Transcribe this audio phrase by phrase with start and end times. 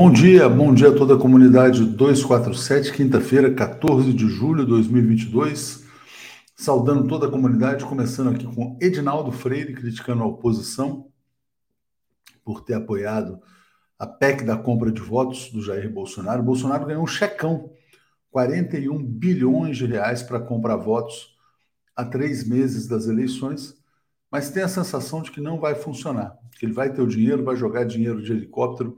[0.00, 5.84] Bom dia, bom dia a toda a comunidade 247, quinta-feira, 14 de julho de 2022.
[6.54, 11.10] Saudando toda a comunidade, começando aqui com Edinaldo Freire, criticando a oposição
[12.44, 13.40] por ter apoiado
[13.98, 16.44] a PEC da compra de votos do Jair Bolsonaro.
[16.44, 17.72] Bolsonaro ganhou um checão,
[18.30, 21.34] 41 bilhões de reais para comprar votos
[21.96, 23.74] há três meses das eleições,
[24.30, 27.42] mas tem a sensação de que não vai funcionar, que ele vai ter o dinheiro,
[27.42, 28.96] vai jogar dinheiro de helicóptero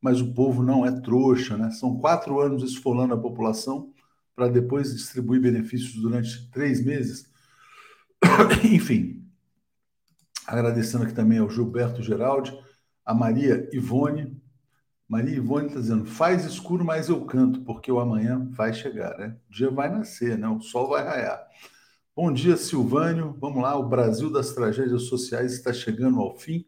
[0.00, 1.70] mas o povo não é trouxa, né?
[1.70, 3.92] São quatro anos esfolando a população
[4.34, 7.28] para depois distribuir benefícios durante três meses.
[8.64, 9.26] Enfim,
[10.46, 12.56] agradecendo aqui também ao Gilberto Geraldi,
[13.04, 14.40] a Maria Ivone.
[15.08, 19.36] Maria Ivone está dizendo: faz escuro, mas eu canto, porque o amanhã vai chegar, né?
[19.48, 20.48] O dia vai nascer, né?
[20.48, 21.44] O sol vai raiar.
[22.14, 23.36] Bom dia, Silvânio.
[23.40, 26.64] Vamos lá, o Brasil das tragédias sociais está chegando ao fim.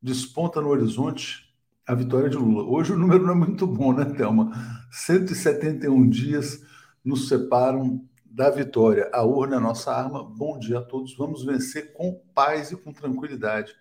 [0.00, 1.45] Desponta no horizonte
[1.86, 2.64] a vitória de Lula.
[2.64, 4.50] Hoje o número não é muito bom, né, Thelma?
[4.90, 6.60] 171 dias
[7.04, 9.08] nos separam da vitória.
[9.12, 10.24] A urna é nossa arma.
[10.24, 11.16] Bom dia a todos.
[11.16, 13.72] Vamos vencer com paz e com tranquilidade.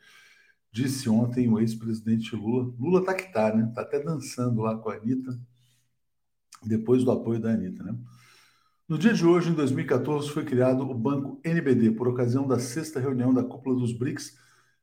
[0.72, 2.72] Disse ontem o ex-presidente Lula.
[2.78, 3.72] Lula tá que tá, né?
[3.73, 5.40] Tá até dançando lá com a Anitta,
[6.64, 7.95] depois do apoio da Anitta, né?
[8.88, 13.00] No dia de hoje, em 2014, foi criado o Banco NBD, por ocasião da sexta
[13.00, 14.38] reunião da cúpula dos BRICS,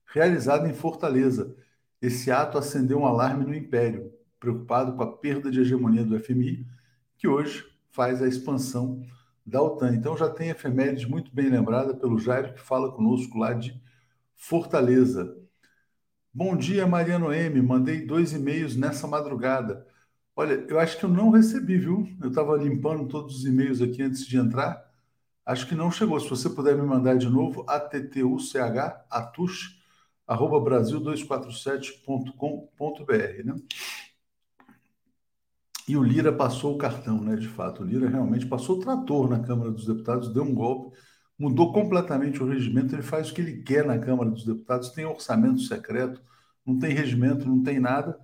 [0.06, 1.54] realizada em Fortaleza
[2.02, 6.66] esse ato acendeu um alarme no Império, preocupado com a perda de hegemonia do FMI,
[7.16, 9.00] que hoje faz a expansão
[9.46, 9.94] da OTAN.
[9.94, 13.80] Então já tem efemérides muito bem lembrada pelo Jairo, que fala conosco lá de
[14.34, 15.36] Fortaleza.
[16.34, 17.62] Bom dia, Mariano M.
[17.62, 19.86] Mandei dois e-mails nessa madrugada.
[20.34, 22.08] Olha, eu acho que eu não recebi, viu?
[22.20, 24.82] Eu estava limpando todos os e-mails aqui antes de entrar.
[25.46, 26.18] Acho que não chegou.
[26.18, 29.81] Se você puder me mandar de novo, ATTUCH, ATUSH,
[30.26, 33.54] arroba brasil247.com.br, né?
[35.88, 37.36] E o Lira passou o cartão, né?
[37.36, 40.96] De fato, o Lira realmente passou o trator na Câmara dos Deputados, deu um golpe,
[41.38, 45.04] mudou completamente o regimento, ele faz o que ele quer na Câmara dos Deputados, tem
[45.04, 46.22] orçamento secreto,
[46.64, 48.18] não tem regimento, não tem nada,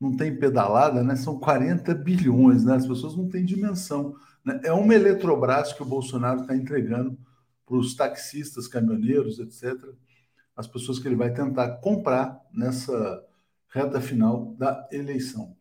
[0.00, 1.14] não tem pedalada, né?
[1.16, 2.76] São 40 bilhões, né?
[2.76, 4.16] As pessoas não têm dimensão.
[4.44, 4.60] Né?
[4.64, 7.16] É uma Eletrobras que o Bolsonaro está entregando
[7.66, 9.94] para os taxistas, caminhoneiros, etc
[10.56, 13.24] as pessoas que ele vai tentar comprar nessa
[13.68, 15.56] reta final da eleição.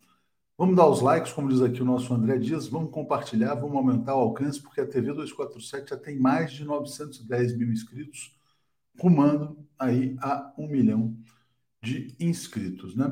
[0.57, 4.16] Vamos dar os likes, como diz aqui o nosso André Dias, vamos compartilhar, vamos aumentar
[4.16, 8.38] o alcance, porque a TV 247 já tem mais de 910 mil inscritos,
[9.00, 11.18] rumando aí a um milhão
[11.81, 13.12] de inscritos, né?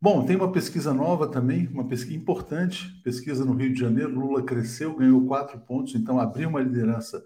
[0.00, 4.42] Bom, tem uma pesquisa nova também, uma pesquisa importante, pesquisa no Rio de Janeiro, Lula
[4.42, 7.24] cresceu, ganhou quatro pontos, então abriu uma liderança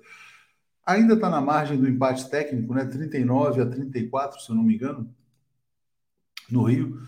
[0.88, 2.86] Ainda está na margem do empate técnico, né?
[2.86, 5.14] 39 a 34, se eu não me engano,
[6.50, 6.98] no Rio.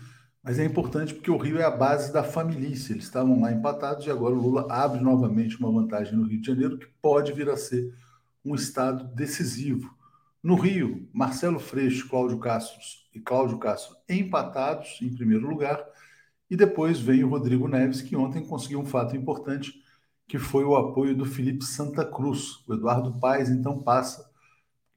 [0.43, 2.67] Mas é importante porque o Rio é a base da família.
[2.67, 6.45] Eles estavam lá empatados e agora o Lula abre novamente uma vantagem no Rio de
[6.45, 7.91] Janeiro, que pode vir a ser
[8.45, 9.91] um estado decisivo.
[10.43, 12.79] No Rio, Marcelo Freixo, Cláudio Castro
[13.15, 15.83] e Cláudio Castro empatados em primeiro lugar.
[16.47, 19.73] E depois vem o Rodrigo Neves, que ontem conseguiu um fato importante
[20.31, 22.63] que foi o apoio do Felipe Santa Cruz.
[22.65, 24.31] O Eduardo Paes então passa,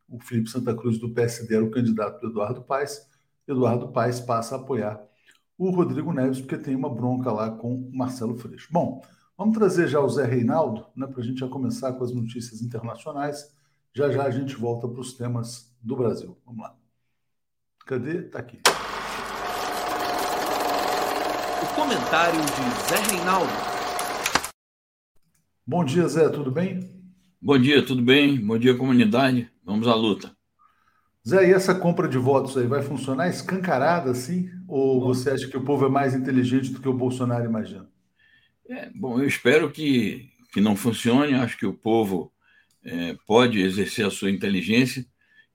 [0.09, 3.05] o Felipe Santa Cruz do PSD era o candidato do Eduardo Paes,
[3.49, 5.05] Eduardo Paes passa a apoiar
[5.59, 8.69] o Rodrigo Neves, porque tem uma bronca lá com o Marcelo Freixo.
[8.71, 9.03] Bom,
[9.37, 12.63] vamos trazer já o Zé Reinaldo, né, para a gente já começar com as notícias
[12.63, 13.53] internacionais.
[13.93, 16.39] Já já a gente volta para os temas do Brasil.
[16.47, 16.77] Vamos lá.
[17.85, 18.19] Cadê?
[18.19, 18.61] Está aqui.
[21.61, 23.74] O comentário de Zé Reinaldo.
[25.67, 26.91] Bom dia, Zé, tudo bem?
[27.41, 28.39] Bom dia, tudo bem?
[28.39, 29.51] Bom dia, comunidade.
[29.65, 30.37] Vamos à luta.
[31.27, 34.51] Zé, e essa compra de votos aí vai funcionar escancarada assim?
[34.69, 37.89] Ou bom, você acha que o povo é mais inteligente do que o Bolsonaro imagina?
[38.69, 41.33] É, bom, eu espero que, que não funcione.
[41.33, 42.31] Acho que o povo
[42.85, 45.07] é, pode exercer a sua inteligência.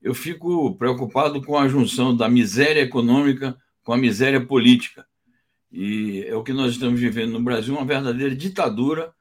[0.02, 5.06] Eu fico preocupado com a junção da miséria econômica com a miséria política.
[5.70, 9.14] E é o que nós estamos vivendo no Brasil uma verdadeira ditadura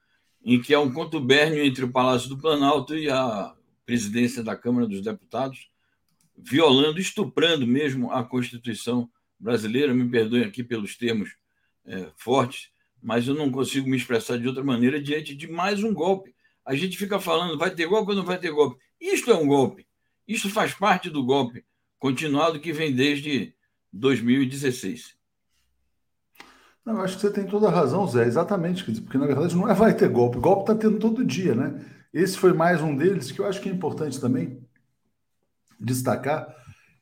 [0.44, 3.54] em que há um contubérnio entre o Palácio do Planalto e a
[3.86, 5.70] presidência da Câmara dos Deputados,
[6.38, 9.10] violando, estuprando mesmo a Constituição
[9.40, 9.94] brasileira.
[9.94, 11.30] Me perdoem aqui pelos termos
[11.86, 12.70] é, fortes,
[13.02, 16.34] mas eu não consigo me expressar de outra maneira diante de mais um golpe.
[16.66, 18.80] A gente fica falando, vai ter golpe ou não vai ter golpe?
[19.00, 19.88] Isto é um golpe.
[20.28, 21.66] Isso faz parte do golpe
[21.98, 23.54] continuado que vem desde
[23.92, 25.16] 2016.
[26.90, 29.70] Não, eu acho que você tem toda a razão, Zé, exatamente, porque na verdade não
[29.70, 31.86] é vai ter golpe, o golpe está tendo todo dia, né?
[32.12, 34.60] Esse foi mais um deles que eu acho que é importante também
[35.80, 36.48] destacar,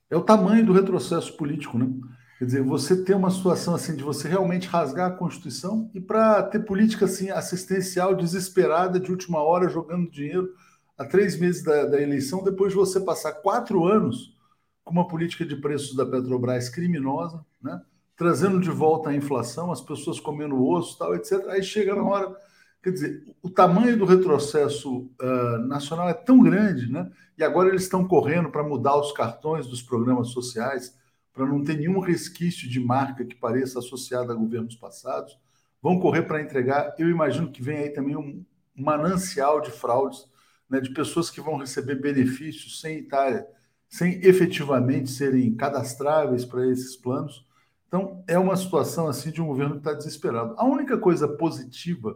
[0.10, 1.90] é o tamanho do retrocesso político, né?
[2.38, 6.44] Quer dizer, você ter uma situação assim de você realmente rasgar a Constituição e para
[6.44, 10.54] ter política assim assistencial desesperada de última hora jogando dinheiro
[10.98, 14.36] a três meses da, da eleição, depois de você passar quatro anos
[14.84, 17.82] com uma política de preços da Petrobras criminosa, né?
[18.18, 21.48] Trazendo de volta a inflação, as pessoas comendo osso, tal, etc.
[21.50, 22.36] Aí chega na hora,
[22.82, 27.10] quer dizer, o tamanho do retrocesso uh, nacional é tão grande, né?
[27.38, 30.98] E agora eles estão correndo para mudar os cartões dos programas sociais,
[31.32, 35.38] para não ter nenhum resquício de marca que pareça associada a governos passados.
[35.80, 36.96] Vão correr para entregar.
[36.98, 38.44] Eu imagino que vem aí também um
[38.76, 40.28] manancial de fraudes,
[40.68, 43.46] né, de pessoas que vão receber benefícios sem estar,
[43.88, 47.47] sem efetivamente serem cadastráveis para esses planos
[47.88, 50.56] então, é uma situação assim de um governo que está desesperado.
[50.58, 52.16] A única coisa positiva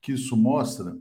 [0.00, 0.96] que isso mostra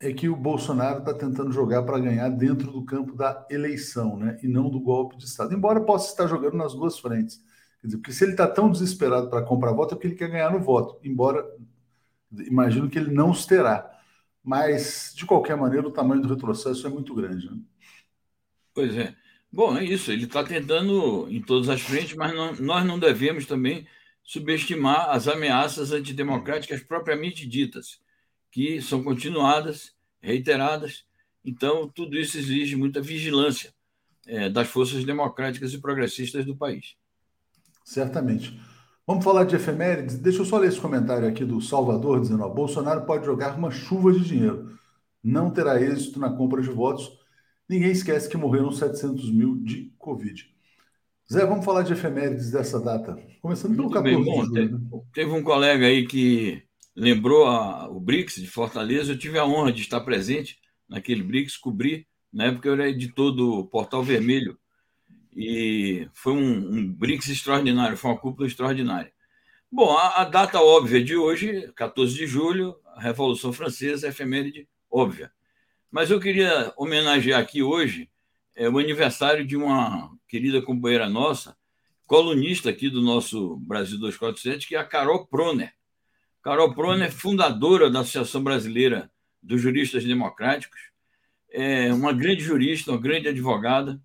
[0.00, 4.38] é que o Bolsonaro está tentando jogar para ganhar dentro do campo da eleição, né?
[4.42, 5.54] E não do golpe de Estado.
[5.54, 7.42] Embora possa estar jogando nas duas frentes.
[7.80, 10.30] Quer dizer, porque se ele está tão desesperado para comprar voto, é porque ele quer
[10.30, 10.98] ganhar no voto.
[11.02, 11.44] Embora
[12.46, 13.90] imagino que ele não os terá.
[14.42, 17.50] Mas, de qualquer maneira, o tamanho do retrocesso é muito grande.
[17.50, 17.58] Né?
[18.74, 19.14] Pois é.
[19.54, 20.10] Bom, é isso.
[20.10, 23.86] Ele está tentando em todas as frentes, mas não, nós não devemos também
[24.20, 28.00] subestimar as ameaças antidemocráticas propriamente ditas,
[28.50, 31.04] que são continuadas, reiteradas.
[31.44, 33.72] Então, tudo isso exige muita vigilância
[34.26, 36.96] é, das forças democráticas e progressistas do país.
[37.84, 38.60] Certamente.
[39.06, 40.16] Vamos falar de efemérides?
[40.18, 43.70] Deixa eu só ler esse comentário aqui do Salvador, dizendo: ó, Bolsonaro pode jogar uma
[43.70, 44.76] chuva de dinheiro.
[45.22, 47.22] Não terá êxito na compra de votos
[47.68, 50.54] Ninguém esquece que morreram 700 mil de Covid.
[51.32, 53.16] Zé, vamos falar de efemérides dessa data.
[53.40, 54.78] Começando pelo 14 bem, bom, de julho.
[54.78, 55.00] Né?
[55.12, 56.62] Teve um colega aí que
[56.94, 59.12] lembrou a, o BRICS de Fortaleza.
[59.12, 60.58] Eu tive a honra de estar presente
[60.88, 62.06] naquele BRICS, cobri.
[62.32, 64.58] Na época eu era editor do Portal Vermelho.
[65.34, 69.12] E foi um, um BRICS extraordinário, foi uma cúpula extraordinária.
[69.72, 75.32] Bom, a, a data óbvia de hoje, 14 de julho, a Revolução Francesa, efeméride óbvia.
[75.94, 78.10] Mas eu queria homenagear aqui hoje
[78.56, 81.56] é, o aniversário de uma querida companheira nossa,
[82.04, 85.72] colunista aqui do nosso Brasil 247, que é a Carol Proner.
[86.42, 89.08] Carol Proner, fundadora da Associação Brasileira
[89.40, 90.80] dos Juristas Democráticos,
[91.48, 94.02] é uma grande jurista, uma grande advogada,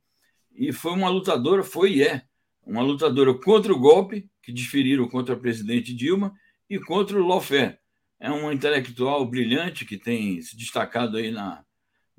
[0.53, 2.21] e foi uma lutadora, foi e é,
[2.67, 6.35] uma lutadora contra o golpe que desferiram contra a presidente Dilma
[6.69, 7.79] e contra o lawfare.
[8.19, 11.65] É uma intelectual brilhante que tem se destacado aí na,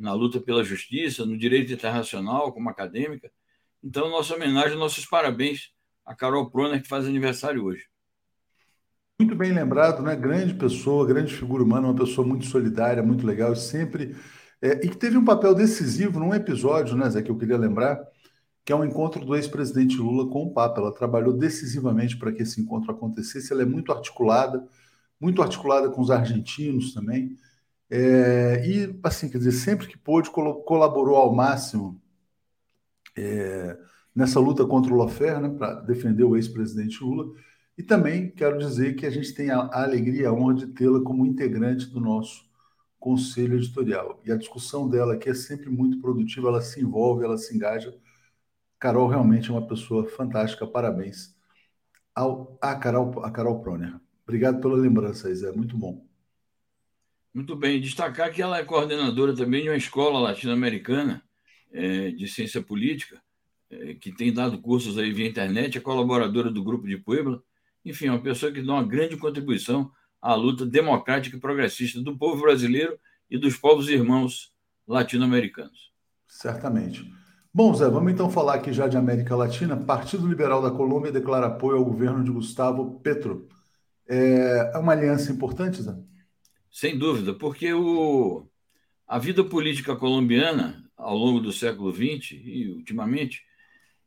[0.00, 3.31] na luta pela justiça, no direito internacional, como acadêmica.
[3.85, 5.73] Então, nossa homenagem, nossos parabéns
[6.05, 7.85] a Carol Proner, que faz aniversário hoje.
[9.19, 10.17] Muito bem lembrado, né?
[10.17, 14.17] Grande pessoa, grande figura humana, uma pessoa muito solidária, muito legal, sempre.
[14.62, 18.00] É, e que teve um papel decisivo num episódio, né, Zé, que eu queria lembrar,
[18.64, 20.81] que é um encontro do ex-presidente Lula com o Papa.
[20.81, 23.53] Ela trabalhou decisivamente para que esse encontro acontecesse.
[23.53, 24.67] Ela é muito articulada,
[25.20, 27.36] muito articulada com os argentinos também.
[27.91, 32.01] É, e, assim, quer dizer, sempre que pôde, colaborou ao máximo
[33.17, 33.77] é,
[34.15, 37.35] nessa luta contra o Lofer, né, para defender o ex-presidente Lula.
[37.77, 41.01] E também quero dizer que a gente tem a, a alegria, a honra de tê-la
[41.03, 42.49] como integrante do nosso
[42.99, 44.20] conselho editorial.
[44.25, 47.94] E a discussão dela aqui é sempre muito produtiva, ela se envolve, ela se engaja.
[48.79, 51.35] Carol realmente é uma pessoa fantástica, parabéns
[52.15, 53.99] ao, a, Carol, a Carol Proner.
[54.25, 56.09] Obrigado pela lembrança, Isé, muito bom.
[57.32, 57.81] Muito bem.
[57.81, 61.22] Destacar que ela é coordenadora também de uma escola latino-americana
[61.72, 63.20] é, de ciência política,
[63.70, 67.43] é, que tem dado cursos aí via internet, é colaboradora do Grupo de Puebla.
[67.84, 72.19] Enfim, é uma pessoa que dá uma grande contribuição à luta democrática e progressista do
[72.19, 72.99] povo brasileiro
[73.31, 74.53] e dos povos irmãos
[74.87, 75.93] latino-americanos.
[76.27, 77.08] Certamente.
[77.53, 79.77] Bom, Zé, vamos então falar aqui já de América Latina.
[79.77, 83.49] Partido Liberal da Colômbia declara apoio ao governo de Gustavo Petro.
[84.08, 85.94] É, é uma aliança importante, Zé?
[86.70, 88.46] Sem dúvida, porque o,
[89.06, 93.43] a vida política colombiana, ao longo do século XX e ultimamente,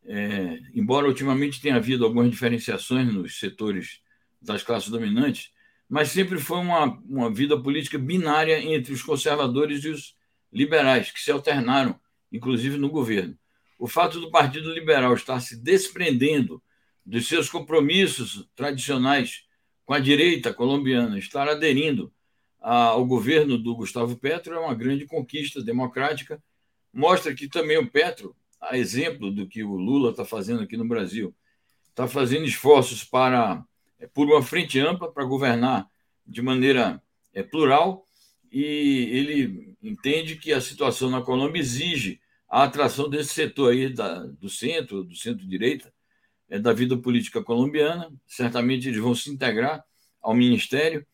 [0.06, 4.02] é, embora ultimamente tenha havido algumas diferenciações nos setores
[4.42, 5.52] das classes dominantes,
[5.90, 10.16] mas sempre foi uma, uma vida política binária entre os conservadores e os
[10.52, 12.00] liberais, que se alternaram,
[12.32, 13.38] inclusive no governo.
[13.78, 16.64] O fato do Partido Liberal estar se desprendendo
[17.06, 19.44] dos seus compromissos tradicionais
[19.86, 22.13] com a direita colombiana, estar aderindo
[22.64, 26.42] ao governo do Gustavo Petro é uma grande conquista democrática.
[26.94, 30.88] Mostra que também o Petro, a exemplo do que o Lula está fazendo aqui no
[30.88, 31.36] Brasil,
[31.90, 33.64] está fazendo esforços para
[34.00, 35.88] é, por uma frente ampla para governar
[36.26, 37.02] de maneira
[37.34, 38.08] é, plural
[38.50, 44.26] e ele entende que a situação na Colômbia exige a atração desse setor aí da,
[44.26, 45.92] do centro, do centro-direita,
[46.48, 48.14] é, da vida política colombiana.
[48.26, 49.84] Certamente eles vão se integrar
[50.22, 51.06] ao ministério.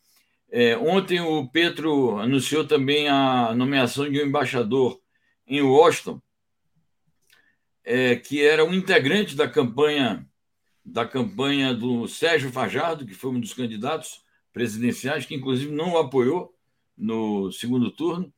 [0.52, 5.00] É, ontem o Petro anunciou também a nomeação de um embaixador
[5.46, 6.22] em Washington,
[7.84, 10.26] é, que era um integrante da campanha
[10.84, 15.98] da campanha do Sérgio Fajardo, que foi um dos candidatos presidenciais, que inclusive não o
[16.00, 16.52] apoiou
[16.98, 18.34] no segundo turno,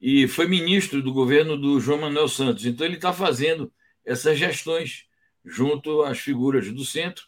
[0.00, 2.66] e foi ministro do governo do João Manuel Santos.
[2.66, 3.72] Então, ele está fazendo
[4.04, 5.06] essas gestões
[5.44, 7.24] junto às figuras do centro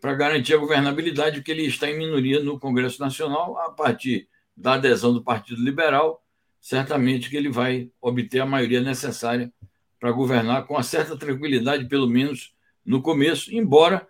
[0.00, 4.74] para garantir a governabilidade, porque ele está em minoria no Congresso Nacional, a partir da
[4.74, 6.22] adesão do Partido Liberal,
[6.60, 9.52] certamente que ele vai obter a maioria necessária
[9.98, 14.06] para governar com uma certa tranquilidade, pelo menos no começo, embora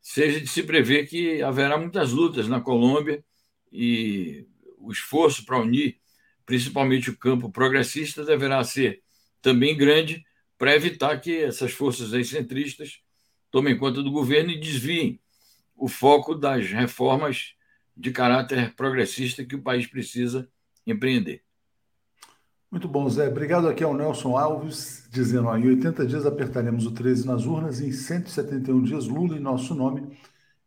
[0.00, 3.24] seja de se prever que haverá muitas lutas na Colômbia
[3.70, 4.46] e
[4.78, 5.98] o esforço para unir,
[6.44, 9.02] principalmente o campo progressista, deverá ser
[9.40, 10.24] também grande
[10.58, 13.00] para evitar que essas forças centristas
[13.52, 15.20] tomem conta do governo e desviem
[15.76, 17.54] o foco das reformas
[17.94, 20.48] de caráter progressista que o país precisa
[20.86, 21.42] empreender.
[22.70, 23.28] Muito bom, Zé.
[23.28, 27.80] Obrigado aqui ao Nelson Alves, dizendo: ó, em 80 dias apertaremos o 13 nas urnas,
[27.80, 30.16] e em 171 dias, Lula, em nosso nome,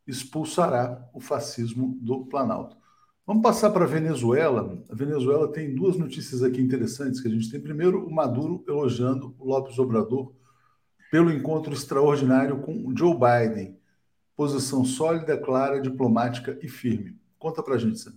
[0.06, 2.78] expulsará o fascismo do Planalto.
[3.26, 4.84] Vamos passar para a Venezuela.
[4.88, 7.60] A Venezuela tem duas notícias aqui interessantes que a gente tem.
[7.60, 10.32] Primeiro, o Maduro elogiando o Lopes Obrador
[11.16, 13.78] pelo encontro extraordinário com Joe Biden.
[14.36, 17.16] Posição sólida, clara, diplomática e firme.
[17.40, 18.16] Conta para a gente, Sam.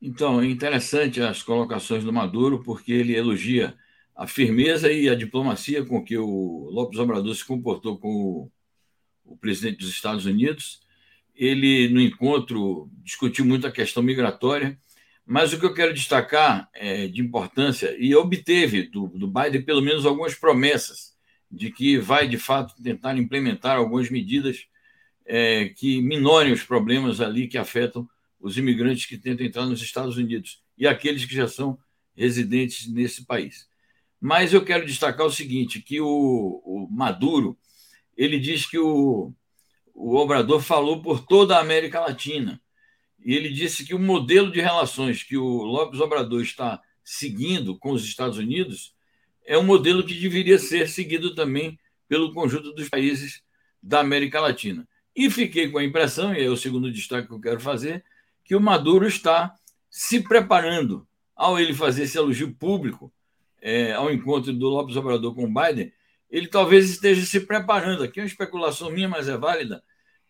[0.00, 3.74] Então, é interessante as colocações do Maduro, porque ele elogia
[4.16, 8.50] a firmeza e a diplomacia com que o Lopes Obrador se comportou com o,
[9.22, 10.80] o presidente dos Estados Unidos.
[11.36, 14.78] Ele, no encontro, discutiu muito a questão migratória,
[15.26, 19.82] mas o que eu quero destacar é, de importância, e obteve do, do Biden pelo
[19.82, 21.10] menos algumas promessas
[21.50, 24.66] de que vai, de fato, tentar implementar algumas medidas
[25.26, 30.16] é, que minorem os problemas ali que afetam os imigrantes que tentam entrar nos Estados
[30.16, 31.78] Unidos e aqueles que já são
[32.16, 33.68] residentes nesse país.
[34.20, 37.58] Mas eu quero destacar o seguinte, que o, o Maduro,
[38.16, 39.32] ele diz que o,
[39.94, 42.60] o Obrador falou por toda a América Latina.
[43.24, 47.92] E ele disse que o modelo de relações que o Lopes Obrador está seguindo com
[47.92, 48.94] os Estados Unidos
[49.46, 51.78] é um modelo que deveria ser seguido também
[52.08, 53.42] pelo conjunto dos países
[53.82, 54.86] da América Latina.
[55.14, 58.04] E fiquei com a impressão, e é o segundo destaque que eu quero fazer,
[58.44, 59.54] que o Maduro está
[59.90, 63.12] se preparando, ao ele fazer esse elogio público
[63.62, 65.92] é, ao encontro do Lopes Obrador com o Biden,
[66.30, 69.82] ele talvez esteja se preparando, aqui é uma especulação minha, mas é válida,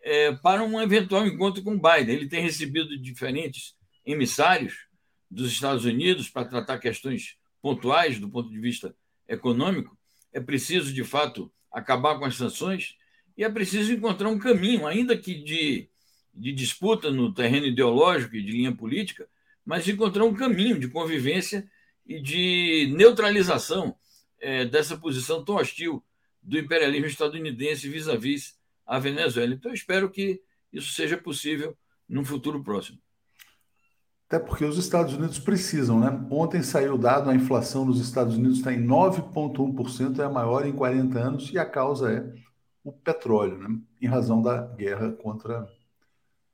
[0.02, 2.14] é, para um eventual encontro com o Biden.
[2.14, 3.74] Ele tem recebido diferentes
[4.04, 4.86] emissários
[5.30, 8.94] dos Estados Unidos para tratar questões pontuais do ponto de vista
[9.30, 9.96] econômico.
[10.32, 12.96] É preciso, de fato, acabar com as sanções
[13.36, 15.90] e é preciso encontrar um caminho, ainda que de
[16.34, 19.28] de disputa no terreno ideológico e de linha política,
[19.64, 21.68] mas encontrar um caminho de convivência
[22.06, 23.96] e de neutralização
[24.40, 26.02] é, dessa posição tão hostil
[26.42, 29.52] do imperialismo estadunidense vis-à-vis a Venezuela.
[29.52, 30.40] Então, espero que
[30.72, 31.76] isso seja possível
[32.08, 32.98] num futuro próximo.
[34.30, 36.24] Até porque os Estados Unidos precisam, né?
[36.30, 40.64] Ontem saiu o dado, a inflação nos Estados Unidos está em 9,1%, é a maior
[40.64, 42.32] em 40 anos, e a causa é
[42.84, 43.76] o petróleo, né?
[44.00, 45.68] Em razão da guerra contra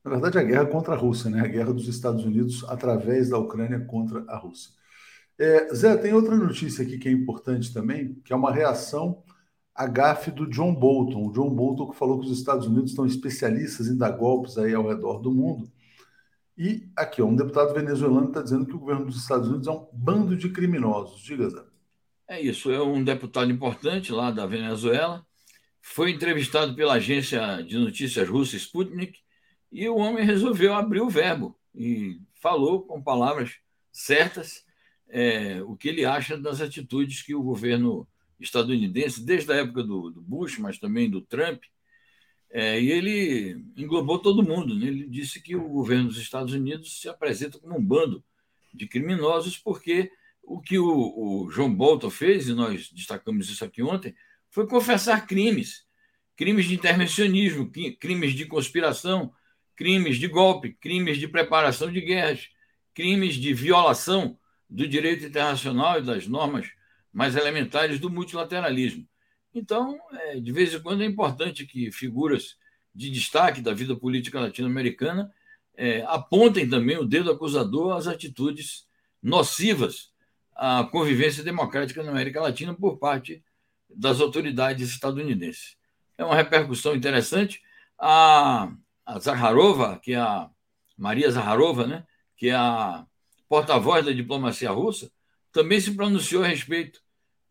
[0.03, 1.41] na verdade, a guerra contra a Rússia, né?
[1.41, 4.71] a guerra dos Estados Unidos através da Ucrânia contra a Rússia.
[5.37, 9.21] É, Zé, tem outra notícia aqui que é importante também, que é uma reação
[9.75, 11.27] à gafe do John Bolton.
[11.27, 14.73] O John Bolton que falou que os Estados Unidos estão especialistas em dar golpes aí
[14.73, 15.69] ao redor do mundo.
[16.57, 19.87] E aqui, um deputado venezuelano está dizendo que o governo dos Estados Unidos é um
[19.93, 21.21] bando de criminosos.
[21.21, 21.63] Diga, Zé.
[22.27, 25.25] É isso, é um deputado importante lá da Venezuela.
[25.81, 29.19] Foi entrevistado pela agência de notícias russa Sputnik
[29.71, 33.55] e o homem resolveu abrir o verbo e falou com palavras
[33.91, 34.65] certas
[35.09, 38.07] é, o que ele acha das atitudes que o governo
[38.39, 41.63] estadunidense, desde a época do, do Bush, mas também do Trump,
[42.51, 44.75] é, e ele englobou todo mundo.
[44.75, 44.87] Né?
[44.87, 48.23] Ele disse que o governo dos Estados Unidos se apresenta como um bando
[48.73, 50.11] de criminosos, porque
[50.43, 54.15] o que o, o João Bolton fez, e nós destacamos isso aqui ontem,
[54.49, 55.87] foi confessar crimes
[56.37, 59.33] crimes de intervencionismo, crimes de conspiração,
[59.75, 62.47] crimes de golpe, crimes de preparação de guerras,
[62.93, 64.37] crimes de violação
[64.69, 66.69] do direito internacional e das normas
[67.11, 69.07] mais elementares do multilateralismo.
[69.57, 72.55] Então, é, de vez em quando é importante que figuras
[72.93, 75.33] de destaque da vida política latino-americana
[75.75, 78.87] é, apontem também o dedo acusador às atitudes
[79.21, 80.11] nocivas
[80.55, 83.43] à convivência democrática na América Latina por parte
[83.89, 85.75] das autoridades estadunidenses.
[86.17, 87.61] é uma repercussão interessante.
[87.97, 88.71] A,
[89.05, 90.49] a Zakharova, que é a
[90.95, 93.07] Maria Zaharova, né, que é a
[93.49, 95.11] porta-voz da diplomacia russa,
[95.51, 97.01] também se pronunciou a respeito,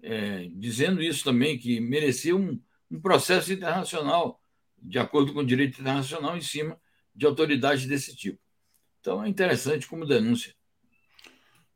[0.03, 2.61] é, dizendo isso também, que merecia um,
[2.91, 4.41] um processo internacional,
[4.81, 6.79] de acordo com o direito internacional, em cima
[7.15, 8.39] de autoridades desse tipo.
[9.01, 10.55] Então é interessante como denúncia.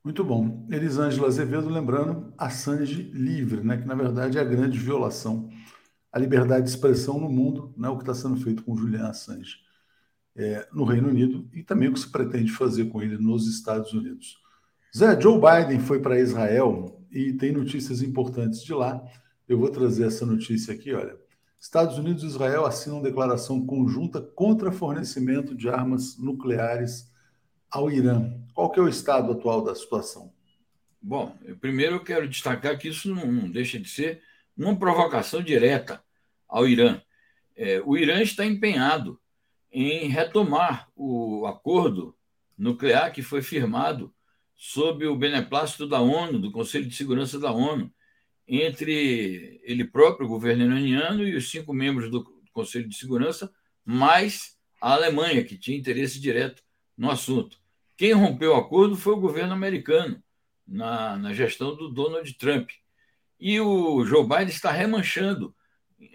[0.03, 0.67] Muito bom.
[0.71, 5.51] Elisângela Azevedo lembrando Assange livre, né, que na verdade é a grande violação
[6.13, 9.57] à liberdade de expressão no mundo, né, o que está sendo feito com Julian Assange
[10.35, 13.93] é, no Reino Unido e também o que se pretende fazer com ele nos Estados
[13.93, 14.39] Unidos.
[14.97, 19.03] Zé, Joe Biden foi para Israel e tem notícias importantes de lá.
[19.49, 21.19] Eu vou trazer essa notícia aqui, olha.
[21.61, 27.13] Estados Unidos e Israel assinam declaração conjunta contra fornecimento de armas nucleares
[27.71, 28.33] ao Irã.
[28.55, 30.33] Qual que é o estado atual da situação?
[31.03, 34.23] Bom, eu primeiro eu quero destacar que isso não deixa de ser
[34.57, 36.03] uma provocação direta
[36.49, 37.01] ao Irã.
[37.57, 39.21] É, o Irã está empenhado
[39.71, 42.17] em retomar o acordo
[42.57, 44.13] nuclear que foi firmado
[44.63, 47.91] sob o beneplácito da ONU, do Conselho de Segurança da ONU,
[48.47, 53.51] entre ele próprio, o governo iraniano, e os cinco membros do Conselho de Segurança,
[53.87, 56.63] mais a Alemanha, que tinha interesse direto
[56.95, 57.59] no assunto.
[57.97, 60.23] Quem rompeu o acordo foi o governo americano,
[60.67, 62.69] na, na gestão do Donald Trump.
[63.41, 65.55] E o Joe Biden está remanchando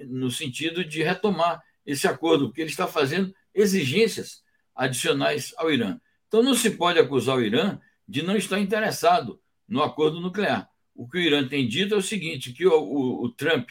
[0.05, 4.43] no sentido de retomar esse acordo, porque ele está fazendo exigências
[4.75, 5.99] adicionais ao Irã.
[6.27, 10.69] Então não se pode acusar o Irã de não estar interessado no acordo nuclear.
[10.93, 13.69] O que o Irã tem dito é o seguinte: que o, o, o Trump,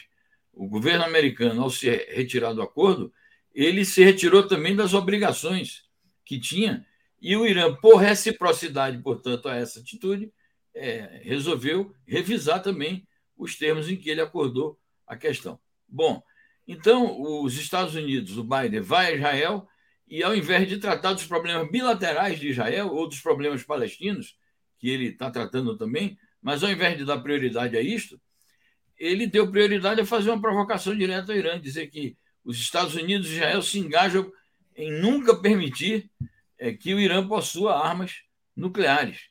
[0.53, 3.13] o governo americano, ao se retirar do acordo,
[3.53, 5.85] ele se retirou também das obrigações
[6.23, 6.85] que tinha
[7.21, 10.31] e o Irã, por reciprocidade, portanto, a essa atitude,
[10.75, 15.59] é, resolveu revisar também os termos em que ele acordou a questão.
[15.87, 16.21] Bom,
[16.67, 19.67] então os Estados Unidos, o Biden, vai a Israel
[20.07, 24.37] e, ao invés de tratar dos problemas bilaterais de Israel ou dos problemas palestinos,
[24.77, 28.19] que ele está tratando também, mas ao invés de dar prioridade a isto,
[28.97, 33.29] ele deu prioridade a fazer uma provocação direta ao Irã, dizer que os Estados Unidos
[33.29, 34.31] e Israel se engajam
[34.75, 36.09] em nunca permitir
[36.57, 38.21] é que o Irã possua armas
[38.55, 39.29] nucleares.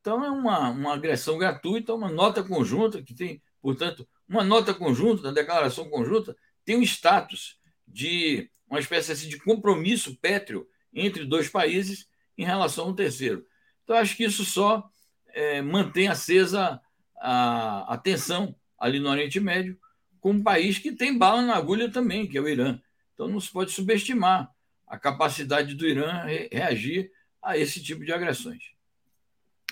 [0.00, 5.22] Então, é uma, uma agressão gratuita, uma nota conjunta, que tem, portanto, uma nota conjunta,
[5.22, 11.46] da declaração conjunta, tem um status de uma espécie assim, de compromisso pétreo entre dois
[11.46, 12.08] países
[12.38, 13.46] em relação ao terceiro.
[13.84, 14.88] Então, acho que isso só
[15.28, 16.80] é, mantém acesa
[17.20, 19.78] a, a tensão ali no Oriente Médio,
[20.20, 22.80] com um país que tem bala na agulha também, que é o Irã.
[23.12, 24.50] Então, não se pode subestimar
[24.86, 28.72] a capacidade do Irã reagir a esse tipo de agressões.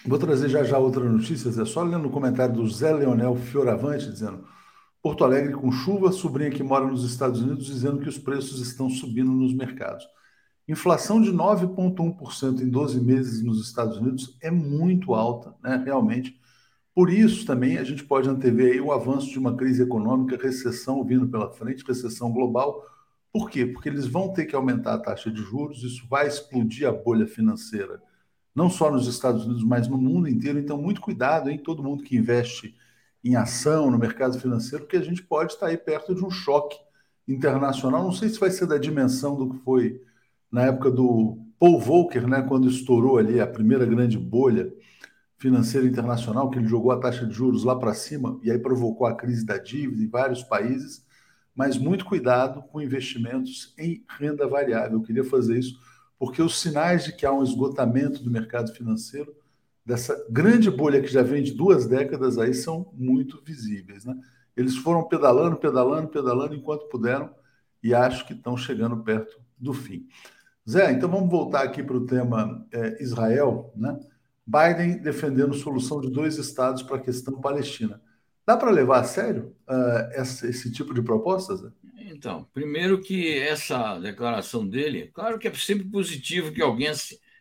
[0.05, 1.65] Vou trazer já já outra notícia, Zé.
[1.65, 4.47] Só lendo o comentário do Zé Leonel Fioravante, dizendo:
[5.03, 8.91] Porto Alegre com chuva, sobrinha que mora nos Estados Unidos dizendo que os preços estão
[8.91, 10.07] subindo nos mercados.
[10.69, 16.39] Inflação de 9,1% em 12 meses nos Estados Unidos é muito alta, né, realmente.
[16.95, 21.27] Por isso também a gente pode antever o avanço de uma crise econômica, recessão vindo
[21.29, 22.85] pela frente, recessão global,
[23.33, 23.65] por quê?
[23.65, 27.27] Porque eles vão ter que aumentar a taxa de juros, isso vai explodir a bolha
[27.27, 28.03] financeira,
[28.55, 30.59] não só nos Estados Unidos, mas no mundo inteiro.
[30.59, 31.59] Então, muito cuidado, hein?
[31.63, 32.75] Todo mundo que investe
[33.25, 36.77] em ação no mercado financeiro, porque a gente pode estar aí perto de um choque
[37.29, 38.03] internacional.
[38.03, 40.01] Não sei se vai ser da dimensão do que foi
[40.51, 44.73] na época do Paul Volcker, né, quando estourou ali a primeira grande bolha
[45.39, 49.07] financeira internacional, que ele jogou a taxa de juros lá para cima e aí provocou
[49.07, 51.05] a crise da dívida em vários países
[51.61, 54.99] mas muito cuidado com investimentos em renda variável.
[54.99, 55.79] Eu queria fazer isso
[56.19, 59.35] porque os sinais de que há um esgotamento do mercado financeiro,
[59.91, 64.05] dessa grande bolha que já vem de duas décadas aí, são muito visíveis.
[64.05, 64.15] Né?
[64.57, 67.35] Eles foram pedalando, pedalando, pedalando enquanto puderam
[67.83, 70.07] e acho que estão chegando perto do fim.
[70.69, 73.73] Zé, então vamos voltar aqui para o tema é, Israel.
[73.75, 73.99] Né?
[74.47, 78.01] Biden defendendo solução de dois estados para a questão palestina.
[78.47, 81.63] Dá para levar a sério uh, esse, esse, tipo de propostas?
[81.63, 81.73] Né?
[82.13, 86.93] Então, primeiro que essa declaração dele, claro que é sempre positivo que alguém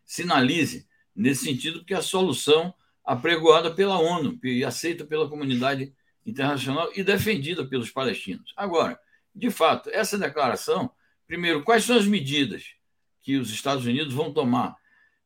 [0.04, 0.88] sinalize
[1.22, 5.94] nesse sentido, porque a solução apregoada pela ONU e aceita pela comunidade
[6.26, 8.54] internacional e defendida pelos palestinos.
[8.56, 9.00] Agora,
[9.34, 10.92] de fato, essa declaração,
[11.28, 12.76] primeiro, quais são as medidas
[13.22, 14.76] que os Estados Unidos vão tomar?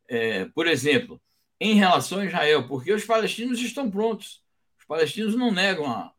[0.07, 1.21] É, por exemplo,
[1.59, 4.43] em relação a Israel, porque os palestinos estão prontos
[4.83, 6.13] os palestinos não negam a.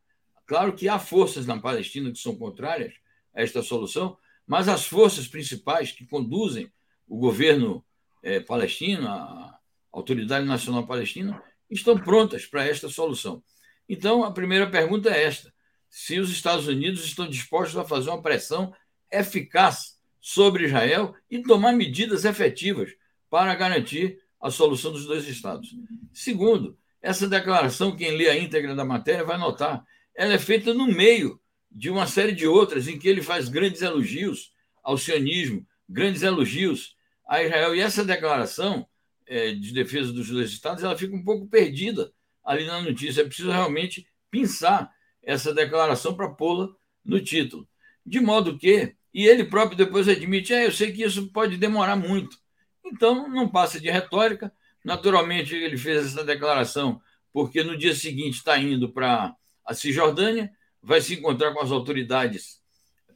[0.47, 2.95] Claro que há forças na Palestina que são contrárias
[3.33, 6.71] a esta solução, mas as forças principais que conduzem
[7.07, 7.85] o governo
[8.23, 9.59] é, palestino, a
[9.95, 13.41] Autoridade Nacional Palestina, estão prontas para esta solução.
[13.87, 15.53] Então, a primeira pergunta é esta:
[15.89, 18.73] se os Estados Unidos estão dispostos a fazer uma pressão
[19.09, 22.91] eficaz sobre Israel e tomar medidas efetivas
[23.29, 25.73] para garantir a solução dos dois Estados.
[26.11, 30.87] Segundo, essa declaração, quem lê a íntegra da matéria vai notar, ela é feita no
[30.87, 31.39] meio
[31.71, 34.51] de uma série de outras em que ele faz grandes elogios
[34.83, 36.95] ao sionismo, grandes elogios
[37.27, 37.75] a Israel.
[37.75, 38.85] E essa declaração
[39.27, 42.11] é, de defesa dos dois Estados ela fica um pouco perdida
[42.43, 43.21] ali na notícia.
[43.21, 44.91] É preciso realmente pensar
[45.23, 46.69] essa declaração para pô-la
[47.03, 47.67] no título.
[48.05, 51.95] De modo que, e ele próprio depois admite, é, eu sei que isso pode demorar
[51.95, 52.37] muito.
[52.85, 54.53] Então, não passa de retórica.
[54.83, 57.01] Naturalmente, ele fez essa declaração
[57.33, 59.35] porque no dia seguinte está indo para
[59.65, 62.61] a Cisjordânia, vai se encontrar com as autoridades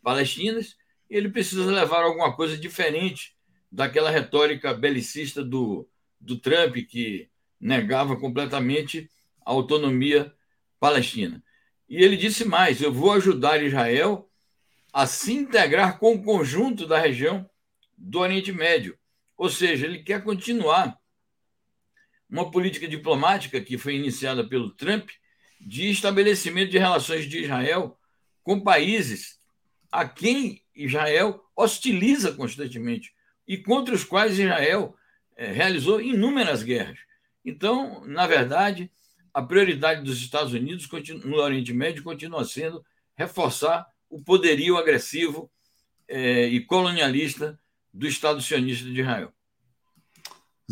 [0.01, 0.75] palestinas
[1.09, 3.33] e ele precisa levar alguma coisa diferente
[3.71, 5.87] daquela retórica belicista do,
[6.19, 7.29] do Trump, que
[7.59, 9.09] negava completamente
[9.45, 10.33] a autonomia
[10.79, 11.43] palestina.
[11.87, 14.29] E ele disse mais: eu vou ajudar Israel
[14.93, 17.49] a se integrar com o conjunto da região
[17.97, 18.97] do Oriente Médio.
[19.37, 20.97] Ou seja, ele quer continuar
[22.29, 25.09] uma política diplomática que foi iniciada pelo Trump
[25.59, 27.97] de estabelecimento de relações de Israel
[28.43, 29.39] com países
[29.91, 33.13] a quem Israel hostiliza constantemente
[33.47, 34.95] e contra os quais Israel
[35.47, 36.99] realizou inúmeras guerras.
[37.43, 38.91] Então, na verdade,
[39.33, 40.87] a prioridade dos Estados Unidos
[41.23, 42.83] no Oriente Médio continua sendo
[43.15, 45.49] reforçar o poderio agressivo
[46.07, 47.59] é, e colonialista
[47.93, 49.31] do Estado sionista de Israel.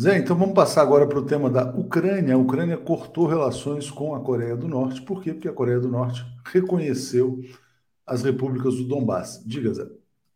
[0.00, 2.34] Zé, então vamos passar agora para o tema da Ucrânia.
[2.34, 5.02] A Ucrânia cortou relações com a Coreia do Norte.
[5.02, 5.32] Por quê?
[5.32, 7.40] Porque a Coreia do Norte reconheceu
[8.06, 9.42] as repúblicas do Donbass.
[9.44, 9.86] Diga, Zé.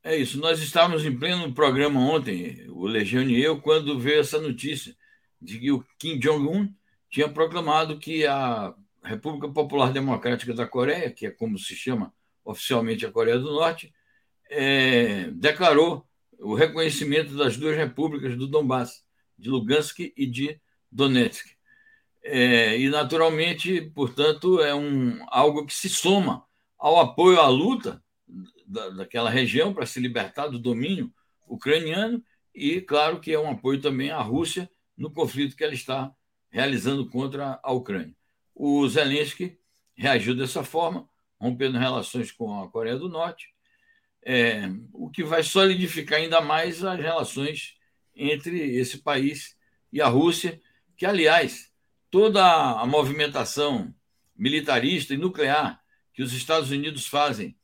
[0.05, 0.38] É isso.
[0.41, 4.97] Nós estávamos em pleno programa ontem, o Legião e eu, quando veio essa notícia
[5.41, 6.75] de que o Kim Jong-un
[7.09, 12.12] tinha proclamado que a República Popular Democrática da Coreia, que é como se chama
[12.45, 13.95] oficialmente a Coreia do Norte,
[14.51, 16.05] é, declarou
[16.41, 19.05] o reconhecimento das duas repúblicas do Donbass,
[19.38, 20.61] de Lugansk e de
[20.91, 21.47] Donetsk.
[22.25, 26.45] É, e, naturalmente, portanto, é um, algo que se soma
[26.77, 28.02] ao apoio à luta
[28.72, 31.12] da, daquela região para se libertar do domínio
[31.46, 32.22] ucraniano
[32.54, 36.12] e, claro, que é um apoio também à Rússia no conflito que ela está
[36.50, 38.14] realizando contra a Ucrânia.
[38.54, 39.58] O Zelensky
[39.94, 41.08] reagiu dessa forma,
[41.38, 43.48] rompendo relações com a Coreia do Norte,
[44.24, 47.74] é, o que vai solidificar ainda mais as relações
[48.14, 49.56] entre esse país
[49.92, 50.61] e a Rússia,
[50.96, 51.72] que, aliás,
[52.11, 52.44] toda
[52.80, 53.92] a movimentação
[54.37, 55.82] militarista e nuclear
[56.12, 57.56] que os Estados Unidos fazem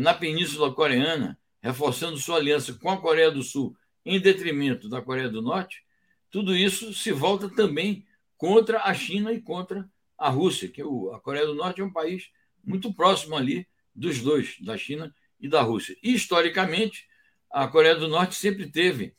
[0.00, 5.28] na Península Coreana, reforçando sua aliança com a Coreia do Sul em detrimento da Coreia
[5.28, 5.84] do Norte,
[6.30, 11.46] tudo isso se volta também contra a China e contra a Rússia, que a Coreia
[11.46, 12.30] do Norte é um país
[12.64, 15.96] muito próximo ali dos dois, da China e da Rússia.
[16.02, 17.06] E, historicamente,
[17.50, 19.14] a Coreia do Norte sempre teve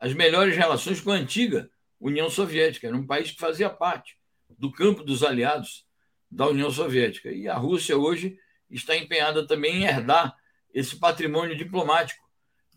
[0.00, 4.16] as melhores relações com a antiga União Soviética, era um país que fazia parte
[4.58, 5.86] do campo dos aliados
[6.30, 7.30] da União Soviética.
[7.30, 8.38] E a Rússia hoje
[8.70, 10.36] está empenhada também em herdar
[10.72, 12.24] esse patrimônio diplomático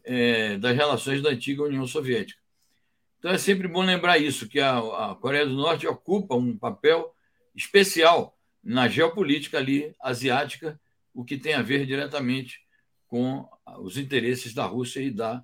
[0.03, 2.39] é, das relações da antiga União Soviética.
[3.19, 7.13] Então é sempre bom lembrar isso, que a, a Coreia do Norte ocupa um papel
[7.53, 10.79] especial na geopolítica ali asiática,
[11.13, 12.61] o que tem a ver diretamente
[13.07, 13.45] com
[13.79, 15.43] os interesses da Rússia e da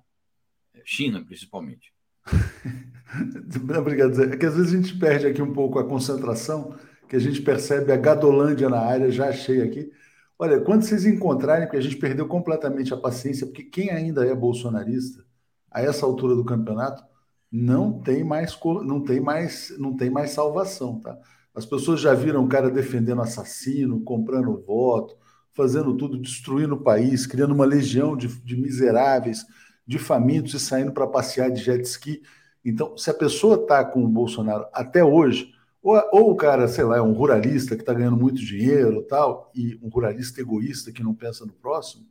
[0.84, 1.92] China, principalmente.
[3.78, 4.24] Obrigado, Zé.
[4.24, 6.78] É que às vezes a gente perde aqui um pouco a concentração,
[7.08, 9.90] que a gente percebe a Gadolândia na área, já achei aqui.
[10.38, 14.34] Olha, quando vocês encontrarem, porque a gente perdeu completamente a paciência, porque quem ainda é
[14.34, 15.24] bolsonarista,
[15.70, 17.02] a essa altura do campeonato,
[17.50, 21.18] não tem mais não tem mais não tem mais salvação, tá?
[21.54, 25.16] As pessoas já viram o cara defendendo assassino, comprando voto,
[25.54, 29.44] fazendo tudo, destruindo o país, criando uma legião de, de miseráveis,
[29.86, 32.22] de famintos e saindo para passear de jet ski.
[32.62, 35.52] Então, se a pessoa está com o Bolsonaro até hoje,
[35.86, 39.52] ou, ou, o cara, sei lá, é um ruralista que está ganhando muito dinheiro tal,
[39.54, 42.04] e um ruralista egoísta que não pensa no próximo,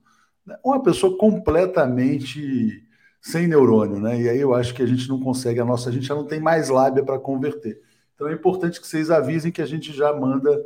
[0.46, 0.58] né?
[0.64, 2.84] uma pessoa completamente
[3.20, 4.22] sem neurônio, né?
[4.22, 6.26] E aí eu acho que a gente não consegue, a nossa, a gente já não
[6.26, 7.82] tem mais lábia para converter.
[8.14, 10.58] Então é importante que vocês avisem que a gente já manda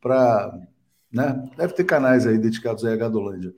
[0.00, 0.58] para.
[1.12, 1.50] Né?
[1.56, 3.52] Deve ter canais aí dedicados à Gadolândia.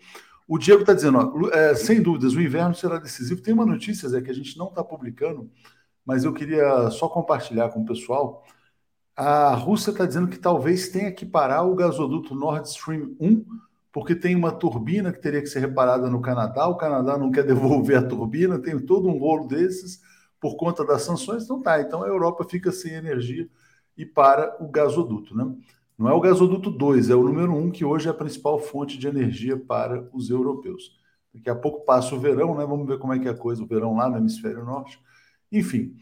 [0.49, 3.41] O Diego está dizendo, ó, é, sem dúvidas, o inverno será decisivo.
[3.43, 5.51] Tem uma notícia, Zé, que a gente não está publicando,
[6.05, 8.43] mas eu queria só compartilhar com o pessoal.
[9.17, 13.45] A Rússia está dizendo que talvez tenha que parar o gasoduto Nord Stream 1
[13.91, 17.45] porque tem uma turbina que teria que ser reparada no Canadá, o Canadá não quer
[17.49, 20.03] devolver a turbina, tem todo um rolo desses
[20.39, 23.49] por conta das sanções, então tá, então a Europa fica sem energia
[23.97, 25.51] e para o gasoduto, né?
[25.97, 28.59] Não é o gasoduto 2, é o número 1, um, que hoje é a principal
[28.59, 31.01] fonte de energia para os europeus.
[31.33, 32.67] Daqui a pouco passa o verão, né?
[32.67, 35.01] Vamos ver como é que é a coisa, o verão lá no hemisfério norte.
[35.51, 35.97] Enfim,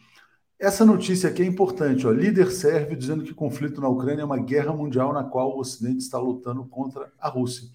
[0.64, 2.06] essa notícia aqui é importante.
[2.06, 2.10] Ó.
[2.10, 5.60] Líder sérvio dizendo que o conflito na Ucrânia é uma guerra mundial na qual o
[5.60, 7.68] Ocidente está lutando contra a Rússia.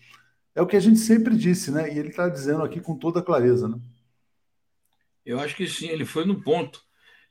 [0.55, 1.93] É o que a gente sempre disse, né?
[1.93, 3.79] E ele está dizendo aqui com toda clareza, né?
[5.25, 6.81] Eu acho que sim, ele foi no ponto.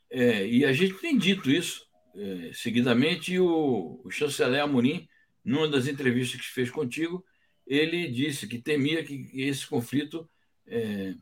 [0.09, 3.37] É, e a gente tem dito isso é, seguidamente.
[3.37, 5.07] O, o chanceler Amorim,
[5.43, 7.23] numa das entrevistas que fez contigo,
[7.67, 10.27] ele disse que temia que esse conflito
[10.65, 11.13] é,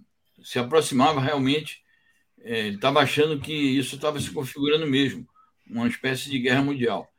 [0.43, 1.81] se aproximava realmente.
[2.41, 5.27] É, ele estava achando que isso estava se configurando mesmo,
[5.69, 7.11] uma espécie de guerra mundial.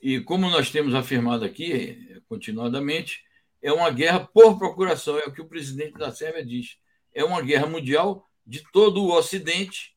[0.00, 3.22] E como nós temos afirmado aqui, é, continuadamente,
[3.60, 6.78] é uma guerra por procuração, é o que o presidente da Sérvia diz.
[7.12, 9.96] É uma guerra mundial de todo o Ocidente.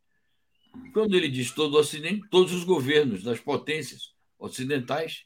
[0.93, 5.23] Quando ele diz todo o Ocidente, todos os governos das potências ocidentais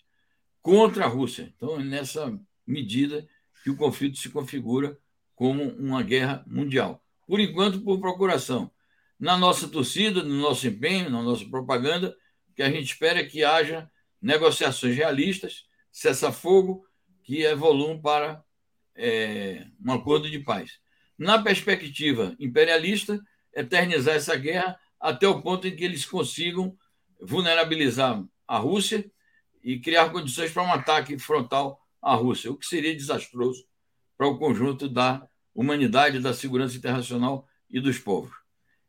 [0.62, 1.54] contra a Rússia.
[1.56, 3.28] Então, é nessa medida
[3.64, 4.98] que o conflito se configura
[5.34, 7.02] como uma guerra mundial.
[7.28, 8.70] Por enquanto, por procuração.
[9.20, 12.16] Na nossa torcida, no nosso empenho, na nossa propaganda,
[12.56, 13.90] que a gente espera que haja
[14.22, 16.86] negociações realistas, cessa-fogo,
[17.24, 18.44] que evoluam para
[18.96, 20.80] é, um acordo de paz.
[21.18, 23.20] Na perspectiva imperialista,
[23.54, 26.78] eternizar essa guerra até o ponto em que eles consigam
[27.20, 29.10] vulnerabilizar a Rússia
[29.64, 33.66] e criar condições para um ataque frontal à Rússia, o que seria desastroso
[34.18, 38.45] para o conjunto da humanidade, da segurança internacional e dos povos.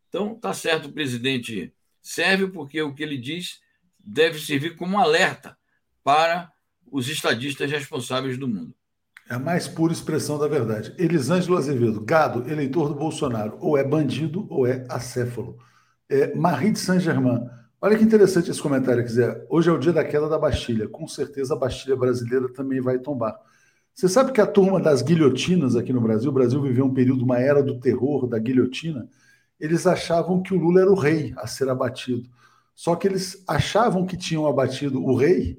[0.08, 3.60] Então, está certo o presidente serve porque o que ele diz
[3.98, 5.56] deve servir como alerta
[6.04, 6.52] para
[6.90, 8.74] os estadistas responsáveis do mundo.
[9.28, 10.94] É a mais pura expressão da verdade.
[10.96, 15.58] Elisângelo Azevedo, gado, eleitor do Bolsonaro, ou é bandido ou é acéfalo.
[16.08, 17.40] É, Marie de Saint-Germain.
[17.80, 19.44] Olha que interessante esse comentário, quiser.
[19.50, 20.88] Hoje é o dia da queda da Bastilha.
[20.88, 23.36] Com certeza a Bastilha brasileira também vai tombar.
[23.92, 27.24] Você sabe que a turma das guilhotinas aqui no Brasil, o Brasil viveu um período,
[27.24, 29.08] uma era do terror, da guilhotina.
[29.58, 32.28] Eles achavam que o Lula era o rei a ser abatido.
[32.74, 35.58] Só que eles achavam que tinham abatido o rei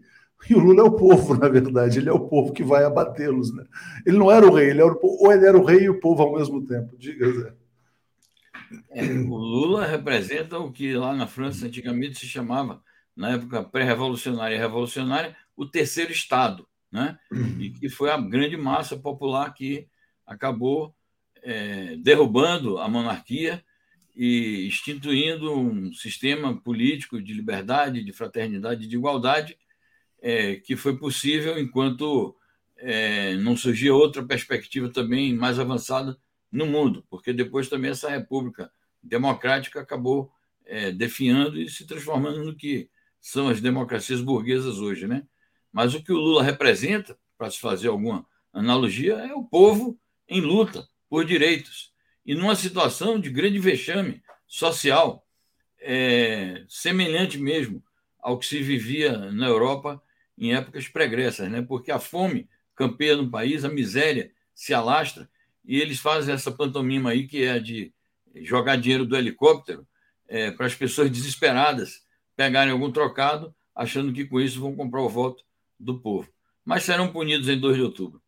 [0.49, 3.53] e o Lula é o povo, na verdade, ele é o povo que vai abatê-los.
[3.53, 3.65] Né?
[4.05, 5.99] Ele não era o rei, ele era o, ou ele era o rei e o
[5.99, 6.95] povo ao mesmo tempo.
[6.97, 7.53] Diga, Zé.
[8.91, 12.81] É, o Lula representa o que lá na França antigamente se chamava,
[13.15, 17.17] na época pré-revolucionária e revolucionária, o terceiro Estado, né?
[17.60, 19.88] e que foi a grande massa popular que
[20.25, 20.93] acabou
[21.41, 23.63] é, derrubando a monarquia
[24.19, 29.56] e instituindo um sistema político de liberdade, de fraternidade, de igualdade,
[30.19, 32.36] é, que foi possível enquanto
[32.77, 36.17] é, não surgia outra perspectiva também mais avançada
[36.51, 38.71] no mundo, porque depois também essa república
[39.03, 40.32] democrática acabou
[40.65, 42.89] é, definhando e se transformando no que
[43.21, 45.27] são as democracias burguesas hoje, né?
[45.71, 49.95] Mas o que o Lula representa, para se fazer alguma analogia, é o povo
[50.27, 51.93] em luta por direitos
[52.27, 55.25] e numa situação de grande vexame social,
[55.79, 57.81] é, semelhante mesmo
[58.19, 60.03] ao que se vivia na Europa
[60.37, 61.61] em épocas pregressas, né?
[61.61, 65.29] porque a fome campeia no país, a miséria se alastra,
[65.63, 67.93] e eles fazem essa pantomima aí que é de
[68.41, 69.87] jogar dinheiro do helicóptero
[70.27, 75.09] é, para as pessoas desesperadas pegarem algum trocado, achando que com isso vão comprar o
[75.09, 75.43] voto
[75.79, 76.29] do povo.
[76.65, 78.21] Mas serão punidos em 2 de outubro.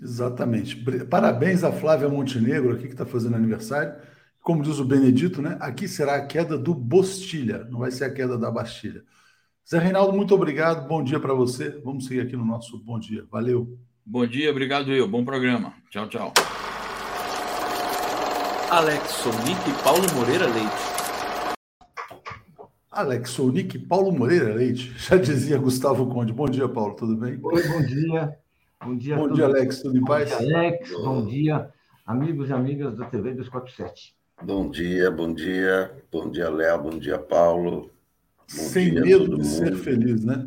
[0.00, 0.76] Exatamente.
[1.08, 3.94] Parabéns a Flávia Montenegro, aqui que está fazendo aniversário.
[4.40, 5.56] Como diz o Benedito, né?
[5.60, 9.02] Aqui será a queda do Bostilha, não vai ser a queda da Bastilha.
[9.68, 10.86] Zé Reinaldo, muito obrigado.
[10.86, 11.80] Bom dia para você.
[11.84, 13.24] Vamos seguir aqui no nosso bom dia.
[13.28, 13.76] Valeu.
[14.04, 15.08] Bom dia, obrigado eu.
[15.08, 15.74] Bom programa.
[15.90, 16.32] Tchau, tchau.
[18.70, 20.96] Alex Sonic e Paulo Moreira Leite.
[22.92, 24.94] Alex Sonic e Paulo Moreira Leite.
[24.96, 26.32] Já dizia Gustavo Conde.
[26.32, 26.94] Bom dia, Paulo.
[26.94, 27.36] Tudo bem?
[27.42, 28.38] Oi, bom dia.
[28.84, 29.82] Bom dia, bom dia Alex.
[29.82, 30.30] Tudo em paz?
[30.30, 30.92] Bom dia, Alex.
[30.92, 31.70] Bom dia,
[32.04, 34.14] amigos e amigas da TV 247.
[34.42, 35.90] Bom dia, bom dia.
[36.12, 36.82] Bom dia, Léo.
[36.82, 37.90] Bom dia, Paulo.
[38.46, 40.46] Sem medo de ser feliz, né?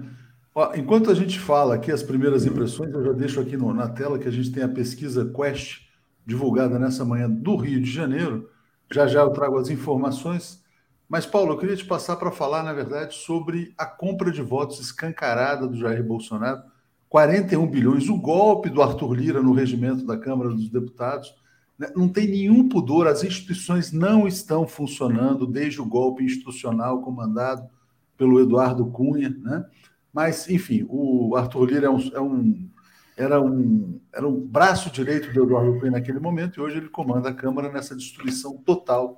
[0.53, 3.89] Ó, enquanto a gente fala aqui as primeiras impressões, eu já deixo aqui no, na
[3.89, 5.87] tela que a gente tem a pesquisa Quest,
[6.25, 8.49] divulgada nessa manhã do Rio de Janeiro.
[8.91, 10.63] Já já eu trago as informações.
[11.07, 14.79] Mas, Paulo, eu queria te passar para falar, na verdade, sobre a compra de votos
[14.79, 16.61] escancarada do Jair Bolsonaro.
[17.09, 21.33] 41 bilhões, o golpe do Arthur Lira no regimento da Câmara dos Deputados.
[21.77, 21.91] Né?
[21.95, 27.67] Não tem nenhum pudor, as instituições não estão funcionando desde o golpe institucional comandado
[28.15, 29.65] pelo Eduardo Cunha, né?
[30.13, 32.69] Mas, enfim, o Arthur Lira é um, é um,
[33.15, 37.29] era, um, era um braço direito do Eduardo Cunha naquele momento e hoje ele comanda
[37.29, 39.17] a Câmara nessa destruição total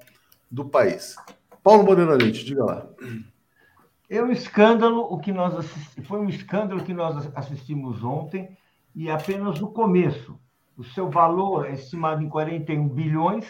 [0.50, 1.16] do país.
[1.64, 2.88] Paulo Moreira Leite, diga lá.
[4.14, 8.58] É um escândalo o que nós assistimos, foi um escândalo que nós assistimos ontem
[8.94, 10.38] e apenas no começo.
[10.76, 13.48] O seu valor é estimado em 41 bilhões.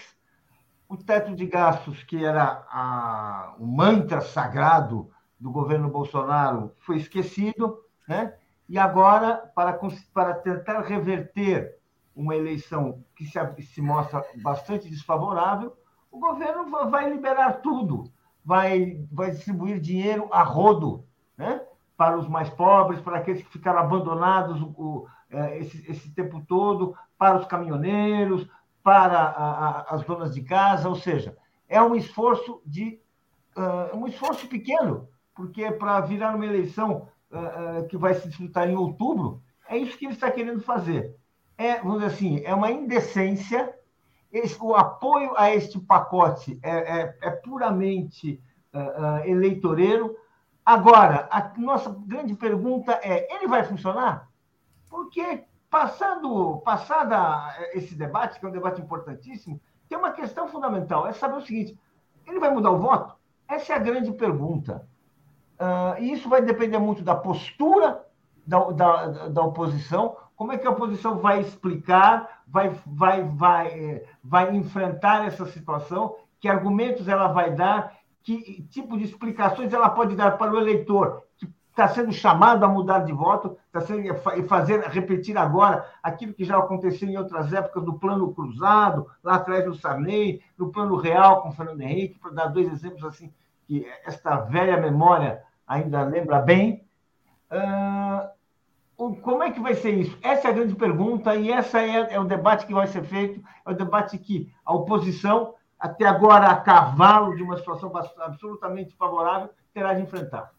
[0.88, 7.80] O teto de gastos, que era a, o mantra sagrado do governo Bolsonaro, foi esquecido,
[8.08, 8.36] né?
[8.70, 9.80] E agora, para,
[10.14, 11.76] para tentar reverter
[12.16, 15.76] uma eleição que se, se mostra bastante desfavorável,
[16.12, 18.12] o governo vai liberar tudo,
[18.44, 21.06] vai, vai distribuir dinheiro a rodo,
[21.38, 21.62] né?
[21.96, 26.96] para os mais pobres, para aqueles que ficaram abandonados o, é, esse, esse tempo todo,
[27.18, 28.50] para os caminhoneiros,
[28.84, 31.38] para a, a, as donas de casa, ou seja,
[31.70, 33.00] é um esforço de
[33.56, 38.70] uh, um esforço pequeno, porque para virar uma eleição uh, uh, que vai se disputar
[38.70, 41.16] em outubro, é isso que ele está querendo fazer.
[41.58, 43.74] É, vamos dizer assim, é uma indecência.
[44.32, 48.42] Esse, o apoio a este pacote é, é, é puramente
[49.26, 50.16] eleitoreiro.
[50.66, 54.30] Agora, a nossa grande pergunta é: ele vai funcionar?
[54.90, 61.14] Porque passando, passada esse debate, que é um debate importantíssimo, tem uma questão fundamental, é
[61.14, 61.78] saber o seguinte:
[62.26, 63.16] ele vai mudar o voto?
[63.48, 64.88] Essa é a grande pergunta.
[65.60, 68.06] Uh, e isso vai depender muito da postura
[68.48, 74.56] da, da, da, oposição, como é que a oposição vai explicar, vai, vai, vai, vai
[74.56, 80.38] enfrentar essa situação, que argumentos ela vai dar, que tipo de explicações ela pode dar
[80.38, 84.82] para o eleitor, que está sendo chamado a mudar de voto, está sendo e fazer
[84.82, 89.74] repetir agora aquilo que já aconteceu em outras épocas do plano cruzado, lá atrás do
[89.74, 93.32] Sarney, no plano real com Fernando Henrique, para dar dois exemplos assim
[93.66, 96.84] que esta velha memória ainda lembra bem.
[97.50, 98.30] Uh,
[99.10, 100.16] como é que vai ser isso?
[100.22, 103.42] Essa é a grande pergunta e essa é, é o debate que vai ser feito,
[103.66, 109.50] é o debate que a oposição, até agora a cavalo de uma situação absolutamente favorável,
[109.74, 110.52] terá de enfrentar.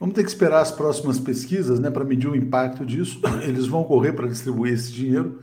[0.00, 3.20] Vamos ter que esperar as próximas pesquisas né, para medir o impacto disso.
[3.46, 5.40] Eles vão correr para distribuir esse dinheiro.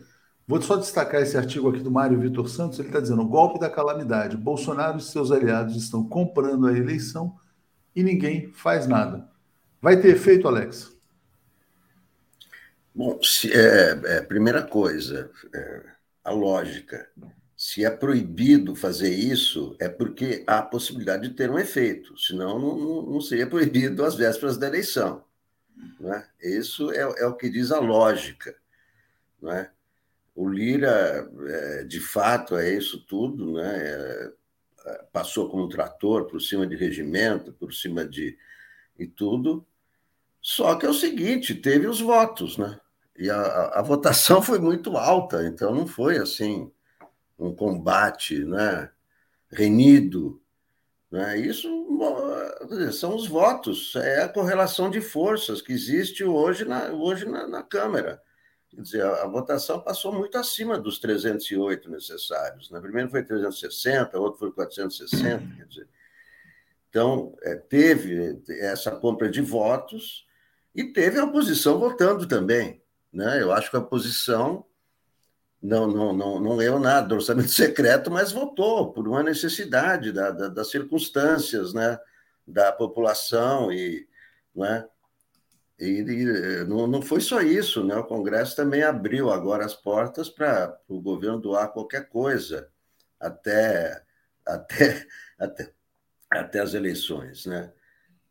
[0.47, 2.79] Vou só destacar esse artigo aqui do Mário Vitor Santos.
[2.79, 4.35] Ele está dizendo: o golpe da calamidade.
[4.35, 7.35] Bolsonaro e seus aliados estão comprando a eleição
[7.95, 9.29] e ninguém faz nada.
[9.79, 10.96] Vai ter efeito, Alex?
[12.97, 15.83] Bom, se, é, é, primeira coisa, é,
[16.23, 17.07] a lógica.
[17.55, 22.57] Se é proibido fazer isso, é porque há a possibilidade de ter um efeito, senão
[22.57, 25.23] não, não seria proibido às vésperas da eleição.
[25.99, 26.27] Né?
[26.41, 28.55] Isso é, é, o que diz a lógica.
[29.39, 29.69] Né?
[30.33, 34.31] O Lira, é, de fato, é isso tudo, né?
[35.13, 38.35] Passou como um trator por cima de regimento, por cima de.
[38.97, 39.63] e tudo.
[40.41, 42.79] Só que é o seguinte: teve os votos, né?
[43.17, 46.71] E a, a, votação foi muito alta, então não foi assim
[47.37, 48.89] um combate né,
[49.51, 50.41] renido.
[51.11, 51.39] Né?
[51.39, 51.67] Isso
[52.93, 57.63] são os votos, é a correlação de forças que existe hoje na, hoje na, na
[57.63, 58.21] Câmara.
[58.69, 62.69] Quer dizer, a, a, votação passou muito acima dos 308 necessários.
[62.69, 62.79] Né?
[62.81, 65.55] Primeiro foi 360, outro foi 460.
[65.55, 65.87] Quer dizer.
[66.89, 70.27] Então, é, teve essa compra de votos
[70.75, 72.81] e teve a oposição votando também.
[73.17, 73.41] Né?
[73.41, 74.63] Eu acho que a oposição
[75.59, 80.29] não, não, não, não leu nada do orçamento secreto, mas votou por uma necessidade da,
[80.29, 81.97] da, das circunstâncias, né,
[82.47, 84.07] da população e,
[84.55, 84.87] né,
[85.79, 90.29] e, e não, não foi só isso, né, o Congresso também abriu agora as portas
[90.29, 92.69] para o governo doar qualquer coisa
[93.19, 93.99] até,
[94.45, 95.07] até,
[95.39, 95.73] até,
[96.29, 97.73] até as eleições, né.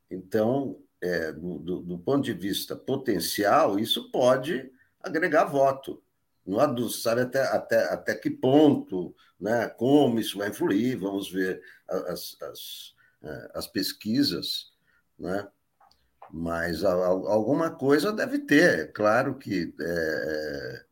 [0.09, 4.76] Então, é, do, do ponto de vista potencial, isso pode
[5.07, 6.03] agregar voto
[6.47, 12.37] não sabe até, até, até que ponto, né, como isso vai influir, vamos ver as,
[12.41, 14.73] as, é, as pesquisas,
[15.19, 15.47] né?
[16.31, 18.81] mas alguma coisa deve ter.
[18.81, 20.85] É claro que, é,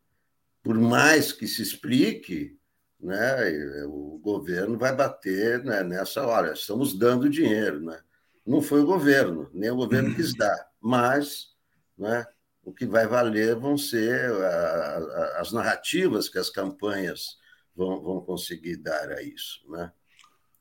[0.63, 2.59] por mais que se explique,
[3.01, 7.81] né, o governo vai bater né, nessa hora, estamos dando dinheiro.
[7.81, 7.99] Né?
[8.45, 11.55] Não foi o governo, nem o governo quis dar, mas
[11.97, 12.27] né,
[12.65, 17.39] o que vai valer vão ser a, a, as narrativas que as campanhas
[17.75, 19.61] vão, vão conseguir dar a isso.
[19.71, 19.93] Né?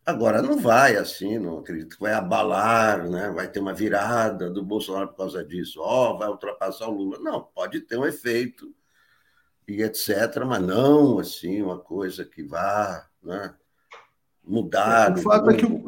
[0.06, 3.32] Agora, não vai assim, não acredito que vai abalar, né?
[3.32, 7.20] vai ter uma virada do Bolsonaro por causa disso, ó, oh, vai ultrapassar o Lula.
[7.20, 8.74] Não, pode ter um efeito
[9.68, 13.56] e etc., mas não assim, uma coisa que vá né,
[14.44, 15.18] mudar.
[15.18, 15.86] O fato é que o,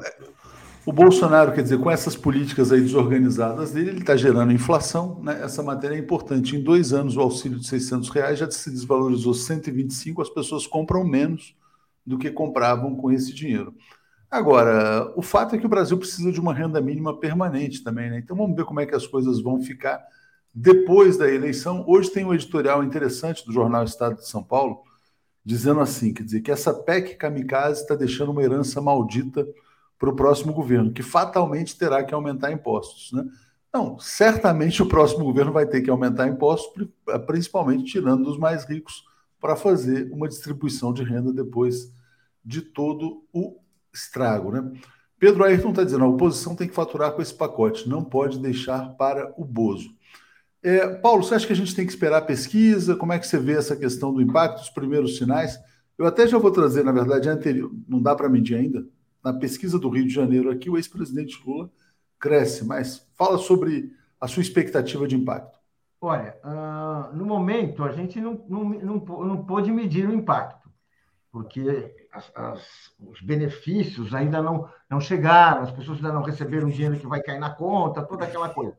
[0.85, 5.19] o Bolsonaro, quer dizer, com essas políticas aí desorganizadas dele, ele está gerando inflação.
[5.23, 5.41] Né?
[5.41, 6.55] Essa matéria é importante.
[6.55, 11.03] Em dois anos, o auxílio de 600 reais já se desvalorizou 125, as pessoas compram
[11.03, 11.55] menos
[12.05, 13.73] do que compravam com esse dinheiro.
[14.29, 18.19] Agora, o fato é que o Brasil precisa de uma renda mínima permanente também, né?
[18.19, 20.03] Então vamos ver como é que as coisas vão ficar
[20.53, 21.83] depois da eleição.
[21.87, 24.83] Hoje tem um editorial interessante do jornal Estado de São Paulo
[25.43, 29.47] dizendo assim, quer dizer, que essa PEC kamikaze está deixando uma herança maldita
[29.97, 33.25] para o próximo governo, que fatalmente terá que aumentar impostos, né?
[33.73, 36.87] Não, certamente o próximo governo vai ter que aumentar impostos,
[37.27, 39.03] principalmente tirando dos mais ricos,
[39.37, 41.91] para fazer uma distribuição de renda depois
[42.43, 43.57] de todo o
[43.93, 44.49] estrago.
[44.49, 44.71] Né?
[45.19, 48.95] Pedro Ayrton está dizendo: a oposição tem que faturar com esse pacote, não pode deixar
[48.95, 49.89] para o Bozo.
[50.63, 52.95] É, Paulo, você acha que a gente tem que esperar a pesquisa?
[52.95, 55.59] Como é que você vê essa questão do impacto, os primeiros sinais?
[55.97, 58.85] Eu até já vou trazer, na verdade, anterior, não dá para medir ainda.
[59.25, 61.67] Na pesquisa do Rio de Janeiro aqui, o ex-presidente Lula
[62.19, 65.57] cresce, mas fala sobre a sua expectativa de impacto.
[65.99, 70.69] Olha, uh, no momento a gente não, não, não, não pôde medir o impacto,
[71.31, 76.71] porque as, as, os benefícios ainda não, não chegaram, as pessoas ainda não receberam o
[76.71, 78.77] dinheiro que vai cair na conta, toda aquela coisa.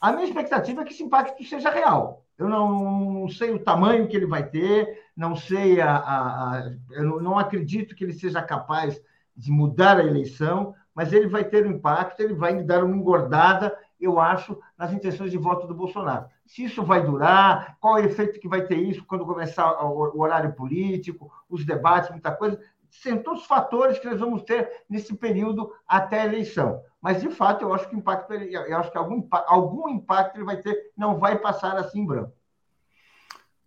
[0.00, 2.24] A minha expectativa é que esse impacto seja real.
[2.36, 6.72] Eu não, não sei o tamanho que ele vai ter, não sei a, a, a
[6.90, 9.00] eu não acredito que ele seja capaz
[9.36, 13.76] de mudar a eleição, mas ele vai ter um impacto, ele vai dar uma engordada,
[14.00, 16.26] eu acho, nas intenções de voto do Bolsonaro.
[16.46, 20.20] Se isso vai durar, qual é o efeito que vai ter isso quando começar o
[20.20, 22.60] horário político, os debates, muita coisa,
[23.02, 26.80] são todos os fatores que nós vamos ter nesse período até a eleição.
[27.00, 30.58] Mas, de fato, eu acho que impacto, eu acho que algum, algum impacto ele vai
[30.58, 32.32] ter, não vai passar assim em branco.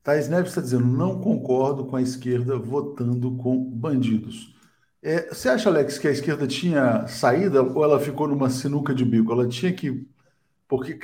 [0.02, 4.57] Thais Neves está dizendo, não concordo com a esquerda votando com bandidos.
[5.02, 9.06] É, você acha, Alex, que a esquerda tinha saída ou ela ficou numa sinuca de
[9.06, 9.32] bico?
[9.32, 10.08] Ela tinha que.
[10.68, 11.00] Porque,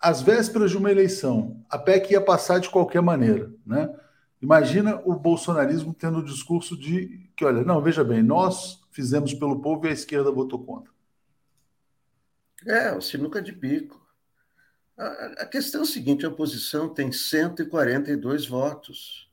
[0.00, 3.92] às vésperas de uma eleição, a PEC ia passar de qualquer maneira, né?
[4.40, 9.60] Imagina o bolsonarismo tendo o discurso de que, olha, não, veja bem, nós fizemos pelo
[9.60, 10.92] povo e a esquerda votou contra.
[12.66, 14.00] É, o sinuca de bico.
[14.96, 19.30] A, a questão é a seguinte: a oposição tem 142 votos.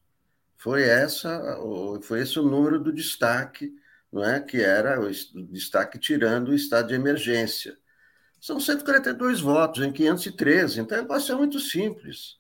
[0.58, 1.58] Foi essa,
[2.02, 3.74] foi esse o número do destaque,
[4.12, 4.40] não é?
[4.40, 5.10] Que era o
[5.52, 7.78] destaque tirando o estado de emergência.
[8.40, 12.40] São 142 votos em 513, então a equação é muito simples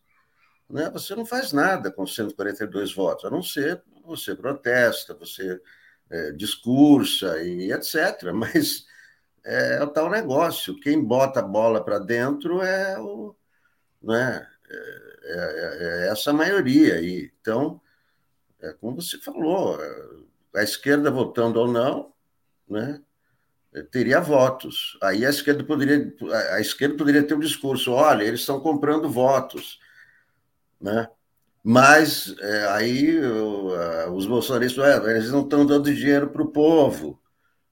[0.69, 0.89] né?
[0.91, 5.61] Você não faz nada com 142 votos, a não ser você protesta, você
[6.09, 8.31] é, discursa e etc.
[8.33, 8.85] Mas
[9.45, 10.79] é, é, o tal negócio.
[10.79, 13.35] Quem bota a bola para dentro é o,
[14.01, 14.47] né?
[14.69, 17.31] É, é, é, essa maioria aí.
[17.41, 17.81] Então,
[18.61, 20.05] é como você falou, é,
[20.55, 22.13] a esquerda votando ou não,
[22.67, 23.01] né?
[23.91, 24.97] teria votos.
[25.01, 26.11] Aí a esquerda poderia
[26.53, 29.79] a esquerda poderia ter um discurso, olha, eles estão comprando votos
[30.79, 31.07] né?
[31.63, 33.19] Mas é, aí
[34.13, 37.19] os bolsonaristas, é, eles não estão dando dinheiro para o povo,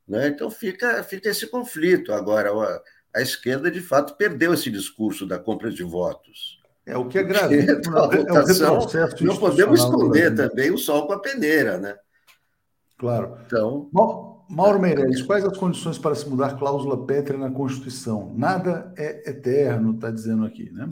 [0.08, 0.28] né?
[0.28, 2.12] Então fica, fica esse conflito.
[2.12, 2.82] Agora, a,
[3.16, 6.62] a, esquerda, de fato, perdeu esse discurso da compra de votos.
[6.86, 7.60] É o que é grave.
[7.60, 11.96] É, votação, é não podemos esconder também o sol com a peneira, né?
[12.98, 13.38] Claro.
[13.46, 13.90] Então.
[13.92, 18.34] Bom, Mauro Meirelles, quais as condições para se mudar cláusula pétrea na Constituição?
[18.36, 20.90] Nada é eterno, está dizendo aqui, né?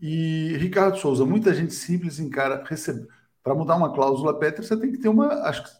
[0.00, 3.08] E Ricardo Souza, muita gente simples encara receber.
[3.42, 5.26] Para mudar uma cláusula pétrea, você tem que ter uma.
[5.42, 5.70] Acho que,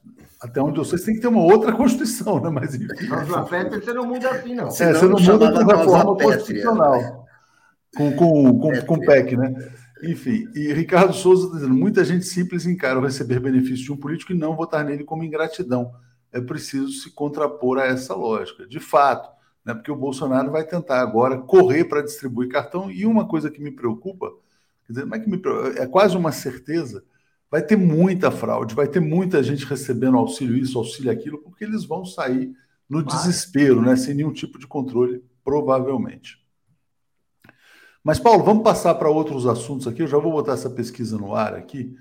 [0.40, 2.50] até onde eu sei, você tem que ter uma outra Constituição, né?
[2.50, 2.86] Mas enfim.
[3.08, 4.66] Cláusula pétrea você não muda assim, não.
[4.66, 7.26] É, você não muda com reforma constitucional.
[7.96, 9.54] Com, com, com, com PEC, né?
[10.06, 13.96] Enfim, e Ricardo Souza está dizendo: muita gente simples encara o receber benefício de um
[13.96, 15.92] político e não votar nele como ingratidão
[16.32, 18.66] é preciso se contrapor a essa lógica.
[18.66, 19.30] De fato,
[19.64, 23.60] né, porque o Bolsonaro vai tentar agora correr para distribuir cartão, e uma coisa que
[23.60, 24.30] me preocupa,
[24.86, 27.02] quer dizer, é, que me preocupa, é quase uma certeza,
[27.50, 31.84] vai ter muita fraude, vai ter muita gente recebendo auxílio isso, auxílio aquilo, porque eles
[31.84, 32.52] vão sair
[32.88, 36.44] no desespero, né, sem nenhum tipo de controle, provavelmente.
[38.06, 40.00] Mas, Paulo, vamos passar para outros assuntos aqui.
[40.00, 41.92] Eu já vou botar essa pesquisa no ar aqui.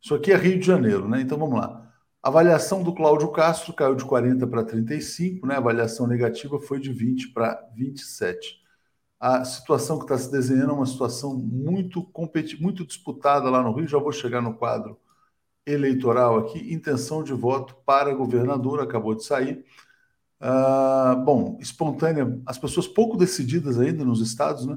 [0.00, 1.20] Isso aqui é Rio de Janeiro, né?
[1.20, 1.88] Então vamos lá.
[2.20, 5.54] A avaliação do Cláudio Castro caiu de 40 para 35, né?
[5.54, 8.56] a avaliação negativa foi de 20 para 27.
[9.20, 13.72] A situação que está se desenhando é uma situação muito competi muito disputada lá no
[13.72, 13.86] Rio.
[13.86, 14.98] Já vou chegar no quadro
[15.64, 16.74] eleitoral aqui.
[16.74, 19.64] Intenção de voto para governador acabou de sair.
[20.40, 24.76] Uh, bom, espontânea, as pessoas pouco decididas ainda nos estados, né?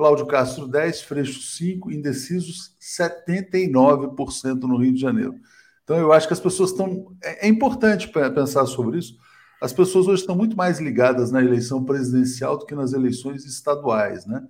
[0.00, 5.38] Cláudio Castro 10, Freixo 5, indecisos 79% no Rio de Janeiro.
[5.84, 7.14] Então, eu acho que as pessoas estão.
[7.22, 9.18] É, é importante pensar sobre isso.
[9.60, 14.24] As pessoas hoje estão muito mais ligadas na eleição presidencial do que nas eleições estaduais,
[14.24, 14.42] né?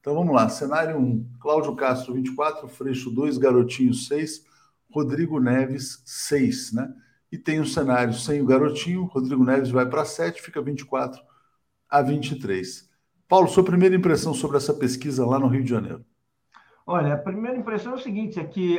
[0.00, 0.48] Então vamos lá.
[0.48, 4.44] Cenário 1, Cláudio Castro, 24, Freixo 2, Garotinho 6,
[4.90, 6.90] Rodrigo Neves 6, né?
[7.30, 11.20] E tem um cenário sem o garotinho, Rodrigo Neves vai para 7, fica 24
[11.86, 12.85] a 23.
[13.28, 16.04] Paulo, sua primeira impressão sobre essa pesquisa lá no Rio de Janeiro?
[16.86, 18.78] Olha, a primeira impressão é o seguinte: é que,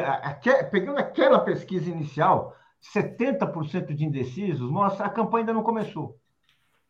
[0.72, 2.56] pegando aquela pesquisa inicial,
[2.94, 6.18] 70% de indecisos, mostra a campanha ainda não começou.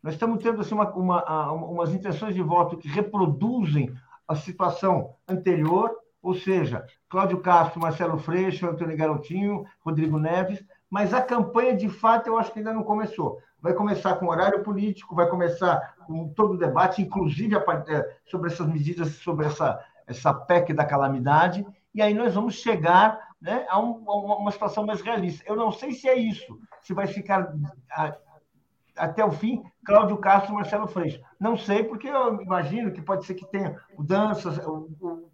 [0.04, 3.92] Nós estamos tendo assim, uma, uma, umas intenções de voto que reproduzem
[4.28, 5.92] a situação anterior,
[6.22, 12.28] ou seja, Cláudio Castro, Marcelo Freixo, Antônio Garotinho, Rodrigo Neves, mas a campanha, de fato,
[12.28, 13.40] eu acho que ainda não começou.
[13.62, 18.68] Vai começar com horário político, vai começar com todo o debate, inclusive é, sobre essas
[18.68, 24.10] medidas, sobre essa, essa PEC da calamidade, e aí nós vamos chegar né, a, um,
[24.10, 25.44] a uma situação mais realista.
[25.48, 27.54] Eu não sei se é isso, se vai ficar
[27.92, 28.16] a,
[28.96, 31.22] até o fim Cláudio Castro e Marcelo Freixo.
[31.40, 34.58] Não sei, porque eu imagino que pode ser que tenha mudanças.
[34.60, 35.32] O, o,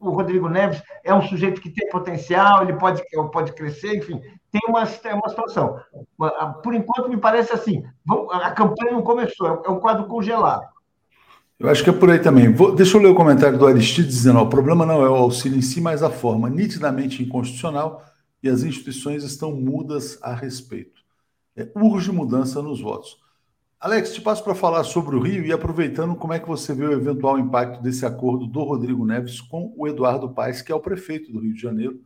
[0.00, 4.20] o Rodrigo Neves é um sujeito que tem potencial, ele pode, pode crescer, enfim,
[4.52, 5.80] tem uma, tem uma situação.
[6.62, 7.82] Por enquanto, me parece assim:
[8.30, 10.70] a campanha não começou, é um quadro congelado.
[11.58, 12.52] Eu acho que é por aí também.
[12.52, 15.14] Vou, deixa eu ler o comentário do Aristides dizendo: ó, o problema não é o
[15.14, 18.04] auxílio em si, mas a forma nitidamente inconstitucional
[18.42, 21.00] e as instituições estão mudas a respeito.
[21.56, 23.16] É, urge mudança nos votos.
[23.80, 26.84] Alex, te passo para falar sobre o Rio e aproveitando como é que você vê
[26.84, 30.80] o eventual impacto desse acordo do Rodrigo Neves com o Eduardo Paes, que é o
[30.80, 32.00] prefeito do Rio de Janeiro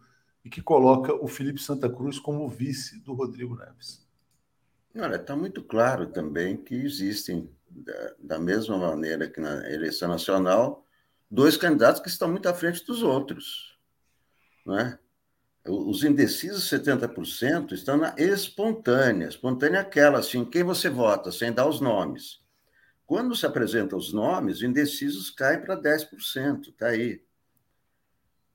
[0.47, 4.07] e que coloca o Felipe Santa Cruz como vice do Rodrigo Neves.
[4.95, 10.87] Olha, está muito claro também que existem da, da mesma maneira que na eleição nacional,
[11.29, 13.77] dois candidatos que estão muito à frente dos outros.
[14.65, 14.97] Não é?
[15.67, 19.27] Os indecisos, 70%, estão na espontânea.
[19.27, 22.39] Espontânea é aquela, assim, quem você vota, sem dar os nomes.
[23.05, 27.26] Quando se apresentam os nomes, indecisos caem para 10%, está aí.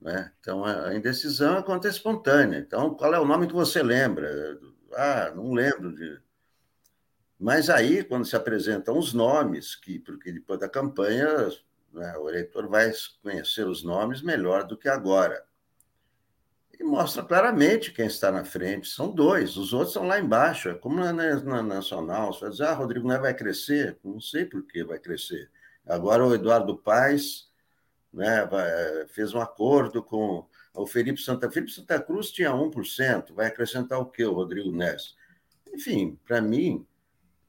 [0.01, 0.31] Né?
[0.39, 2.57] Então, a indecisão é conta espontânea.
[2.57, 4.59] Então, qual é o nome que você lembra?
[4.93, 6.19] Ah, não lembro de
[7.41, 11.27] mas aí, quando se apresentam os nomes, que porque depois da campanha
[11.91, 12.91] né, o eleitor vai
[13.23, 15.43] conhecer os nomes melhor do que agora.
[16.79, 18.87] E mostra claramente quem está na frente.
[18.89, 20.69] São dois, os outros estão lá embaixo.
[20.69, 22.31] É como na, na Nacional.
[22.31, 23.97] Você vai dizer, ah, Rodrigo Neves vai crescer.
[24.03, 25.49] Não sei por que vai crescer.
[25.83, 27.50] Agora o Eduardo Paes
[28.13, 28.47] né,
[29.09, 33.33] fez um acordo com o Felipe Santa Felipe Santa Cruz tinha 1%.
[33.33, 35.15] Vai acrescentar o quê, o Rodrigo Neves?
[35.73, 36.85] Enfim, para mim,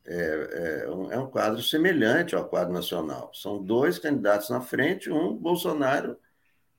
[0.05, 3.33] é, é, um, é um quadro semelhante ao quadro nacional.
[3.35, 6.19] São dois candidatos na frente, um Bolsonaro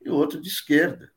[0.01, 1.11] e o outro de esquerda.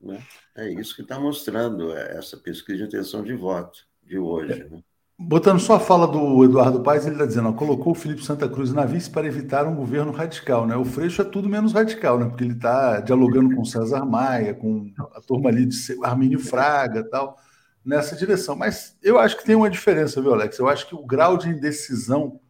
[0.00, 0.22] Né?
[0.54, 4.64] É isso que está mostrando essa pesquisa de intenção de voto de hoje.
[4.64, 4.82] Né?
[5.16, 8.48] Botando só a fala do Eduardo Paes, ele está dizendo, ó, colocou o Felipe Santa
[8.48, 10.66] Cruz na vice para evitar um governo radical.
[10.66, 10.76] Né?
[10.76, 12.26] O Freixo é tudo menos radical, né?
[12.26, 17.38] porque ele está dialogando com César Maia, com a turma ali de Armínio Fraga tal
[17.84, 18.56] nessa direção.
[18.56, 20.58] Mas eu acho que tem uma diferença, viu, Alex?
[20.58, 22.40] Eu acho que o grau de indecisão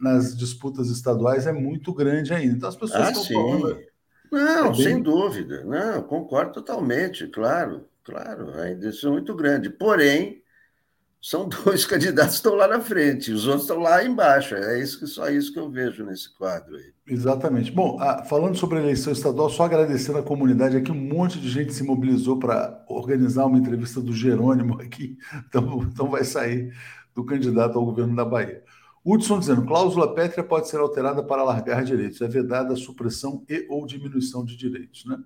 [0.00, 2.56] nas disputas estaduais é muito grande ainda.
[2.56, 3.34] Então as pessoas ah, estão sim.
[3.34, 3.78] falando.
[4.32, 4.82] Não, é bem...
[4.82, 5.64] sem dúvida.
[5.64, 8.50] Não, concordo totalmente, claro, claro.
[8.58, 9.68] A indecisão é muito grande.
[9.70, 10.42] Porém,
[11.24, 14.54] são dois candidatos que estão lá na frente, os outros estão lá embaixo.
[14.54, 16.92] É isso que só isso que eu vejo nesse quadro aí.
[17.06, 17.72] Exatamente.
[17.72, 17.98] Bom,
[18.28, 21.82] falando sobre a eleição estadual, só agradecendo a comunidade aqui, um monte de gente se
[21.82, 25.16] mobilizou para organizar uma entrevista do Jerônimo aqui,
[25.48, 26.74] então, então vai sair
[27.14, 28.62] do candidato ao governo da Bahia.
[29.02, 33.66] Hudson dizendo, cláusula pétrea pode ser alterada para alargar direitos, é vedada a supressão e
[33.70, 35.18] ou diminuição de direitos, né?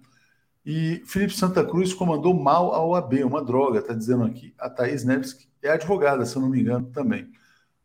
[0.67, 4.53] E Felipe Santa Cruz comandou mal a OAB, uma droga, está dizendo aqui.
[4.59, 7.31] A Thaís Neves, é advogada, se eu não me engano, também.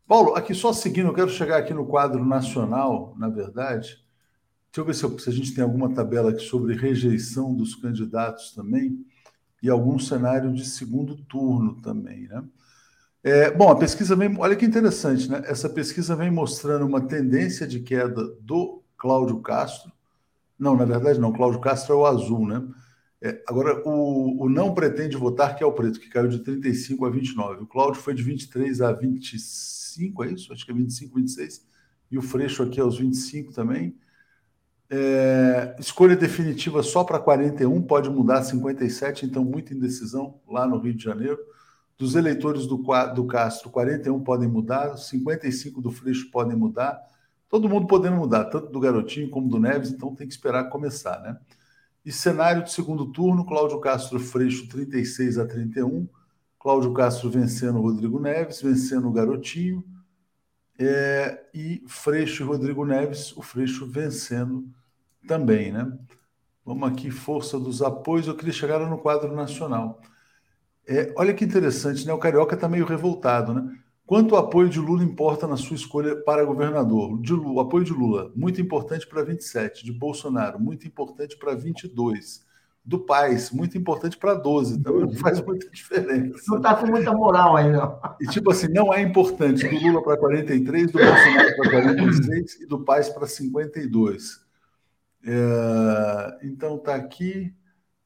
[0.07, 4.03] Paulo, aqui só seguindo, eu quero chegar aqui no quadro nacional, na verdade.
[4.71, 7.75] Deixa eu ver se, eu, se a gente tem alguma tabela aqui sobre rejeição dos
[7.75, 9.05] candidatos também
[9.61, 12.43] e algum cenário de segundo turno também, né?
[13.23, 15.41] É, bom, a pesquisa vem, olha que interessante, né?
[15.45, 19.89] Essa pesquisa vem mostrando uma tendência de queda do Cláudio Castro.
[20.59, 22.61] Não, na verdade não, Cláudio Castro é o azul, né?
[23.25, 27.05] É, agora, o, o, não pretende votar, que é o preto, que caiu de 35
[27.05, 27.63] a 29.
[27.63, 30.51] O Cláudio foi de 23 a 25, é isso?
[30.51, 31.65] Acho que é 25, 26.
[32.11, 33.95] E o Freixo aqui aos 25 também.
[34.89, 40.93] É, escolha definitiva só para 41, pode mudar 57, então muita indecisão lá no Rio
[40.93, 41.39] de Janeiro.
[41.97, 42.75] Dos eleitores do,
[43.15, 46.99] do Castro, 41 podem mudar, 55 do Freixo podem mudar.
[47.47, 51.21] Todo mundo podendo mudar, tanto do Garotinho como do Neves, então tem que esperar começar,
[51.21, 51.37] né?
[52.05, 56.07] E cenário de segundo turno, Cláudio Castro Freixo 36 a 31,
[56.59, 59.83] Cláudio Castro vencendo Rodrigo Neves, vencendo o Garotinho,
[60.77, 64.67] é, e Freixo e Rodrigo Neves, o Freixo vencendo
[65.27, 65.91] também, né?
[66.65, 68.27] Vamos aqui, força dos apoios.
[68.27, 70.01] Eu queria chegar no quadro nacional.
[70.87, 72.13] É, olha que interessante, né?
[72.13, 73.77] O Carioca está meio revoltado, né?
[74.05, 77.19] Quanto o apoio de Lula importa na sua escolha para governador?
[77.21, 79.85] De Lula, o apoio de Lula, muito importante para 27.
[79.85, 82.45] De Bolsonaro, muito importante para 22.
[82.85, 84.83] Do Paz, muito importante para 12.
[84.83, 86.43] Também não faz muita diferença.
[86.49, 87.97] Não está com muita moral aí, não.
[88.19, 92.65] E tipo assim, não é importante do Lula para 43, do Bolsonaro para 46 e
[92.65, 94.43] do Paz para 52.
[95.25, 97.53] É, então tá aqui.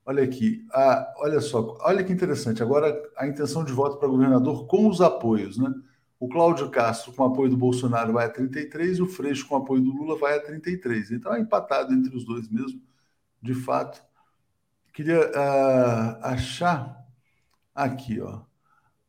[0.08, 2.64] Olha aqui, ah, olha só, olha que interessante.
[2.64, 5.70] Agora a intenção de voto para governador com os apoios, né?
[6.18, 9.82] O Cláudio Castro, com apoio do Bolsonaro, vai a 33, e o Freixo, com apoio
[9.82, 11.12] do Lula, vai a 33.
[11.12, 12.82] Então é empatado entre os dois mesmo,
[13.42, 14.02] de fato.
[14.94, 17.06] Queria uh, achar
[17.76, 18.44] aqui, ó.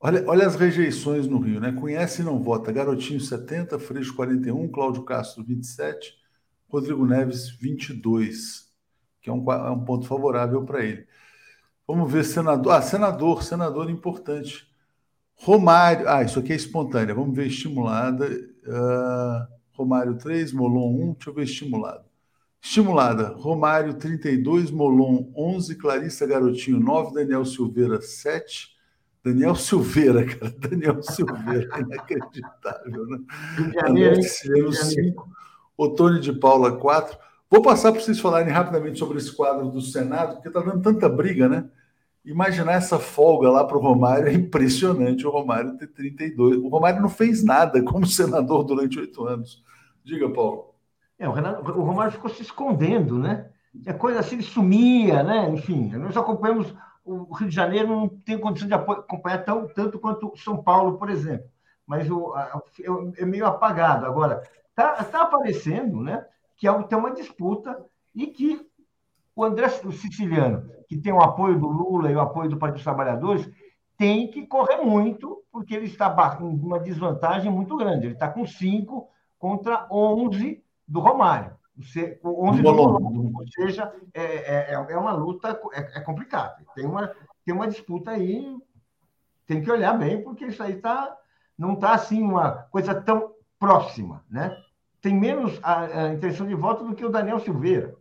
[0.01, 1.70] Olha, olha as rejeições no Rio, né?
[1.70, 2.72] Conhece e não vota.
[2.72, 6.12] Garotinho 70, Freixo 41, Cláudio Castro 27,
[6.68, 8.67] Rodrigo Neves 22
[9.20, 11.06] que é um, é um ponto favorável para ele.
[11.86, 12.72] Vamos ver senador.
[12.72, 14.68] Ah, senador, senador importante.
[15.34, 16.08] Romário.
[16.08, 17.14] Ah, isso aqui é espontânea.
[17.14, 18.26] Vamos ver estimulada.
[18.26, 21.12] Uh, Romário 3, Molon 1.
[21.14, 22.04] Deixa eu ver estimulada.
[22.60, 23.28] Estimulada.
[23.38, 28.76] Romário 32, Molon 11, Clarissa Garotinho 9, Daniel Silveira 7.
[29.24, 30.54] Daniel Silveira, cara.
[30.58, 33.18] Daniel Silveira, inacreditável, né?
[33.86, 35.28] André Cicero 5,
[35.76, 37.18] Otônio de Paula 4.
[37.51, 41.09] Vou passar para vocês falarem rapidamente sobre esse quadro do Senado, porque está dando tanta
[41.09, 41.68] briga, né?
[42.22, 45.26] Imaginar essa folga lá para o Romário é impressionante.
[45.26, 46.59] O Romário ter 32.
[46.59, 49.64] O Romário não fez nada como senador durante oito anos.
[50.05, 50.74] Diga, Paulo.
[51.18, 53.49] É, o, Renato, o, Romário ficou se escondendo, né?
[53.86, 55.51] É coisa assim, ele sumia, né?
[55.51, 56.74] Enfim, nós acompanhamos.
[57.03, 61.09] O Rio de Janeiro não tem condição de acompanhar tão, tanto quanto São Paulo, por
[61.09, 61.49] exemplo.
[61.86, 62.61] Mas o, a,
[63.16, 64.05] é meio apagado.
[64.05, 66.26] Agora, está tá aparecendo, né?
[66.59, 67.82] Que é, tem uma disputa
[68.14, 68.61] e que
[69.34, 72.84] o André Siciliano, que tem o apoio do Lula e o apoio do Partido dos
[72.84, 73.48] Trabalhadores,
[73.96, 78.06] tem que correr muito, porque ele está em uma desvantagem muito grande.
[78.06, 81.56] Ele está com 5 contra 11 do Romário.
[82.24, 83.32] 11 do Romário.
[83.36, 86.64] Ou seja, é, é, é, é uma luta, é, é complicado.
[86.74, 87.12] Tem uma,
[87.44, 88.56] tem uma disputa aí,
[89.46, 91.16] tem que olhar bem, porque isso aí tá,
[91.56, 94.56] não está assim uma coisa tão próxima, né?
[95.01, 97.94] Tem menos a, a intenção de voto do que o Daniel Silveira.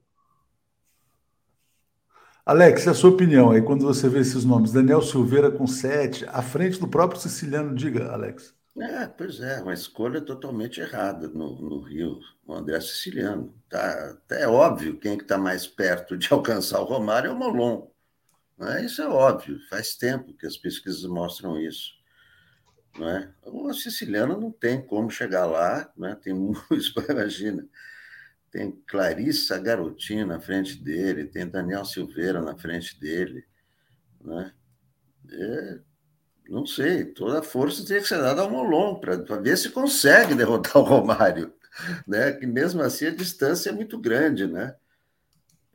[2.45, 6.41] Alex, a sua opinião aí, quando você vê esses nomes, Daniel Silveira com sete, à
[6.41, 8.55] frente do próprio siciliano, diga, Alex.
[8.79, 13.53] É, pois é, uma escolha totalmente errada no, no Rio, o André Siciliano.
[13.67, 17.33] Tá, até é óbvio quem é que está mais perto de alcançar o Romário é
[17.33, 17.87] o Molon.
[18.57, 18.85] Né?
[18.85, 21.96] Isso é óbvio, faz tempo que as pesquisas mostram isso.
[22.97, 23.31] Né?
[23.45, 26.17] O siciliano não tem como chegar lá, né?
[26.21, 27.67] tem muitos, imagina.
[28.51, 33.45] Tem Clarissa Garotinho na frente dele, tem Daniel Silveira na frente dele.
[34.21, 34.51] Né?
[35.31, 35.79] É,
[36.49, 40.33] não sei, toda a força tem que ser dada ao Molon para ver se consegue
[40.33, 41.53] derrotar o Romário.
[42.07, 42.31] Né?
[42.31, 44.75] Que mesmo assim a distância é muito grande, né?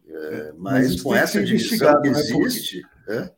[0.04, 2.18] É, mas, mas com essa divisão que né?
[2.18, 2.82] existe.
[2.82, 3.12] Porque...
[3.12, 3.32] É?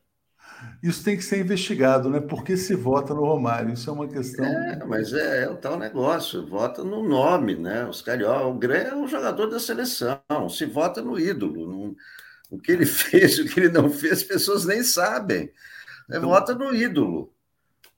[0.85, 2.21] Isso tem que ser investigado, né?
[2.21, 3.73] Por que se vota no Romário?
[3.73, 4.45] Isso é uma questão.
[4.45, 7.87] É, mas é, é o tal negócio, vota no nome, né?
[7.87, 10.21] Os carioca, o Gré é um jogador da seleção,
[10.51, 11.97] se vota no ídolo.
[12.51, 15.51] O que ele fez, o que ele não fez, as pessoas nem sabem.
[16.11, 17.34] É, então, vota no ídolo.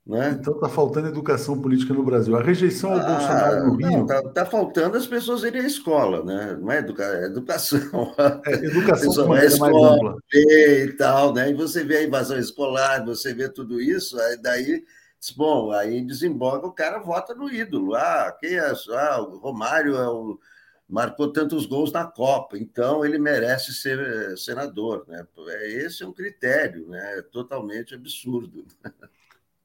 [0.07, 0.39] Né?
[0.39, 2.37] Então está faltando educação política no Brasil.
[2.37, 4.03] A rejeição ao ah, Bolsonaro no Rio.
[4.03, 6.57] Está tá faltando as pessoas irem à escola, né?
[6.61, 7.03] Não é, educa...
[7.03, 8.15] é educação.
[8.47, 11.51] É, educação é escola e tal, né?
[11.51, 14.85] E você vê a invasão escolar, você vê tudo isso, aí daí,
[15.37, 17.97] bom, aí desemboca, o cara vota no ídolo.
[17.97, 18.73] Ah, quem é?
[18.91, 20.39] Ah, o Romário é o...
[20.89, 25.27] marcou tantos gols na Copa, então ele merece ser eh, senador, né?
[25.65, 27.23] Esse é um critério, né?
[27.33, 28.65] Totalmente absurdo.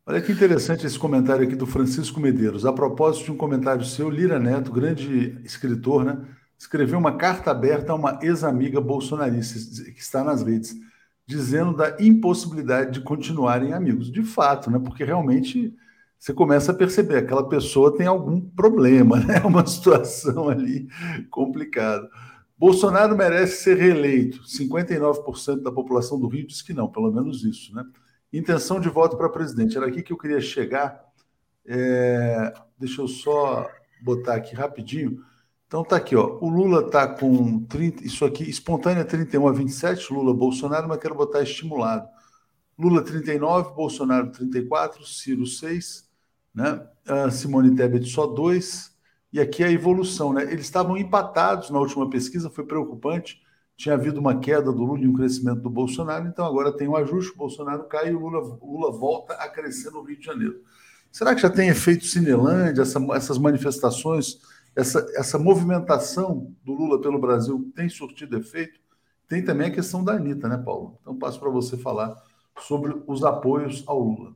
[0.03, 2.65] Olha que interessante esse comentário aqui do Francisco Medeiros.
[2.65, 6.19] A propósito de um comentário seu, Lira Neto, grande escritor, né,
[6.57, 9.59] escreveu uma carta aberta a uma ex-amiga bolsonarista
[9.91, 10.75] que está nas redes,
[11.27, 14.11] dizendo da impossibilidade de continuarem amigos.
[14.11, 15.71] De fato, né, porque realmente
[16.17, 20.87] você começa a perceber aquela pessoa tem algum problema, né, uma situação ali
[21.29, 22.09] complicada.
[22.57, 24.41] Bolsonaro merece ser reeleito.
[24.45, 27.85] 59% da população do Rio diz que não, pelo menos isso, né?
[28.33, 29.77] Intenção de voto para presidente.
[29.77, 31.03] Era aqui que eu queria chegar.
[31.65, 33.69] É, deixa eu só
[34.01, 35.23] botar aqui rapidinho.
[35.67, 36.37] Então tá aqui, ó.
[36.41, 41.15] O Lula tá com 30, isso aqui, espontânea 31 a 27, Lula, Bolsonaro, mas quero
[41.15, 42.07] botar estimulado.
[42.77, 46.09] Lula 39, Bolsonaro 34, Ciro 6,
[46.53, 46.85] né?
[47.07, 48.91] A Simone Tebet só 2.
[49.31, 50.43] E aqui é a evolução, né?
[50.43, 53.41] Eles estavam empatados na última pesquisa, foi preocupante
[53.81, 56.95] tinha havido uma queda do Lula e um crescimento do Bolsonaro, então agora tem um
[56.95, 60.61] ajuste, o Bolsonaro cai e o Lula, Lula volta a crescer no Rio de Janeiro.
[61.11, 64.37] Será que já tem efeito Cinelândia, essa, essas manifestações,
[64.75, 68.79] essa, essa movimentação do Lula pelo Brasil tem surtido efeito?
[69.27, 70.99] Tem também a questão da Anitta, né, Paulo?
[71.01, 72.15] Então passo para você falar
[72.59, 74.33] sobre os apoios ao Lula.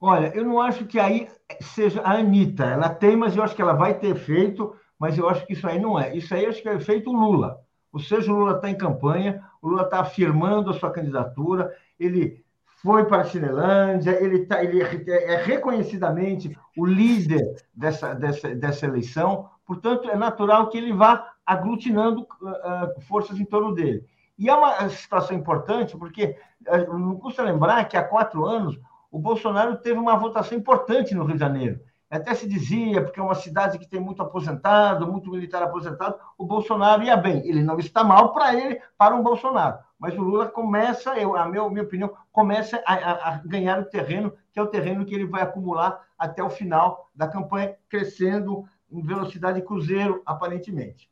[0.00, 1.28] Olha, eu não acho que aí
[1.60, 2.64] seja a Anitta.
[2.64, 5.66] Ela tem, mas eu acho que ela vai ter feito, mas eu acho que isso
[5.66, 6.16] aí não é.
[6.16, 7.63] Isso aí acho que é feito Lula.
[7.94, 12.44] Ou seja, o Lula está em campanha, o Lula está afirmando a sua candidatura, ele
[12.82, 18.84] foi para a Cinelândia, ele, tá, ele é, é reconhecidamente o líder dessa, dessa, dessa
[18.84, 24.04] eleição, portanto, é natural que ele vá aglutinando uh, forças em torno dele.
[24.36, 26.36] E é uma situação importante, porque
[26.66, 28.76] uh, não custa lembrar que há quatro anos
[29.08, 31.78] o Bolsonaro teve uma votação importante no Rio de Janeiro.
[32.14, 36.46] Até se dizia, porque é uma cidade que tem muito aposentado, muito militar aposentado, o
[36.46, 37.44] Bolsonaro ia bem.
[37.44, 39.78] Ele não está mal para ele, para um Bolsonaro.
[39.98, 43.84] Mas o Lula começa, eu, a minha, minha opinião, começa a, a, a ganhar o
[43.84, 48.64] terreno, que é o terreno que ele vai acumular até o final da campanha, crescendo
[48.92, 51.10] em velocidade cruzeiro, aparentemente.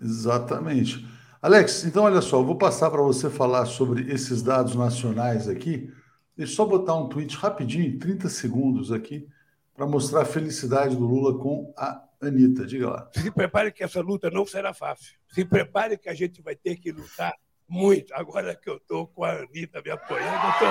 [0.00, 1.04] Exatamente.
[1.42, 5.92] Alex, então olha só, eu vou passar para você falar sobre esses dados nacionais aqui.
[6.36, 9.28] Deixa eu só botar um tweet rapidinho, 30 segundos aqui,
[9.74, 12.66] para mostrar a felicidade do Lula com a Anitta.
[12.66, 13.10] Diga lá.
[13.14, 15.18] Se prepare que essa luta não será fácil.
[15.28, 17.34] Se prepare que a gente vai ter que lutar
[17.68, 18.12] muito.
[18.14, 20.68] Agora que eu estou com a Anitta me apoiando, eu estou.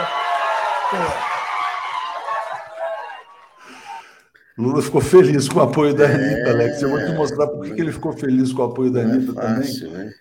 [4.57, 6.81] Lula ficou feliz com o apoio da Anitta, é, Alex.
[6.81, 9.31] Eu vou te mostrar por que ele ficou feliz com o apoio da é Anitta
[9.31, 10.05] é fácil, também.
[10.05, 10.13] Né?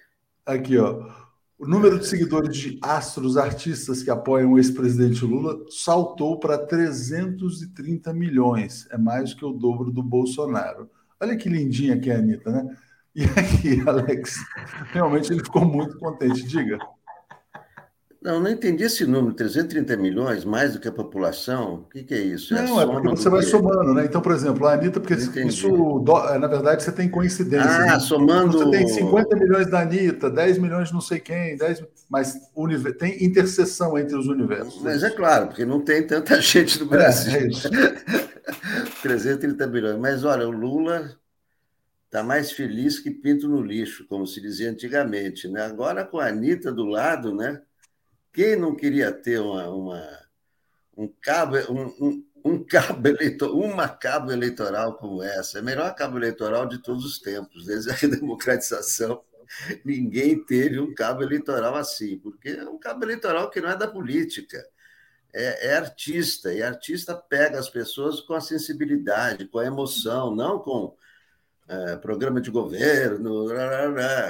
[0.46, 1.19] Aqui, ó.
[1.61, 8.14] O número de seguidores de astros, artistas que apoiam o ex-presidente Lula saltou para 330
[8.14, 8.88] milhões.
[8.90, 10.88] É mais que o dobro do Bolsonaro.
[11.20, 12.76] Olha que lindinha que é a Anitta, né?
[13.14, 14.36] E aqui, Alex,
[14.90, 16.46] realmente ele ficou muito contente.
[16.46, 16.78] Diga.
[18.22, 21.76] Não, não entendi esse número, 330 milhões, mais do que a população.
[21.76, 22.54] O que, que é isso?
[22.54, 24.04] É não, é, porque você vai somando, né?
[24.04, 25.66] Então, por exemplo, a Anitta, porque isso,
[26.28, 27.70] é, na verdade, você tem coincidência.
[27.70, 27.98] Ah, né?
[27.98, 28.58] somando.
[28.58, 32.38] Você tem 50 milhões da Anitta, 10 milhões de não sei quem, 10, mas
[32.98, 34.82] tem interseção entre os universos.
[34.82, 37.32] Mas é claro, porque não tem tanta gente no Brasil.
[37.32, 37.70] É, é isso.
[39.00, 39.98] 330 milhões.
[39.98, 41.16] Mas olha, o Lula
[42.04, 45.48] está mais feliz que pinto no lixo, como se dizia antigamente.
[45.48, 45.64] Né?
[45.64, 47.62] Agora, com a Anitta do lado, né?
[48.32, 50.20] Quem não queria ter uma, uma
[50.96, 55.58] um cabo, um, um, um cabo eleitoral, uma cabo eleitoral como essa?
[55.58, 59.22] É a melhor cabo eleitoral de todos os tempos, desde a redemocratização.
[59.84, 63.88] Ninguém teve um cabo eleitoral assim, porque é um cabo eleitoral que não é da
[63.88, 64.64] política,
[65.32, 70.58] é, é artista, e artista pega as pessoas com a sensibilidade, com a emoção, não
[70.58, 70.96] com
[71.68, 73.48] é, programa de governo,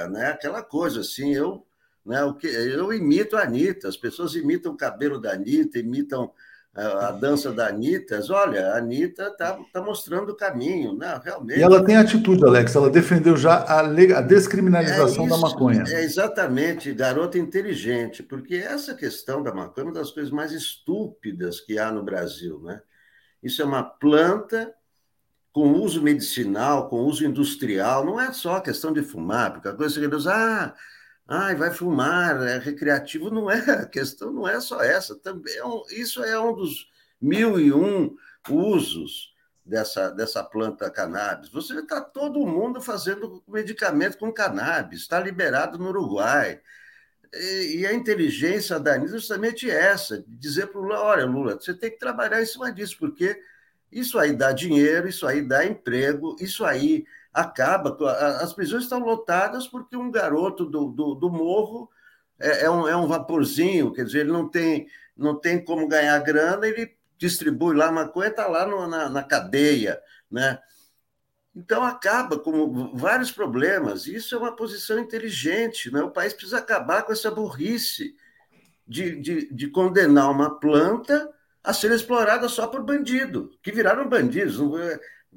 [0.09, 0.27] né?
[0.27, 1.33] aquela coisa assim.
[1.33, 1.65] Eu
[2.05, 2.23] né?
[2.23, 6.31] O que, eu imito a Anitta, as pessoas imitam o cabelo da Anitta, imitam
[6.73, 8.19] a, a dança da Anitta.
[8.29, 11.19] Olha, a Anitta está tá mostrando o caminho, né?
[11.23, 11.59] realmente.
[11.59, 15.83] E ela tem atitude, Alex, ela defendeu já a, a descriminalização é isso, da maconha.
[15.87, 21.59] É exatamente, garota inteligente, porque essa questão da maconha é uma das coisas mais estúpidas
[21.59, 22.59] que há no Brasil.
[22.63, 22.81] Né?
[23.43, 24.73] Isso é uma planta
[25.53, 29.99] com uso medicinal, com uso industrial, não é só questão de fumar, porque a coisa
[29.99, 30.73] que eles, ah,
[31.33, 35.63] Ai, vai fumar, é recreativo, não é, a questão não é só essa, também é
[35.63, 36.89] um, isso é um dos
[37.21, 38.13] mil e um
[38.49, 39.33] usos
[39.65, 41.49] dessa, dessa planta cannabis.
[41.49, 46.59] Você está todo mundo fazendo medicamento com cannabis, está liberado no Uruguai.
[47.33, 51.55] E, e a inteligência da Anitta é justamente essa, dizer para o Lula, olha, Lula,
[51.55, 53.41] você tem que trabalhar em cima disso, porque
[53.89, 57.97] isso aí dá dinheiro, isso aí dá emprego, isso aí acaba.
[58.41, 61.89] As prisões estão lotadas porque um garoto do, do, do morro
[62.39, 66.17] é, é, um, é um vaporzinho, quer dizer, ele não tem, não tem como ganhar
[66.19, 70.59] grana, ele distribui lá maconha, está lá no, na, na cadeia, né?
[71.55, 74.07] Então acaba com vários problemas.
[74.07, 76.01] Isso é uma posição inteligente, né?
[76.01, 78.15] O país precisa acabar com essa burrice
[78.87, 81.29] de, de, de condenar uma planta
[81.63, 84.57] a ser explorada só por bandido, que viraram bandidos.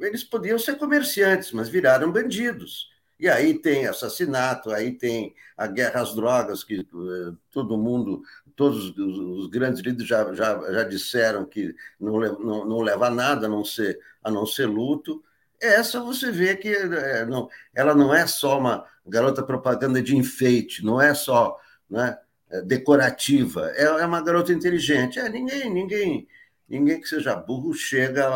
[0.00, 2.90] Eles podiam ser comerciantes, mas viraram bandidos.
[3.18, 8.22] E aí tem assassinato, aí tem a guerra às drogas, que eh, todo mundo,
[8.56, 13.46] todos os grandes líderes já, já, já disseram que não, não, não leva a nada
[13.46, 15.22] a não ser, a não ser luto.
[15.60, 20.84] Essa você vê que é, não, ela não é só uma garota propaganda de enfeite,
[20.84, 21.56] não é só
[21.88, 22.18] né,
[22.64, 25.18] decorativa, é, é uma garota inteligente.
[25.18, 26.28] É, ninguém, ninguém,
[26.68, 28.28] ninguém que seja burro chega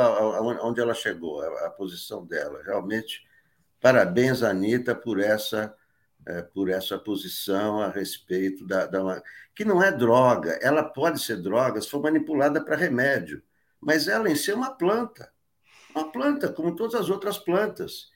[0.63, 2.63] onde ela chegou, a, posição dela.
[2.65, 3.27] Realmente,
[3.81, 5.75] parabéns, Anitta, por essa
[6.27, 9.23] é, por essa posição a respeito da, da.
[9.55, 13.43] que não é droga, ela pode ser droga se for manipulada para remédio,
[13.81, 15.33] mas ela em si é uma planta.
[15.95, 18.11] Uma planta, como todas as outras plantas.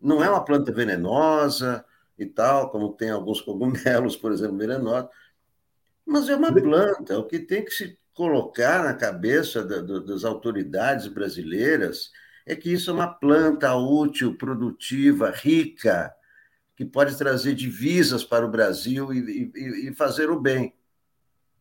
[0.00, 1.84] Não é uma planta venenosa
[2.18, 5.10] e tal, como tem alguns cogumelos, por exemplo, venenosos,
[6.06, 7.18] mas é uma planta.
[7.18, 12.10] O que tem que se colocar na cabeça da, das autoridades brasileiras
[12.44, 16.12] é que isso é uma planta útil, produtiva, rica,
[16.76, 20.74] que pode trazer divisas para o Brasil e, e, e fazer o bem.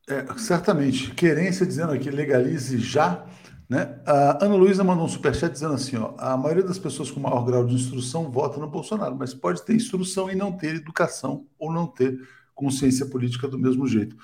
[0.09, 1.11] É, certamente.
[1.11, 3.23] Querência dizendo aqui, legalize já.
[3.69, 4.01] Né?
[4.03, 7.45] A Ana Luísa mandou um superchat dizendo assim: ó, a maioria das pessoas com maior
[7.45, 11.71] grau de instrução vota no Bolsonaro, mas pode ter instrução e não ter educação ou
[11.71, 12.19] não ter
[12.55, 14.15] consciência política do mesmo jeito.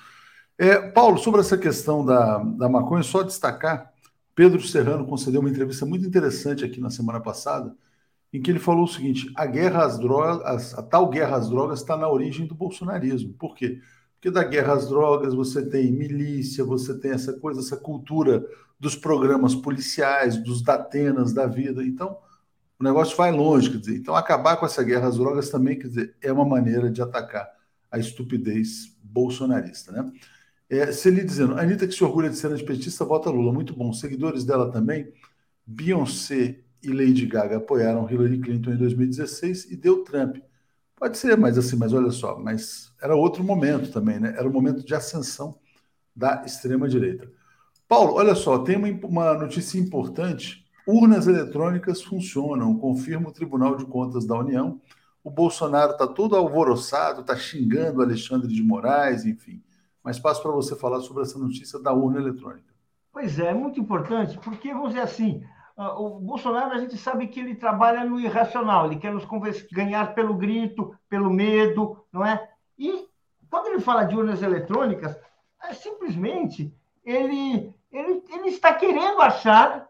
[0.56, 3.92] É, Paulo, sobre essa questão da, da maconha, só destacar:
[4.34, 7.74] Pedro Serrano concedeu uma entrevista muito interessante aqui na semana passada,
[8.32, 11.80] em que ele falou o seguinte: a guerra às drogas, a tal guerra às drogas
[11.80, 13.34] está na origem do bolsonarismo.
[13.34, 13.80] Por quê?
[14.14, 18.44] Porque da guerra às drogas você tem milícia, você tem essa coisa, essa cultura
[18.78, 21.84] dos programas policiais, dos datenas da vida.
[21.84, 22.16] Então,
[22.78, 23.96] o negócio vai longe, quer dizer.
[23.96, 27.48] Então, acabar com essa guerra às drogas também, quer dizer, é uma maneira de atacar
[27.90, 30.10] a estupidez bolsonarista, né?
[30.68, 33.52] É, Celi dizendo, Anitta que se orgulha de ser antipetista, vota Lula.
[33.52, 33.92] Muito bom.
[33.92, 35.12] Seguidores dela também,
[35.66, 40.38] Beyoncé e Lady Gaga apoiaram Hillary Clinton em 2016 e deu Trump.
[40.96, 44.34] Pode ser, mas assim, mas olha só, mas era outro momento também, né?
[44.36, 45.58] Era o um momento de ascensão
[46.14, 47.30] da extrema-direita.
[47.88, 50.64] Paulo, olha só, tem uma, uma notícia importante.
[50.86, 54.80] Urnas eletrônicas funcionam, confirma o Tribunal de Contas da União.
[55.22, 59.62] O Bolsonaro está todo alvoroçado, está xingando Alexandre de Moraes, enfim.
[60.04, 62.74] Mas passo para você falar sobre essa notícia da urna eletrônica.
[63.10, 65.42] Pois é, é muito importante, porque, vamos dizer assim,
[65.76, 69.26] ah, o Bolsonaro, a gente sabe que ele trabalha no irracional, ele quer nos
[69.72, 72.48] ganhar pelo grito, pelo medo, não é?
[72.78, 73.08] E
[73.50, 75.18] quando ele fala de urnas eletrônicas,
[75.62, 76.72] é simplesmente
[77.04, 79.88] ele, ele, ele está querendo achar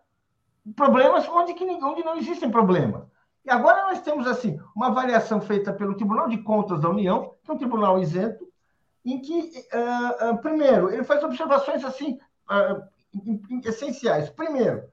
[0.77, 3.03] problemas onde, que, onde não existem problemas.
[3.45, 7.51] E agora nós temos assim uma avaliação feita pelo Tribunal de Contas da União, que
[7.51, 8.47] é um tribunal isento,
[9.05, 12.19] em que, uh, uh, primeiro, ele faz observações assim
[12.51, 12.83] uh,
[13.65, 14.31] essenciais.
[14.31, 14.85] Primeiro,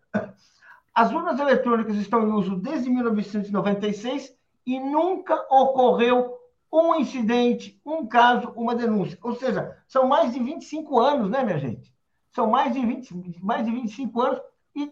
[0.94, 4.36] as urnas eletrônicas estão em uso desde 1996
[4.66, 6.38] e nunca ocorreu
[6.72, 9.18] um incidente, um caso, uma denúncia.
[9.22, 11.94] Ou seja, são mais de 25 anos, né, minha gente?
[12.32, 14.42] São mais de, 20, mais de 25 anos
[14.76, 14.92] e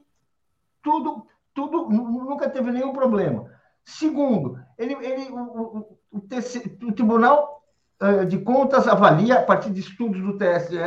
[0.81, 3.49] tudo, tudo nunca teve nenhum problema.
[3.85, 7.58] Segundo, ele, ele, o, o, o, o Tribunal
[8.27, 10.77] de Contas avalia, a partir de estudos do TSE,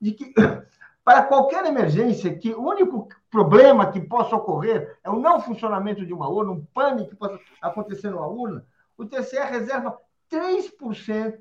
[0.00, 0.34] de que
[1.04, 6.12] para qualquer emergência, que o único problema que possa ocorrer é o não funcionamento de
[6.12, 8.64] uma urna, um pânico que possa acontecer numa urna,
[8.96, 9.98] o TCE reserva
[10.30, 11.40] 3%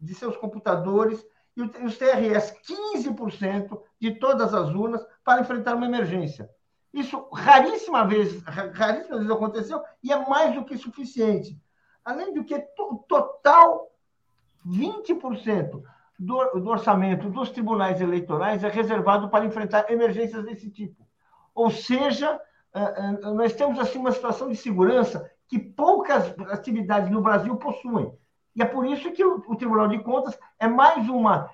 [0.00, 1.24] de seus computadores
[1.56, 2.54] e os TRS
[2.96, 6.48] 15% de todas as urnas para enfrentar uma emergência.
[6.92, 11.60] Isso raríssima vez, raríssimas vezes aconteceu e é mais do que suficiente.
[12.04, 13.91] Além do que o total
[14.66, 15.82] 20%
[16.18, 21.06] do, do orçamento dos tribunais eleitorais é reservado para enfrentar emergências desse tipo.
[21.54, 22.40] Ou seja,
[22.74, 28.12] eh, eh, nós temos assim uma situação de segurança que poucas atividades no Brasil possuem.
[28.54, 31.50] E é por isso que o, Tribunal de Contas é mais uma,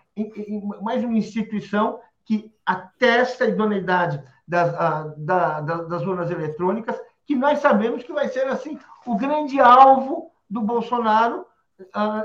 [0.83, 4.73] mais uma instituição que atesta a idoneidade das,
[5.17, 10.61] da, das urnas eletrônicas, que nós sabemos que vai ser assim o grande alvo do
[10.61, 11.47] Bolsonaro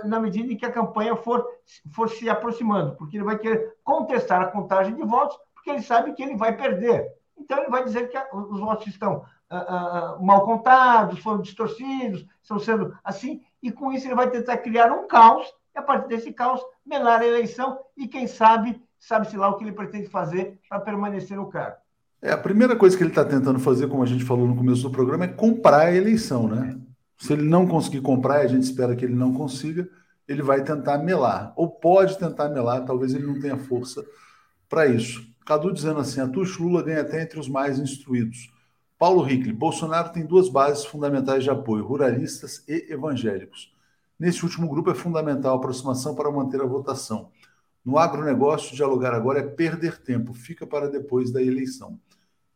[0.06, 1.46] na medida em que a campanha for,
[1.92, 6.14] for se aproximando, porque ele vai querer contestar a contagem de votos, porque ele sabe
[6.14, 7.08] que ele vai perder.
[7.38, 12.60] Então, ele vai dizer que os votos estão uh, uh, mal contados, foram distorcidos, estão
[12.60, 16.32] sendo assim, e com isso ele vai tentar criar um caos, e a partir desse
[16.32, 20.80] caos, melar a eleição, e quem sabe, sabe-se lá o que ele pretende fazer para
[20.80, 21.78] permanecer no cargo.
[22.22, 24.84] É, a primeira coisa que ele está tentando fazer, como a gente falou no começo
[24.84, 26.80] do programa, é comprar a eleição, né?
[27.24, 29.88] Se ele não conseguir comprar, e a gente espera que ele não consiga,
[30.28, 31.54] ele vai tentar melar.
[31.56, 34.06] Ou pode tentar melar, talvez ele não tenha força
[34.68, 35.26] para isso.
[35.46, 38.52] Cadu dizendo assim: a Tush Lula ganha até entre os mais instruídos.
[39.00, 43.74] Paulo Hickley, Bolsonaro tem duas bases fundamentais de apoio: ruralistas e evangélicos.
[44.20, 47.32] Nesse último grupo é fundamental a aproximação para manter a votação.
[47.86, 51.98] No agronegócio, dialogar agora é perder tempo, fica para depois da eleição.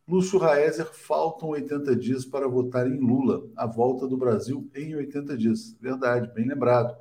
[0.08, 5.36] Lúcio Raezer, faltam 80 dias para votar em Lula, a volta do Brasil em 80
[5.36, 5.76] dias.
[5.78, 6.96] Verdade, bem lembrado.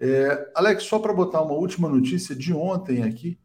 [0.00, 3.38] É, Alex, só para botar uma última notícia de ontem aqui.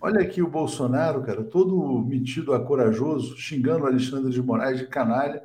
[0.00, 5.42] Olha aqui o Bolsonaro, cara, todo metido a corajoso, xingando Alexandre de Moraes de canalha,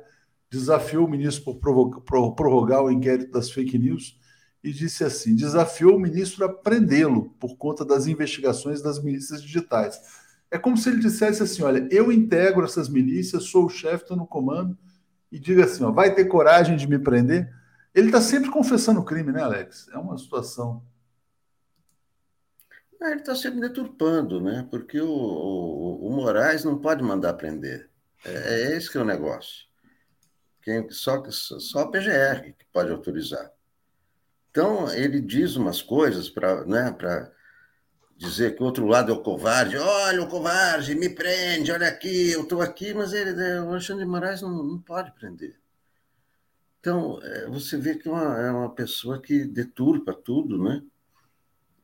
[0.48, 4.18] desafiou o ministro por, prorrogar o inquérito das fake news
[4.62, 10.00] e disse assim: desafiou o ministro a prendê-lo por conta das investigações das milícias digitais.
[10.54, 14.16] É como se ele dissesse assim: olha, eu integro essas milícias, sou o chefe, estou
[14.16, 14.78] no comando,
[15.32, 17.52] e diga assim: ó, vai ter coragem de me prender?
[17.92, 19.88] Ele está sempre confessando o crime, né, Alex?
[19.88, 20.80] É uma situação.
[23.02, 24.64] É, ele está sempre deturpando, né?
[24.70, 27.90] Porque o, o, o, Moraes não pode mandar prender.
[28.24, 29.66] É, é esse que é o negócio.
[30.62, 33.50] Quem, só, só a PGR que pode autorizar.
[34.52, 36.96] Então, ele diz umas coisas para né,
[38.16, 39.76] dizer que o outro lado é o covarde.
[39.76, 44.04] Olha o covarde, me prende, olha aqui, eu estou aqui, mas ele, né, o Alexandre
[44.04, 45.56] de Moraes não, não pode prender.
[46.80, 50.82] Então, é, você vê que é uma, é uma pessoa que deturpa tudo, né?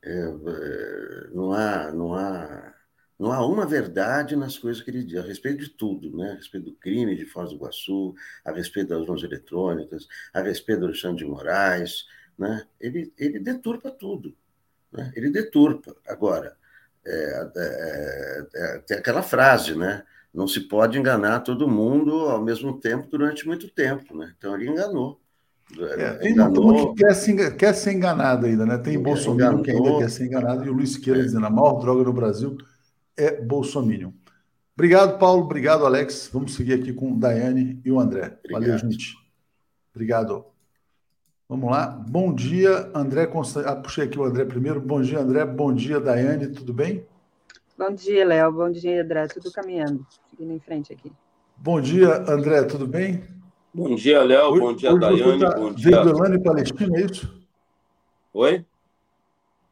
[0.03, 2.73] É, é, não, há, não, há,
[3.19, 6.31] não há uma verdade nas coisas que ele diz, a respeito de tudo, né?
[6.31, 10.79] a respeito do crime de Foz do Iguaçu, a respeito das urnas eletrônicas, a respeito
[10.79, 12.05] do Alexandre de Moraes,
[12.37, 12.67] né?
[12.79, 14.35] ele, ele deturpa tudo.
[14.91, 15.11] Né?
[15.15, 15.95] Ele deturpa.
[16.07, 16.55] Agora,
[17.05, 20.03] é, é, é, tem aquela frase, né?
[20.33, 24.33] Não se pode enganar todo mundo ao mesmo tempo durante muito tempo, né?
[24.37, 25.19] Então ele enganou.
[25.79, 28.77] É, tem uma turma que quer, se, quer ser enganado ainda, né?
[28.77, 31.23] Tem Bolsonaro que ainda quer ser enganado, e o Luiz Siqueira é.
[31.23, 32.57] dizendo a maior droga no Brasil
[33.17, 34.13] é Bolsonaro.
[34.75, 35.43] Obrigado, Paulo.
[35.43, 36.29] Obrigado, Alex.
[36.31, 38.37] Vamos seguir aqui com o Daiane e o André.
[38.39, 38.61] Obrigado.
[38.61, 39.15] Valeu, gente.
[39.93, 40.50] Obrigado.
[41.51, 41.87] Vamos lá.
[42.07, 43.29] Bom dia, André.
[43.65, 44.79] Ah, puxei aqui o André primeiro.
[44.79, 45.43] Bom dia, André.
[45.43, 46.47] Bom dia, Daiane.
[46.47, 47.05] Tudo bem?
[47.77, 48.53] Bom dia, Léo.
[48.53, 49.27] Bom dia, André.
[49.27, 50.07] Tudo caminhando.
[50.29, 51.11] Seguindo em frente aqui.
[51.57, 52.63] Bom dia, André.
[52.63, 53.21] Tudo bem?
[53.73, 54.57] Bom dia, Léo.
[54.57, 55.39] Bom dia, Daiane.
[55.41, 56.01] Tá bom dia.
[56.01, 57.45] Venezuela e Palestina, é isso?
[58.33, 58.65] Oi?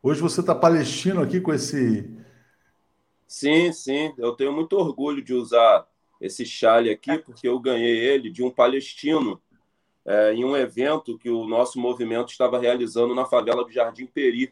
[0.04, 2.14] Hoje você está palestino aqui com esse.
[3.26, 4.14] Sim, sim.
[4.18, 5.88] Eu tenho muito orgulho de usar
[6.20, 9.42] esse chale aqui, porque eu ganhei ele de um palestino
[10.10, 14.52] é, em um evento que o nosso movimento estava realizando na favela do Jardim Peri.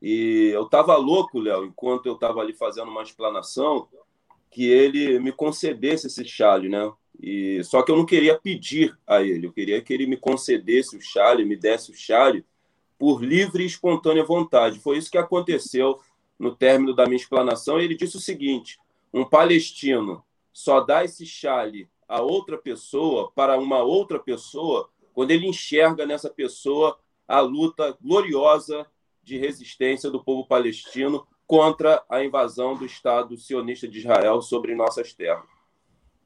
[0.00, 3.86] E eu estava louco, Léo, enquanto eu estava ali fazendo uma explanação,
[4.50, 6.90] que ele me concedesse esse chale, né?
[7.20, 10.96] E só que eu não queria pedir a ele, eu queria que ele me concedesse
[10.96, 12.46] o chale, me desse o chale
[12.98, 14.80] por livre e espontânea vontade.
[14.80, 16.00] Foi isso que aconteceu
[16.38, 17.78] no término da minha explanação.
[17.78, 18.78] Ele disse o seguinte:
[19.12, 25.46] um palestino só dá esse chale a outra pessoa para uma outra pessoa quando ele
[25.46, 28.86] enxerga nessa pessoa a luta gloriosa
[29.22, 35.12] de resistência do povo palestino contra a invasão do Estado sionista de Israel sobre nossas
[35.12, 35.44] terras.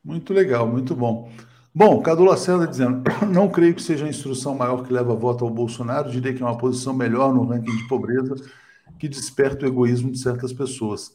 [0.05, 1.31] Muito legal, muito bom.
[1.75, 3.03] Bom, Cadu Lacerda dizendo,
[3.33, 6.43] não creio que seja a instrução maior que leva a voto ao Bolsonaro, diria que
[6.43, 8.35] é uma posição melhor no ranking de pobreza
[8.99, 11.15] que desperta o egoísmo de certas pessoas.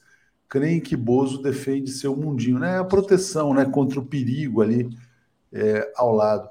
[0.50, 2.80] Creem que Bozo defende seu mundinho, né?
[2.80, 4.90] A proteção, né, contra o perigo ali
[5.52, 6.50] é, ao lado.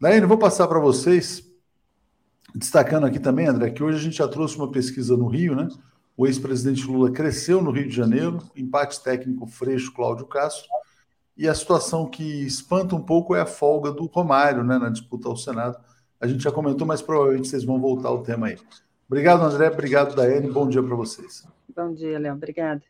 [0.00, 1.42] Daiane, vou passar para vocês,
[2.54, 5.68] destacando aqui também, André, que hoje a gente já trouxe uma pesquisa no Rio, né?
[6.16, 10.66] O ex-presidente Lula cresceu no Rio de Janeiro, empate técnico Freixo Cláudio Castro,
[11.36, 15.28] e a situação que espanta um pouco é a folga do Romário né, na disputa
[15.28, 15.78] ao Senado.
[16.18, 18.56] A gente já comentou, mas provavelmente vocês vão voltar ao tema aí.
[19.06, 19.68] Obrigado, André.
[19.68, 20.50] Obrigado, Daiane.
[20.50, 21.46] Bom dia para vocês.
[21.76, 22.34] Bom dia, Léo.
[22.34, 22.82] Obrigada.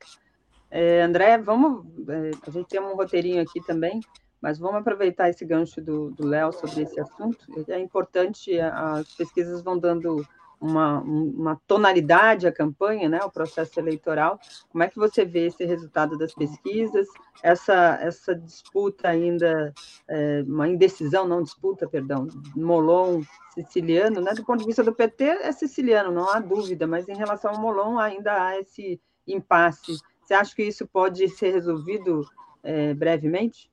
[0.70, 1.84] É, André, vamos.
[2.08, 4.00] É, a gente tem um roteirinho aqui também,
[4.40, 7.46] mas vamos aproveitar esse gancho do Léo sobre esse assunto.
[7.68, 10.26] É importante, as pesquisas vão dando
[10.60, 14.38] uma, uma tonalidade à campanha, né, o processo eleitoral.
[14.70, 17.06] Como é que você vê esse resultado das pesquisas,
[17.42, 19.72] essa, essa disputa ainda,
[20.08, 23.22] é, uma indecisão, não disputa, perdão, Molon
[23.54, 27.16] siciliano, né, do ponto de vista do PT é siciliano, não há dúvida, mas em
[27.16, 29.98] relação ao Molon ainda há esse impasse.
[30.26, 32.28] Você acha que isso pode ser resolvido
[32.60, 33.70] é, brevemente?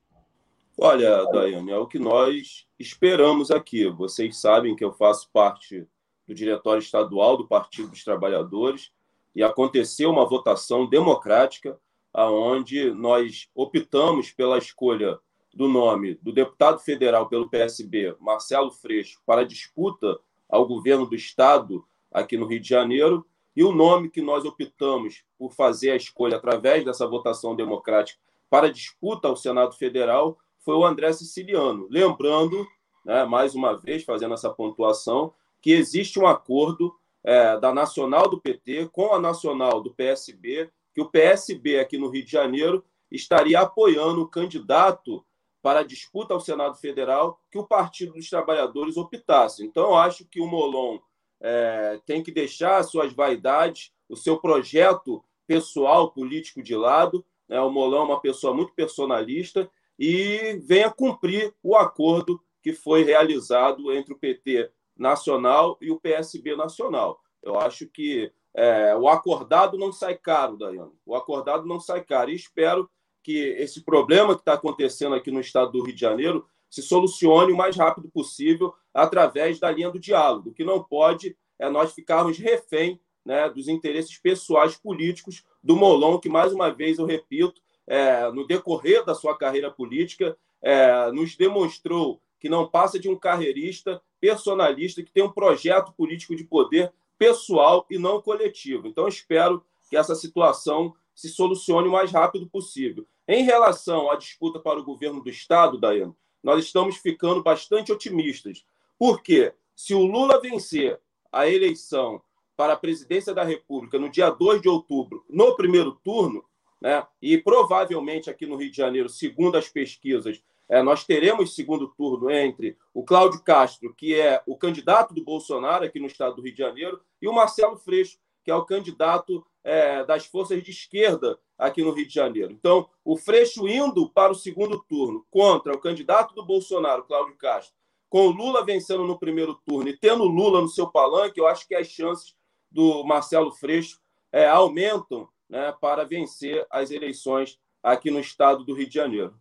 [0.78, 3.90] Olha, Daiane, é o que nós esperamos aqui.
[3.90, 5.84] Vocês sabem que eu faço parte
[6.24, 8.92] do Diretório Estadual do Partido dos Trabalhadores
[9.34, 11.76] e aconteceu uma votação democrática
[12.12, 15.18] aonde nós optamos pela escolha
[15.52, 21.84] do nome do deputado federal pelo PSB, Marcelo Freixo, para disputa ao governo do estado
[22.12, 23.26] aqui no Rio de Janeiro,
[23.56, 28.18] e o nome que nós optamos por fazer a escolha através dessa votação democrática
[28.50, 31.86] para disputa ao Senado Federal foi o André Siciliano.
[31.90, 32.66] Lembrando,
[33.04, 38.40] né, mais uma vez, fazendo essa pontuação, que existe um acordo é, da Nacional do
[38.40, 43.60] PT com a Nacional do PSB, que o PSB aqui no Rio de Janeiro estaria
[43.60, 45.24] apoiando o candidato
[45.62, 49.64] para a disputa ao Senado Federal que o Partido dos Trabalhadores optasse.
[49.64, 50.98] Então, acho que o Molon
[51.40, 57.24] é, tem que deixar suas vaidades, o seu projeto pessoal, político de lado.
[57.48, 57.60] Né?
[57.60, 63.92] O Molon é uma pessoa muito personalista e venha cumprir o acordo que foi realizado
[63.92, 67.20] entre o PT nacional e o PSB nacional.
[67.42, 70.92] Eu acho que é, o acordado não sai caro, Daiane.
[71.04, 72.30] O acordado não sai caro.
[72.30, 72.88] E espero
[73.22, 77.52] que esse problema que está acontecendo aqui no estado do Rio de Janeiro se solucione
[77.52, 80.50] o mais rápido possível através da linha do diálogo.
[80.50, 86.18] O que não pode é nós ficarmos refém né, dos interesses pessoais políticos do Molon,
[86.18, 91.36] que, mais uma vez, eu repito, é, no decorrer da sua carreira política, é, nos
[91.36, 96.92] demonstrou que não passa de um carreirista personalista que tem um projeto político de poder
[97.16, 98.88] pessoal e não coletivo.
[98.88, 103.06] Então, espero que essa situação se solucione o mais rápido possível.
[103.28, 108.64] Em relação à disputa para o governo do Estado, Daiane, nós estamos ficando bastante otimistas.
[108.98, 109.54] Por quê?
[109.74, 111.00] Se o Lula vencer
[111.32, 112.22] a eleição
[112.56, 116.44] para a presidência da República no dia 2 de outubro, no primeiro turno,
[116.80, 121.88] né, e provavelmente aqui no Rio de Janeiro, segundo as pesquisas, é, nós teremos segundo
[121.88, 126.42] turno entre o Cláudio Castro, que é o candidato do Bolsonaro aqui no estado do
[126.42, 130.70] Rio de Janeiro, e o Marcelo Freixo, que é o candidato é, das forças de
[130.70, 132.52] esquerda aqui no Rio de Janeiro.
[132.52, 137.74] Então, o Freixo indo para o segundo turno contra o candidato do Bolsonaro, Cláudio Castro,
[138.10, 141.66] com o Lula vencendo no primeiro turno e tendo Lula no seu palanque, eu acho
[141.66, 142.36] que as chances
[142.70, 143.98] do Marcelo Freixo
[144.30, 149.34] é, aumentam né, para vencer as eleições aqui no estado do Rio de Janeiro.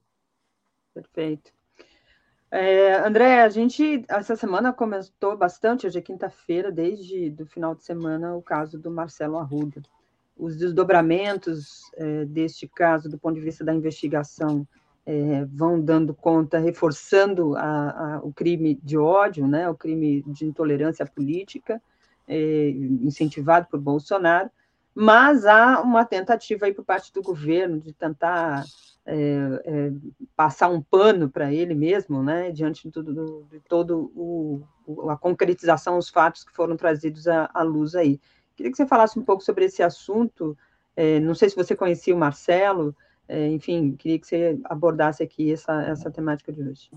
[0.93, 1.51] Perfeito.
[2.55, 7.83] É, André, a gente essa semana comentou bastante, hoje é quinta-feira, desde do final de
[7.83, 9.81] semana, o caso do Marcelo Arruda.
[10.37, 14.67] Os desdobramentos é, deste caso, do ponto de vista da investigação,
[15.03, 20.45] é, vão dando conta, reforçando a, a, o crime de ódio, né, o crime de
[20.45, 21.81] intolerância política,
[22.27, 24.51] é, incentivado por Bolsonaro,
[24.93, 28.63] mas há uma tentativa aí por parte do governo de tentar
[29.05, 29.15] é,
[29.65, 29.91] é,
[30.35, 34.63] passar um pano para ele mesmo, né, diante de, tudo, de todo o,
[35.09, 38.19] a concretização dos fatos que foram trazidos à, à, luz aí.
[38.55, 40.57] Queria que você falasse um pouco sobre esse assunto.
[40.95, 42.95] É, não sei se você conhecia o Marcelo,
[43.27, 46.89] é, enfim, queria que você abordasse aqui essa, essa temática de hoje.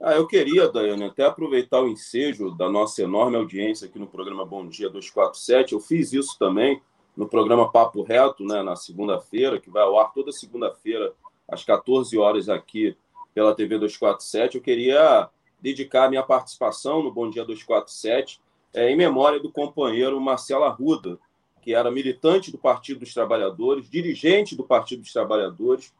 [0.00, 4.46] Ah, eu queria, Daiane, até aproveitar o ensejo da nossa enorme audiência aqui no programa
[4.46, 5.72] Bom Dia 247.
[5.72, 6.80] Eu fiz isso também
[7.18, 11.12] no programa Papo Reto, né, na segunda-feira, que vai ao ar toda segunda-feira,
[11.48, 12.96] às 14 horas, aqui
[13.34, 14.54] pela TV 247.
[14.54, 15.28] Eu queria
[15.60, 18.40] dedicar minha participação no Bom Dia 247
[18.72, 21.18] é, em memória do companheiro Marcelo Arruda,
[21.60, 25.92] que era militante do Partido dos Trabalhadores, dirigente do Partido dos Trabalhadores,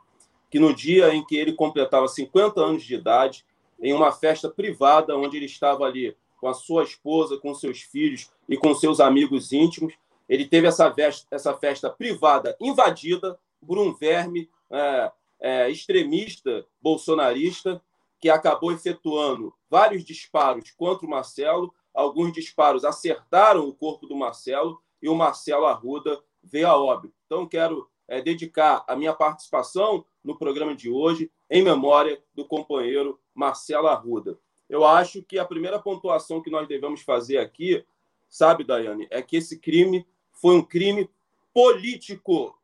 [0.49, 3.45] que no dia em que ele completava 50 anos de idade,
[3.81, 8.31] em uma festa privada, onde ele estava ali com a sua esposa, com seus filhos
[8.49, 9.95] e com seus amigos íntimos.
[10.29, 17.83] Ele teve essa festa, essa festa privada invadida por um verme é, é, extremista bolsonarista
[18.21, 21.73] que acabou efetuando vários disparos contra o Marcelo.
[21.95, 27.15] Alguns disparos acertaram o corpo do Marcelo e o Marcelo Arruda veio a óbito.
[27.27, 33.21] Então, quero é, dedicar a minha participação no programa de hoje em memória do companheiro
[33.35, 34.39] Marcelo Arruda.
[34.69, 37.85] Eu acho que a primeira pontuação que nós devemos fazer aqui,
[38.29, 40.07] sabe, Daiane, é que esse crime
[40.41, 41.09] foi um crime
[41.53, 42.57] político.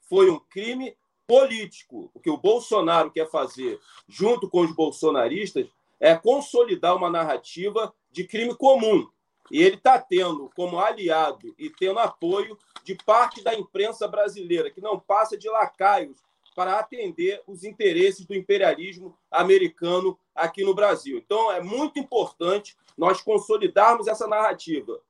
[0.00, 2.10] Foi um crime político.
[2.12, 5.66] O que o Bolsonaro quer fazer, junto com os bolsonaristas,
[6.00, 9.08] é consolidar uma narrativa de crime comum.
[9.50, 14.80] E ele está tendo como aliado e tendo apoio de parte da imprensa brasileira, que
[14.80, 16.18] não passa de lacaios
[16.54, 21.18] para atender os interesses do imperialismo americano aqui no Brasil.
[21.18, 25.00] Então, é muito importante nós consolidarmos essa narrativa.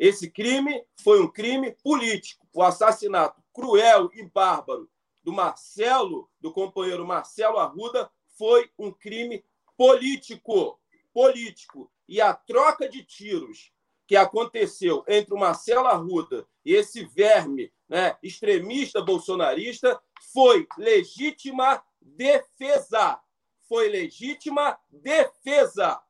[0.00, 2.48] Esse crime foi um crime político.
[2.54, 4.90] O assassinato cruel e bárbaro
[5.22, 9.44] do Marcelo, do companheiro Marcelo Arruda, foi um crime
[9.76, 10.80] político.
[11.12, 11.92] Político.
[12.08, 13.74] E a troca de tiros
[14.06, 20.00] que aconteceu entre o Marcelo Arruda e esse verme né, extremista bolsonarista
[20.32, 23.20] foi legítima defesa.
[23.68, 26.00] Foi legítima defesa.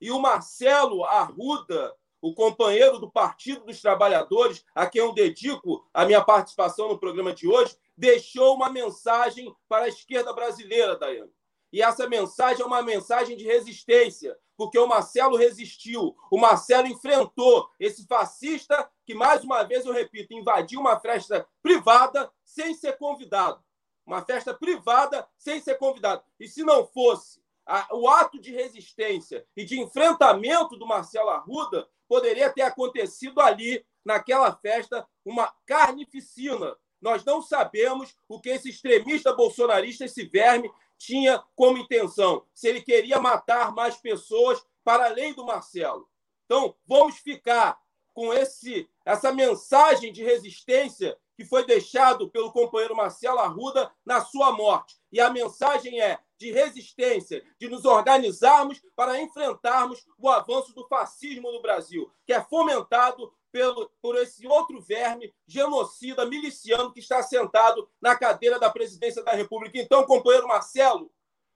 [0.00, 1.94] E o Marcelo Arruda,
[2.24, 7.34] o companheiro do Partido dos Trabalhadores, a quem eu dedico a minha participação no programa
[7.34, 11.30] de hoje, deixou uma mensagem para a esquerda brasileira, Daiane.
[11.70, 17.68] E essa mensagem é uma mensagem de resistência, porque o Marcelo resistiu, o Marcelo enfrentou
[17.78, 23.62] esse fascista que, mais uma vez, eu repito, invadiu uma festa privada sem ser convidado.
[24.06, 26.22] Uma festa privada sem ser convidado.
[26.40, 31.88] E se não fosse a, o ato de resistência e de enfrentamento do Marcelo Arruda,
[32.08, 36.76] poderia ter acontecido ali, naquela festa, uma carnificina.
[37.00, 42.80] Nós não sabemos o que esse extremista bolsonarista, esse verme, tinha como intenção, se ele
[42.80, 46.08] queria matar mais pessoas para além do Marcelo.
[46.44, 47.78] Então, vamos ficar
[48.12, 54.52] com esse essa mensagem de resistência que foi deixado pelo companheiro Marcelo Arruda na sua
[54.52, 54.96] morte.
[55.10, 61.50] E a mensagem é de resistência, de nos organizarmos para enfrentarmos o avanço do fascismo
[61.52, 67.88] no Brasil, que é fomentado pelo, por esse outro verme genocida, miliciano, que está sentado
[68.00, 69.78] na cadeira da presidência da República.
[69.78, 71.10] Então, companheiro Marcelo,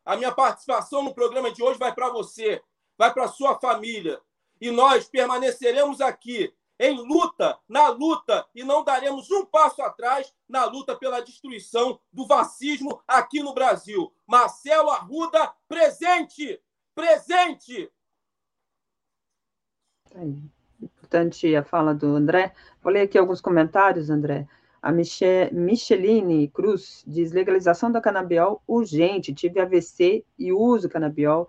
[0.05, 2.62] a minha participação no programa de hoje vai para você,
[2.96, 4.20] vai para sua família.
[4.60, 10.64] E nós permaneceremos aqui em luta, na luta, e não daremos um passo atrás na
[10.64, 14.12] luta pela destruição do fascismo aqui no Brasil.
[14.26, 16.60] Marcelo Arruda, presente!
[16.94, 17.90] Presente!
[20.14, 20.24] É
[20.82, 22.52] importante a fala do André.
[22.82, 24.46] Vou ler aqui alguns comentários, André.
[24.80, 29.34] A Micheline Cruz diz: legalização da canabiol urgente.
[29.34, 31.48] Tive AVC e uso canabiol,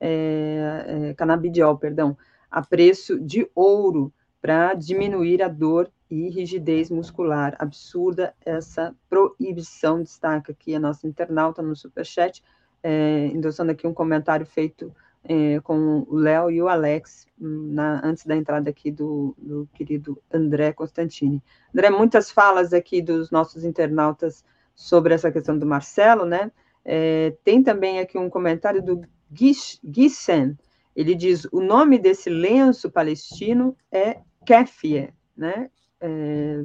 [0.00, 2.16] é, é, canabidiol, perdão,
[2.50, 7.56] a preço de ouro para diminuir a dor e rigidez muscular.
[7.58, 12.42] Absurda essa proibição, destaca aqui a nossa internauta no Superchat,
[12.82, 14.94] é, endossando aqui um comentário feito
[15.24, 20.20] é, com o Léo e o Alex, na, antes da entrada aqui do, do, querido
[20.32, 21.42] André Constantini.
[21.74, 24.44] André, muitas falas aqui dos nossos internautas
[24.74, 26.50] sobre essa questão do Marcelo, né?
[26.84, 30.56] É, tem também aqui um comentário do Gissen,
[30.96, 35.70] ele diz, o nome desse lenço palestino é Kefie, né?
[36.00, 36.64] É,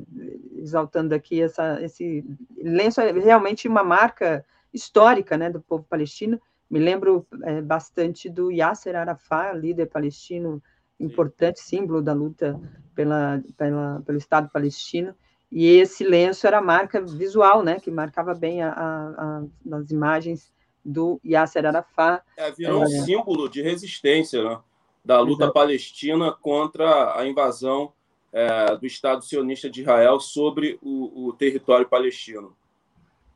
[0.56, 2.24] exaltando aqui essa, esse
[2.56, 6.40] lenço é realmente uma marca histórica, né, do povo palestino.
[6.70, 10.64] Me lembro é, bastante do Yasser Arafat, líder palestino
[11.00, 12.58] importante, símbolo da luta
[12.96, 15.14] pela, pela, pelo Estado palestino.
[15.52, 19.92] E esse lenço era a marca visual, né, que marcava bem a, a, a as
[19.92, 20.54] imagens
[20.86, 22.24] do Yasser Arafat.
[22.38, 24.60] É, virou é, um símbolo de resistência, né?
[25.04, 25.54] Da luta Exato.
[25.54, 27.92] palestina contra a invasão
[28.32, 32.56] é, do Estado sionista de Israel sobre o, o, território palestino.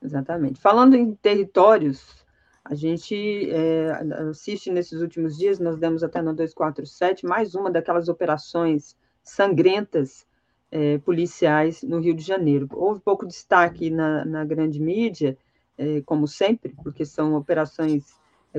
[0.02, 0.60] Exatamente.
[0.60, 2.26] Falando em territórios,
[2.64, 3.92] a gente é,
[4.30, 10.26] assiste nesses últimos dias, nós demos até no 247, mais uma daquelas operações sangrentas
[10.72, 12.68] é, policiais no Rio de Janeiro.
[12.72, 15.38] Houve pouco destaque na, na grande mídia,
[15.78, 18.16] é, como sempre, porque são operações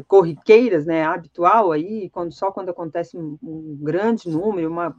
[0.07, 4.97] corriqueiras, né, habitual aí, quando, só quando acontece um, um grande número, uma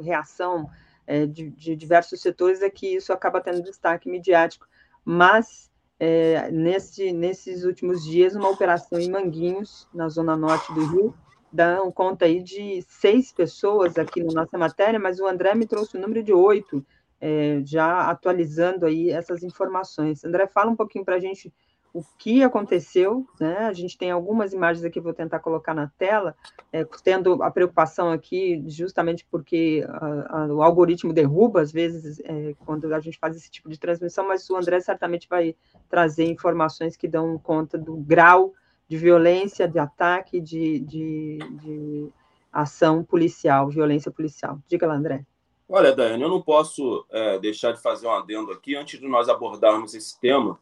[0.00, 0.68] reação
[1.06, 4.66] é, de, de, diversos setores, é que isso acaba tendo destaque midiático.
[5.04, 11.14] Mas, é, nesse, nesses últimos dias, uma operação em Manguinhos, na zona norte do Rio,
[11.52, 15.96] dão conta aí de seis pessoas aqui na nossa matéria, mas o André me trouxe
[15.96, 16.84] o número de oito,
[17.20, 20.24] é, já atualizando aí essas informações.
[20.24, 21.52] André, fala um pouquinho para a gente
[21.92, 23.58] o que aconteceu, né?
[23.66, 26.36] A gente tem algumas imagens aqui, vou tentar colocar na tela,
[26.72, 32.54] é, tendo a preocupação aqui, justamente porque a, a, o algoritmo derruba, às vezes, é,
[32.64, 35.56] quando a gente faz esse tipo de transmissão, mas o André certamente vai
[35.88, 38.52] trazer informações que dão conta do grau
[38.88, 42.08] de violência, de ataque, de, de, de
[42.52, 44.58] ação policial, violência policial.
[44.66, 45.24] Diga lá, André.
[45.68, 49.28] Olha, Daiane, eu não posso é, deixar de fazer um adendo aqui, antes de nós
[49.28, 50.58] abordarmos esse tema,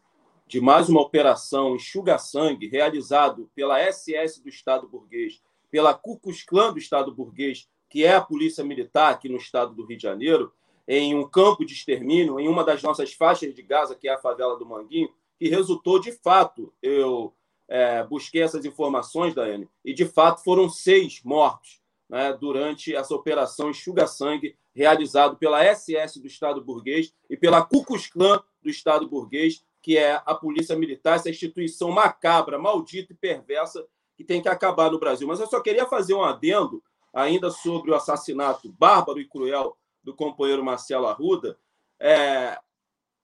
[0.47, 6.79] de mais uma operação enxuga-sangue realizado pela SS do Estado burguês, pela Klux Klan do
[6.79, 10.53] Estado burguês, que é a polícia militar aqui no estado do Rio de Janeiro,
[10.87, 14.17] em um campo de extermínio, em uma das nossas faixas de Gaza, que é a
[14.17, 17.33] favela do Manguinho, que resultou de fato, eu
[17.67, 23.69] é, busquei essas informações, Daiane, e de fato foram seis mortos né, durante essa operação
[23.69, 29.97] enxuga-sangue realizado pela SS do Estado burguês e pela Klux Klan do Estado burguês, que
[29.97, 33.87] é a polícia militar, essa instituição macabra, maldita e perversa
[34.17, 35.25] que tem que acabar no Brasil.
[35.25, 36.83] Mas eu só queria fazer um adendo
[37.13, 41.57] ainda sobre o assassinato bárbaro e cruel do companheiro Marcelo Arruda.
[42.01, 42.59] É,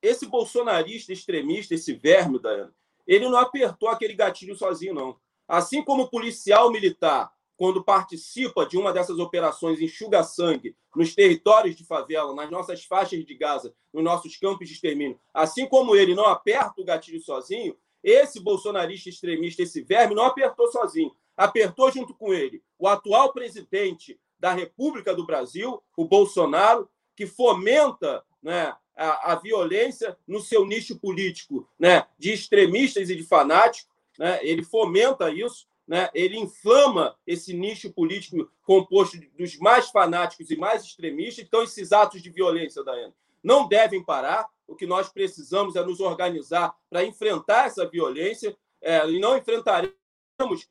[0.02, 2.72] esse bolsonarista extremista, esse verme, Daiane,
[3.06, 5.18] ele não apertou aquele gatilho sozinho, não.
[5.46, 11.86] Assim como o policial militar quando participa de uma dessas operações enxuga-sangue nos territórios de
[11.86, 16.26] favela, nas nossas faixas de Gaza, nos nossos campos de extermínio, assim como ele não
[16.26, 21.16] aperta o gatilho sozinho, esse bolsonarista extremista, esse verme, não apertou sozinho.
[21.38, 28.24] Apertou junto com ele o atual presidente da República do Brasil, o Bolsonaro, que fomenta
[28.42, 33.90] né, a, a violência no seu nicho político né, de extremistas e de fanáticos.
[34.20, 40.56] Né, ele fomenta isso né, ele inflama esse nicho político composto dos mais fanáticos e
[40.56, 41.46] mais extremistas.
[41.46, 44.48] Então, esses atos de violência, Daiane, não devem parar.
[44.66, 49.94] O que nós precisamos é nos organizar para enfrentar essa violência é, e não enfrentaremos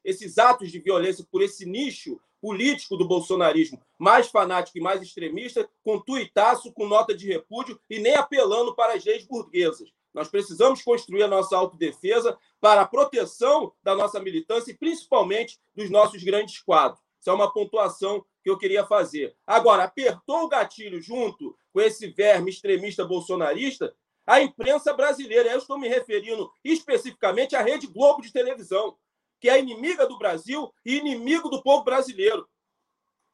[0.03, 5.69] esses atos de violência por esse nicho político do bolsonarismo mais fanático e mais extremista,
[5.85, 9.93] com tuitaço, com nota de repúdio e nem apelando para as leis burguesas.
[10.15, 15.91] Nós precisamos construir a nossa autodefesa para a proteção da nossa militância e principalmente dos
[15.91, 17.01] nossos grandes quadros.
[17.21, 19.35] Isso é uma pontuação que eu queria fazer.
[19.47, 23.95] Agora, apertou o gatilho junto com esse verme extremista bolsonarista,
[24.27, 28.97] a imprensa brasileira, eu estou me referindo especificamente à Rede Globo de televisão,
[29.41, 32.49] que é inimiga do Brasil e inimigo do povo brasileiro.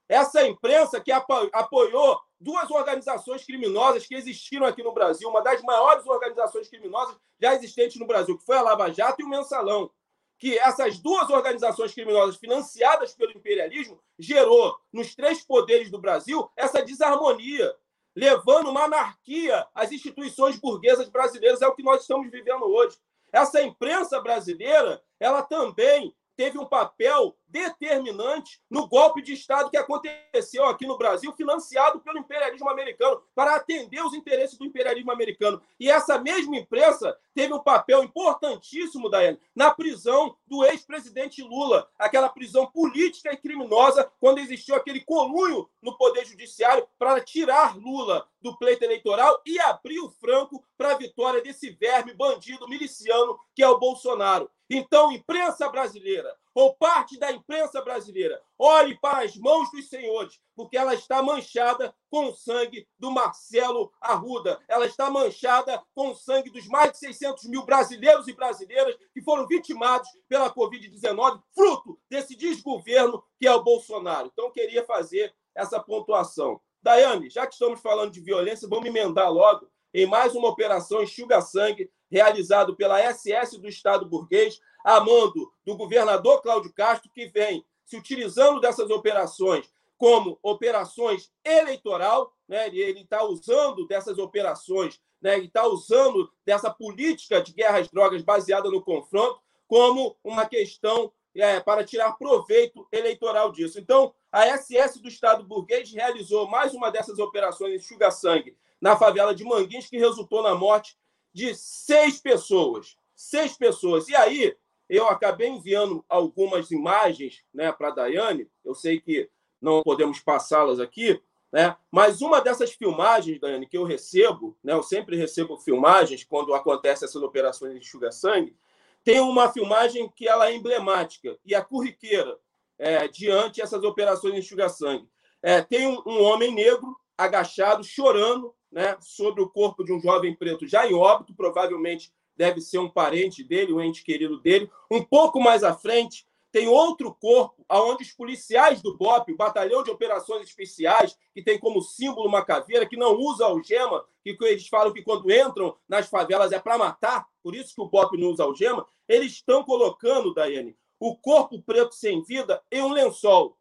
[0.09, 6.07] Essa imprensa que apoiou duas organizações criminosas que existiram aqui no Brasil, uma das maiores
[6.07, 9.91] organizações criminosas já existentes no Brasil, que foi a Lava Jato e o Mensalão.
[10.39, 16.81] Que essas duas organizações criminosas financiadas pelo imperialismo gerou nos três poderes do Brasil essa
[16.81, 17.75] desarmonia,
[18.15, 21.61] levando uma anarquia às instituições burguesas brasileiras.
[21.61, 22.97] É o que nós estamos vivendo hoje.
[23.33, 30.67] Essa imprensa brasileira, ela também teve um papel determinante no golpe de Estado que aconteceu
[30.67, 35.61] aqui no Brasil, financiado pelo imperialismo americano, para atender os interesses do imperialismo americano.
[35.79, 42.29] E essa mesma imprensa teve um papel importantíssimo, Daiane, na prisão do ex-presidente Lula, aquela
[42.29, 48.57] prisão política e criminosa, quando existiu aquele colunho no Poder Judiciário para tirar Lula do
[48.57, 53.69] pleito eleitoral e abrir o franco para a vitória desse verme bandido miliciano que é
[53.69, 54.51] o Bolsonaro.
[54.71, 60.77] Então, imprensa brasileira, ou parte da imprensa brasileira, olhe para as mãos dos senhores, porque
[60.77, 64.61] ela está manchada com o sangue do Marcelo Arruda.
[64.67, 69.23] Ela está manchada com o sangue dos mais de 600 mil brasileiros e brasileiras que
[69.23, 74.29] foram vitimados pela Covid-19, fruto desse desgoverno que é o Bolsonaro.
[74.33, 76.61] Então, queria fazer essa pontuação.
[76.83, 81.89] Daiane, já que estamos falando de violência, vamos emendar logo em mais uma operação enxuga-sangue
[82.11, 87.97] realizado pela SS do Estado burguês, a mando do governador Cláudio Castro, que vem se
[87.97, 92.69] utilizando dessas operações como operações eleitoral, né?
[92.69, 95.37] ele está usando dessas operações, né?
[95.37, 101.13] ele está usando dessa política de guerra às drogas baseada no confronto como uma questão
[101.35, 103.79] é, para tirar proveito eleitoral disso.
[103.79, 109.35] Então, a SS do Estado burguês realizou mais uma dessas operações de chuga-sangue na favela
[109.35, 110.97] de Manguins, que resultou na morte
[111.33, 112.97] de seis pessoas.
[113.15, 114.09] Seis pessoas.
[114.09, 114.57] E aí,
[114.89, 118.49] eu acabei enviando algumas imagens né, para a Daiane.
[118.65, 119.29] Eu sei que
[119.61, 121.21] não podemos passá-las aqui,
[121.53, 121.77] né?
[121.91, 127.07] mas uma dessas filmagens, Daiane, que eu recebo, né, eu sempre recebo filmagens quando acontecem
[127.07, 128.57] essas operações de enxuga-sangue,
[129.05, 132.39] tem uma filmagem que ela é emblemática e é curriqueira
[132.79, 135.09] é, diante essas operações de enxuga-sangue.
[135.43, 140.35] É, tem um, um homem negro agachado, chorando, né, sobre o corpo de um jovem
[140.35, 144.71] preto já em óbito, provavelmente deve ser um parente dele, um ente querido dele.
[144.91, 149.83] Um pouco mais à frente, tem outro corpo aonde os policiais do BOP, o Batalhão
[149.83, 154.67] de Operações Especiais, que tem como símbolo uma caveira, que não usa algema, que eles
[154.69, 158.29] falam que quando entram nas favelas é para matar, por isso que o BOP não
[158.29, 163.57] usa algema, eles estão colocando, Daiane, o corpo preto sem vida em um lençol.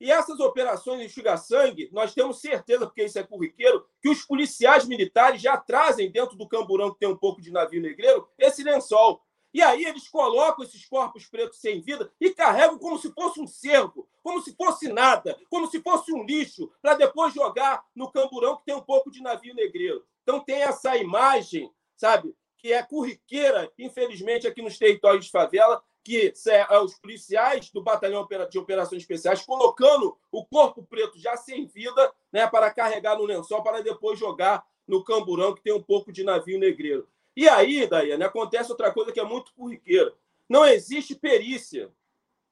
[0.00, 4.86] E essas operações de enxuga-sangue, nós temos certeza, porque isso é corriqueiro, que os policiais
[4.86, 9.22] militares já trazem dentro do camburão, que tem um pouco de navio negreiro, esse lençol.
[9.52, 13.46] E aí eles colocam esses corpos pretos sem vida e carregam como se fosse um
[13.46, 18.56] cerco, como se fosse nada, como se fosse um lixo, para depois jogar no camburão
[18.56, 20.04] que tem um pouco de navio negreiro.
[20.22, 26.32] Então tem essa imagem, sabe, que é corriqueira, infelizmente, aqui nos territórios de favela, que
[26.48, 32.12] é, os policiais do Batalhão de Operações Especiais colocando o corpo preto já sem vida
[32.32, 36.24] né, para carregar no lençol para depois jogar no camburão que tem um pouco de
[36.24, 37.08] navio negreiro.
[37.36, 40.12] E aí, Daiane, acontece outra coisa que é muito corriqueira.
[40.48, 41.92] Não existe perícia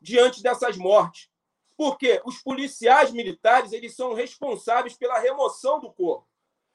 [0.01, 1.29] diante dessas mortes.
[1.77, 6.27] Porque os policiais militares eles são responsáveis pela remoção do corpo.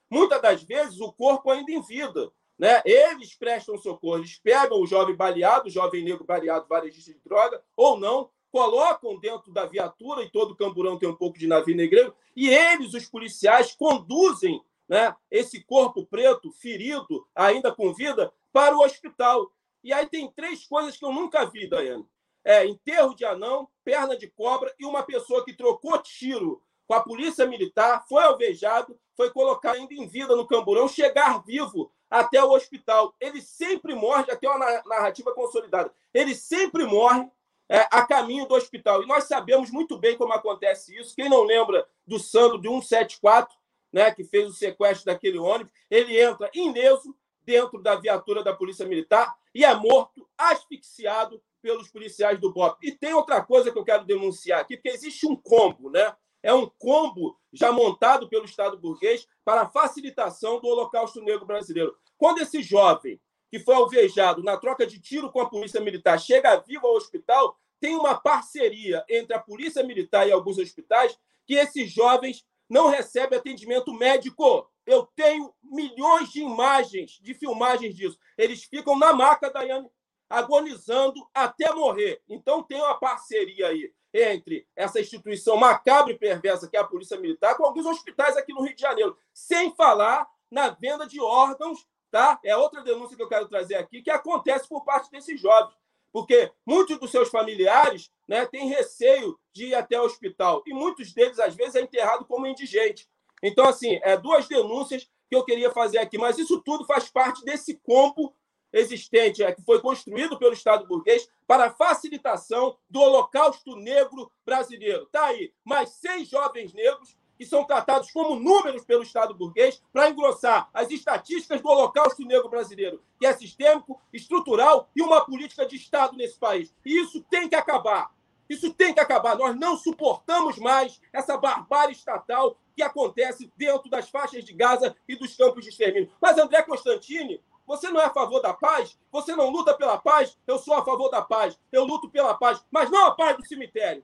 [0.09, 2.31] Muitas das vezes o corpo ainda em vida.
[2.57, 2.81] Né?
[2.85, 7.63] Eles prestam socorro, eles pegam o jovem baleado, o jovem negro baleado, varejista de droga,
[7.75, 12.13] ou não, colocam dentro da viatura, e todo camburão tem um pouco de navio negreiro,
[12.35, 18.83] e eles, os policiais, conduzem né, esse corpo preto, ferido, ainda com vida, para o
[18.83, 19.51] hospital.
[19.83, 22.05] E aí tem três coisas que eu nunca vi, Daiane.
[22.45, 27.01] É enterro de anão, perna de cobra e uma pessoa que trocou tiro com a
[27.01, 32.51] polícia militar, foi alvejado, foi colocado ainda em vida no camburão, chegar vivo até o
[32.51, 33.15] hospital.
[33.19, 37.27] Ele sempre morre, tem uma narrativa consolidada, ele sempre morre
[37.67, 39.01] é, a caminho do hospital.
[39.01, 41.15] E nós sabemos muito bem como acontece isso.
[41.15, 43.57] Quem não lembra do Sandro de 174,
[43.91, 48.85] né, que fez o sequestro daquele ônibus, ele entra ileso dentro da viatura da Polícia
[48.85, 52.77] Militar e é morto, asfixiado pelos policiais do BOP.
[52.85, 56.15] E tem outra coisa que eu quero denunciar aqui, porque existe um combo, né?
[56.41, 61.95] É um combo já montado pelo Estado burguês para a facilitação do Holocausto Negro brasileiro.
[62.17, 66.57] Quando esse jovem que foi alvejado na troca de tiro com a Polícia Militar chega
[66.57, 71.91] vivo ao hospital, tem uma parceria entre a Polícia Militar e alguns hospitais que esses
[71.91, 74.67] jovens não recebem atendimento médico.
[74.85, 78.17] Eu tenho milhões de imagens, de filmagens disso.
[78.37, 79.89] Eles ficam na maca, Daiane,
[80.29, 82.21] agonizando até morrer.
[82.27, 87.19] Então tem uma parceria aí entre essa instituição macabra e perversa que é a Polícia
[87.19, 91.87] Militar com alguns hospitais aqui no Rio de Janeiro, sem falar na venda de órgãos,
[92.11, 92.39] tá?
[92.45, 95.75] É outra denúncia que eu quero trazer aqui que acontece por parte desses jovens,
[96.11, 101.11] porque muitos dos seus familiares, né, têm receio de ir até o hospital e muitos
[101.11, 103.09] deles às vezes é enterrado como indigente.
[103.41, 107.43] Então assim, é duas denúncias que eu queria fazer aqui, mas isso tudo faz parte
[107.43, 108.35] desse combo
[108.73, 115.03] existente, é, que foi construído pelo Estado burguês para facilitação do Holocausto Negro brasileiro.
[115.03, 120.09] Está aí, mais seis jovens negros que são tratados como números pelo Estado burguês para
[120.09, 125.75] engrossar as estatísticas do Holocausto Negro brasileiro, que é sistêmico, estrutural e uma política de
[125.75, 126.73] Estado nesse país.
[126.85, 128.11] E isso tem que acabar.
[128.49, 129.37] Isso tem que acabar.
[129.37, 135.15] Nós não suportamos mais essa barbárie estatal que acontece dentro das faixas de Gaza e
[135.15, 136.11] dos campos de extermínio.
[136.21, 138.97] Mas André Constantini você não é a favor da paz?
[139.11, 140.37] Você não luta pela paz?
[140.45, 141.57] Eu sou a favor da paz.
[141.71, 144.03] Eu luto pela paz, mas não a paz do cemitério.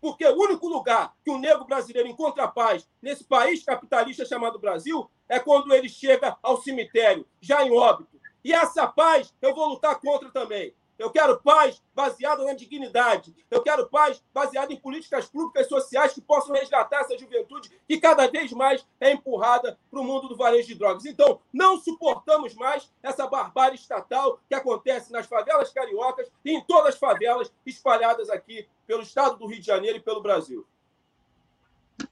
[0.00, 5.10] Porque o único lugar que o negro brasileiro encontra paz nesse país capitalista chamado Brasil
[5.28, 8.20] é quando ele chega ao cemitério, já em óbito.
[8.42, 10.74] E essa paz eu vou lutar contra também.
[11.00, 13.34] Eu quero paz baseada na dignidade.
[13.50, 18.26] Eu quero paz baseada em políticas públicas sociais que possam resgatar essa juventude que cada
[18.26, 21.06] vez mais é empurrada para o mundo do varejo de drogas.
[21.06, 26.94] Então, não suportamos mais essa barbárie estatal que acontece nas favelas cariocas e em todas
[26.94, 30.66] as favelas espalhadas aqui pelo estado do Rio de Janeiro e pelo Brasil.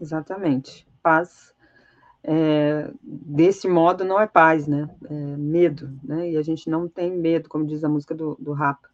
[0.00, 0.88] Exatamente.
[1.02, 1.54] Paz
[2.30, 4.86] é, desse modo não é paz, né?
[5.08, 6.32] É medo, né?
[6.32, 8.86] E a gente não tem medo, como diz a música do, do Rapa.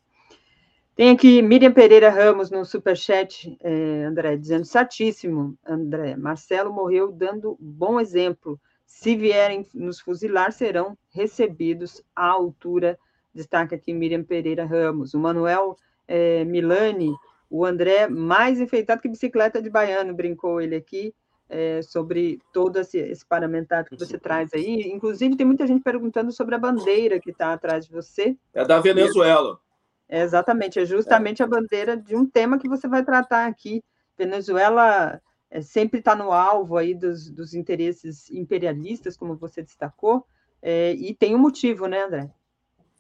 [0.95, 6.15] Tem aqui Miriam Pereira Ramos no superchat, é, André, dizendo certíssimo, André.
[6.15, 8.61] Marcelo morreu dando bom exemplo.
[8.87, 12.97] Se vierem nos fuzilar, serão recebidos à altura.
[13.35, 15.13] Destaca aqui Miriam Pereira Ramos.
[15.13, 17.13] O Manuel é, Milani,
[17.51, 21.13] o André mais enfeitado que bicicleta de baiano, brincou ele aqui
[21.55, 24.91] é, sobre todo esse, esse paramentado que você traz aí.
[24.91, 28.37] Inclusive, tem muita gente perguntando sobre a bandeira que está atrás de você.
[28.53, 29.61] É da Venezuela.
[30.09, 31.45] É, exatamente, é justamente é.
[31.45, 33.85] a bandeira de um tema que você vai tratar aqui.
[34.19, 40.27] Venezuela é, sempre está no alvo aí dos, dos interesses imperialistas, como você destacou,
[40.61, 42.31] é, e tem um motivo, né, André?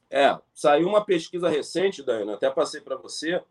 [0.09, 3.43] É, saiu uma pesquisa recente, Daiane, até passei para você,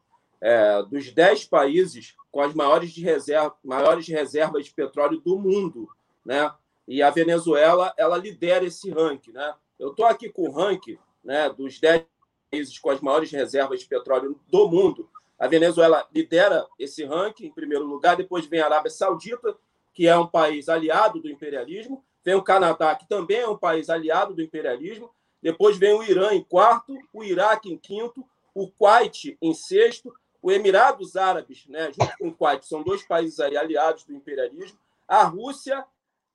[0.43, 5.87] é, dos 10 países com as maiores, de reserva, maiores reservas de petróleo do mundo,
[6.25, 6.51] né?
[6.85, 9.55] E a Venezuela, ela lidera esse ranking, né?
[9.79, 12.03] Eu estou aqui com o ranking né, dos 10
[12.51, 15.09] países com as maiores reservas de petróleo do mundo.
[15.39, 19.55] A Venezuela lidera esse ranking em primeiro lugar, depois vem a Arábia Saudita,
[19.93, 23.89] que é um país aliado do imperialismo, vem o Canadá, que também é um país
[23.89, 25.09] aliado do imperialismo,
[25.41, 30.13] depois vem o Irã em quarto, o Iraque em quinto, o Kuwait em sexto,
[30.43, 34.77] o Emirados Árabes, né, junto com o Kuwait, são dois países aí aliados do imperialismo,
[35.07, 35.85] a Rússia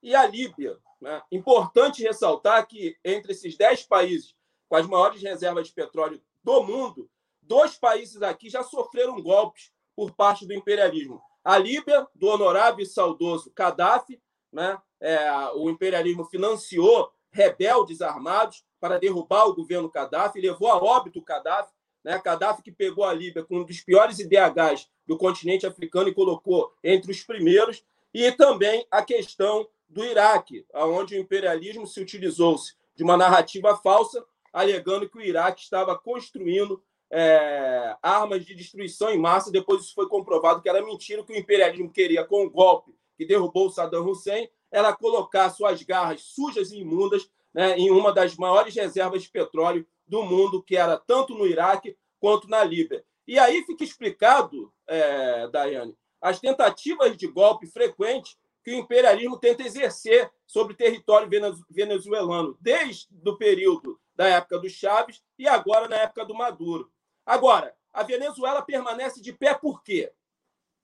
[0.02, 0.78] e a Líbia.
[0.98, 1.22] Né?
[1.30, 4.35] Importante ressaltar que entre esses dez países
[4.66, 7.10] com as maiores reservas de petróleo do mundo,
[7.43, 11.22] dois países aqui já sofreram golpes por parte do imperialismo.
[11.44, 14.20] A Líbia, do honorável e saudoso Gaddafi,
[14.51, 14.80] né?
[15.01, 21.24] É, o imperialismo financiou rebeldes armados para derrubar o governo Gaddafi, levou a óbito o
[21.24, 21.72] Gaddafi,
[22.04, 22.20] né?
[22.24, 26.72] Gaddafi que pegou a Líbia com um dos piores IDHs do continente africano e colocou
[26.82, 33.02] entre os primeiros, e também a questão do Iraque, onde o imperialismo se utilizou-se de
[33.02, 39.50] uma narrativa falsa, alegando que o Iraque estava construindo é, armas de destruição em massa.
[39.50, 43.24] Depois isso foi comprovado que era mentira, que o imperialismo queria, com o golpe que
[43.24, 48.74] derrubou Saddam Hussein, era colocar suas garras sujas e imundas né, em uma das maiores
[48.74, 53.04] reservas de petróleo do mundo, que era tanto no Iraque quanto na Líbia.
[53.26, 59.62] E aí fica explicado, é, Daiane, as tentativas de golpe frequentes que o imperialismo tenta
[59.62, 61.28] exercer sobre o território
[61.70, 66.90] venezuelano, desde o período da época do Chaves e agora na época do Maduro.
[67.24, 70.12] Agora, a Venezuela permanece de pé por quê?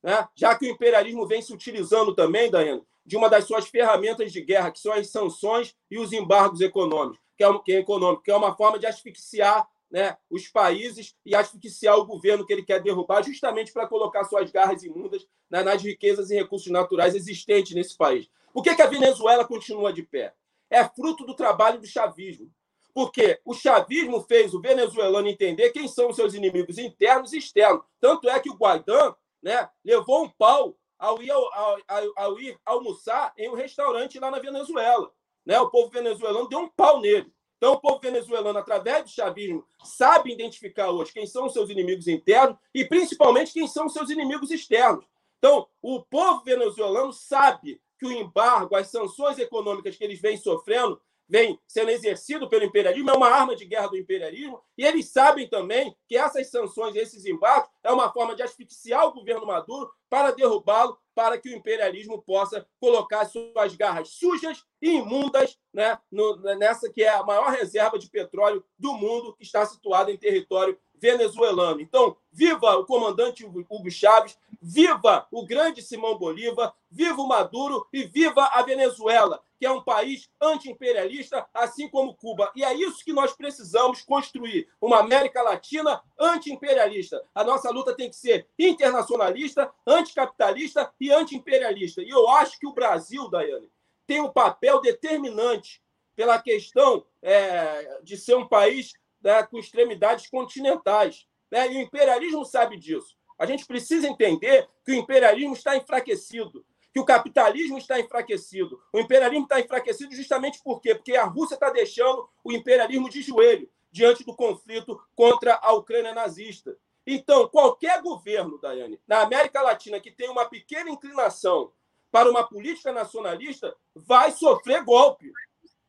[0.05, 0.29] Né?
[0.37, 4.41] Já que o imperialismo vem se utilizando também, Daiane, de uma das suas ferramentas de
[4.41, 8.31] guerra, que são as sanções e os embargos econômicos que é, que é econômico, que
[8.31, 12.81] é uma forma de asfixiar né, os países e asfixiar o governo que ele quer
[12.81, 17.97] derrubar, justamente para colocar suas garras imundas né, nas riquezas e recursos naturais existentes nesse
[17.97, 18.29] país.
[18.53, 20.33] Por que, que a Venezuela continua de pé?
[20.71, 22.51] É fruto do trabalho do chavismo.
[22.93, 27.85] Porque o chavismo fez o venezuelano entender quem são os seus inimigos internos e externos.
[28.01, 32.59] Tanto é que o Guaidó né, levou um pau ao ir, ao, ao, ao ir
[32.65, 35.13] almoçar em um restaurante lá na Venezuela.
[35.45, 35.61] Né?
[35.61, 37.31] O povo venezuelano deu um pau nele.
[37.59, 42.09] Então, o povo venezuelano, através do chavismo, sabe identificar hoje quem são os seus inimigos
[42.09, 45.05] internos e, principalmente, quem são os seus inimigos externos.
[45.39, 51.01] Então, o povo venezuelano sabe que o embargo, as sanções econômicas que eles vêm sofrendo,
[51.29, 55.49] vem sendo exercido pelo imperialismo, é uma arma de guerra do imperialismo, e eles sabem
[55.49, 60.31] também que essas sanções, esses embargos, é uma forma de asfixiar o governo Maduro para
[60.31, 66.91] derrubá-lo, para que o imperialismo possa colocar suas garras sujas e imundas né, no, nessa
[66.91, 71.81] que é a maior reserva de petróleo do mundo, que está situada em território venezuelano.
[71.81, 78.05] Então, viva o comandante Hugo Chávez, viva o grande Simão Bolívar, viva o Maduro e
[78.05, 82.53] viva a Venezuela, que é um país anti-imperialista, assim como Cuba.
[82.55, 87.25] E é isso que nós precisamos construir, uma América Latina anti-imperialista.
[87.35, 92.03] A nossa luta tem que ser internacionalista, anticapitalista e anti-imperialista.
[92.03, 93.73] E eu acho que o Brasil, Daiane,
[94.07, 95.83] tem um papel determinante
[96.15, 98.93] pela questão é, de ser um país
[99.23, 101.27] né, com extremidades continentais.
[101.51, 101.73] Né?
[101.73, 103.17] E o imperialismo sabe disso.
[103.39, 108.81] A gente precisa entender que o imperialismo está enfraquecido, que o capitalismo está enfraquecido.
[108.93, 110.95] O imperialismo está enfraquecido justamente por quê?
[110.95, 116.15] Porque a Rússia está deixando o imperialismo de joelho diante do conflito contra a Ucrânia
[116.15, 116.79] nazista.
[117.05, 121.73] Então, qualquer governo, Daiane, na América Latina que tem uma pequena inclinação
[122.13, 125.33] para uma política nacionalista, vai sofrer golpe.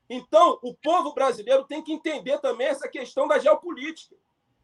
[0.10, 4.15] Então, o povo brasileiro tem que entender também essa questão da geopolítica.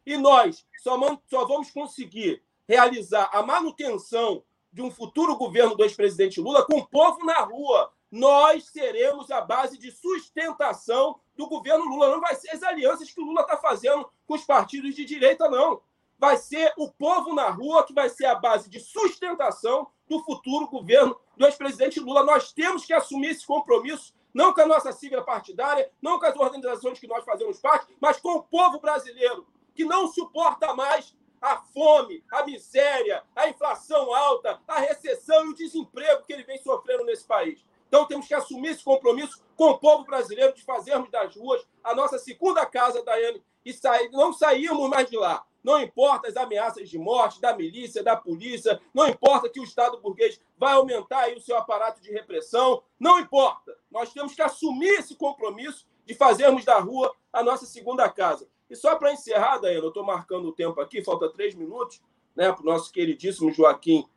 [0.04, 0.98] E nós só,
[1.30, 4.42] só vamos conseguir realizar a manutenção
[4.72, 7.92] de um futuro governo do ex-presidente Lula com o povo na rua.
[8.10, 12.10] Nós seremos a base de sustentação do governo Lula.
[12.10, 15.48] Não vai ser as alianças que o Lula está fazendo com os partidos de direita,
[15.48, 15.80] não.
[16.18, 20.68] Vai ser o povo na rua que vai ser a base de sustentação do futuro
[20.68, 22.24] governo do ex-presidente Lula.
[22.24, 26.36] Nós temos que assumir esse compromisso não com a nossa sigla partidária, não com as
[26.36, 31.56] organizações que nós fazemos parte, mas com o povo brasileiro, que não suporta mais a
[31.56, 37.04] fome, a miséria, a inflação alta, a recessão e o desemprego que ele vem sofrendo
[37.04, 37.64] nesse país.
[37.88, 41.94] Então temos que assumir esse compromisso com o povo brasileiro de fazermos das ruas a
[41.94, 45.44] nossa segunda casa, Daiane, e sair, não sairmos mais de lá.
[45.62, 50.00] Não importa as ameaças de morte da milícia, da polícia, não importa que o Estado
[50.00, 53.76] burguês vai aumentar o seu aparato de repressão, não importa.
[53.90, 58.48] Nós temos que assumir esse compromisso de fazermos da rua a nossa segunda casa.
[58.72, 62.00] E só para encerrar, Daiane, eu estou marcando o tempo aqui, falta três minutos,
[62.34, 64.08] né, para o nosso queridíssimo Joaquim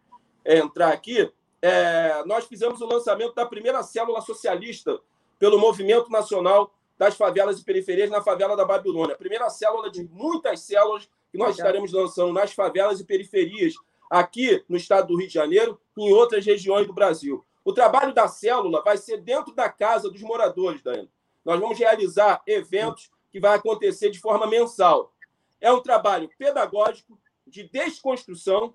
[0.46, 1.30] é, entrar aqui.
[1.62, 4.98] É, nós fizemos o lançamento da primeira célula socialista
[5.38, 9.14] pelo Movimento Nacional das Favelas e Periferias na favela da Babilônia.
[9.14, 13.74] A primeira célula de muitas células que nós estaremos lançando nas favelas e periferias
[14.10, 17.46] aqui no estado do Rio de Janeiro e em outras regiões do Brasil.
[17.66, 21.12] O trabalho da célula vai ser dentro da casa dos moradores, Daiane.
[21.44, 25.14] Nós vamos realizar eventos que vai acontecer de forma mensal.
[25.60, 28.74] É um trabalho pedagógico, de desconstrução,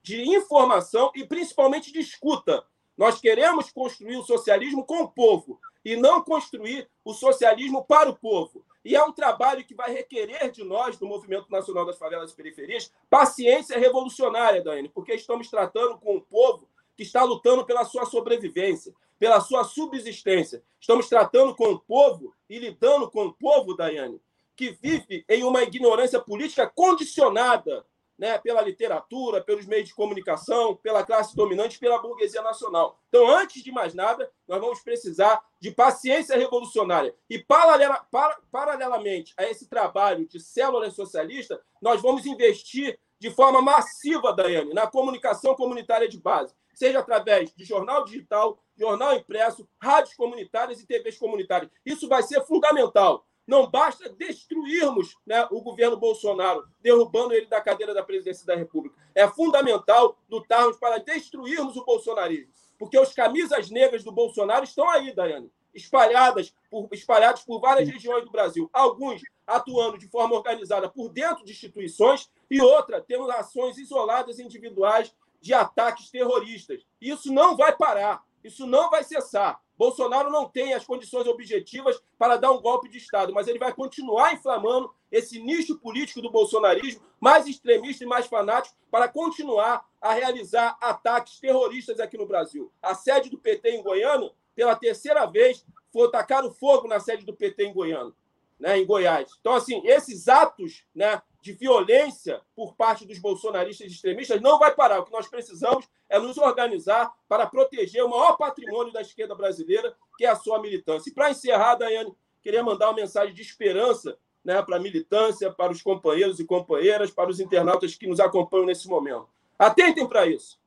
[0.00, 2.64] de informação e principalmente de escuta.
[2.96, 8.16] Nós queremos construir o socialismo com o povo e não construir o socialismo para o
[8.16, 8.64] povo.
[8.84, 12.36] E é um trabalho que vai requerer de nós, do Movimento Nacional das Favelas e
[12.36, 16.68] Periferias, paciência revolucionária, Daiane, porque estamos tratando com um povo
[17.00, 20.62] que está lutando pela sua sobrevivência, pela sua subsistência.
[20.78, 24.20] Estamos tratando com um povo e lidando com um povo, Daiane,
[24.54, 27.86] que vive em uma ignorância política condicionada
[28.18, 33.00] né, pela literatura, pelos meios de comunicação, pela classe dominante, pela burguesia nacional.
[33.08, 37.14] Então, antes de mais nada, nós vamos precisar de paciência revolucionária.
[37.30, 43.62] E, paralela, para, paralelamente a esse trabalho de célula socialista, nós vamos investir de forma
[43.62, 50.14] massiva, Daiane, na comunicação comunitária de base, seja através de jornal digital, jornal impresso, rádios
[50.14, 51.70] comunitárias e TVs comunitárias.
[51.84, 53.26] Isso vai ser fundamental.
[53.46, 58.96] Não basta destruirmos né, o governo Bolsonaro, derrubando ele da cadeira da presidência da República.
[59.14, 62.50] É fundamental lutarmos para destruirmos o bolsonarismo.
[62.78, 68.24] Porque os camisas negras do Bolsonaro estão aí, Daiane, espalhadas por, espalhados por várias regiões
[68.24, 68.70] do Brasil.
[68.72, 75.12] Alguns atuando de forma organizada por dentro de instituições e outra tendo ações isoladas individuais
[75.40, 76.84] de ataques terroristas.
[77.00, 79.60] Isso não vai parar, isso não vai cessar.
[79.76, 83.72] Bolsonaro não tem as condições objetivas para dar um golpe de Estado, mas ele vai
[83.72, 90.12] continuar inflamando esse nicho político do bolsonarismo, mais extremista e mais fanático, para continuar a
[90.12, 92.70] realizar ataques terroristas aqui no Brasil.
[92.82, 97.24] A sede do PT em Goiânia, pela terceira vez, foi tacar o fogo na sede
[97.24, 98.12] do PT em Goiânia,
[98.60, 99.32] né, em Goiás.
[99.40, 105.00] Então, assim, esses atos né, de violência por parte dos bolsonaristas extremistas não vai parar.
[105.00, 109.96] O que nós precisamos é nos organizar para proteger o maior patrimônio da esquerda brasileira,
[110.18, 111.10] que é a sua militância.
[111.10, 115.72] E para encerrar, Daiane, queria mandar uma mensagem de esperança né, para a militância, para
[115.72, 119.26] os companheiros e companheiras, para os internautas que nos acompanham nesse momento.
[119.58, 120.60] Atentem para isso.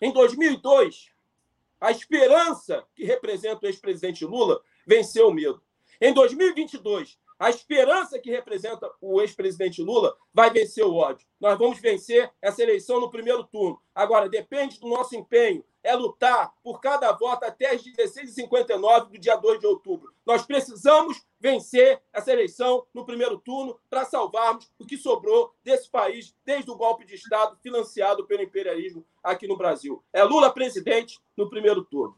[0.00, 1.10] Em 2002,
[1.80, 5.60] a esperança que representa o ex-presidente Lula venceu o medo.
[6.00, 11.26] Em 2022, a esperança que representa o ex-presidente Lula vai vencer o ódio.
[11.40, 13.80] Nós vamos vencer essa eleição no primeiro turno.
[13.94, 15.64] Agora, depende do nosso empenho.
[15.82, 20.12] É lutar por cada voto até as 16h59 do dia 2 de outubro.
[20.26, 26.36] Nós precisamos vencer essa eleição no primeiro turno para salvarmos o que sobrou desse país
[26.44, 30.04] desde o golpe de Estado financiado pelo imperialismo aqui no Brasil.
[30.12, 32.14] É Lula presidente no primeiro turno.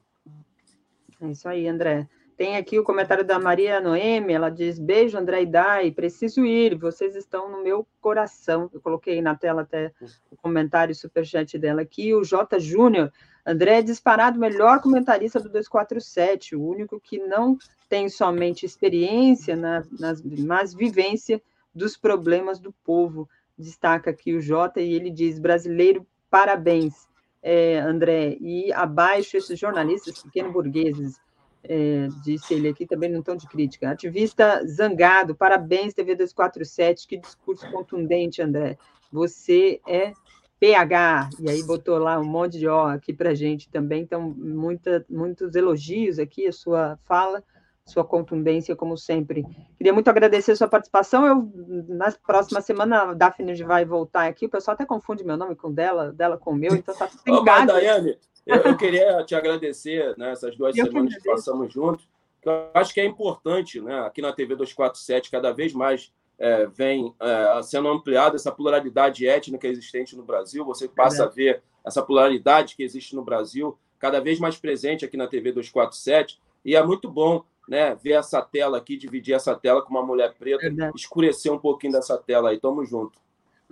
[1.21, 2.09] É isso aí, André.
[2.43, 6.75] Tem aqui o comentário da Maria Noemi, ela diz: Beijo, André e Dai, preciso ir,
[6.75, 8.69] vocês estão no meu coração.
[8.75, 9.93] Eu coloquei na tela até
[10.29, 12.13] o comentário superchat dela aqui.
[12.13, 12.59] O J.
[12.59, 13.13] Júnior,
[13.47, 17.57] André é disparado melhor comentarista do 247, o único que não
[17.89, 21.41] tem somente experiência, na, nas, mas vivência
[21.73, 23.29] dos problemas do povo.
[23.57, 27.07] Destaca aqui o Jota e ele diz: brasileiro, parabéns,
[27.41, 31.21] é, André, e abaixo esses jornalistas pequeno-burgueses
[31.65, 33.91] é, disse ele aqui também num tom de crítica.
[33.91, 38.77] Ativista zangado, parabéns, TV 247, que discurso contundente, André.
[39.13, 40.13] Você é
[40.59, 45.05] PH, e aí botou lá um monte de O aqui para gente também, então muita,
[45.11, 47.43] muitos elogios aqui, a sua fala,
[47.85, 49.45] sua contundência, como sempre.
[49.77, 51.27] Queria muito agradecer a sua participação.
[51.27, 51.53] Eu,
[51.89, 54.47] na próxima semana, a Daphne vai voltar aqui.
[54.47, 57.09] O pessoal até confunde meu nome com dela, dela com o meu, então tá
[57.45, 57.67] casa.
[57.67, 62.09] Daiane, eu, eu, queria te agradecer né, essas duas eu semanas que, passamos juntos.
[62.45, 67.15] Eu acho que é importante, né, aqui na TV 247, cada vez mais é, vem
[67.21, 70.65] é, sendo ampliada essa pluralidade étnica existente no Brasil.
[70.65, 71.27] Você passa é.
[71.27, 75.53] a ver essa pluralidade que existe no Brasil cada vez mais presente aqui na TV
[75.53, 76.41] 247.
[76.65, 80.35] E é muito bom né, ver essa tela aqui, dividir essa tela com uma mulher
[80.35, 80.67] preta,
[80.97, 82.59] escurecer um pouquinho dessa tela aí.
[82.59, 83.23] Tamo junto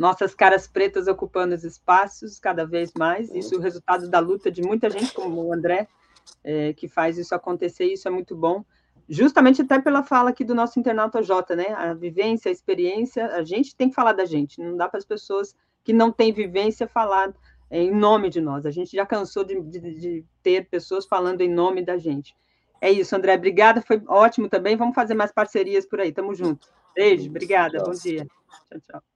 [0.01, 3.31] nossas caras pretas ocupando os espaços cada vez mais.
[3.35, 5.86] Isso é o resultado da luta de muita gente, como o André,
[6.43, 8.64] é, que faz isso acontecer, isso é muito bom.
[9.06, 11.74] Justamente até pela fala aqui do nosso internauta J, né?
[11.74, 15.05] A vivência, a experiência, a gente tem que falar da gente, não dá para as
[15.05, 15.55] pessoas
[15.85, 17.35] que não têm vivência falar
[17.70, 18.64] em nome de nós.
[18.64, 22.35] A gente já cansou de, de, de ter pessoas falando em nome da gente.
[22.81, 23.35] É isso, André.
[23.35, 24.77] Obrigada, foi ótimo também.
[24.77, 26.10] Vamos fazer mais parcerias por aí.
[26.10, 26.68] Tamo junto.
[26.94, 27.82] Beijo, obrigada.
[27.85, 28.27] Bom dia.
[28.70, 29.10] Tchau, tchau.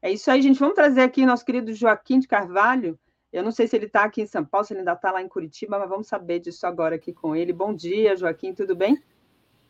[0.00, 0.60] É isso aí, gente.
[0.60, 2.98] Vamos trazer aqui nosso querido Joaquim de Carvalho.
[3.32, 5.20] Eu não sei se ele está aqui em São Paulo, se ele ainda está lá
[5.20, 7.52] em Curitiba, mas vamos saber disso agora aqui com ele.
[7.52, 9.02] Bom dia, Joaquim, tudo bem?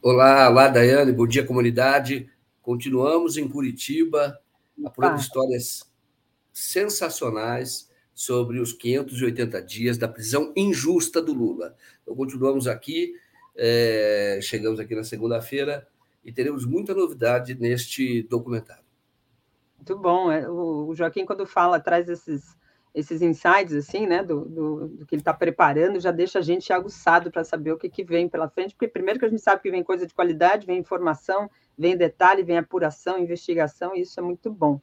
[0.01, 2.31] Olá, olá, Daiane, bom dia, comunidade.
[2.63, 4.39] Continuamos em Curitiba,
[4.85, 5.91] apurando histórias
[6.53, 11.75] sensacionais sobre os 580 dias da prisão injusta do Lula.
[12.03, 13.15] Então, continuamos aqui,
[13.57, 15.89] é, chegamos aqui na segunda-feira
[16.25, 18.88] e teremos muita novidade neste documentário.
[19.79, 20.31] Muito bom.
[20.31, 22.57] É, o Joaquim, quando fala, traz esses,
[22.95, 26.73] esses insights, assim, né, do, do, do que ele está preparando, já deixa a gente
[26.73, 29.63] aguçado para saber o que, que vem pela frente, porque primeiro que a gente sabe
[29.63, 34.23] que vem coisa de qualidade, vem informação, vem detalhe, vem apuração, investigação, e isso é
[34.23, 34.81] muito bom.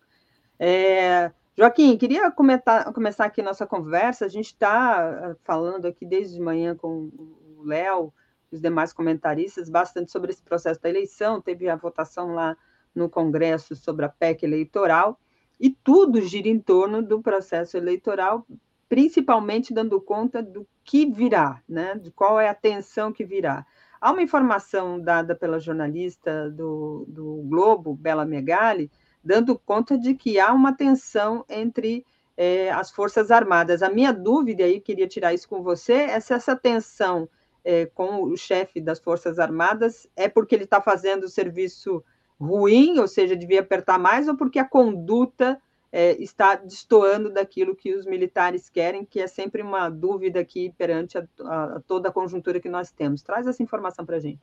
[0.58, 4.26] É, Joaquim, queria comentar, começar aqui nossa conversa.
[4.26, 7.10] A gente está ah, falando aqui desde de manhã com
[7.58, 8.14] o Léo,
[8.52, 11.42] os demais comentaristas, bastante sobre esse processo da eleição.
[11.42, 12.58] Teve a votação lá
[12.96, 15.20] no Congresso sobre a PEC eleitoral,
[15.60, 18.46] e tudo gira em torno do processo eleitoral,
[18.90, 21.96] principalmente dando conta do que virá, né?
[21.96, 23.66] de qual é a tensão que virá.
[24.00, 28.92] Há uma informação dada pela jornalista do, do Globo, Bela Megali,
[29.24, 32.06] dando conta de que há uma tensão entre
[32.38, 33.82] é, as Forças Armadas.
[33.82, 37.28] A minha dúvida, aí queria tirar isso com você, é se essa tensão
[37.64, 42.04] é, com o chefe das Forças Armadas é porque ele está fazendo o serviço
[42.40, 45.60] ruim, ou seja, devia apertar mais, ou porque a conduta
[45.92, 51.18] é, está destoando daquilo que os militares querem, que é sempre uma dúvida aqui perante
[51.18, 53.22] a, a, a toda a conjuntura que nós temos.
[53.22, 54.42] Traz essa informação para a gente.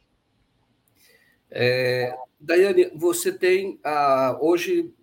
[1.51, 4.94] É, Daiane, você tem ah, hoje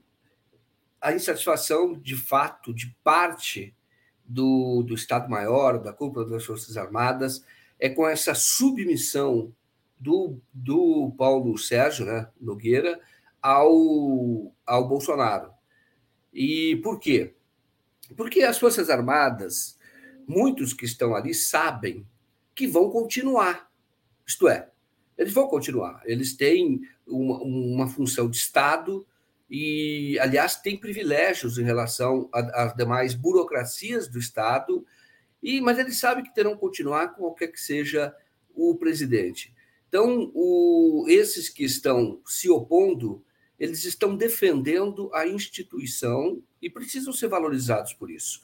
[1.00, 3.76] a insatisfação de fato de parte
[4.26, 7.46] do, do Estado-Maior, da cúpula das Forças Armadas,
[7.80, 9.54] é com essa submissão
[10.00, 13.00] do, do Paulo Sérgio né, Nogueira
[13.42, 15.52] ao, ao Bolsonaro.
[16.34, 17.34] E por quê?
[18.16, 19.78] Porque as Forças Armadas,
[20.28, 22.08] muitos que estão ali sabem
[22.56, 23.70] que vão continuar.
[24.26, 24.70] Isto é,
[25.18, 26.02] eles vão continuar.
[26.06, 29.06] Eles têm uma, uma função de Estado
[29.50, 34.86] e, aliás, têm privilégios em relação às demais burocracias do Estado,
[35.42, 38.14] e, mas eles sabem que terão que continuar com qualquer que seja
[38.54, 39.54] o presidente.
[39.90, 43.24] Então, o, esses que estão se opondo,
[43.60, 48.42] eles estão defendendo a instituição e precisam ser valorizados por isso.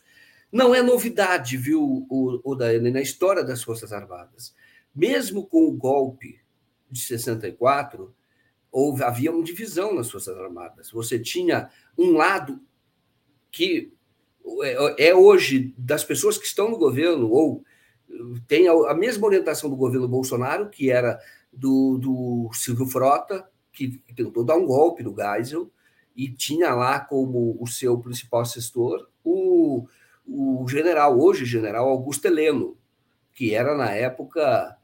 [0.51, 4.55] Não é novidade, viu, o, o Daiane, na história das Forças Armadas.
[4.93, 6.39] Mesmo com o golpe
[6.89, 8.13] de 64,
[8.71, 10.89] houve, havia uma divisão nas Forças Armadas.
[10.89, 12.59] Você tinha um lado
[13.51, 13.93] que
[14.63, 17.63] é, é hoje das pessoas que estão no governo ou
[18.47, 21.19] tem a mesma orientação do governo Bolsonaro, que era
[21.51, 25.69] do, do Silvio Frota, que tentou dar um golpe no Geisel,
[26.15, 29.85] e tinha lá como o seu principal assessor o,
[30.25, 32.77] o general, hoje general Augusto Heleno,
[33.33, 34.77] que era na época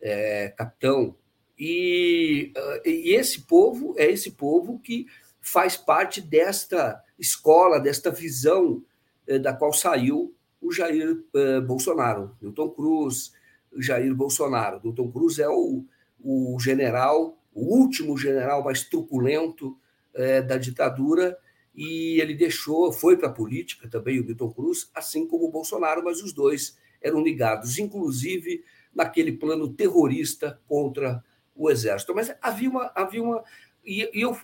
[0.00, 1.14] é, capitão.
[1.58, 2.52] E,
[2.84, 5.06] e esse povo é esse povo que
[5.40, 8.82] faz parte desta escola, desta visão
[9.26, 13.32] é, da qual saiu o Jair é, Bolsonaro, Milton Cruz,
[13.76, 14.80] Jair Bolsonaro.
[14.82, 15.84] Milton Cruz é o,
[16.20, 19.78] o general, o último general mais truculento
[20.14, 21.36] é, da ditadura,
[21.74, 26.02] e ele deixou, foi para a política também, o Milton Cruz, assim como o Bolsonaro,
[26.02, 31.22] mas os dois eram ligados, inclusive naquele plano terrorista contra
[31.54, 32.14] o Exército.
[32.14, 32.90] Mas havia uma.
[32.94, 33.44] Havia uma
[33.84, 34.36] e, e eu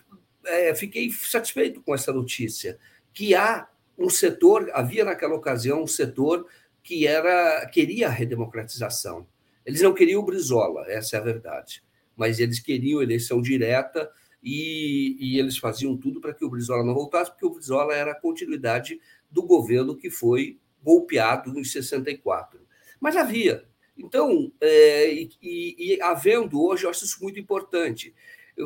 [0.45, 2.79] é, fiquei satisfeito com essa notícia,
[3.13, 3.67] que há
[3.97, 6.47] um setor, havia naquela ocasião um setor
[6.83, 9.27] que era queria a redemocratização.
[9.65, 11.83] Eles não queriam o Brizola, essa é a verdade,
[12.15, 14.09] mas eles queriam eleição direta
[14.43, 18.11] e, e eles faziam tudo para que o Brizola não voltasse, porque o Brizola era
[18.11, 18.99] a continuidade
[19.31, 22.59] do governo que foi golpeado em 64.
[22.99, 23.65] Mas havia.
[23.97, 28.13] Então, é, e, e, havendo hoje, eu acho isso muito importante,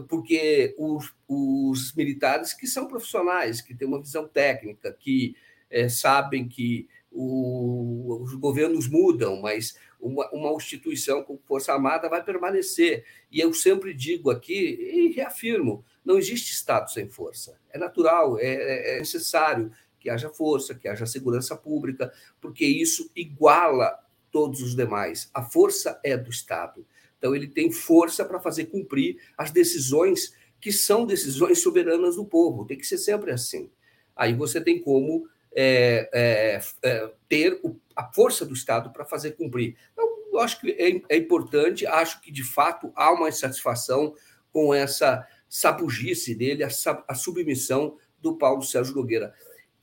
[0.07, 5.36] porque os, os militares que são profissionais, que têm uma visão técnica, que
[5.70, 12.24] é, sabem que o, os governos mudam, mas uma, uma instituição como Força Armada vai
[12.24, 13.03] permanecer.
[13.32, 17.60] E eu sempre digo aqui e reafirmo: não existe Estado sem força.
[17.72, 23.11] É natural, é, é, é necessário que haja força, que haja segurança pública, porque isso
[23.16, 23.99] iguala
[24.32, 25.30] todos os demais.
[25.34, 26.86] A força é do Estado.
[27.20, 32.66] Então, ele tem força para fazer cumprir as decisões que são decisões soberanas do povo.
[32.66, 33.70] Tem que ser sempre assim.
[34.16, 37.62] Aí você tem como é, é, é, ter
[37.96, 39.78] a força do Estado para fazer cumprir.
[39.94, 44.14] Então, eu acho que é, é, importante, acho que de fato há uma insatisfação
[44.52, 46.70] com essa sabugice dele, a,
[47.08, 49.34] a submissão do Paulo Sérgio Nogueira.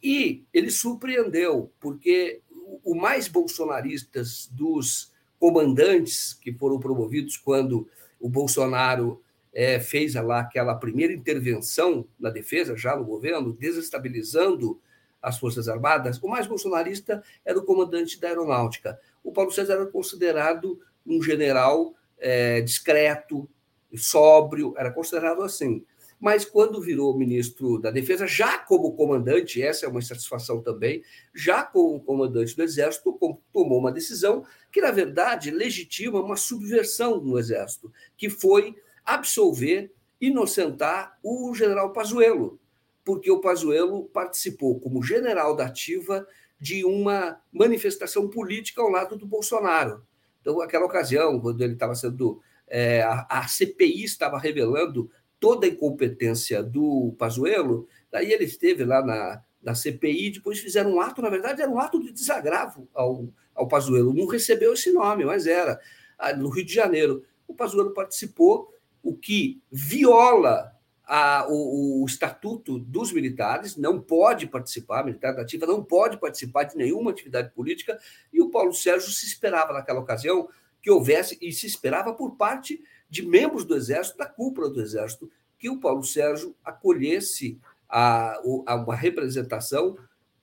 [0.02, 2.42] E ele surpreendeu, porque
[2.84, 7.88] o mais bolsonaristas dos comandantes que foram promovidos quando
[8.20, 9.22] o Bolsonaro
[9.52, 14.80] é, fez lá aquela primeira intervenção na defesa, já no governo, desestabilizando
[15.20, 19.00] as Forças Armadas, o mais bolsonarista era o comandante da aeronáutica.
[19.24, 23.48] O Paulo César era considerado um general é, discreto,
[23.94, 25.84] sóbrio, era considerado assim.
[26.18, 31.02] Mas quando virou ministro da Defesa, já como comandante, essa é uma satisfação também,
[31.34, 33.18] já como comandante do Exército,
[33.52, 38.74] tomou uma decisão que, na verdade, legitima uma subversão no Exército, que foi
[39.04, 42.58] absolver, inocentar o general Pazuello,
[43.04, 46.26] porque o Pazuello participou como general da ativa
[46.58, 50.02] de uma manifestação política ao lado do Bolsonaro.
[50.40, 52.40] Então, aquela ocasião, quando ele estava sendo.
[52.68, 55.08] É, a, a, CPI estava revelando
[55.38, 61.00] toda a incompetência do Pazuello, daí ele esteve lá na, na CPI, depois fizeram um
[61.00, 64.14] ato, na verdade, era um ato de desagravo ao, ao Pazuello.
[64.14, 65.80] Não recebeu esse nome, mas era,
[66.18, 67.24] ah, no Rio de Janeiro.
[67.46, 68.72] O Pazuello participou,
[69.02, 70.72] o que viola
[71.06, 76.64] a, o, o, estatuto dos militares, não pode participar, militar da ativa não pode participar
[76.64, 77.96] de nenhuma atividade política,
[78.32, 80.48] e o Paulo Sérgio se esperava naquela ocasião
[80.82, 85.30] que houvesse, e se esperava por parte de membros do Exército, da cúpula do Exército,
[85.58, 87.58] que o Paulo Sérgio acolhesse
[87.88, 89.96] a, a uma representação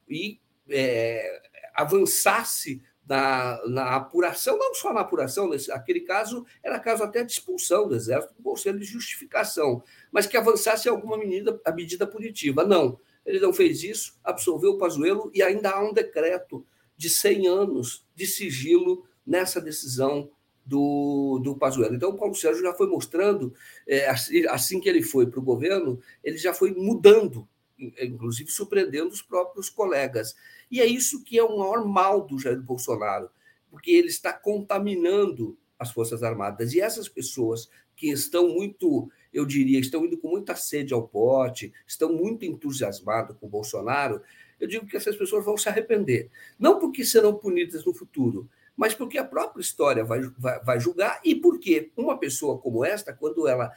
[0.10, 1.42] e é,
[1.76, 7.34] avançasse na, na, apuração, não só na apuração, nesse, aquele caso era caso até de
[7.34, 12.64] expulsão do Exército, com conselho de justificação, mas que avançasse alguma medida, a medida punitiva.
[12.64, 16.66] Não, ele não fez isso, absolveu o Pazuello e ainda há um decreto
[16.96, 20.30] de 100 anos de sigilo nessa decisão
[20.66, 21.96] do, do Pazuello.
[21.96, 23.54] Então, o Paulo Sérgio já foi mostrando,
[23.88, 29.10] é, assim, assim que ele foi para o governo, ele já foi mudando, inclusive surpreendendo
[29.10, 30.36] os próprios colegas.
[30.72, 33.30] E é isso que é o maior mal do Jair Bolsonaro,
[33.70, 36.74] porque ele está contaminando as Forças Armadas.
[36.74, 41.74] E essas pessoas que estão muito, eu diria, estão indo com muita sede ao pote,
[41.86, 44.22] estão muito entusiasmadas com o Bolsonaro,
[44.60, 46.30] eu digo que essas pessoas vão se arrepender.
[46.58, 51.20] Não porque serão punidas no futuro, mas porque a própria história vai, vai, vai, julgar
[51.24, 53.72] e porque uma pessoa como esta, quando ela,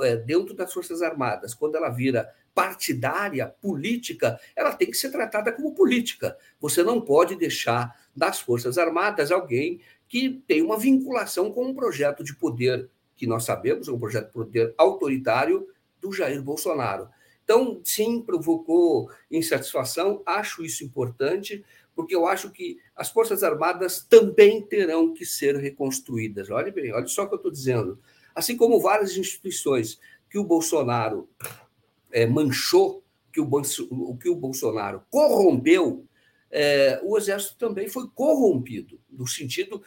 [0.00, 5.52] é, dentro das Forças Armadas, quando ela vira partidária, política, ela tem que ser tratada
[5.52, 6.36] como política.
[6.60, 12.22] Você não pode deixar das Forças Armadas alguém que tem uma vinculação com um projeto
[12.22, 15.66] de poder que nós sabemos, é um projeto de poder autoritário
[16.00, 17.08] do Jair Bolsonaro.
[17.44, 21.64] Então, sim, provocou insatisfação, acho isso importante,
[21.94, 26.50] porque eu acho que as Forças Armadas também terão que ser reconstruídas.
[26.50, 27.98] Olha bem, olha só o que eu estou dizendo.
[28.34, 29.98] Assim como várias instituições
[30.30, 31.28] que o Bolsonaro
[32.10, 33.02] é, manchou,
[33.32, 36.06] que o, que o Bolsonaro corrompeu,
[36.50, 39.82] é, o Exército também foi corrompido, no sentido,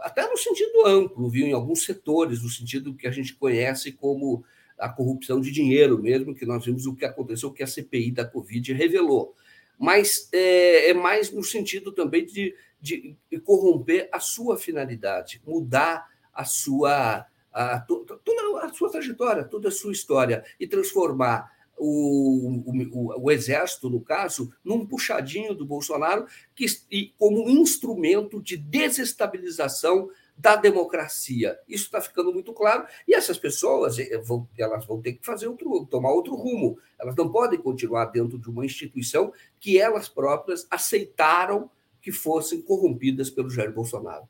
[0.00, 4.44] até no sentido amplo, viu, em alguns setores, no sentido que a gente conhece como
[4.78, 8.10] a corrupção de dinheiro mesmo, que nós vimos o que aconteceu, o que a CPI
[8.10, 9.34] da Covid revelou
[9.78, 16.44] mas é, é mais no sentido também de, de, corromper a sua finalidade, mudar a
[16.44, 18.18] sua, a, toda
[18.62, 24.52] a sua trajetória, toda a sua história e transformar o, o, o, exército, no caso,
[24.64, 31.58] num puxadinho do Bolsonaro que, e, como instrumento de desestabilização da democracia.
[31.68, 35.46] Isso está ficando muito claro e essas pessoas eh, vão, elas vão ter que fazer
[35.46, 36.78] outro, tomar outro rumo.
[36.98, 41.70] Elas não podem continuar dentro de uma instituição que elas próprias aceitaram
[42.00, 44.28] que fossem corrompidas pelo Jair Bolsonaro.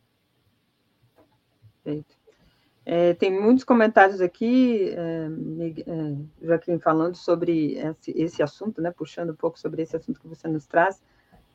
[1.83, 2.15] Perfeito.
[2.87, 5.29] É, tem muitos comentários aqui, é,
[5.87, 10.29] é, Joaquim, falando sobre esse, esse, assunto, né, puxando um pouco sobre esse assunto que
[10.29, 11.03] você nos traz.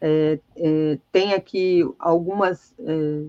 [0.02, 3.24] É, é, tem aqui algumas é,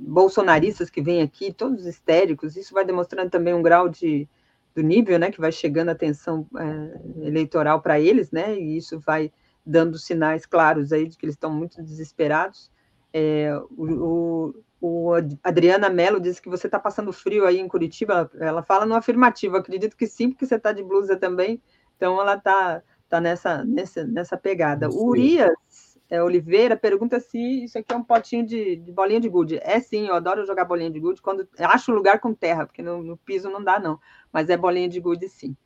[0.00, 4.28] bolsonaristas que vêm aqui, todos histéricos, isso vai demonstrando também um grau de,
[4.74, 9.00] do nível, né, que vai chegando a atenção é, eleitoral para eles, né, e isso
[9.00, 9.32] vai
[9.66, 12.70] dando sinais claros aí de que eles estão muito desesperados.
[13.12, 15.12] É, o, o, o,
[15.42, 18.94] Adriana Mello disse que você está passando frio aí em Curitiba, ela, ela fala no
[18.94, 21.60] afirmativo, acredito que sim, porque você está de blusa também,
[21.96, 24.88] então ela está tá nessa, nessa, nessa pegada.
[24.88, 29.28] O Urias é, Oliveira pergunta se isso aqui é um potinho de, de, bolinha de
[29.28, 29.58] gude.
[29.62, 33.02] É sim, eu adoro jogar bolinha de gude quando acho lugar com terra, porque no,
[33.02, 34.00] no piso não dá, não.
[34.32, 35.56] Mas é bolinha de gude, sim.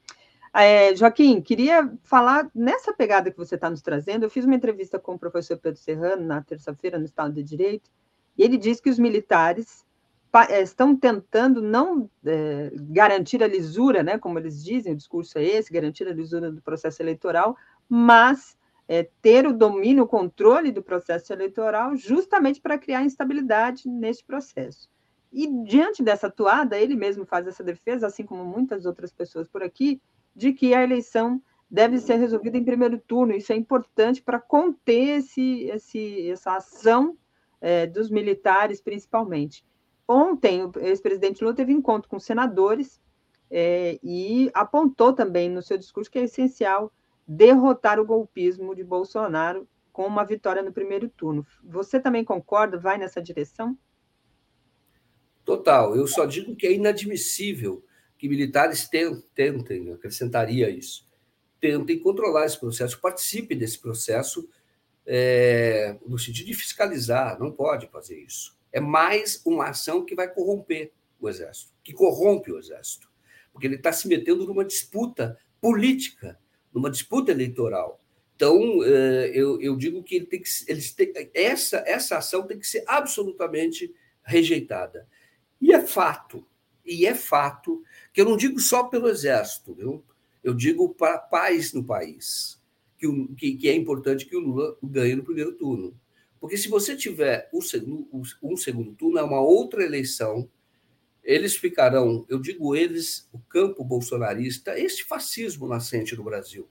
[0.54, 4.24] É, Joaquim, queria falar nessa pegada que você está nos trazendo.
[4.24, 7.90] Eu fiz uma entrevista com o professor Pedro Serrano na terça-feira no Estado de Direito,
[8.36, 9.86] e ele diz que os militares
[10.48, 15.44] é, estão tentando não é, garantir a lisura, né, como eles dizem, o discurso é
[15.44, 17.56] esse, garantir a lisura do processo eleitoral,
[17.88, 18.56] mas
[18.92, 24.86] é, ter o domínio, o controle do processo eleitoral, justamente para criar instabilidade neste processo.
[25.32, 29.62] E diante dessa atuada, ele mesmo faz essa defesa, assim como muitas outras pessoas por
[29.62, 29.98] aqui,
[30.36, 31.40] de que a eleição
[31.70, 33.34] deve ser resolvida em primeiro turno.
[33.34, 37.16] Isso é importante para conter esse, esse, essa ação
[37.62, 39.64] é, dos militares, principalmente.
[40.06, 43.00] Ontem, o ex-presidente Lula teve encontro com senadores
[43.50, 46.92] é, e apontou também no seu discurso que é essencial
[47.26, 51.46] derrotar o golpismo de Bolsonaro com uma vitória no primeiro turno.
[51.62, 52.78] Você também concorda?
[52.78, 53.76] Vai nessa direção?
[55.44, 55.94] Total.
[55.96, 57.84] Eu só digo que é inadmissível
[58.16, 58.88] que militares
[59.34, 61.08] tentem, acrescentaria isso,
[61.60, 64.48] tentem controlar esse processo, participe desse processo
[65.04, 67.38] é, no sentido de fiscalizar.
[67.38, 68.56] Não pode fazer isso.
[68.72, 73.10] É mais uma ação que vai corromper o Exército, que corrompe o Exército,
[73.52, 76.38] porque ele está se metendo numa disputa política
[76.72, 78.00] numa disputa eleitoral.
[78.36, 82.58] Então, eh, eu, eu digo que, ele tem que eles têm, essa, essa ação tem
[82.58, 85.06] que ser absolutamente rejeitada.
[85.60, 86.46] E é fato,
[86.84, 87.82] e é fato,
[88.12, 90.04] que eu não digo só pelo Exército, viu?
[90.42, 92.60] eu digo para a paz no país,
[92.98, 95.96] que, o, que, que, é importante que o Lula ganhe no primeiro turno.
[96.40, 98.08] Porque se você tiver um segundo,
[98.42, 100.48] um segundo turno, é uma outra eleição
[101.22, 106.68] eles ficarão, eu digo eles, o campo bolsonarista, este fascismo nascente no Brasil,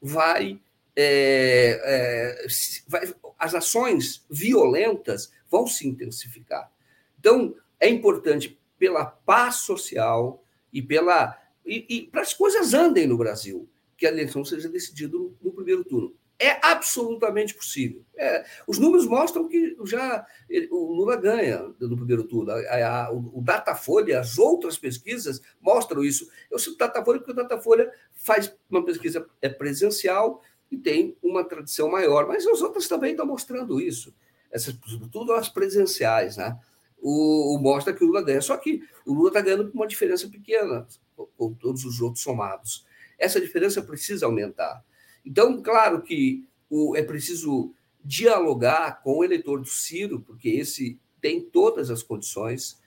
[0.00, 0.60] vai,
[0.96, 2.46] é, é,
[2.88, 6.70] vai, as ações violentas vão se intensificar.
[7.18, 13.16] Então, é importante pela paz social e pela e, e para as coisas andem no
[13.16, 16.14] Brasil, que a eleição seja decidida no, no primeiro turno.
[16.42, 18.04] É absolutamente possível.
[18.16, 20.26] É, os números mostram que já
[20.72, 22.50] o Lula ganha no primeiro turno.
[22.50, 26.28] A, a, o, o Datafolha, as outras pesquisas mostram isso.
[26.50, 31.88] Eu cito Datafolha porque o Datafolha faz uma pesquisa é presencial e tem uma tradição
[31.88, 34.12] maior, mas as outras também estão mostrando isso.
[34.50, 34.76] Essas,
[35.12, 36.58] tudo as presenciais, né?
[37.00, 38.42] O, o, mostra que o Lula ganha.
[38.42, 40.88] Só que o Lula está ganhando com uma diferença pequena,
[41.36, 42.84] com todos os outros somados.
[43.16, 44.84] Essa diferença precisa aumentar.
[45.24, 47.74] Então, claro que o, é preciso
[48.04, 52.80] dialogar com o eleitor do Ciro, porque esse tem todas as condições.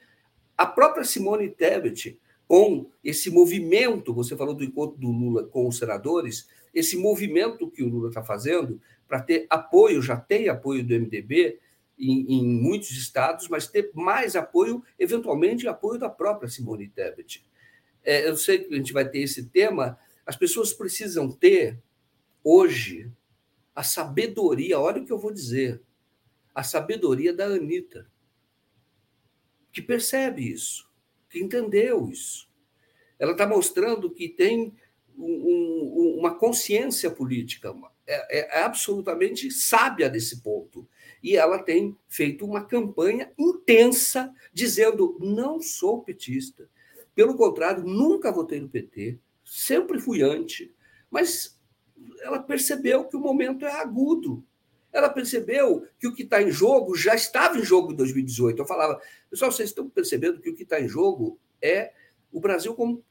[0.57, 5.78] A própria Simone Tebet, com esse movimento, você falou do encontro do Lula com os
[5.78, 10.94] senadores, esse movimento que o Lula está fazendo para ter apoio, já tem apoio do
[10.94, 11.60] MDB
[11.98, 17.45] em, em, muitos estados, mas ter mais apoio, eventualmente apoio da própria Simone Tebet.
[18.03, 21.80] É, eu sei que a gente vai ter esse tema, as pessoas precisam ter
[22.45, 23.11] hoje
[23.73, 25.81] a sabedoria, olha o que eu vou dizer,
[26.53, 28.07] a sabedoria da Anitta,
[29.73, 30.88] que percebe isso,
[31.30, 32.47] que entendeu isso.
[33.17, 34.73] Ela está mostrando que tem
[35.17, 37.76] um, um, uma consciência política,
[38.07, 40.88] é, é, absolutamente sábia desse ponto.
[41.23, 46.69] E ela tem feito uma campanha intensa dizendo: não sou petista.
[47.15, 50.73] Pelo contrário, nunca votei no PT, sempre fui anti,
[51.09, 51.55] mas
[52.22, 54.43] ela percebeu que o momento é agudo.
[54.91, 58.61] Ela percebeu que o que está em jogo já estava em jogo em 2018.
[58.61, 58.99] Eu falava,
[59.30, 61.91] pessoal, vocês estão percebendo que o que está em jogo é
[62.31, 63.03] o Brasil como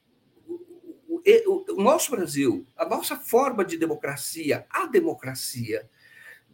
[1.09, 5.89] o nosso Brasil, a nossa forma de democracia, a democracia,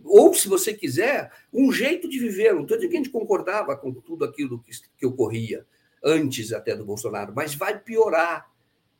[0.04, 2.54] ou, se você quiser, um jeito de viver.
[2.54, 5.66] Não estou dizendo que a gente concordava com tudo aquilo que, que ocorria
[6.02, 8.50] antes até do Bolsonaro, mas vai piorar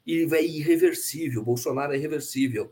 [0.07, 1.43] e é irreversível.
[1.43, 2.70] Bolsonaro é irreversível.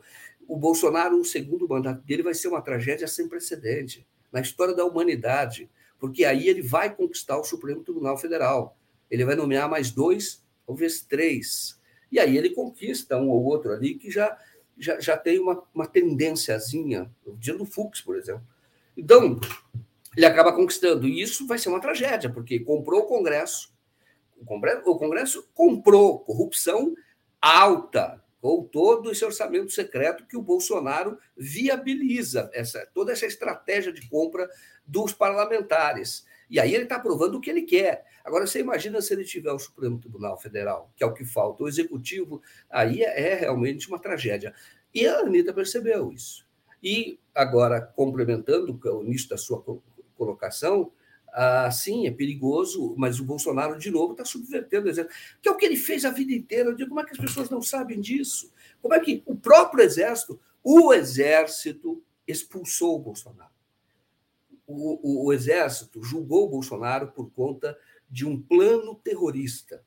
[0.48, 4.84] O Bolsonaro, o segundo mandato dele, vai ser uma tragédia sem precedente na história da
[4.84, 5.70] humanidade,
[6.00, 8.74] porque aí ele vai conquistar o Supremo Tribunal Federal.
[9.10, 11.78] Ele vai nomear mais dois, talvez três.
[12.10, 14.38] E aí ele conquista um ou outro ali que já,
[14.78, 18.42] já, já tem uma, uma tendênciazinha, o dia do Fux, por exemplo.
[18.96, 19.38] Então,
[20.16, 21.06] ele acaba conquistando.
[21.06, 23.70] E isso vai ser uma tragédia, porque comprou o Congresso,
[24.40, 26.94] o Congresso, o Congresso comprou corrupção
[27.40, 34.08] alta, com todo esse orçamento secreto que o Bolsonaro viabiliza, essa, toda essa estratégia de
[34.08, 34.48] compra
[34.86, 36.24] dos parlamentares.
[36.48, 38.06] E aí ele está provando o que ele quer.
[38.24, 41.62] Agora, você imagina se ele tiver o Supremo Tribunal Federal, que é o que falta,
[41.62, 42.40] o Executivo,
[42.70, 44.54] aí é, é realmente uma tragédia.
[44.94, 46.46] E a Anitta percebeu isso.
[46.82, 49.62] E agora, complementando o início da sua
[50.16, 50.92] colocação,
[51.32, 55.52] ah, sim, é perigoso, mas o Bolsonaro, de novo, está subvertendo o exército, que é
[55.52, 56.70] o que ele fez a vida inteira.
[56.70, 58.52] Eu digo, como é que as pessoas não sabem disso?
[58.80, 63.52] Como é que o próprio exército, o exército expulsou o Bolsonaro?
[64.66, 67.78] O, o, o exército julgou o Bolsonaro por conta
[68.10, 69.84] de um plano terrorista.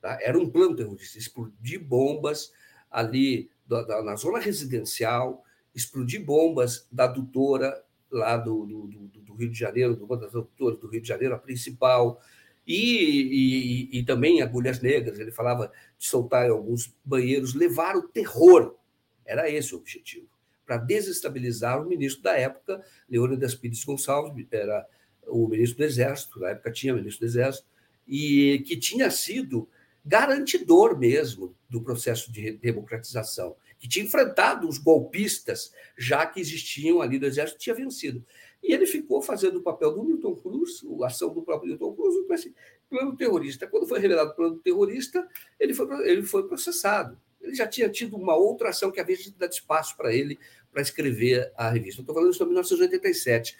[0.00, 0.18] Tá?
[0.20, 2.52] Era um plano terrorista, explodir bombas
[2.90, 5.44] ali da, da, na zona residencial,
[5.74, 10.78] explodir bombas da adutora lá do, do, do, do Rio de Janeiro, do das adutoras
[10.78, 12.20] do Rio de Janeiro, a principal,
[12.66, 15.18] e, e, e, também agulhas negras.
[15.18, 18.76] Ele falava de soltar em alguns banheiros, levar o terror.
[19.24, 20.28] Era esse o objetivo,
[20.64, 24.86] para desestabilizar o ministro da época, Leônidas Pires Gonçalves, era
[25.26, 27.66] o ministro do Exército, na época tinha ministro do Exército,
[28.06, 29.68] e que tinha sido
[30.04, 37.18] garantidor mesmo do processo de democratização que tinha enfrentado os golpistas, já que existiam ali
[37.18, 38.24] do exército, tinha vencido.
[38.62, 42.26] E ele ficou fazendo o papel do Milton Cruz, a ação do próprio Milton Cruz,
[42.26, 42.54] com esse
[42.88, 43.66] plano terrorista.
[43.66, 45.26] Quando foi revelado o plano terrorista,
[45.58, 47.18] ele foi, ele foi processado.
[47.40, 50.38] Ele já tinha tido uma outra ação que havia dado espaço para ele
[50.70, 52.00] para escrever a revista.
[52.00, 53.56] Estou falando isso em 1987.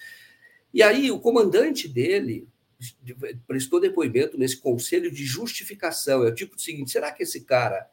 [0.72, 2.48] E aí o comandante dele
[3.46, 6.24] prestou depoimento nesse conselho de justificação.
[6.24, 7.90] É o tipo do seguinte: será que esse cara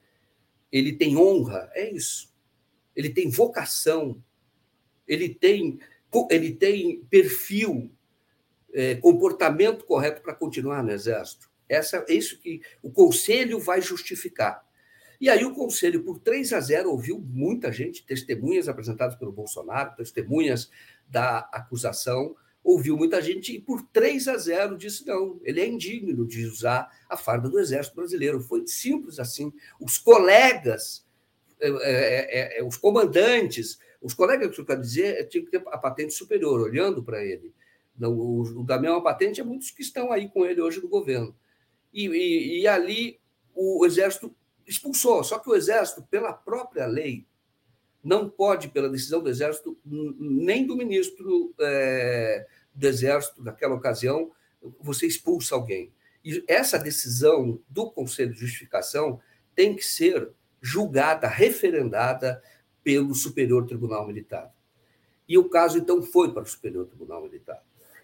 [0.72, 2.32] ele tem honra, é isso.
[2.96, 4.24] Ele tem vocação,
[5.08, 5.80] ele tem,
[6.30, 7.92] ele tem perfil,
[8.74, 11.50] é, comportamento correto para continuar no Exército.
[11.68, 14.68] Essa, é isso que o Conselho vai justificar.
[15.22, 19.96] E aí o Conselho, por 3 a 0, ouviu muita gente, testemunhas apresentadas pelo Bolsonaro,
[19.96, 20.72] testemunhas
[21.08, 26.26] da acusação, ouviu muita gente e por 3 a 0 disse não, ele é indigno
[26.26, 28.40] de usar a farda do Exército Brasileiro.
[28.40, 29.52] Foi simples assim.
[29.80, 31.06] Os colegas,
[31.60, 35.64] é, é, é, é os comandantes, os colegas, que eu quero dizer, tinham que ter
[35.68, 37.54] a patente superior, olhando para ele.
[38.02, 41.36] O, o da mesma patente é muitos que estão aí com ele hoje no governo.
[41.94, 43.20] E, e, e ali
[43.54, 44.34] o Exército
[44.66, 45.24] expulsou.
[45.24, 47.28] Só que o Exército, pela própria lei,
[48.02, 54.32] não pode, pela decisão do Exército, nem do ministro é, do Exército, naquela ocasião,
[54.80, 55.92] você expulsa alguém.
[56.24, 59.20] E essa decisão do Conselho de Justificação
[59.54, 60.32] tem que ser
[60.62, 62.42] julgada, referendada
[62.84, 64.54] pelo Superior Tribunal Militar.
[65.28, 67.64] E o caso, então, foi para o Superior Tribunal Militar.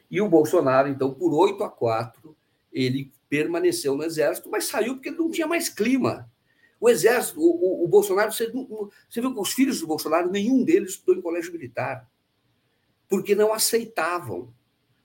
[0.09, 2.35] E o Bolsonaro, então, por 8 a 4,
[2.71, 6.29] ele permaneceu no Exército, mas saiu porque não tinha mais clima.
[6.79, 10.63] O Exército, o, o, o Bolsonaro, você, você viu que os filhos do Bolsonaro, nenhum
[10.63, 12.07] deles estudou em colégio militar,
[13.09, 14.53] porque não aceitavam.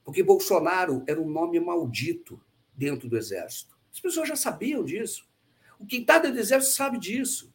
[0.04, 2.40] Porque Bolsonaro era um nome maldito
[2.74, 3.78] dentro do Exército.
[3.92, 5.28] As pessoas já sabiam disso.
[5.78, 7.49] O quem está dentro do Exército sabe disso.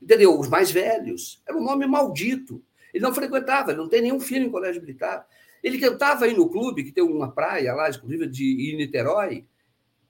[0.00, 0.38] Entendeu?
[0.38, 1.42] Os mais velhos.
[1.46, 2.62] Era um nome maldito.
[2.92, 5.26] Ele não frequentava, ele não tem nenhum filho em colégio militar.
[5.62, 9.46] Ele tentava ir no clube, que tem uma praia lá, exclusiva de Niterói.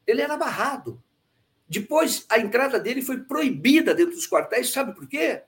[0.06, 1.02] Ele era barrado.
[1.68, 5.42] Depois, a entrada dele foi proibida dentro dos quartéis, sabe por quê?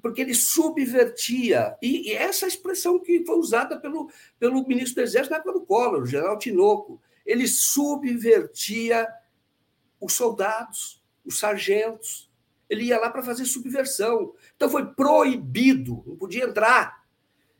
[0.00, 1.76] Porque ele subvertia.
[1.80, 5.64] E, e essa expressão que foi usada pelo, pelo ministro do Exército na época do
[5.64, 7.00] Collor, o general Tinoco.
[7.24, 9.08] Ele subvertia
[10.00, 12.30] os soldados, os sargentos.
[12.74, 14.34] Ele ia lá para fazer subversão.
[14.56, 17.04] Então foi proibido, não podia entrar.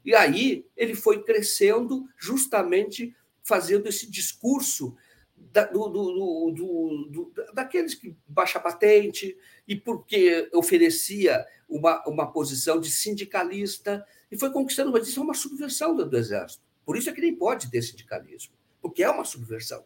[0.05, 4.97] E aí ele foi crescendo justamente fazendo esse discurso
[5.37, 6.51] da, do, do,
[7.11, 9.37] do, daqueles que baixa patente
[9.67, 15.35] e porque oferecia uma, uma posição de sindicalista e foi conquistando, mas isso é uma
[15.35, 16.63] subversão do, do Exército.
[16.85, 19.85] Por isso é que nem pode ter sindicalismo, porque é uma subversão.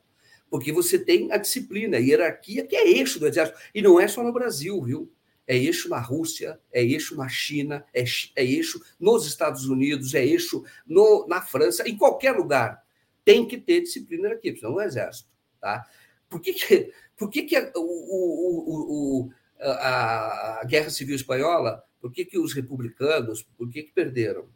[0.51, 3.59] Porque você tem a disciplina, a hierarquia, que é eixo do Exército.
[3.75, 5.13] E não é só no Brasil, viu?
[5.49, 8.05] É eixo na Rússia, é eixo na China, é,
[8.37, 12.85] é eixo nos Estados Unidos, é eixo no, na França, em qualquer lugar.
[13.25, 15.31] Tem que ter disciplina aqui, senão no exército.
[15.59, 15.89] Tá?
[16.29, 21.83] Por que, que, por que, que a, o, o, o, a, a, Guerra Civil Espanhola,
[21.99, 24.51] por que, que os republicanos, por que, que perderam?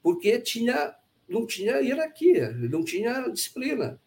[0.00, 0.94] Porque tinha,
[1.28, 4.00] não tinha hierarquia, não tinha disciplina.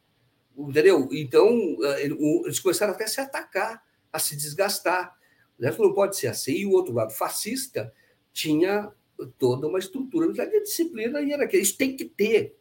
[0.58, 1.10] Entendeu?
[1.12, 5.20] Então, eh, eles começaram até a se atacar, a se desgastar.
[5.62, 5.74] Né?
[5.78, 6.54] Não pode ser assim.
[6.54, 7.94] E o outro lado fascista
[8.34, 8.92] tinha
[9.38, 12.58] toda uma estrutura de disciplina e era que isso tem que ter.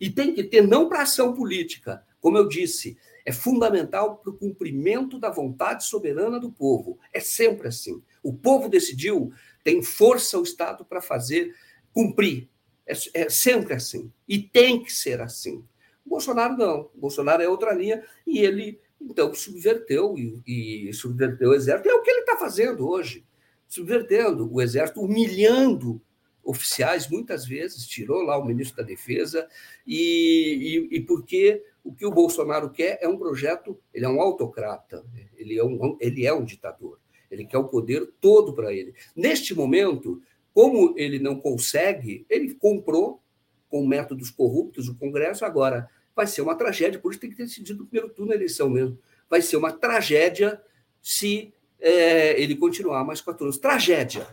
[0.00, 4.36] E tem que ter não para ação política, como eu disse, é fundamental para o
[4.36, 6.98] cumprimento da vontade soberana do povo.
[7.12, 8.02] É sempre assim.
[8.22, 9.32] O povo decidiu,
[9.64, 11.54] tem força o Estado para fazer
[11.92, 12.48] cumprir.
[12.86, 14.12] É, é, sempre assim.
[14.28, 15.64] E tem que ser assim.
[16.04, 16.90] O Bolsonaro não.
[16.94, 21.88] O Bolsonaro é outra linha e ele então, subverteu e, e subverteu o exército.
[21.88, 23.24] É o que ele está fazendo hoje,
[23.68, 26.00] subvertendo o exército, humilhando
[26.42, 29.48] oficiais, muitas vezes, tirou lá o ministro da Defesa,
[29.86, 34.20] e, e, e, porque o que o Bolsonaro quer é um projeto, ele é um
[34.20, 35.04] autocrata,
[35.36, 36.98] ele é um, ele é um ditador,
[37.30, 38.94] ele quer o poder todo para ele.
[39.16, 40.20] Neste momento,
[40.52, 43.22] como ele não consegue, ele comprou
[43.68, 47.44] com métodos corruptos o Congresso, agora vai ser uma tragédia, por isso tem que ter
[47.44, 48.98] decidido no primeiro turno da eleição mesmo.
[49.28, 50.60] Vai ser uma tragédia
[51.02, 53.58] se é, ele continuar mais quatro anos.
[53.58, 54.26] Tragédia,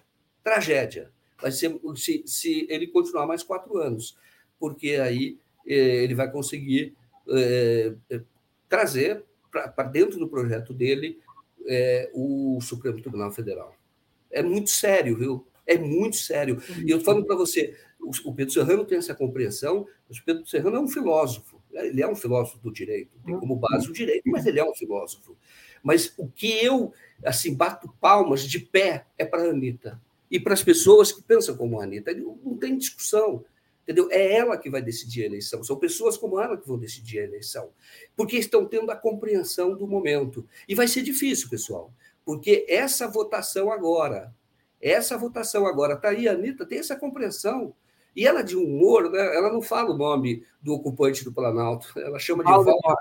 [0.43, 1.11] tragédia.
[1.41, 4.17] Vai ser se, se ele continuar mais quatro anos,
[4.59, 6.95] porque aí é, ele vai conseguir
[7.27, 8.21] é, é
[8.69, 11.19] trazer para dentro do projeto dele
[11.67, 13.75] é, o Supremo Tribunal Federal.
[14.29, 15.47] É muito sério, viu?
[15.65, 16.61] É muito sério.
[16.85, 17.75] E eu falo para você,
[18.23, 21.60] o Pedro Serrano tem essa compreensão, mas o Pedro Serrano é um filósofo.
[21.73, 24.73] Ele é um filósofo do direito, tem como base o direito, mas ele é um
[24.73, 25.38] filósofo.
[25.84, 26.93] Mas o que eu
[27.23, 30.02] assim bato palmas de pé é para a Anitta.
[30.30, 32.14] E para as pessoas que pensam como a Anitta.
[32.14, 33.43] Não tem discussão.
[33.84, 34.07] Entendeu?
[34.11, 35.64] É ela que vai decidir a eleição.
[35.64, 37.72] São pessoas como ela que vão decidir a eleição.
[38.15, 40.48] Porque estão tendo a compreensão do momento.
[40.68, 41.91] E vai ser difícil, pessoal.
[42.23, 44.34] Porque essa votação agora,
[44.80, 47.73] essa votação agora, está aí, a Anitta tem essa compreensão.
[48.15, 52.19] E ela, de humor, né, ela não fala o nome do ocupante do Planalto, ela
[52.19, 52.97] chama de Valdemar.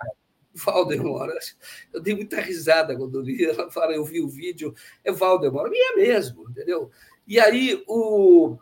[0.55, 1.28] Valdemar.
[1.93, 3.45] Eu dei muita risada quando li.
[3.45, 4.74] Ela fala, eu vi o vídeo,
[5.05, 5.66] é Valdemar.
[5.73, 6.91] E é mesmo, entendeu?
[7.27, 8.57] E aí, o...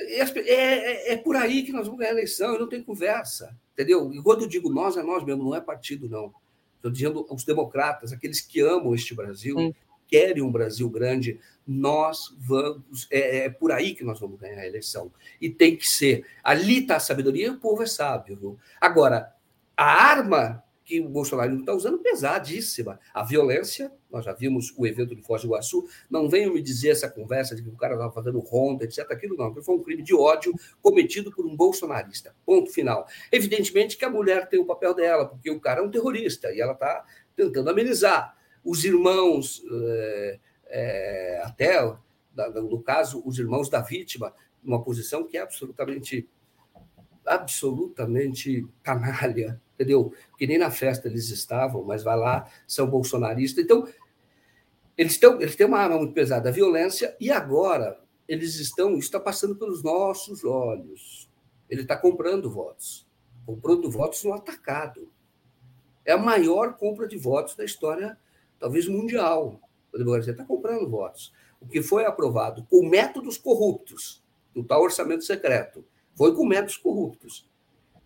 [0.00, 3.56] É, é, é, por aí que nós vamos ganhar a eleição, e não tem conversa,
[3.72, 4.12] entendeu?
[4.12, 6.32] E quando eu digo nós, é nós mesmo, não é partido, não.
[6.76, 9.74] Estou dizendo os democratas, aqueles que amam este Brasil, Sim.
[10.08, 13.06] Querem um Brasil grande, nós vamos.
[13.10, 15.12] É, é, por aí que nós vamos ganhar a eleição.
[15.40, 16.24] E tem que ser.
[16.42, 18.36] Ali está a sabedoria e o povo é sábio.
[18.36, 18.58] Viu?
[18.80, 19.32] Agora,
[19.76, 22.98] a arma que o Bolsonaro está usando pesadíssima.
[23.12, 26.88] A violência, nós já vimos o evento de Foz do Iguaçu, não venham me dizer
[26.88, 29.00] essa conversa de que o cara estava fazendo ronda, etc.
[29.10, 32.34] Aquilo não, foi um crime de ódio cometido por um bolsonarista.
[32.46, 33.06] Ponto final.
[33.30, 36.58] Evidentemente que a mulher tem o papel dela, porque o cara é um terrorista e
[36.58, 37.04] ela está
[37.36, 38.34] tentando amenizar.
[38.68, 39.62] Os irmãos.
[39.70, 40.40] É,
[40.70, 41.96] é, até
[42.54, 46.28] no caso, os irmãos da vítima, numa posição que é absolutamente
[47.24, 50.12] absolutamente canalha, entendeu?
[50.38, 53.64] Que nem na festa eles estavam, mas vai lá, são bolsonaristas.
[53.64, 53.86] Então,
[54.96, 59.08] eles, têm eles têm uma arma muito pesada, a violência, e agora eles estão, isso
[59.08, 61.30] está passando pelos nossos olhos.
[61.68, 63.06] Ele está comprando votos,
[63.44, 65.10] comprando votos no atacado.
[66.04, 68.18] É a maior compra de votos da história,
[68.58, 69.60] talvez mundial.
[69.94, 71.32] A democracia está comprando votos.
[71.60, 74.22] O que foi aprovado com métodos corruptos,
[74.54, 77.48] no tal orçamento secreto, foi com métodos corruptos.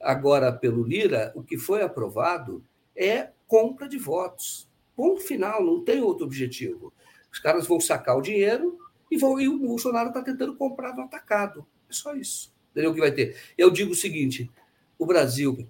[0.00, 2.64] Agora, pelo Lira, o que foi aprovado
[2.96, 4.68] é compra de votos.
[4.96, 6.92] Ponto final, não tem outro objetivo.
[7.30, 8.78] Os caras vão sacar o dinheiro
[9.10, 11.66] e, vão, e o Bolsonaro está tentando comprar no atacado.
[11.88, 12.52] É só isso.
[12.70, 13.36] Entendeu o que vai ter?
[13.56, 14.50] Eu digo o seguinte:
[14.98, 15.66] o Brasil,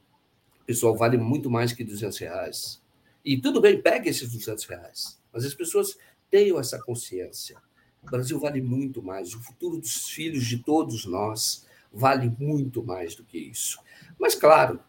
[0.67, 2.82] pessoal, vale muito mais que 200 reais.
[3.25, 5.21] E tudo bem, pegue esses 200 reais.
[5.33, 5.97] Mas as pessoas
[6.31, 7.57] tenham essa consciência.
[8.03, 9.35] O Brasil vale muito mais.
[9.35, 13.79] O futuro dos filhos de todos nós vale muito mais do que isso.
[14.19, 14.81] Mas, claro,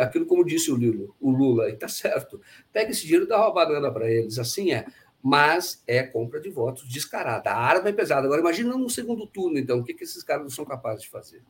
[0.00, 2.40] aquilo, como disse o Lula, o Lula, está certo,
[2.72, 4.86] pega esse dinheiro e dá uma banana para eles, assim é.
[5.22, 7.50] Mas é compra de votos descarada.
[7.50, 8.26] A arma é pesada.
[8.26, 11.10] Agora, imagina no segundo turno, então, o que, que esses caras não são capazes de
[11.10, 11.42] fazer.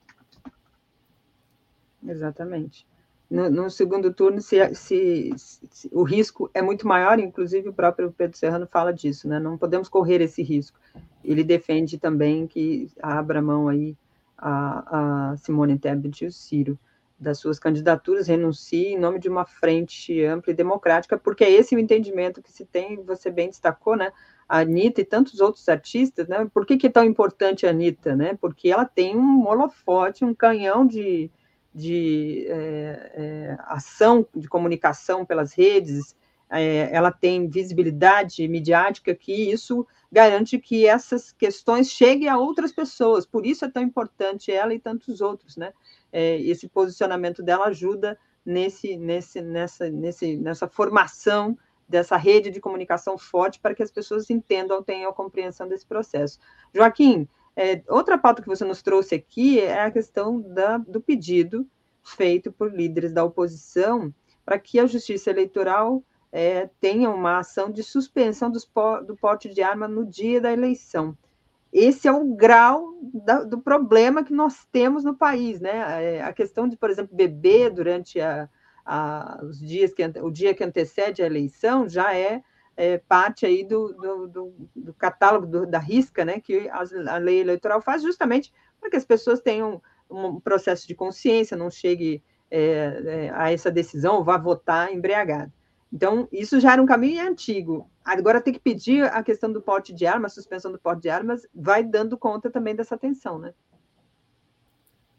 [2.07, 2.87] Exatamente.
[3.31, 8.11] No, no segundo turno, se, se, se, o risco é muito maior, inclusive o próprio
[8.11, 9.39] Pedro Serrano fala disso, né?
[9.39, 10.79] Não podemos correr esse risco.
[11.23, 13.95] Ele defende também que abra mão aí
[14.39, 16.79] a, a Simone Tebet e o Ciro
[17.19, 21.75] das suas candidaturas, renuncie em nome de uma frente ampla e democrática, porque é esse
[21.75, 24.13] o entendimento que se tem, você bem destacou, né?
[24.49, 26.49] A Anitta e tantos outros artistas, né?
[26.55, 28.39] Por que, que é tão importante a Anitta, né?
[28.41, 31.31] Porque ela tem um holofote, um canhão de,
[31.79, 36.17] de é, é, ação de comunicação pelas redes,
[36.51, 43.25] é, ela tem visibilidade midiática que isso garante que essas questões cheguem a outras pessoas.
[43.25, 45.73] Por isso é tão importante ela e tantos outros, né?
[46.11, 51.57] É, esse posicionamento dela ajuda nesse, nesse, nessa, nesse, nessa formação
[51.89, 56.39] dessa rede de comunicação forte para que as pessoas entendam, tenham compreensão desse processo.
[56.75, 61.67] Joaquim, é, outra pauta que você nos trouxe aqui é a questão da, do pedido
[62.05, 64.13] feito por líderes da oposição
[64.45, 66.03] para que a Justiça Eleitoral
[66.33, 71.17] é, tenha uma ação de suspensão do porte de arma no dia da eleição.
[71.73, 76.17] Esse é o grau da, do problema que nós temos no país, né?
[76.17, 78.49] É, a questão de, por exemplo, beber durante a,
[78.85, 82.43] a, os dias que o dia que antecede a eleição já é,
[82.79, 86.39] é parte aí do, do, do, do catálogo do, da risca, né?
[86.39, 90.95] Que a, a lei eleitoral faz justamente para que as pessoas tenham um processo de
[90.95, 95.53] consciência, não chegue é, é a essa decisão vá votar embriagado.
[95.93, 97.91] Então, isso já era um caminho antigo.
[98.05, 101.47] Agora tem que pedir a questão do porte de armas, suspensão do porte de armas,
[101.53, 103.53] vai dando conta também dessa tensão, né?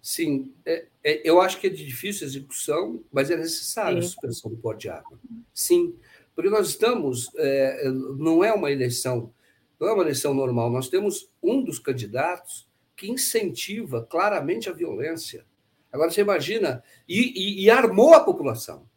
[0.01, 4.07] Sim, é, é, eu acho que é de difícil execução, mas é necessário Sim.
[4.07, 5.19] a suspensão do porte de arma.
[5.53, 5.93] Sim,
[6.41, 9.33] porque nós estamos, é, não é uma eleição,
[9.79, 10.69] não é uma eleição normal.
[10.69, 15.45] Nós temos um dos candidatos que incentiva claramente a violência.
[15.91, 18.87] Agora você imagina e, e, e armou a população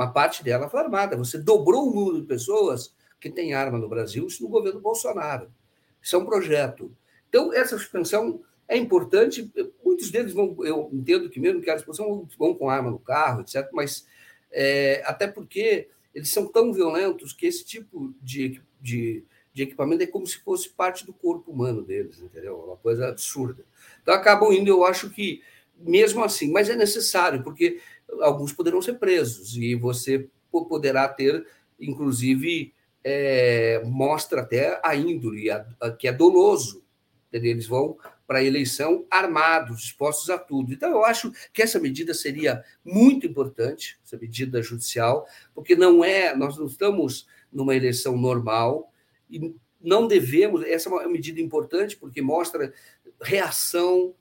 [0.00, 1.14] uma parte dela foi armada.
[1.16, 5.52] Você dobrou o número de pessoas que têm arma no Brasil, isso no governo Bolsonaro.
[6.00, 6.90] Isso é um projeto.
[7.28, 9.52] Então, essa suspensão é importante.
[9.84, 13.42] Muitos deles vão, eu entendo que mesmo que a suspensão vão com arma no carro,
[13.42, 14.06] etc., mas
[14.50, 20.06] é, até porque eles são tão violentos que esse tipo de, de, de equipamento é
[20.06, 22.60] como se fosse parte do corpo humano deles, entendeu?
[22.60, 23.64] É uma coisa absurda.
[24.02, 25.42] Então, acabam indo, eu acho que
[25.76, 27.80] mesmo assim, mas é necessário, porque
[28.20, 31.46] alguns poderão ser presos e você poderá ter,
[31.78, 36.84] inclusive, é, mostra até a índole, a, a, que é doloso.
[37.28, 37.52] Entendeu?
[37.52, 37.96] Eles vão
[38.30, 40.72] para a eleição armados, dispostos a tudo.
[40.72, 46.32] Então, eu acho que essa medida seria muito importante, essa medida judicial, porque não é,
[46.36, 48.92] nós não estamos numa eleição normal
[49.28, 50.62] e não devemos.
[50.62, 52.72] Essa é uma medida importante porque mostra
[53.20, 54.14] reação,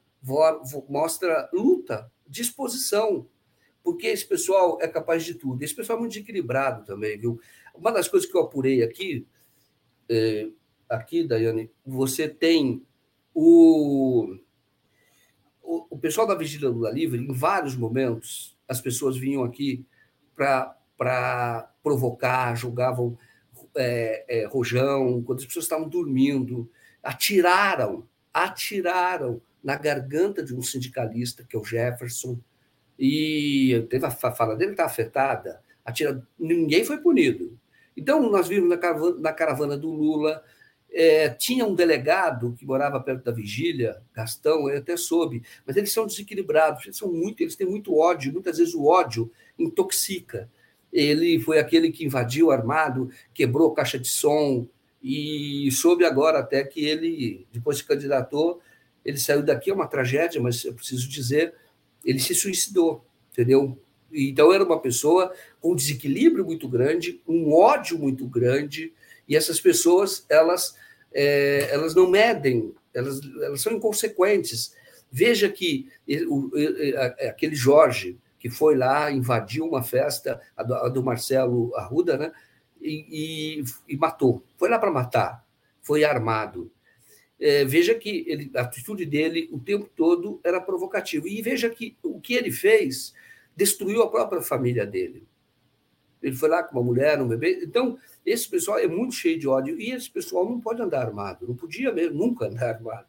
[0.90, 3.28] mostra luta, disposição
[3.84, 5.62] porque esse pessoal é capaz de tudo.
[5.64, 7.40] Esse pessoal é muito equilibrado também, viu?
[7.76, 9.28] Uma das coisas que eu apurei aqui,
[10.10, 10.50] é,
[10.90, 12.84] aqui, Daiane, você tem
[13.34, 14.36] o,
[15.62, 19.86] o, o pessoal da Vigília Lula Livre, em vários momentos, as pessoas vinham aqui
[20.36, 23.18] para provocar, jogavam
[23.76, 26.70] é, é, rojão, quando as pessoas estavam dormindo,
[27.04, 32.40] atiraram, atiraram na garganta de um sindicalista, que é o Jefferson,
[32.98, 37.58] e teve a fala dele está afetada, atira, ninguém foi punido.
[37.96, 40.44] Então, nós vimos na caravana, na caravana do Lula
[40.92, 45.92] É, tinha um delegado que morava perto da vigília, Gastão, eu até soube, mas eles
[45.92, 50.50] são desequilibrados, eles são muito, eles têm muito ódio, muitas vezes o ódio intoxica.
[50.92, 54.68] Ele foi aquele que invadiu armado, quebrou caixa de som,
[55.02, 58.60] e soube agora até que ele, depois se candidatou,
[59.04, 61.54] ele saiu daqui, é uma tragédia, mas eu preciso dizer,
[62.04, 63.78] ele se suicidou, entendeu?
[64.12, 68.92] Então era uma pessoa com um desequilíbrio muito grande, um ódio muito grande,
[69.30, 70.76] e essas pessoas elas
[71.12, 74.76] é, elas não medem, elas, elas são inconsequentes.
[75.12, 75.88] Veja que
[76.28, 76.52] o,
[77.28, 82.32] aquele Jorge que foi lá invadiu uma festa a do, a do Marcelo Arruda, né?
[82.82, 84.44] E, e, e matou.
[84.58, 85.46] Foi lá para matar.
[85.82, 86.72] Foi armado.
[87.40, 91.28] É, veja que ele, a atitude dele o tempo todo era provocativa.
[91.28, 93.14] E veja que o que ele fez
[93.56, 95.28] destruiu a própria família dele.
[96.22, 97.62] Ele foi lá com uma mulher, um bebê.
[97.64, 101.48] Então, esse pessoal é muito cheio de ódio e esse pessoal não pode andar armado,
[101.48, 103.08] não podia mesmo, nunca andar armado.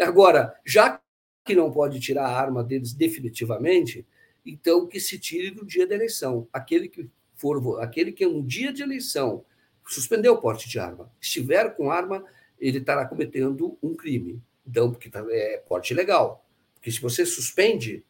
[0.00, 1.00] Agora, já
[1.44, 4.06] que não pode tirar a arma deles definitivamente,
[4.44, 6.46] então que se tire do dia da eleição.
[6.52, 9.44] Aquele que for, aquele que no dia de eleição
[9.86, 12.24] suspendeu o porte de arma, estiver com arma,
[12.58, 14.42] ele estará cometendo um crime.
[14.66, 16.44] Então, porque tá, é porte ilegal.
[16.74, 18.04] Porque se você suspende,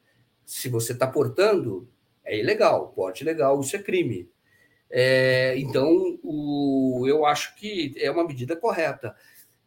[0.45, 1.89] se você está portando,
[2.25, 4.29] é ilegal, porte ilegal, isso é crime.
[4.91, 9.15] É, então, o, eu acho que é uma medida correta.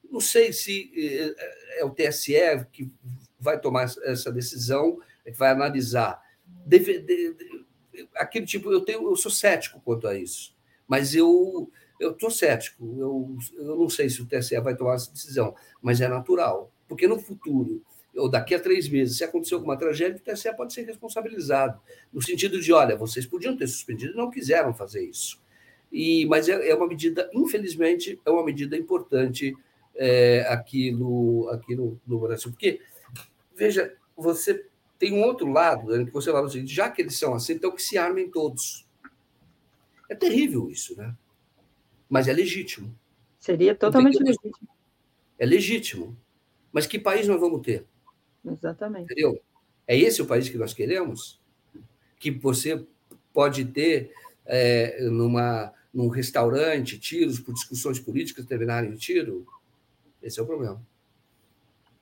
[0.09, 2.91] Não sei se é, é o TSE que
[3.39, 6.21] vai tomar essa decisão, que vai analisar.
[6.65, 7.65] Deve, de, de,
[8.15, 10.55] aquele tipo, eu, tenho, eu sou cético quanto a isso,
[10.87, 11.71] mas eu
[12.01, 12.83] eu estou cético.
[12.97, 17.07] Eu, eu não sei se o TSE vai tomar essa decisão, mas é natural, porque
[17.07, 17.83] no futuro
[18.15, 21.79] ou daqui a três meses, se acontecer alguma tragédia, o TSE pode ser responsabilizado,
[22.11, 25.41] no sentido de, olha, vocês podiam ter suspendido e não quiseram fazer isso.
[25.91, 29.55] E, mas é, é uma medida, infelizmente, é uma medida importante
[29.95, 32.51] é, aqui, no, aqui no, no Brasil.
[32.51, 32.79] Porque,
[33.55, 34.65] veja, você
[34.97, 37.53] tem um outro lado, né, que você fala o seguinte, já que eles são assim,
[37.53, 38.87] então que se armem todos.
[40.09, 41.15] É terrível isso, né?
[42.09, 42.93] Mas é legítimo.
[43.39, 44.69] Seria totalmente legítimo.
[45.39, 46.17] É legítimo.
[46.71, 47.85] Mas que país nós vamos ter?
[48.45, 49.05] Exatamente.
[49.05, 49.41] Entendeu?
[49.87, 51.39] É esse o país que nós queremos?
[52.19, 52.85] Que você
[53.33, 54.11] pode ter
[54.45, 59.45] é, numa, num restaurante tiros por discussões políticas terminarem em tiro?
[60.21, 60.81] Esse é o problema.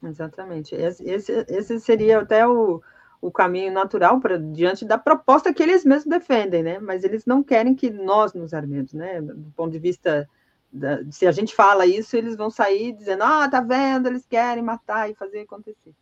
[0.03, 0.75] Exatamente.
[0.75, 2.81] Esse, esse, esse seria até o,
[3.21, 6.79] o caminho natural para diante da proposta que eles mesmos defendem, né?
[6.79, 9.21] Mas eles não querem que nós nos armemos, né?
[9.21, 10.27] Do ponto de vista
[10.71, 14.07] da, se a gente fala isso, eles vão sair dizendo: "Ah, tá vendo?
[14.07, 15.93] Eles querem matar e fazer acontecer".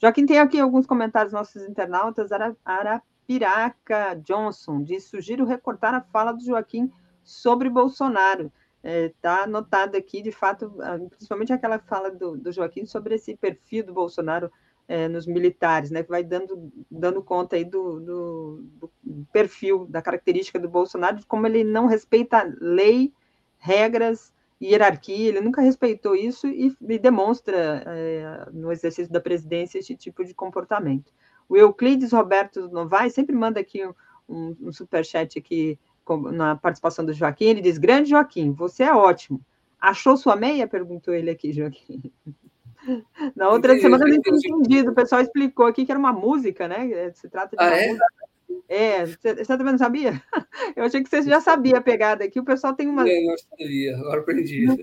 [0.00, 2.30] Joaquim tem aqui alguns comentários nossos internautas.
[2.64, 6.92] Arapiraca Johnson diz: sugiro recortar a fala do Joaquim
[7.22, 8.52] sobre Bolsonaro.
[8.82, 10.72] Está é, tá anotado aqui, de fato,
[11.10, 14.50] principalmente aquela fala do, do Joaquim sobre esse perfil do Bolsonaro
[14.86, 18.64] é, nos militares, né, que vai dando, dando conta aí do, do,
[19.02, 23.12] do, perfil, da característica do Bolsonaro, de como ele não respeita lei,
[23.58, 29.94] regras hierarquia, ele nunca respeitou isso e, e demonstra é, no exercício da presidência esse
[29.94, 31.12] tipo de comportamento.
[31.48, 33.86] O Euclides Roberto Novaes sempre manda aqui
[34.28, 35.78] um, um superchat aqui
[36.32, 39.40] na participação do Joaquim, ele diz, grande Joaquim, você é ótimo.
[39.80, 40.66] Achou sua meia?
[40.66, 42.12] Perguntou ele aqui, Joaquim.
[43.34, 46.68] Na outra semana eu não tinha entendido, o pessoal explicou aqui que era uma música,
[46.68, 47.10] né?
[47.12, 47.88] Se trata de ah, uma é?
[47.88, 48.06] música
[48.68, 50.20] é, você também não sabia?
[50.76, 52.40] Eu achei que você já sabia a pegada aqui.
[52.40, 53.08] O pessoal tem uma.
[53.08, 54.66] Eu sabia, agora aprendi.
[54.66, 54.76] No,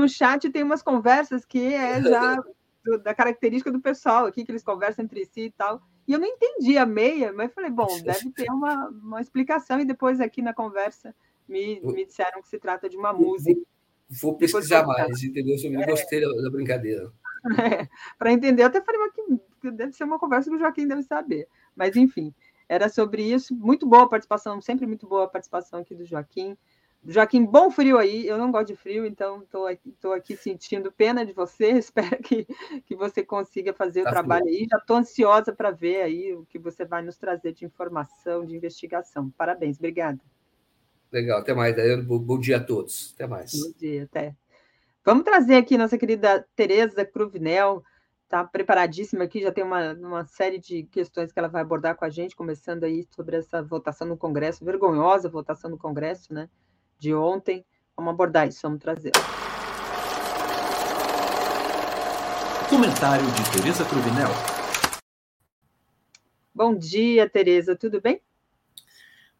[0.00, 2.36] no chat tem umas conversas que é já
[2.84, 5.82] do, da característica do pessoal aqui, que eles conversam entre si e tal.
[6.06, 9.80] E eu não entendi a meia, mas falei, bom, deve ter uma, uma explicação.
[9.80, 11.14] E depois aqui na conversa
[11.48, 13.60] me, me disseram que se trata de uma música.
[14.08, 15.56] Vou pesquisar mais, entendeu?
[15.64, 15.86] Eu é.
[15.86, 17.10] gostei da, da brincadeira.
[17.46, 17.88] É,
[18.18, 19.00] Para entender, eu até falei
[19.60, 21.46] que deve ser uma conversa que o Joaquim deve saber.
[21.76, 22.34] Mas, enfim
[22.68, 23.54] era sobre isso.
[23.54, 26.56] Muito boa a participação, sempre muito boa a participação aqui do Joaquim.
[27.08, 28.26] Joaquim, bom frio aí.
[28.26, 31.70] Eu não gosto de frio, então estou aqui, aqui sentindo pena de você.
[31.78, 32.46] Espero que,
[32.84, 34.58] que você consiga fazer tá o trabalho frio.
[34.58, 34.66] aí.
[34.68, 38.56] Já estou ansiosa para ver aí o que você vai nos trazer de informação, de
[38.56, 39.30] investigação.
[39.36, 40.20] Parabéns, obrigada.
[41.12, 42.02] Legal, até mais, Daiane.
[42.02, 43.12] Bom dia a todos.
[43.14, 43.52] Até mais.
[43.52, 44.34] Bom dia, até.
[45.04, 47.84] Vamos trazer aqui nossa querida Tereza Cruvinel
[48.26, 52.04] está preparadíssima aqui, já tem uma, uma série de questões que ela vai abordar com
[52.04, 56.50] a gente, começando aí sobre essa votação no Congresso, vergonhosa votação no Congresso, né,
[56.98, 57.64] de ontem.
[57.96, 59.12] Vamos abordar isso, vamos trazer.
[62.68, 64.28] Comentário de Tereza Cruvinel.
[66.52, 68.20] Bom dia, Tereza, tudo bem?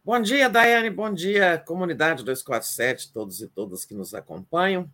[0.01, 4.89] Bom dia, Daiane, bom dia, comunidade 247, todos e todas que nos acompanham.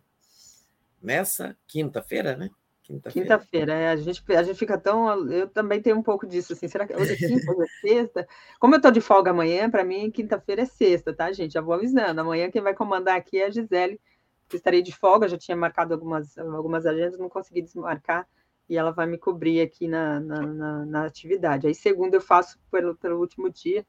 [1.00, 2.50] nessa quinta-feira, né?
[2.84, 3.26] Quinta-feira.
[3.38, 5.26] Quinta-feira, é, a, gente, a gente fica tão.
[5.32, 6.68] Eu também tenho um pouco disso, assim.
[6.68, 8.28] Será que hoje é quinta, hoje é sexta?
[8.60, 11.54] Como eu estou de folga amanhã, para mim, quinta-feira é sexta, tá, gente?
[11.54, 12.20] Já vou avisando.
[12.20, 13.98] Amanhã quem vai comandar aqui é a Gisele,
[14.46, 18.28] que estarei de folga, já tinha marcado algumas, algumas agendas, não consegui desmarcar,
[18.68, 21.66] e ela vai me cobrir aqui na, na, na, na atividade.
[21.66, 23.84] Aí, segunda, eu faço pelo, pelo último dia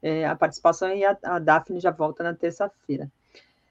[0.00, 3.10] é, a participação e a, a Daphne já volta na terça-feira.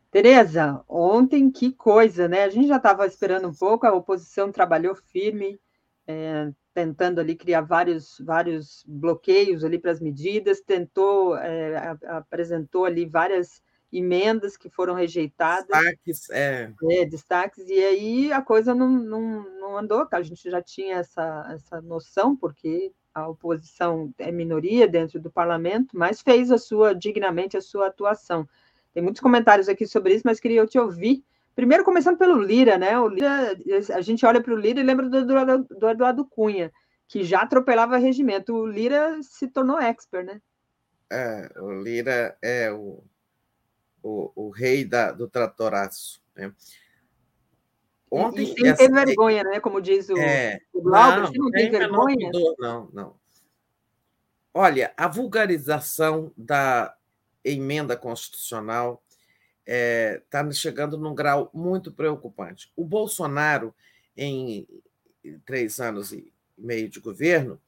[0.10, 2.44] Tereza, ontem que coisa, né?
[2.44, 5.60] A gente já estava esperando um pouco, a oposição trabalhou firme,
[6.08, 13.06] é, tentando ali criar vários, vários bloqueios ali para as medidas, tentou, é, apresentou ali
[13.06, 13.62] várias
[13.92, 15.68] emendas que foram rejeitadas.
[15.68, 16.74] Destaques, é.
[16.90, 17.06] é.
[17.06, 21.82] destaques, e aí a coisa não, não, não andou, a gente já tinha essa, essa
[21.82, 27.62] noção, porque a oposição é minoria dentro do parlamento, mas fez a sua, dignamente, a
[27.62, 28.48] sua atuação.
[28.98, 31.24] Tem muitos comentários aqui sobre isso, mas queria eu te ouvir.
[31.56, 33.00] Primeiro, começando pelo Lira, né?
[33.00, 33.56] O Lira,
[33.94, 36.74] a gente olha para o Lira e lembra do, do, do Eduardo Cunha,
[37.08, 38.56] que já atropelava regimento.
[38.56, 40.42] O Lira se tornou expert, né?
[41.12, 43.04] É, o Lira é o,
[44.02, 46.20] o, o rei da, do tratoraço.
[46.36, 46.52] Né?
[48.10, 49.60] Ontem, e sem ter vergonha, né?
[49.60, 52.32] Como diz o, é, o Glauber, não, não tem vergonha.
[52.58, 53.16] não, não.
[54.56, 56.97] Olha, a vulgarização da
[57.50, 59.04] emenda constitucional
[59.66, 62.72] está eh, é, chegando num grau muito preocupante.
[62.76, 63.74] O Bolsonaro,
[64.16, 64.68] em
[65.46, 67.60] três anos e meio de governo,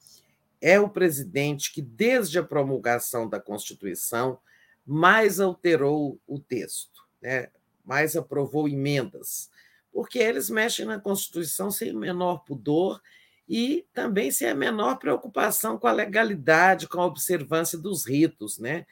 [0.62, 4.40] é o presidente que, desde a promulgação da Constituição,
[4.86, 7.50] mais alterou o texto, né?
[7.86, 9.50] mais aprovou emendas,
[9.92, 13.02] porque eles mexem na Constituição sem o menor pudor
[13.48, 18.86] e também sem a menor preocupação com a legalidade, com a observância dos ritos, né?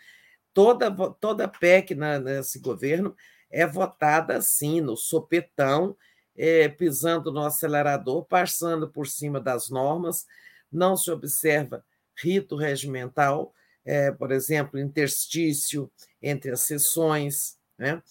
[0.58, 0.90] Toda,
[1.20, 3.16] toda PEC na, nesse governo
[3.48, 5.96] é votada assim, no sopetão,
[6.36, 10.26] é, pisando no acelerador, passando por cima das normas,
[10.72, 11.86] não se observa
[12.20, 13.54] rito regimental,
[13.86, 18.02] é, por exemplo, interstício entre as sessões, né?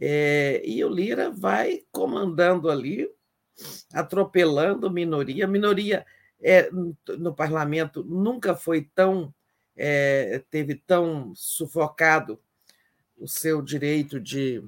[0.00, 3.08] É, e o Lira vai comandando ali,
[3.92, 5.46] atropelando minoria.
[5.46, 6.04] Minoria
[6.42, 6.68] é,
[7.16, 9.32] no parlamento nunca foi tão
[9.76, 12.40] é, teve tão sufocado
[13.18, 14.62] o seu direito de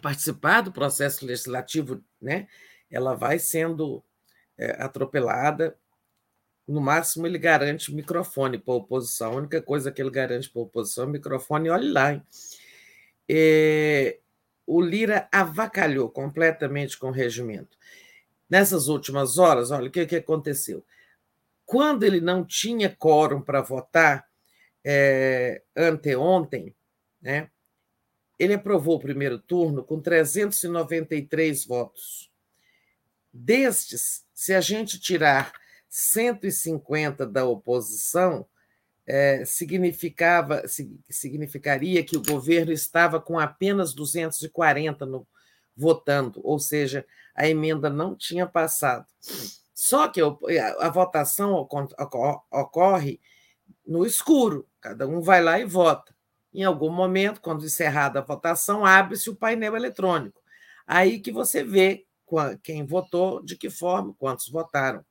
[0.00, 2.48] participar do processo legislativo, né?
[2.90, 4.02] ela vai sendo
[4.58, 5.76] é, atropelada.
[6.66, 9.32] No máximo, ele garante microfone para a oposição.
[9.32, 12.22] A única coisa que ele garante para a oposição é microfone, olhe lá.
[13.28, 14.18] É,
[14.66, 17.76] o Lira avacalhou completamente com o regimento.
[18.48, 20.84] Nessas últimas horas, olha o que, que aconteceu
[21.72, 24.28] quando ele não tinha quórum para votar
[24.84, 26.76] é, anteontem,
[27.18, 27.48] né,
[28.38, 32.30] ele aprovou o primeiro turno com 393 votos.
[33.32, 35.50] Destes, se a gente tirar
[35.88, 38.46] 150 da oposição,
[39.06, 40.64] é, significava,
[41.08, 45.26] significaria que o governo estava com apenas 240 no,
[45.74, 49.06] votando, ou seja, a emenda não tinha passado.
[49.84, 51.54] Só que a, votação
[52.52, 53.20] ocorre
[53.84, 56.14] no escuro, cada um vai lá e vota.
[56.54, 60.40] Em algum momento, quando encerrada a votação, abre-se o painel eletrônico.
[60.86, 62.06] Aí que você vê
[62.62, 65.04] quem votou, de que forma, quantos votaram.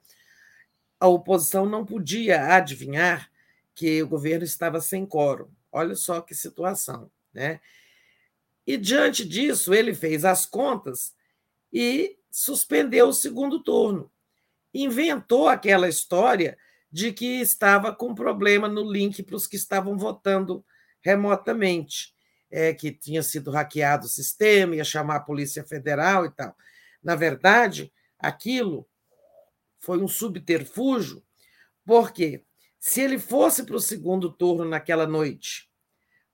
[0.98, 3.30] A oposição não podia adivinhar
[3.76, 5.50] que o governo estava sem quórum.
[5.70, 7.12] Olha só que situação.
[7.34, 7.60] Né?
[8.66, 11.14] E, diante disso, ele fez as contas
[11.74, 14.10] e suspendeu o segundo turno
[14.74, 16.58] inventou aquela história
[16.92, 20.64] de que estava com problema no link para os que estavam votando
[21.02, 22.14] remotamente,
[22.50, 26.56] é, que tinha sido hackeado o sistema, ia chamar a Polícia Federal e tal.
[27.02, 28.88] Na verdade, aquilo
[29.80, 31.24] foi um subterfúgio,
[31.86, 32.44] porque
[32.80, 35.70] se ele fosse para o segundo turno naquela noite,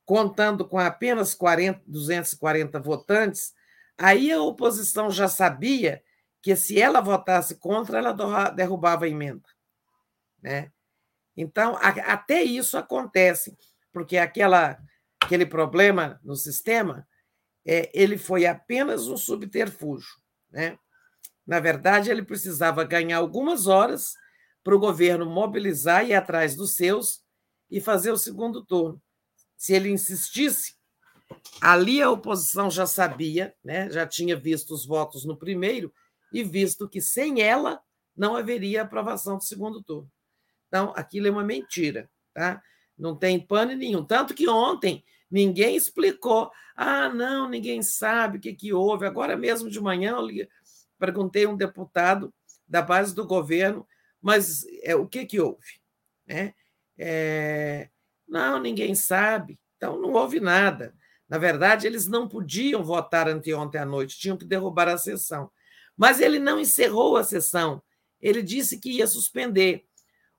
[0.04, 3.54] contando com apenas 40, 240 votantes,
[3.96, 6.02] aí a oposição já sabia
[6.42, 9.48] que se ela votasse contra, ela derrubava a emenda.
[10.42, 10.72] Né?
[11.36, 13.56] Então, até isso acontece,
[13.92, 14.78] porque aquela,
[15.20, 17.06] aquele problema no sistema
[17.66, 20.08] é, ele foi apenas um subterfúgio.
[20.50, 20.78] Né?
[21.46, 24.14] Na verdade, ele precisava ganhar algumas horas
[24.64, 27.22] para o governo mobilizar e ir atrás dos seus
[27.70, 29.00] e fazer o segundo turno.
[29.56, 30.76] Se ele insistisse,
[31.60, 33.90] ali a oposição já sabia, né?
[33.90, 35.92] já tinha visto os votos no primeiro,
[36.32, 37.80] e visto que sem ela
[38.16, 40.10] não haveria aprovação do segundo turno.
[40.68, 42.62] Então, aquilo é uma mentira, tá?
[42.96, 44.04] Não tem pano nenhum.
[44.04, 46.50] Tanto que ontem Ninguém explicou.
[46.74, 49.06] Ah, não, ninguém sabe o que, que houve.
[49.06, 50.46] Agora mesmo de manhã eu
[50.98, 52.32] perguntei a um deputado
[52.66, 53.86] da base do governo,
[54.20, 55.80] mas é, o que, que houve?
[56.26, 56.54] Né?
[56.96, 57.88] É,
[58.26, 59.58] não, ninguém sabe.
[59.76, 60.94] Então não houve nada.
[61.28, 65.50] Na verdade, eles não podiam votar anteontem à noite, tinham que derrubar a sessão.
[65.98, 67.82] Mas ele não encerrou a sessão.
[68.20, 69.84] Ele disse que ia suspender.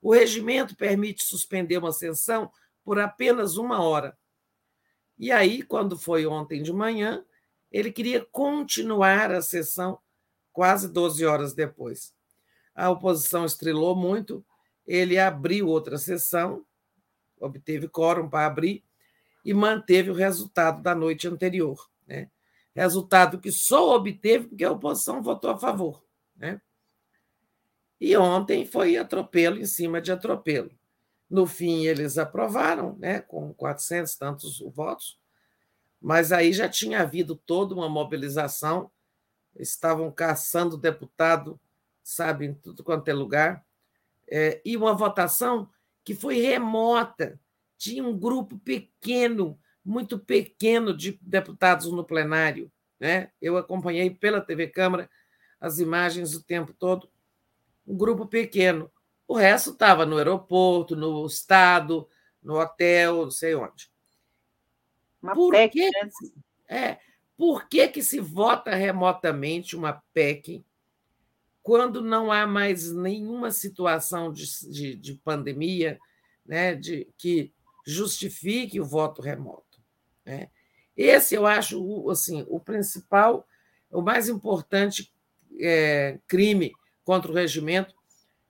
[0.00, 2.50] O regimento permite suspender uma sessão
[2.82, 4.18] por apenas uma hora.
[5.18, 7.22] E aí, quando foi ontem de manhã,
[7.70, 10.00] ele queria continuar a sessão
[10.50, 12.14] quase 12 horas depois.
[12.74, 14.42] A oposição estrelou muito,
[14.86, 16.64] ele abriu outra sessão,
[17.38, 18.82] obteve quórum para abrir
[19.44, 21.88] e manteve o resultado da noite anterior.
[22.80, 26.02] Resultado que só obteve porque a oposição votou a favor.
[26.34, 26.58] Né?
[28.00, 30.70] E ontem foi atropelo em cima de atropelo.
[31.28, 35.20] No fim, eles aprovaram, né, com 400 tantos votos,
[36.00, 38.90] mas aí já tinha havido toda uma mobilização,
[39.54, 41.60] estavam caçando deputado,
[42.02, 43.62] sabe, em tudo quanto é lugar,
[44.26, 45.68] é, e uma votação
[46.02, 47.38] que foi remota.
[47.76, 52.70] Tinha um grupo pequeno, muito pequeno, de deputados no plenário.
[52.98, 53.30] Né?
[53.40, 55.08] Eu acompanhei pela TV Câmara
[55.60, 57.10] as imagens o tempo todo.
[57.86, 58.90] Um grupo pequeno.
[59.26, 62.08] O resto estava no aeroporto, no estado,
[62.42, 63.90] no hotel, não sei onde.
[65.22, 66.10] Uma por PEC, que, né?
[66.68, 66.98] é,
[67.36, 70.64] por que, que se vota remotamente uma PEC
[71.62, 75.98] quando não há mais nenhuma situação de, de, de pandemia
[76.44, 77.52] né, de, que
[77.86, 79.69] justifique o voto remoto?
[80.30, 80.48] Né?
[80.96, 83.46] Esse eu acho assim, o principal,
[83.90, 85.12] o mais importante
[85.58, 86.72] é, crime
[87.04, 87.94] contra o regimento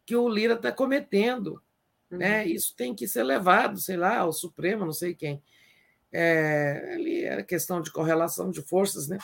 [0.04, 1.62] que o Lira está cometendo.
[2.10, 2.12] Né?
[2.12, 2.18] Uhum.
[2.18, 2.46] Né?
[2.46, 5.42] Isso tem que ser levado, sei lá, ao Supremo, não sei quem.
[6.12, 9.16] É, ali era questão de correlação de forças, né?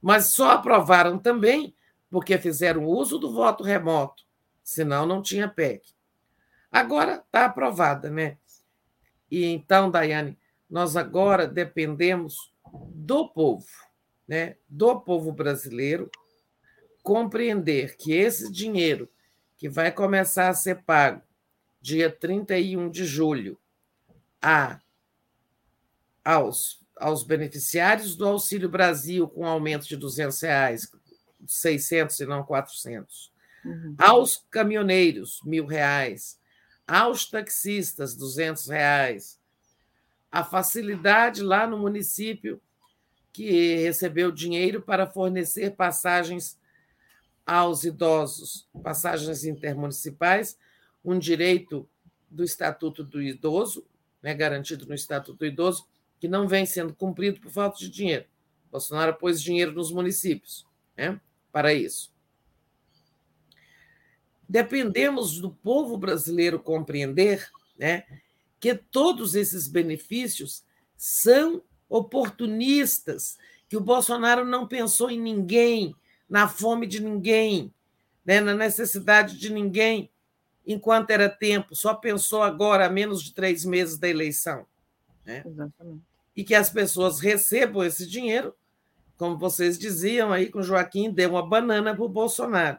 [0.00, 1.74] mas só aprovaram também
[2.10, 4.24] porque fizeram uso do voto remoto,
[4.62, 5.82] senão não tinha PEC.
[6.70, 8.38] Agora está aprovada, né?
[9.30, 10.38] E então, Daiane,
[10.72, 12.50] nós agora dependemos
[12.94, 13.66] do povo,
[14.26, 14.56] né?
[14.66, 16.10] do povo brasileiro,
[17.02, 19.06] compreender que esse dinheiro
[19.58, 21.20] que vai começar a ser pago
[21.78, 23.58] dia 31 de julho
[24.40, 24.80] a,
[26.24, 30.90] aos, aos beneficiários do Auxílio Brasil com aumento de 200 reais,
[31.46, 33.30] 600 e não 400,
[33.62, 33.94] uhum.
[33.98, 36.40] aos caminhoneiros, mil reais,
[36.86, 39.41] aos taxistas, 200 reais,
[40.32, 42.58] a facilidade lá no município
[43.30, 46.58] que recebeu dinheiro para fornecer passagens
[47.44, 50.58] aos idosos, passagens intermunicipais,
[51.04, 51.86] um direito
[52.30, 53.84] do Estatuto do Idoso,
[54.22, 55.86] né, garantido no Estatuto do Idoso,
[56.18, 58.24] que não vem sendo cumprido por falta de dinheiro.
[58.70, 60.64] Bolsonaro pôs dinheiro nos municípios
[60.96, 62.10] né, para isso.
[64.48, 68.04] Dependemos do povo brasileiro compreender né,
[68.62, 70.62] que todos esses benefícios
[70.96, 73.36] são oportunistas,
[73.68, 75.96] que o Bolsonaro não pensou em ninguém,
[76.30, 77.74] na fome de ninguém,
[78.24, 80.08] né, na necessidade de ninguém,
[80.64, 84.64] enquanto era tempo, só pensou agora, a menos de três meses da eleição.
[85.26, 85.42] Né?
[85.44, 86.04] Exatamente.
[86.36, 88.54] E que as pessoas recebam esse dinheiro,
[89.16, 92.78] como vocês diziam aí com Joaquim, dê uma banana para o Bolsonaro.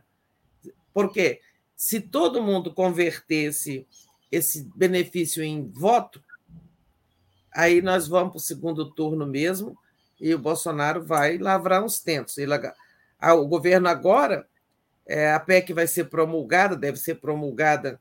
[0.94, 1.42] Por quê?
[1.76, 3.86] Se todo mundo convertesse
[4.34, 6.22] esse benefício em voto,
[7.54, 9.78] aí nós vamos para o segundo turno mesmo
[10.20, 12.38] e o Bolsonaro vai lavrar uns tentos.
[12.38, 12.54] Ele
[13.22, 14.48] o governo agora,
[15.06, 18.00] é, a PEC vai ser promulgada, deve ser promulgada,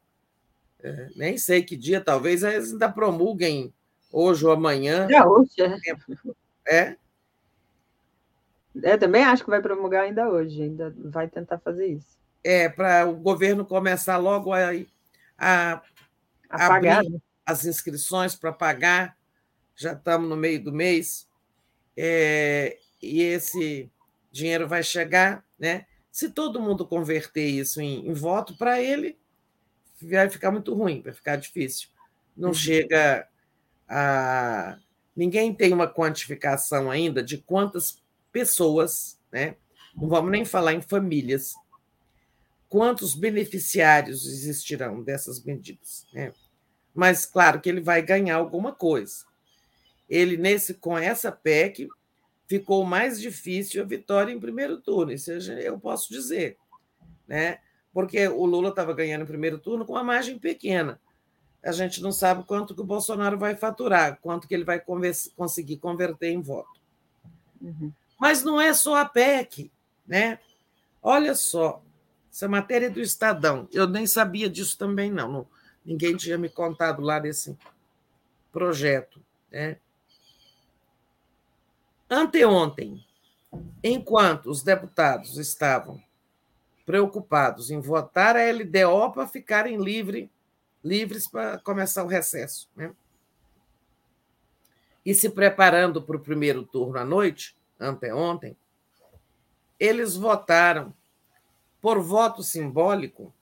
[0.83, 3.73] é, nem sei que dia, talvez eles ainda promulguem
[4.11, 5.07] hoje ou amanhã.
[5.11, 5.77] É hoje, é.
[6.67, 6.97] É?
[8.83, 12.19] É, também acho que vai promulgar ainda hoje, ainda vai tentar fazer isso.
[12.43, 14.71] É, para o governo começar logo a,
[15.39, 15.83] a,
[16.53, 17.19] a pagar né?
[17.45, 19.16] as inscrições para pagar,
[19.74, 21.29] já estamos no meio do mês,
[21.97, 23.91] é, e esse
[24.31, 25.87] dinheiro vai chegar, né?
[26.11, 29.19] Se todo mundo converter isso em, em voto, para ele
[30.01, 31.89] vai ficar muito ruim, vai ficar difícil.
[32.37, 32.55] Não uhum.
[32.55, 33.27] chega
[33.89, 34.79] a.
[35.15, 39.57] Ninguém tem uma quantificação ainda de quantas pessoas, né?
[39.95, 41.55] Não vamos nem falar em famílias,
[42.73, 46.32] quantos beneficiários existirão dessas medidas, né?
[46.94, 49.27] Mas claro que ele vai ganhar alguma coisa.
[50.09, 51.86] Ele nesse com essa PEC
[52.49, 56.57] ficou mais difícil a vitória em primeiro turno, isso eu posso dizer,
[57.28, 57.59] né?
[57.93, 60.99] Porque o Lula estava ganhando em primeiro turno com uma margem pequena.
[61.62, 64.82] a gente não sabe quanto que o Bolsonaro vai faturar, quanto que ele vai
[65.36, 66.81] conseguir converter em voto.
[67.61, 67.93] Uhum.
[68.19, 69.70] Mas não é só a PEC,
[70.07, 70.39] né?
[71.03, 71.82] Olha só,
[72.33, 75.31] essa matéria do Estadão, eu nem sabia disso também, não.
[75.31, 75.47] não
[75.85, 77.57] ninguém tinha me contado lá desse
[78.51, 79.21] projeto.
[79.51, 79.77] Né?
[82.09, 83.05] Anteontem,
[83.85, 86.03] enquanto os deputados estavam
[86.87, 90.31] preocupados em votar a LDO para ficarem livre,
[90.83, 92.69] livres para começar o recesso.
[92.75, 92.95] Né?
[95.05, 98.57] E se preparando para o primeiro turno à noite, anteontem,
[99.79, 100.95] eles votaram
[101.83, 103.35] por voto simbólico,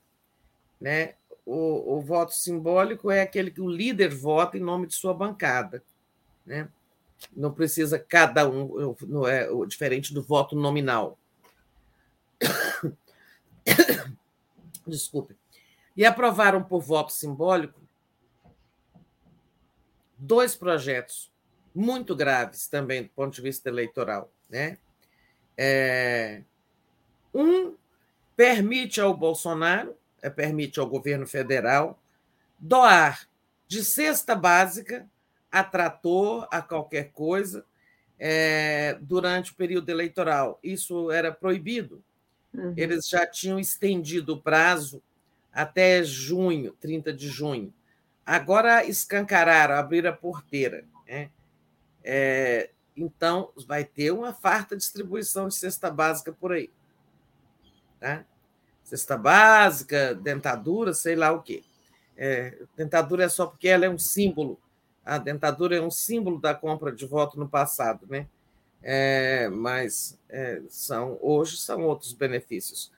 [0.80, 1.14] né?
[1.44, 5.82] O, o, voto simbólico é aquele que o líder vota em nome de sua bancada,
[6.46, 6.68] né?
[7.36, 11.18] Não precisa cada um, não é diferente do voto nominal.
[14.86, 15.36] Desculpe.
[15.94, 17.78] E aprovaram por voto simbólico
[20.16, 21.30] dois projetos
[21.74, 24.32] muito graves também do ponto de vista eleitoral.
[24.48, 24.78] Né?
[25.58, 26.42] É,
[27.34, 27.74] um
[28.40, 32.02] permite ao Bolsonaro, é, permite ao governo federal,
[32.58, 33.28] doar
[33.68, 35.06] de cesta básica
[35.52, 37.66] a trator, a qualquer coisa,
[38.18, 40.58] é, durante o período eleitoral.
[40.64, 42.02] Isso era proibido.
[42.54, 42.72] Uhum.
[42.78, 45.02] Eles já tinham estendido o prazo
[45.52, 47.70] até junho, 30 de junho.
[48.24, 50.86] Agora escancararam, abriram a porteira.
[51.06, 51.28] Né?
[52.02, 56.70] É, então, vai ter uma farta distribuição de cesta básica por aí.
[58.00, 58.24] Tá?
[58.82, 61.62] Cesta básica, dentadura, sei lá o quê.
[62.16, 64.58] É, dentadura é só porque ela é um símbolo.
[65.04, 68.26] A dentadura é um símbolo da compra de voto no passado, né?
[68.82, 72.90] É, mas é, são hoje são outros benefícios.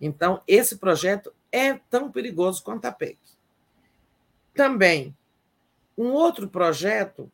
[0.00, 3.18] Então, esse projeto é tão perigoso quanto a PEC.
[4.54, 5.16] Também,
[5.96, 7.30] um outro projeto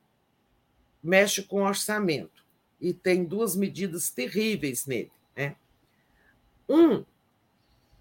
[1.02, 2.44] mexe com orçamento
[2.80, 5.12] e tem duas medidas terríveis nele.
[5.36, 5.56] Né?
[6.68, 7.04] Um,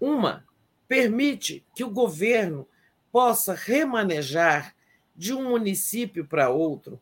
[0.00, 0.44] uma
[0.88, 2.66] permite que o governo
[3.12, 4.74] possa remanejar
[5.14, 7.00] de um município para outro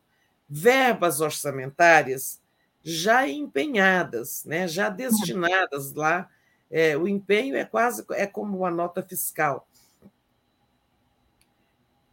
[0.48, 2.40] verbas orçamentárias
[2.82, 6.28] já empenhadas, né, já destinadas lá.
[6.70, 9.68] É, o empenho é quase é como uma nota fiscal.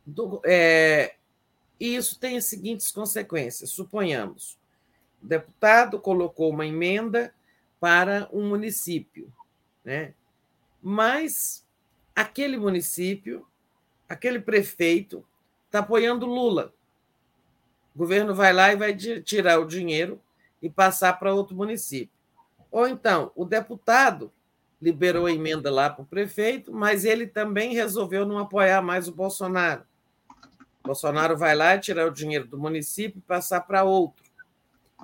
[0.05, 1.15] Do, é,
[1.79, 3.71] e isso tem as seguintes consequências.
[3.71, 4.57] Suponhamos,
[5.23, 7.33] o deputado colocou uma emenda
[7.79, 9.31] para um município,
[9.83, 10.13] né?
[10.87, 11.65] Mas
[12.15, 13.47] aquele município,
[14.07, 15.25] aquele prefeito,
[15.65, 16.75] está apoiando Lula.
[17.95, 20.21] O governo vai lá e vai tirar o dinheiro
[20.61, 22.13] e passar para outro município.
[22.69, 24.31] Ou então, o deputado
[24.79, 29.11] liberou a emenda lá para o prefeito, mas ele também resolveu não apoiar mais o
[29.11, 29.83] Bolsonaro.
[30.83, 34.23] Bolsonaro vai lá tirar o dinheiro do município e passar para outro.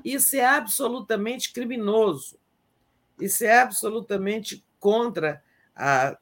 [0.05, 2.37] Isso é absolutamente criminoso.
[3.19, 5.41] Isso é absolutamente contra
[5.81, 6.17] a,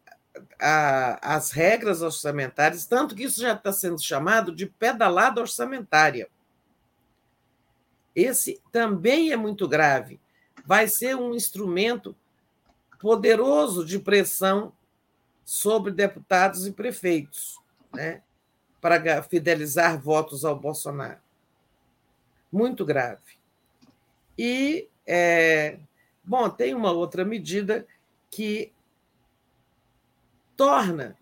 [0.59, 6.29] a, as regras orçamentárias, tanto que isso já está sendo chamado de pedalada orçamentária.
[8.15, 10.19] Esse também é muito grave.
[10.65, 12.15] Vai ser um instrumento
[12.99, 14.71] poderoso de pressão
[15.43, 17.59] sobre deputados e prefeitos.
[17.93, 18.21] Né?
[18.81, 21.19] para fidelizar votos ao Bolsonaro.
[22.51, 23.37] Muito grave.
[24.37, 25.77] E, é,
[26.23, 27.85] bom, tem uma outra medida
[28.31, 28.71] que
[30.59, 31.15] torna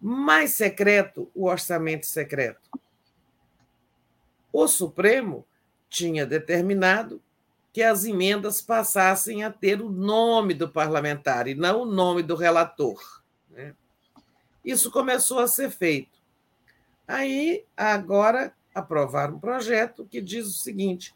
[0.00, 2.68] mais secreto o orçamento secreto.
[4.52, 5.46] O Supremo
[5.88, 7.22] tinha determinado
[7.72, 12.34] que as emendas passassem a ter o nome do parlamentar e não o nome do
[12.34, 13.22] relator.
[13.48, 13.76] Né?
[14.64, 16.18] Isso começou a ser feito.
[17.06, 21.14] Aí, agora, aprovaram um projeto que diz o seguinte: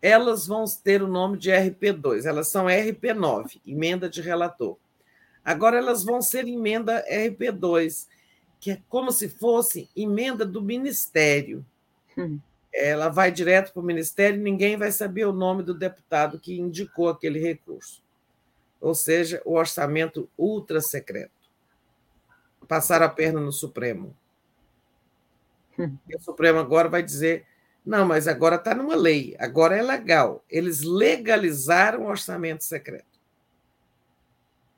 [0.00, 4.78] elas vão ter o nome de RP2, elas são RP9, emenda de relator.
[5.44, 8.06] Agora elas vão ser emenda RP2,
[8.58, 11.64] que é como se fosse emenda do Ministério.
[12.16, 12.38] Hum.
[12.72, 16.58] Ela vai direto para o Ministério e ninguém vai saber o nome do deputado que
[16.58, 18.02] indicou aquele recurso.
[18.80, 21.32] Ou seja, o orçamento ultra secreto.
[22.68, 24.16] Passar a perna no Supremo.
[26.08, 27.46] E o Supremo agora vai dizer:
[27.84, 30.44] não, mas agora está numa lei, agora é legal.
[30.48, 33.18] Eles legalizaram o orçamento secreto.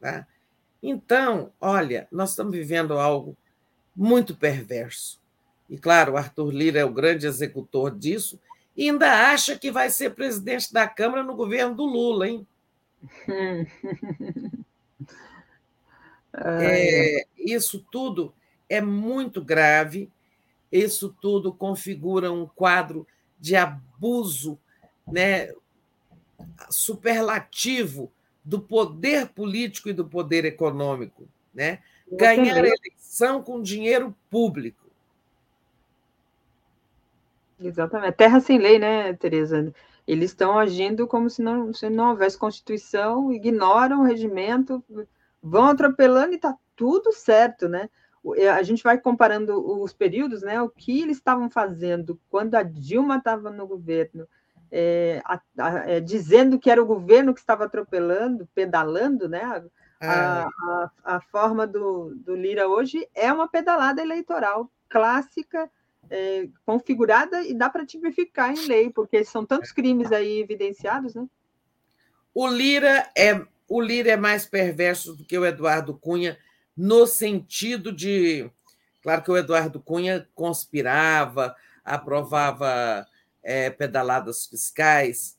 [0.01, 0.27] Tá?
[0.83, 3.37] Então, olha, nós estamos vivendo algo
[3.95, 5.21] muito perverso.
[5.69, 8.41] E, claro, o Arthur Lira é o grande executor disso,
[8.77, 12.47] e ainda acha que vai ser presidente da Câmara no governo do Lula, hein?
[16.35, 18.35] é, isso tudo
[18.69, 20.11] é muito grave
[20.73, 23.07] isso tudo configura um quadro
[23.39, 24.59] de abuso
[25.07, 25.53] né,
[26.71, 28.11] superlativo
[28.45, 31.29] do poder político e do poder econômico.
[31.55, 31.81] Né?
[32.11, 34.83] Ganhar a eleição com dinheiro público.
[37.61, 38.15] Exatamente.
[38.15, 39.73] Terra sem lei, né, Tereza?
[40.07, 44.83] Eles estão agindo como se não, se não houvesse Constituição, ignoram o regimento,
[45.41, 47.89] vão atropelando e está tudo certo, né?
[48.53, 50.61] A gente vai comparando os períodos, né?
[50.61, 54.27] O que eles estavam fazendo quando a Dilma estava no governo,
[54.73, 59.43] é, a, a, é, dizendo que era o governo que estava atropelando, pedalando, né?
[60.01, 65.71] A, a, a forma do, do Lira hoje é uma pedalada eleitoral clássica,
[66.11, 71.25] é, configurada e dá para tipificar em lei, porque são tantos crimes aí evidenciados, né?
[72.35, 76.37] O Lira é o Lira é mais perverso do que o Eduardo Cunha
[76.77, 78.51] no sentido de,
[79.03, 83.07] claro que o Eduardo Cunha conspirava, aprovava
[83.43, 85.39] é, pedaladas fiscais,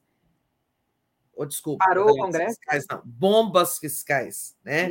[1.36, 4.90] ou desculpa, parou o Congresso, fiscais, não, bombas fiscais, né?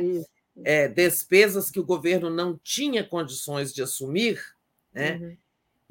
[0.63, 4.39] É, despesas que o governo não tinha condições de assumir,
[4.93, 5.15] né?
[5.15, 5.37] Uhum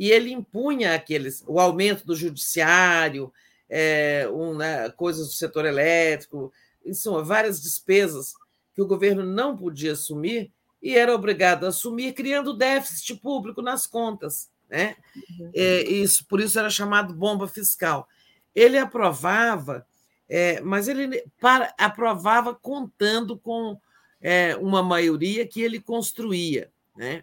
[0.02, 3.33] e ele impunha aqueles o aumento do judiciário,
[3.68, 6.52] é, um, né, coisas do setor elétrico,
[6.92, 8.33] são várias despesas
[8.75, 10.52] que o governo não podia assumir
[10.83, 14.51] e era obrigado a assumir, criando déficit público nas contas.
[14.73, 14.97] Né?
[15.15, 15.51] Uhum.
[15.55, 18.09] É, isso, por isso era chamado bomba fiscal.
[18.55, 19.86] Ele aprovava,
[20.26, 23.78] é, mas ele para, aprovava contando com
[24.18, 26.73] é, uma maioria que ele construía.
[26.97, 27.23] Né?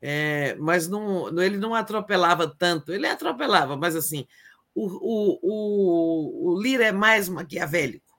[0.00, 2.94] É, mas não, ele não atropelava tanto.
[2.94, 4.26] Ele atropelava, mas assim,
[4.74, 8.18] o, o, o, o Lira é mais maquiavélico.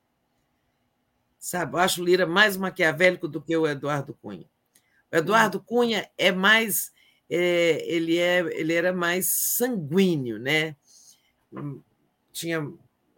[1.40, 1.74] Sabe?
[1.74, 4.46] Eu acho o Lira mais maquiavélico do que o Eduardo Cunha.
[5.12, 5.60] O Eduardo.
[5.60, 6.92] Cunha é mais.
[7.34, 10.76] É, ele, é, ele era mais sanguíneo, né?
[12.34, 12.70] Tinha,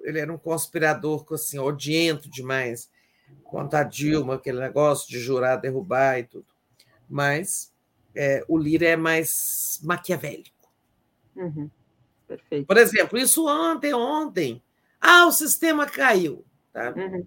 [0.01, 2.91] ele era um conspirador assim, odiento demais
[3.43, 6.45] contra a Dilma, aquele negócio de jurar derrubar e tudo.
[7.09, 7.73] Mas
[8.13, 10.71] é, o Lira é mais maquiavélico.
[11.35, 11.67] Uhum.
[12.27, 12.67] Perfeito.
[12.67, 14.61] Por exemplo, isso ontem, ontem.
[15.01, 16.45] Ah, o sistema caiu.
[16.71, 16.93] Tá?
[16.95, 17.25] Uhum.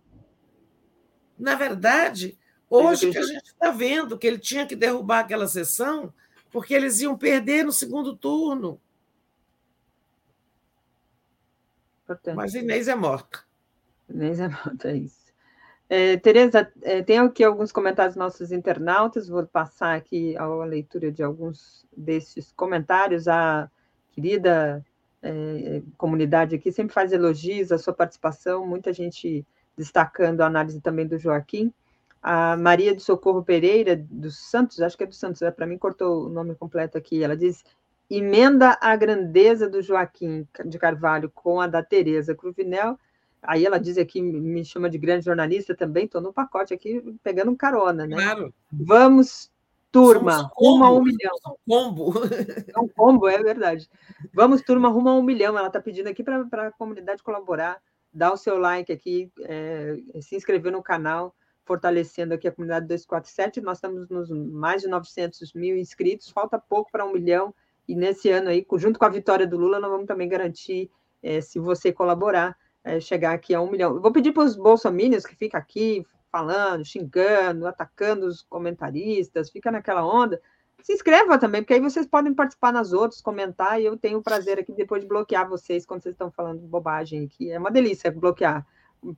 [1.36, 2.38] Na verdade,
[2.70, 6.14] hoje que a gente está vendo que ele tinha que derrubar aquela sessão
[6.50, 8.80] porque eles iam perder no segundo turno.
[12.06, 12.36] Portanto.
[12.36, 13.40] Mas Inês é morta.
[14.08, 15.26] Inês é morta, é isso.
[15.88, 21.12] É, Tereza, é, tem aqui alguns comentários dos nossos internautas, vou passar aqui a leitura
[21.12, 23.28] de alguns desses comentários.
[23.28, 23.70] A
[24.10, 24.84] querida
[25.22, 31.06] é, comunidade aqui sempre faz elogios à sua participação, muita gente destacando a análise também
[31.06, 31.72] do Joaquim.
[32.28, 35.78] A Maria de Socorro Pereira, dos Santos, acho que é do Santos, é, para mim
[35.78, 37.64] cortou o nome completo aqui, ela diz
[38.10, 42.98] emenda a grandeza do Joaquim de Carvalho com a da Tereza Cruvinel
[43.46, 47.50] Aí ela diz aqui, me chama de grande jornalista também, estou no pacote aqui, pegando
[47.50, 48.16] um carona, né?
[48.16, 48.52] Claro.
[48.72, 49.50] Vamos,
[49.92, 51.32] turma, rumo a um milhão.
[51.46, 52.12] Um combo.
[52.74, 53.88] É um combo, é verdade.
[54.34, 55.56] Vamos, turma, rumo a um milhão.
[55.56, 57.80] Ela está pedindo aqui para a comunidade colaborar,
[58.12, 61.32] dar o seu like aqui, é, se inscrever no canal,
[61.66, 63.60] fortalecendo aqui a comunidade 247.
[63.60, 67.52] Nós estamos nos mais de 900 mil inscritos, falta pouco para um milhão.
[67.86, 70.90] E nesse ano aí, junto com a vitória do Lula, nós vamos também garantir,
[71.22, 73.96] é, se você colaborar, é, chegar aqui a um milhão.
[73.96, 79.70] Eu vou pedir para os bolsominions que ficam aqui falando, xingando, atacando os comentaristas, fica
[79.70, 80.40] naquela onda.
[80.82, 84.22] Se inscreva também, porque aí vocês podem participar nas outras, comentar, e eu tenho o
[84.22, 87.50] prazer aqui depois de bloquear vocês quando vocês estão falando bobagem aqui.
[87.50, 88.64] É uma delícia bloquear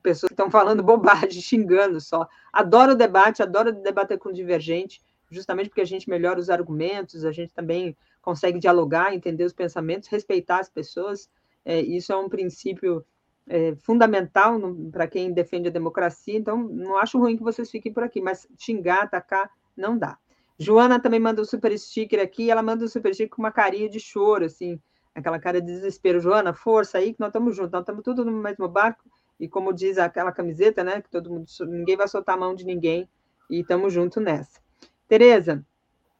[0.02, 2.26] pessoas que estão falando bobagem, xingando só.
[2.52, 5.00] Adoro o debate, adoro debater com divergente,
[5.30, 10.08] justamente porque a gente melhora os argumentos, a gente também consegue dialogar, entender os pensamentos,
[10.08, 11.30] respeitar as pessoas.
[11.64, 13.04] É, isso é um princípio
[13.48, 14.60] é, fundamental
[14.92, 18.46] para quem defende a democracia, então não acho ruim que vocês fiquem por aqui, mas
[18.58, 20.18] xingar, atacar, não dá.
[20.58, 23.88] Joana também manda um super sticker aqui, ela manda um super sticker com uma carinha
[23.88, 24.78] de choro, assim,
[25.14, 26.20] aquela cara de desespero.
[26.20, 29.04] Joana, força aí, que nós estamos juntos, nós estamos tudo no mesmo barco,
[29.38, 32.64] e como diz aquela camiseta, né, que todo mundo, ninguém vai soltar a mão de
[32.64, 33.08] ninguém,
[33.48, 34.60] e estamos juntos nessa.
[35.06, 35.64] Tereza,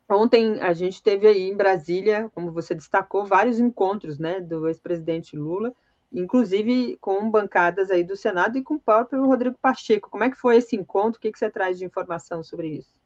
[0.09, 5.37] ontem a gente teve aí em Brasília, como você destacou, vários encontros, né, do ex-presidente
[5.37, 5.75] Lula,
[6.13, 10.09] inclusive com bancadas aí do Senado e com o próprio Rodrigo Pacheco.
[10.09, 11.19] Como é que foi esse encontro?
[11.19, 12.97] O que, que você traz de informação sobre isso?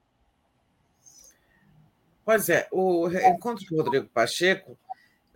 [2.24, 4.78] Pois é, o encontro com o Rodrigo Pacheco,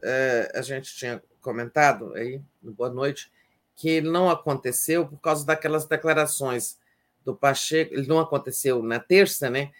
[0.00, 3.32] é, a gente tinha comentado aí, Boa Noite,
[3.76, 6.78] que não aconteceu por causa daquelas declarações
[7.24, 9.70] do Pacheco, ele não aconteceu na terça, né?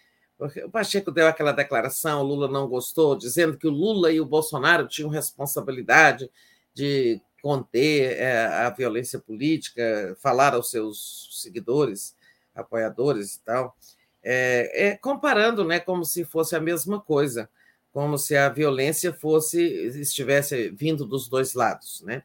[0.65, 4.25] O Pacheco deu aquela declaração, o Lula não gostou, dizendo que o Lula e o
[4.25, 6.29] Bolsonaro tinham responsabilidade
[6.75, 12.15] de conter é, a violência política, falar aos seus seguidores,
[12.53, 13.75] apoiadores e tal,
[14.23, 17.49] é, é, comparando, né, como se fosse a mesma coisa,
[17.91, 19.59] como se a violência fosse
[19.99, 22.23] estivesse vindo dos dois lados, né?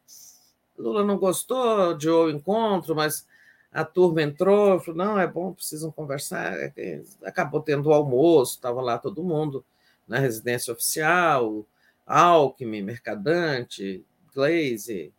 [0.82, 3.26] Lula não gostou de o encontro, mas
[3.72, 6.54] a turma entrou, falou, não, é bom, precisam conversar.
[6.76, 9.64] É acabou tendo o almoço, estava lá todo mundo
[10.06, 11.64] na residência oficial,
[12.06, 14.04] Alckmin, Mercadante,
[14.34, 15.12] Glaze,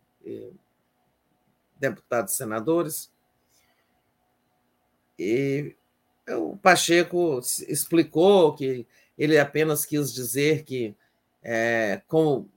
[1.76, 3.10] deputados senadores.
[5.18, 5.74] E
[6.28, 8.86] o Pacheco explicou que
[9.16, 10.94] ele apenas quis dizer que,
[11.42, 12.50] é, como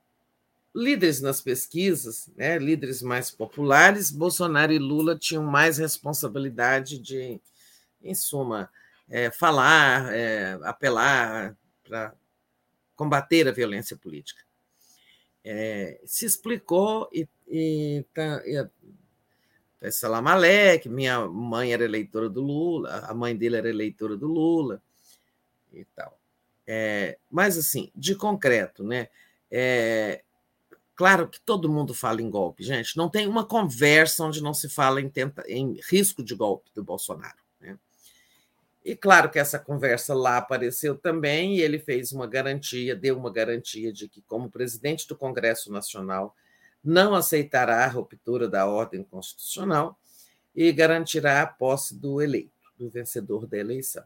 [0.77, 7.41] líderes nas pesquisas, né, líderes mais populares, Bolsonaro e Lula tinham mais responsabilidade de,
[8.01, 8.69] em suma,
[9.09, 12.13] é, falar, é, apelar para
[12.95, 14.43] combater a violência política.
[15.43, 18.57] É, se explicou e, e, tá, e
[20.27, 24.81] Alek, minha mãe era eleitora do Lula, a mãe dele era eleitora do Lula
[25.73, 26.19] e tal.
[26.67, 29.07] É, mas, assim, de concreto, né?
[29.49, 30.21] É,
[30.97, 32.97] Claro que todo mundo fala em golpe, gente.
[32.97, 36.83] Não tem uma conversa onde não se fala em, tenta, em risco de golpe do
[36.83, 37.37] Bolsonaro.
[37.61, 37.77] Né?
[38.83, 43.31] E claro que essa conversa lá apareceu também, e ele fez uma garantia, deu uma
[43.31, 46.35] garantia de que, como presidente do Congresso Nacional,
[46.83, 49.99] não aceitará a ruptura da ordem constitucional
[50.55, 54.03] e garantirá a posse do eleito, do vencedor da eleição.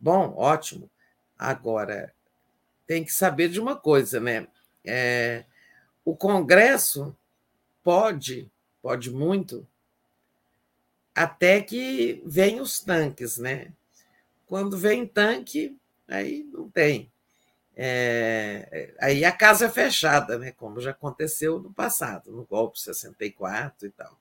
[0.00, 0.90] Bom, ótimo.
[1.38, 2.14] Agora,
[2.86, 4.48] tem que saber de uma coisa, né?
[4.82, 5.44] É,
[6.06, 7.14] o Congresso
[7.82, 8.48] pode,
[8.80, 9.66] pode muito,
[11.12, 13.72] até que vem os tanques, né?
[14.46, 15.76] Quando vem tanque,
[16.06, 17.10] aí não tem.
[17.74, 20.52] É, aí a casa é fechada, né?
[20.52, 24.16] Como já aconteceu no passado, no golpe 64 e tal.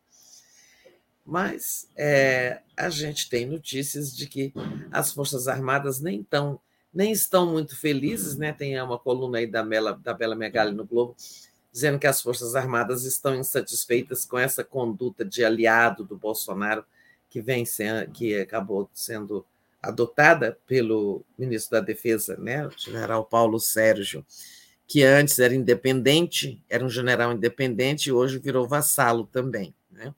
[1.24, 4.52] Mas é, a gente tem notícias de que
[4.92, 6.60] as Forças Armadas nem, tão,
[6.92, 8.52] nem estão muito felizes, né?
[8.54, 11.16] Tem uma coluna aí da, Mela, da Bela Megali no Globo
[11.76, 16.86] dizendo que as Forças Armadas estão insatisfeitas com essa conduta de aliado do Bolsonaro
[17.30, 19.46] que vem sendo, que acabou sendo
[19.84, 24.26] adotada pelo ministro da Defesa, né, o general Paulo Sérgio,
[24.88, 29.76] que antes era independente, era um general independente e hoje virou vassalo também.
[29.92, 30.16] Né?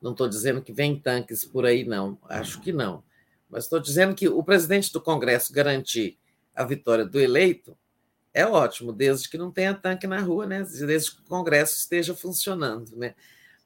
[0.00, 3.04] Não estou dizendo que vem tanques por aí, não, acho que não.
[3.50, 6.16] Mas estou dizendo que o presidente do Congresso garantir
[6.54, 7.76] a vitória do eleito
[8.32, 10.62] é ótimo, desde que não tenha tanque na rua, né?
[10.62, 12.96] desde que o Congresso esteja funcionando.
[12.96, 13.14] Né?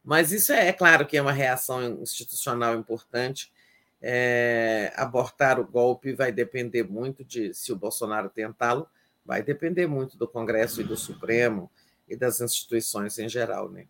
[0.02, 3.52] Mas isso é, é claro que é uma reação institucional importante.
[4.00, 8.86] É, abortar o golpe vai depender muito de se o Bolsonaro tentá-lo,
[9.24, 11.70] vai depender muito do Congresso e do Supremo
[12.06, 13.70] e das instituições em geral.
[13.70, 13.86] Né?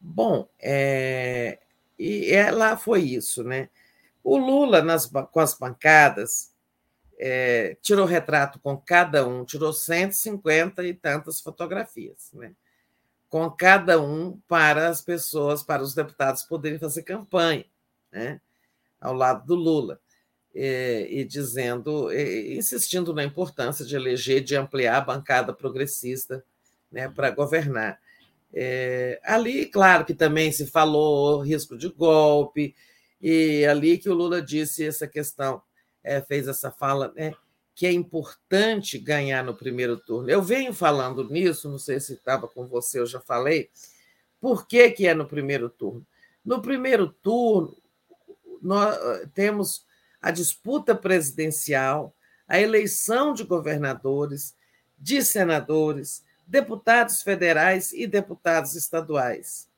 [0.00, 1.58] Bom, é,
[1.98, 3.42] e lá foi isso.
[3.42, 3.68] Né?
[4.22, 6.51] O Lula, nas, com as bancadas,
[7.24, 12.52] é, tirou retrato com cada um, tirou 150 e tantas fotografias, né?
[13.28, 17.64] com cada um para as pessoas, para os deputados poderem fazer campanha,
[18.10, 18.40] né?
[19.00, 20.00] ao lado do Lula,
[20.52, 26.44] e, e dizendo, insistindo na importância de eleger, de ampliar a bancada progressista
[26.90, 28.00] né, para governar.
[28.52, 32.74] É, ali, claro que também se falou risco de golpe,
[33.20, 35.62] e ali que o Lula disse essa questão
[36.02, 37.34] é, fez essa fala, né,
[37.74, 40.30] que é importante ganhar no primeiro turno.
[40.30, 43.70] Eu venho falando nisso, não sei se estava com você, eu já falei.
[44.40, 46.06] Por que, que é no primeiro turno?
[46.44, 47.76] No primeiro turno,
[48.60, 48.96] nós
[49.32, 49.86] temos
[50.20, 52.14] a disputa presidencial,
[52.46, 54.54] a eleição de governadores,
[54.98, 59.68] de senadores, deputados federais e deputados estaduais.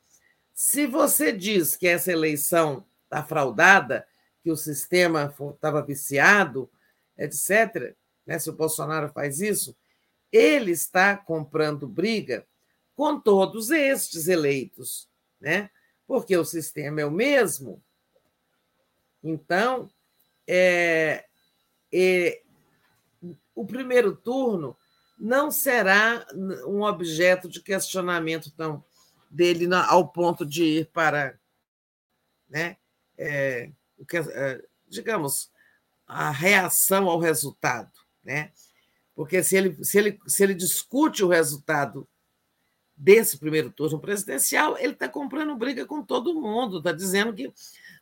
[0.52, 4.06] Se você diz que essa eleição está fraudada,
[4.44, 6.70] que o sistema estava viciado,
[7.16, 9.74] etc., né, se o Bolsonaro faz isso,
[10.30, 12.46] ele está comprando briga
[12.94, 15.08] com todos estes eleitos,
[15.40, 15.70] né?
[16.06, 17.82] porque o sistema é o mesmo.
[19.22, 19.90] Então,
[20.46, 21.24] é,
[21.90, 22.42] é,
[23.54, 24.76] o primeiro turno
[25.18, 26.26] não será
[26.66, 28.84] um objeto de questionamento tão
[29.30, 31.38] dele ao ponto de ir para
[32.48, 32.76] né,
[33.16, 33.70] é,
[34.88, 35.50] digamos,
[36.06, 37.92] a reação ao resultado,
[38.22, 38.52] né?
[39.14, 42.08] Porque se ele, se ele, se ele discute o resultado
[42.96, 47.52] desse primeiro turno presidencial, ele está comprando briga com todo mundo, está dizendo que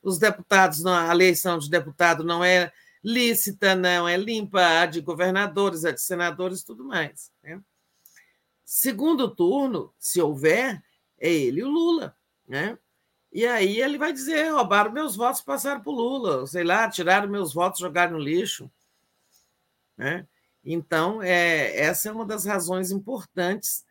[0.03, 2.73] os deputados, a eleição de deputado não é
[3.03, 7.31] lícita, não é limpa, a de governadores, a de senadores, tudo mais.
[7.43, 7.61] Né?
[8.65, 10.83] Segundo turno, se houver,
[11.19, 12.17] é ele o Lula.
[12.47, 12.79] Né?
[13.33, 17.29] E aí ele vai dizer: roubaram meus votos, passaram para o Lula, sei lá, tiraram
[17.29, 18.71] meus votos, jogaram no lixo.
[19.97, 20.27] Né?
[20.65, 23.85] Então, é, essa é uma das razões importantes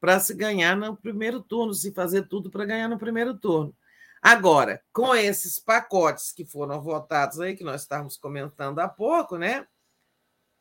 [0.00, 3.74] para se ganhar no primeiro turno, se fazer tudo para ganhar no primeiro turno.
[4.20, 9.66] Agora, com esses pacotes que foram votados aí, que nós estávamos comentando há pouco, né?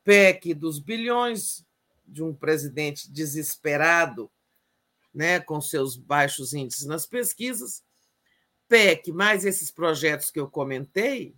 [0.03, 1.65] PEC dos bilhões,
[2.05, 4.31] de um presidente desesperado,
[5.13, 7.83] né, com seus baixos índices nas pesquisas,
[8.67, 11.35] PEC, mais esses projetos que eu comentei,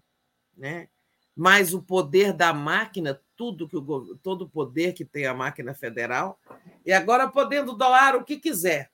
[0.56, 0.90] né,
[1.36, 5.74] mais o poder da máquina, tudo que o, todo o poder que tem a máquina
[5.74, 6.40] federal,
[6.86, 8.92] e agora podendo doar o que quiser.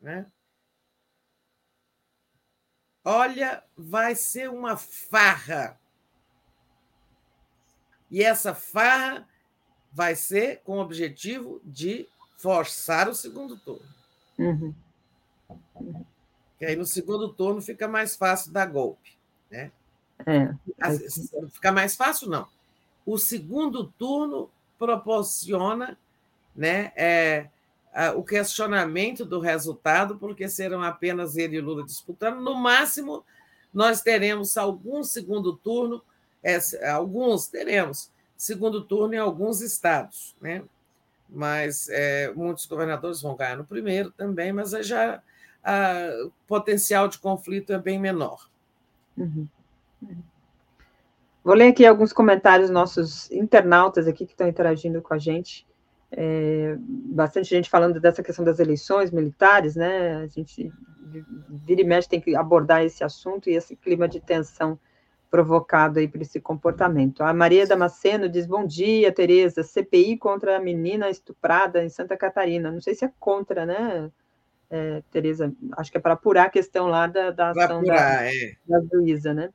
[0.00, 0.26] Né?
[3.04, 5.80] Olha, vai ser uma farra.
[8.10, 9.26] E essa farra
[9.90, 13.88] vai ser com o objetivo de forçar o segundo turno.
[14.38, 14.74] Uhum.
[16.58, 19.16] Que aí no segundo turno fica mais fácil dar golpe.
[19.50, 19.70] Né?
[20.26, 20.54] É.
[21.52, 22.46] Fica mais fácil, não.
[23.06, 25.96] O segundo turno proporciona
[26.54, 27.48] né, é,
[28.14, 32.40] o questionamento do resultado, porque serão apenas ele e Lula disputando.
[32.40, 33.24] No máximo,
[33.72, 36.02] nós teremos algum segundo turno,
[36.42, 36.58] é,
[36.90, 40.62] alguns teremos segundo turno em alguns estados, né?
[41.28, 45.20] Mas é, muitos governadores vão ganhar no primeiro também, mas já
[46.24, 48.48] o potencial de conflito é bem menor.
[49.16, 49.46] Uhum.
[51.42, 55.66] Vou ler aqui alguns comentários nossos internautas aqui que estão interagindo com a gente.
[56.10, 60.16] É, bastante gente falando dessa questão das eleições militares, né?
[60.16, 60.72] A gente
[61.48, 64.78] vira e mexe tem que abordar esse assunto e esse clima de tensão
[65.30, 67.22] provocado aí por esse comportamento.
[67.22, 69.62] A Maria Damasceno diz: Bom dia, Tereza.
[69.62, 72.70] CPI contra a menina estuprada em Santa Catarina.
[72.70, 74.10] Não sei se é contra, né,
[74.70, 75.52] é, Tereza?
[75.76, 78.56] Acho que é para apurar a questão lá da, da ação apurar, da, é.
[78.66, 79.50] da Luísa, né?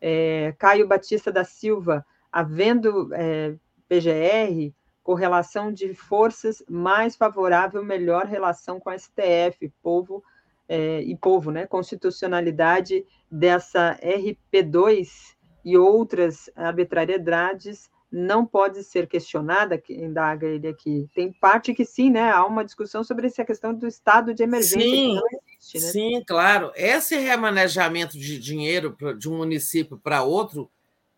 [0.00, 3.54] É, Caio Batista da Silva, havendo é,
[3.88, 4.72] PGR,
[5.02, 10.22] correlação de forças mais favorável, melhor relação com a STF, povo
[10.68, 11.66] é, e povo, né?
[11.66, 21.08] Constitucionalidade dessa RP2 e outras arbitrariedades não pode ser questionada, que indaga ele aqui.
[21.14, 22.30] Tem parte que sim, né?
[22.30, 24.80] Há uma discussão sobre essa questão do estado de emergência.
[24.80, 25.20] Sim,
[25.60, 25.92] existe, né?
[25.92, 26.72] sim, claro.
[26.74, 30.70] Esse remanejamento de dinheiro de um município para outro,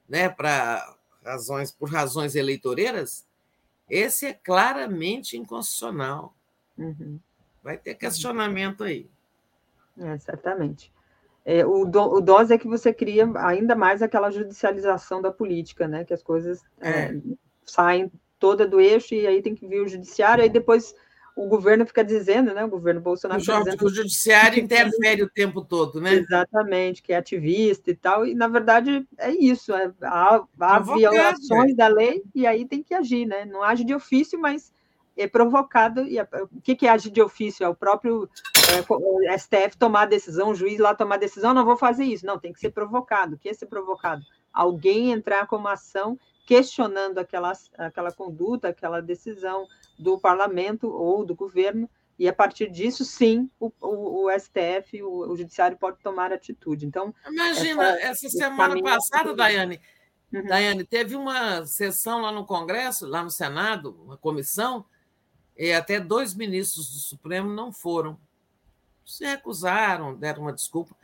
[0.08, 0.28] né?
[0.28, 3.24] Para razões por razões eleitoreiras,
[3.88, 6.34] esse é claramente inconstitucional.
[6.76, 7.20] Uhum.
[7.62, 9.08] Vai ter questionamento aí.
[9.98, 10.90] É, certamente.
[11.50, 15.88] É, o, do, o dose é que você cria ainda mais aquela judicialização da política,
[15.88, 16.04] né?
[16.04, 16.90] Que as coisas é.
[16.90, 17.20] É,
[17.66, 20.94] saem toda do eixo e aí tem que vir o judiciário, aí depois
[21.36, 22.64] o governo fica dizendo, né?
[22.64, 23.40] O governo Bolsonaro.
[23.40, 26.14] O, dizendo, o judiciário interfere o tempo todo, né?
[26.14, 31.74] Exatamente, que é ativista e tal, e na verdade é isso, é, há, há violações
[31.74, 33.44] da lei e aí tem que agir, né?
[33.44, 34.72] Não age de ofício, mas
[35.16, 36.02] é provocado.
[36.06, 37.64] E o que, que é agir de ofício?
[37.64, 38.28] É o próprio
[38.70, 42.26] é, STF tomar a decisão, o juiz lá tomar a decisão, não vou fazer isso.
[42.26, 43.34] Não, tem que ser provocado.
[43.34, 44.22] O que é ser provocado?
[44.52, 49.66] Alguém entrar com uma ação questionando aquela, aquela conduta, aquela decisão
[49.98, 51.88] do parlamento ou do governo,
[52.20, 56.84] e a partir disso, sim, o, o, o STF, o, o, judiciário pode tomar atitude.
[56.84, 59.80] Então, imagina essa, essa semana é passada, Daiane,
[60.30, 60.44] uhum.
[60.44, 64.84] Daiane, teve uma sessão lá no Congresso, lá no Senado, uma comissão,
[65.56, 68.20] e até dois ministros do Supremo não foram.
[69.10, 70.94] Se recusaram, deram uma desculpa.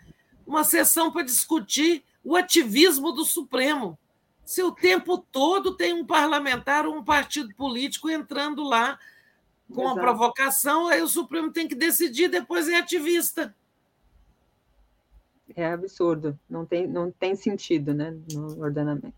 [0.47, 3.99] Uma sessão para discutir o ativismo do Supremo.
[4.44, 8.97] Se o tempo todo tem um parlamentar ou um partido político entrando lá
[9.75, 9.99] com Exato.
[9.99, 13.52] a provocação, aí o Supremo tem que decidir, depois é ativista.
[15.57, 19.17] É absurdo, não tem, não tem sentido né, no ordenamento.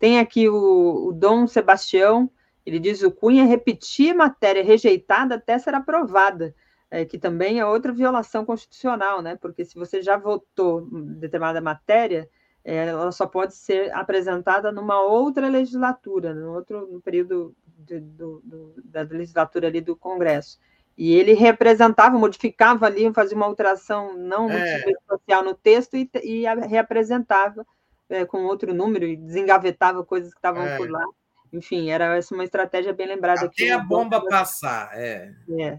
[0.00, 2.28] Tem aqui o, o Dom Sebastião,
[2.64, 6.52] ele diz o Cunha repetir matéria rejeitada até ser aprovada,
[6.90, 9.36] é, que também é outra violação constitucional, né?
[9.36, 12.28] Porque se você já votou determinada matéria,
[12.64, 18.40] é, ela só pode ser apresentada numa outra legislatura, no outro no período de, do,
[18.44, 20.58] do, da legislatura ali do Congresso.
[20.96, 24.82] E ele representava, modificava ali, fazia uma alteração não é.
[25.08, 27.66] social no texto e, e reapresentava
[28.08, 30.76] é, com outro número e desengavetava coisas que estavam é.
[30.76, 31.04] por lá.
[31.52, 33.70] Enfim, era essa uma estratégia bem lembrada Até aqui.
[33.70, 35.32] a bomba passar, é.
[35.60, 35.78] é.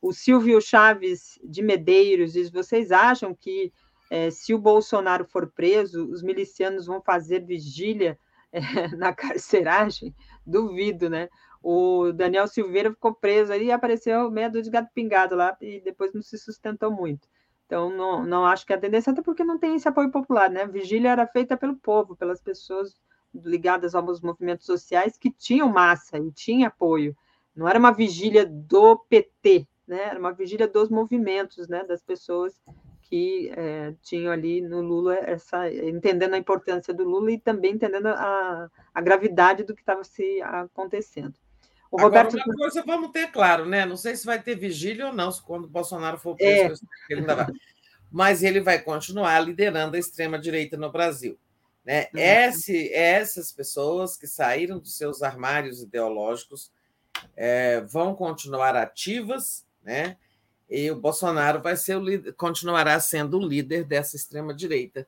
[0.00, 3.72] O Silvio Chaves de Medeiros diz: vocês acham que
[4.10, 8.18] é, se o Bolsonaro for preso, os milicianos vão fazer vigília
[8.52, 8.60] é,
[8.96, 10.14] na carceragem?
[10.44, 11.28] Duvido, né?
[11.62, 15.80] O Daniel Silveira ficou preso ali e apareceu meia dúzia de gato pingado lá e
[15.80, 17.28] depois não se sustentou muito.
[17.66, 20.66] Então, não, não acho que a tendência, até porque não tem esse apoio popular, né?
[20.66, 22.96] Vigília era feita pelo povo, pelas pessoas
[23.32, 27.16] ligadas aos movimentos sociais que tinham massa e tinha apoio.
[27.54, 30.04] Não era uma vigília do PT, né?
[30.04, 31.84] Era uma vigília dos movimentos, né?
[31.84, 32.54] Das pessoas
[33.02, 38.06] que é, tinham ali no Lula essa entendendo a importância do Lula e também entendendo
[38.06, 41.34] a, a gravidade do que estava se acontecendo.
[41.90, 42.34] O Agora, Roberto...
[42.36, 43.84] uma coisa vamos ter claro, né?
[43.84, 47.12] Não sei se vai ter vigília ou não, quando o Bolsonaro for preso, é.
[47.12, 47.46] ele ainda vai.
[48.12, 51.36] Mas ele vai continuar liderando a extrema-direita no Brasil.
[51.84, 52.06] Né?
[52.14, 52.20] Uhum.
[52.20, 56.72] Esse, essas pessoas que saíram dos seus armários ideológicos
[57.36, 60.16] é, vão continuar ativas, né?
[60.68, 65.06] E o Bolsonaro vai ser o líder, continuará sendo o líder dessa extrema-direita,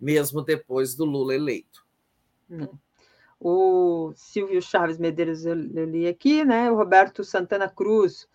[0.00, 1.84] mesmo depois do Lula eleito.
[2.48, 2.78] Uhum
[3.44, 6.70] o Silvio Chaves Medeiros, eu, eu li aqui, né?
[6.70, 8.28] O Roberto Santana Cruz.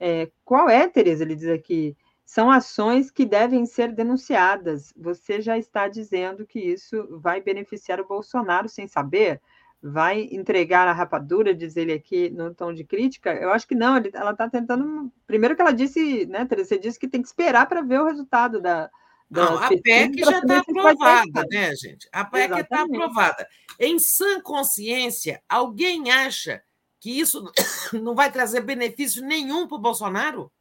[0.00, 1.22] É, qual é, Tereza?
[1.22, 1.94] Ele diz aqui.
[2.24, 4.94] São ações que devem ser denunciadas.
[4.96, 9.38] Você já está dizendo que isso vai beneficiar o Bolsonaro sem saber?
[9.86, 13.34] Vai entregar a rapadura, diz ele aqui no tom de crítica?
[13.34, 15.12] Eu acho que não, ele, ela está tentando.
[15.26, 16.70] Primeiro que ela disse, né, Tereza?
[16.70, 18.90] Você disse que tem que esperar para ver o resultado da,
[19.30, 22.08] não, a PEC já está aprovada, né, gente?
[22.12, 23.48] A PEC está aprovada.
[23.80, 26.62] Em sã consciência, alguém acha
[27.00, 27.44] que isso
[28.00, 30.52] não vai trazer benefício nenhum para o Bolsonaro?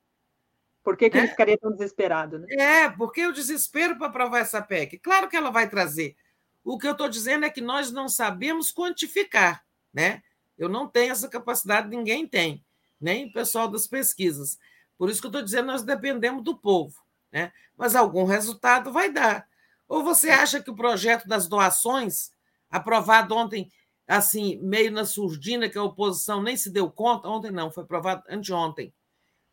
[0.84, 1.22] Por que, que é?
[1.22, 2.40] ele ficaria tão desesperado?
[2.40, 2.48] Né?
[2.52, 4.98] É, porque o desespero para aprovar essa PEC.
[4.98, 6.16] Claro que ela vai trazer.
[6.64, 10.24] O que eu estou dizendo é que nós não sabemos quantificar, né?
[10.58, 12.64] Eu não tenho essa capacidade, ninguém tem,
[13.00, 14.58] nem o pessoal das pesquisas.
[14.98, 17.52] Por isso que eu estou dizendo, nós dependemos do povo né?
[17.76, 19.48] mas algum resultado vai dar.
[19.90, 22.32] Ou você acha que o projeto das doações,
[22.70, 23.72] aprovado ontem,
[24.08, 28.24] assim, meio na surdina, que a oposição nem se deu conta, ontem não, foi aprovado
[28.30, 28.94] anteontem,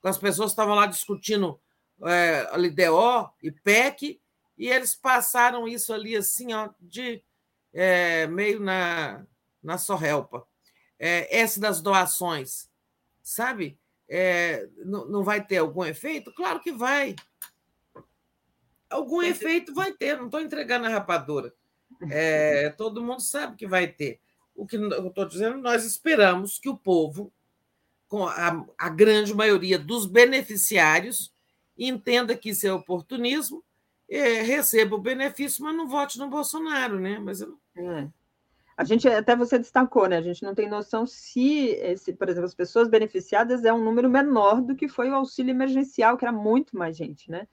[0.05, 1.59] as pessoas estavam lá discutindo
[2.05, 4.20] é, LDO e PEC,
[4.61, 7.25] e eles passaram isso ali assim, ó, de
[7.73, 9.25] é, meio na,
[9.63, 10.47] na sorrelpa.
[10.99, 12.69] É, essa das doações,
[13.23, 13.81] sabe?
[14.07, 16.31] É, não, não vai ter algum efeito?
[16.35, 17.17] Claro que vai.
[18.91, 21.55] Algum efeito vai ter, não estou entregando a rapadura.
[22.11, 24.21] É, todo mundo sabe que vai ter.
[24.55, 27.33] O que eu estou dizendo, nós esperamos que o povo,
[28.09, 31.33] com a, a grande maioria dos beneficiários,
[31.79, 33.65] entenda que isso é oportunismo,
[34.11, 37.19] é, receba o benefício, mas não vote no Bolsonaro, né?
[37.19, 37.59] Mas eu...
[37.77, 38.09] é.
[38.77, 40.17] A gente, até você destacou, né?
[40.17, 44.09] A gente não tem noção se, esse, por exemplo, as pessoas beneficiadas é um número
[44.09, 47.47] menor do que foi o auxílio emergencial, que era muito mais gente, né?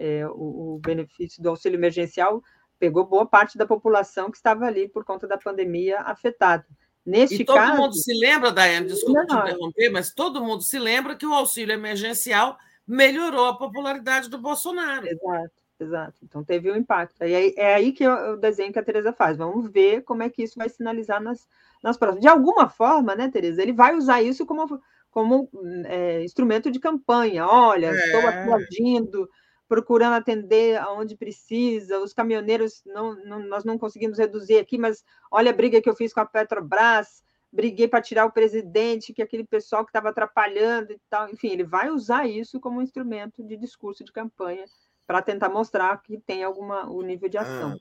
[0.00, 2.42] é, o, o, benefício do auxílio emergencial
[2.78, 6.64] pegou boa parte da população que estava ali por conta da pandemia afetada.
[7.04, 10.78] Neste e todo caso, mundo se lembra, Daiane, desculpa te interromper, mas todo mundo se
[10.78, 12.56] lembra que o auxílio emergencial
[12.86, 15.06] melhorou a popularidade do Bolsonaro.
[15.06, 15.52] Exato,
[15.82, 16.14] exato.
[16.22, 17.22] Então teve um impacto.
[17.22, 19.36] E é, é aí que o desenho que a Tereza faz.
[19.36, 21.46] Vamos ver como é que isso vai sinalizar nas,
[21.82, 22.22] nas próximas.
[22.22, 25.48] De alguma forma, né, Tereza, ele vai usar isso como, como
[25.86, 27.46] é, instrumento de campanha.
[27.46, 27.94] Olha, é.
[27.94, 29.28] estou aplaudindo
[29.70, 35.52] procurando atender aonde precisa, os caminhoneiros, não, não, nós não conseguimos reduzir aqui, mas olha
[35.52, 39.44] a briga que eu fiz com a Petrobras, briguei para tirar o presidente, que aquele
[39.44, 41.28] pessoal que estava atrapalhando e tal.
[41.30, 44.64] Enfim, ele vai usar isso como um instrumento de discurso de campanha
[45.10, 47.72] para tentar mostrar que tem alguma o nível de ação.
[47.72, 47.78] Ah.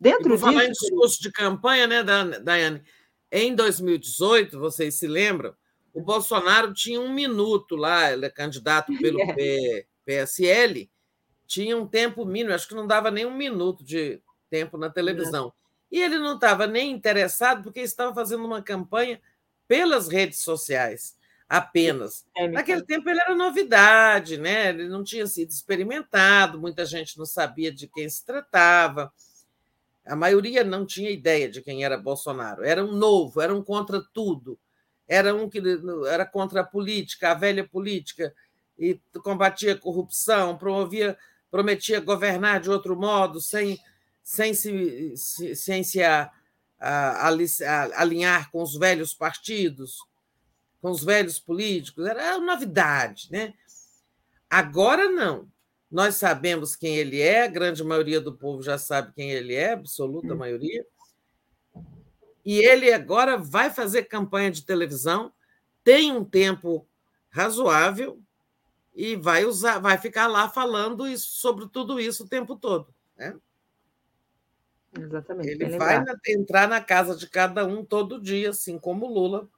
[0.00, 0.46] Dentro disso.
[0.46, 2.02] Falar em discurso de campanha, né,
[2.42, 2.82] Daiane?
[3.30, 5.54] Em 2018, vocês se lembram,
[5.92, 9.84] o Bolsonaro tinha um minuto lá, ele é candidato pelo é.
[10.06, 10.90] PSL,
[11.46, 14.18] tinha um tempo mínimo, acho que não dava nem um minuto de
[14.48, 15.52] tempo na televisão.
[15.92, 19.20] E ele não estava nem interessado, porque estava fazendo uma campanha
[19.68, 21.14] pelas redes sociais
[21.50, 22.24] apenas.
[22.52, 24.68] Naquele tempo ele era novidade, né?
[24.68, 29.12] ele não tinha sido experimentado, muita gente não sabia de quem se tratava.
[30.06, 32.62] A maioria não tinha ideia de quem era Bolsonaro.
[32.62, 34.56] Era um novo, era um contra tudo.
[35.08, 35.60] Era um que
[36.08, 38.32] era contra a política, a velha política,
[38.78, 41.18] e combatia a corrupção, promovia
[41.50, 43.76] prometia governar de outro modo, sem,
[44.22, 46.30] sem se, se, sem se a,
[46.78, 49.98] a, a, alinhar com os velhos partidos,
[50.80, 52.06] com os velhos políticos.
[52.06, 53.28] Era novidade.
[53.30, 53.54] Né?
[54.48, 55.48] Agora não.
[55.90, 59.72] Nós sabemos quem ele é, a grande maioria do povo já sabe quem ele é,
[59.72, 60.36] absoluta hum.
[60.36, 60.86] maioria.
[62.44, 65.32] E ele agora vai fazer campanha de televisão,
[65.84, 66.86] tem um tempo
[67.28, 68.20] razoável,
[68.94, 72.92] e vai usar, vai ficar lá falando isso, sobre tudo isso o tempo todo.
[73.16, 73.36] Né?
[74.98, 75.48] Exatamente.
[75.48, 79.48] Ele vai entrar na casa de cada um todo dia, assim como o Lula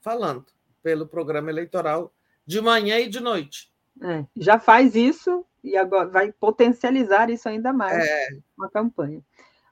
[0.00, 0.46] falando,
[0.86, 2.12] pelo programa eleitoral
[2.46, 3.72] de manhã e de noite.
[4.00, 8.28] É, já faz isso e agora vai potencializar isso ainda mais É.
[8.56, 9.20] uma campanha.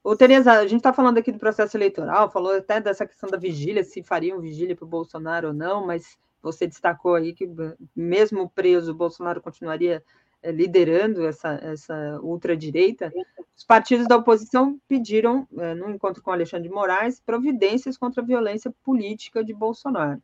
[0.03, 3.39] Ô, Tereza, a gente está falando aqui do processo eleitoral, falou até dessa questão da
[3.39, 7.49] vigília, se fariam vigília para o Bolsonaro ou não, mas você destacou aí que,
[7.95, 10.03] mesmo preso, o Bolsonaro continuaria
[10.43, 13.13] eh, liderando essa, essa ultradireita.
[13.57, 18.27] Os partidos da oposição pediram, eh, no encontro com Alexandre de Moraes, providências contra a
[18.27, 20.21] violência política de Bolsonaro.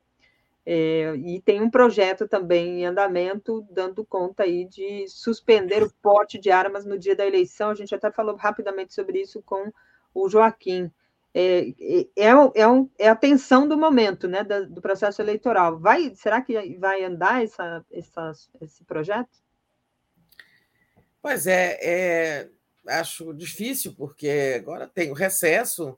[0.64, 6.38] É, e tem um projeto também em andamento, dando conta aí de suspender o porte
[6.38, 7.70] de armas no dia da eleição.
[7.70, 9.72] A gente até falou rapidamente sobre isso com
[10.14, 10.90] o Joaquim.
[11.32, 11.68] É,
[12.16, 15.78] é, é, um, é a tensão do momento, né, do, do, processo eleitoral.
[15.78, 19.30] Vai, será que vai andar essa, essa, esse projeto?
[21.22, 22.48] Pois é, é,
[22.88, 25.96] acho difícil, porque agora tem o recesso.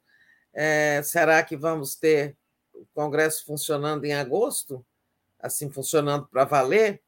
[0.53, 2.37] É, será que vamos ter
[2.83, 4.85] o Congresso funcionando em agosto,
[5.39, 7.03] assim funcionando para valer,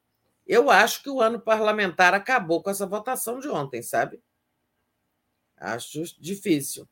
[0.47, 4.23] eu acho que o ano parlamentar acabou com essa votação de ontem, sabe?
[5.57, 6.89] Acho difícil.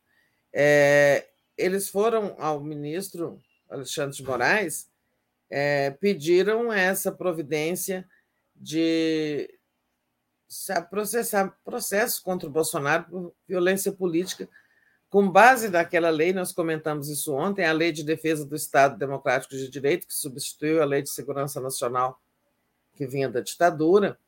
[0.52, 4.90] É, eles foram ao ministro Alexandre de Moraes,
[5.50, 8.08] é, pediram essa providência
[8.54, 9.58] de
[10.90, 14.48] processar processo contra o Bolsonaro por violência política
[15.12, 19.54] com base naquela lei, nós comentamos isso ontem, a Lei de Defesa do Estado Democrático
[19.54, 22.18] de Direito, que substituiu a Lei de Segurança Nacional
[22.94, 24.18] que vinha da ditadura,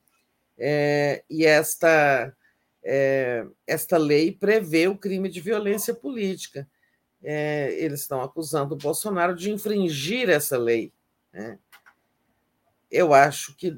[0.59, 2.37] é, e esta,
[2.83, 6.69] é, esta lei prevê o crime de violência política.
[7.23, 10.93] É, eles estão acusando o Bolsonaro de infringir essa lei.
[11.33, 11.59] Né?
[12.91, 13.75] Eu acho que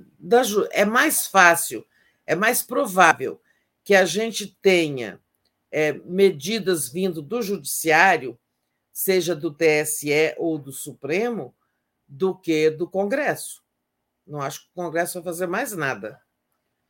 [0.73, 1.87] é mais fácil,
[2.27, 3.41] é mais provável
[3.85, 5.21] que a gente tenha
[5.71, 8.39] é, medidas vindo do Judiciário,
[8.93, 11.55] seja do TSE ou do Supremo,
[12.09, 13.63] do que do Congresso.
[14.27, 16.21] Não acho que o Congresso vai fazer mais nada.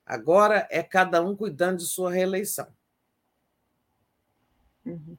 [0.05, 2.68] Agora é cada um cuidando de sua reeleição.
[4.84, 5.16] Uhum.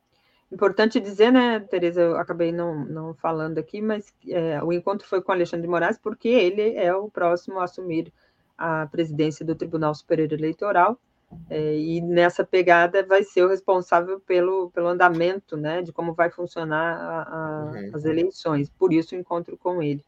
[0.50, 5.22] Importante dizer, né, Tereza, eu acabei não, não falando aqui, mas é, o encontro foi
[5.22, 8.14] com Alexandre de Moraes, porque ele é o próximo a assumir
[8.58, 10.98] a presidência do Tribunal Superior Eleitoral,
[11.50, 16.30] é, e nessa pegada vai ser o responsável pelo, pelo andamento, né, de como vai
[16.30, 17.92] funcionar a, a, uhum.
[17.94, 18.70] as eleições.
[18.70, 20.04] Por isso o encontro com ele.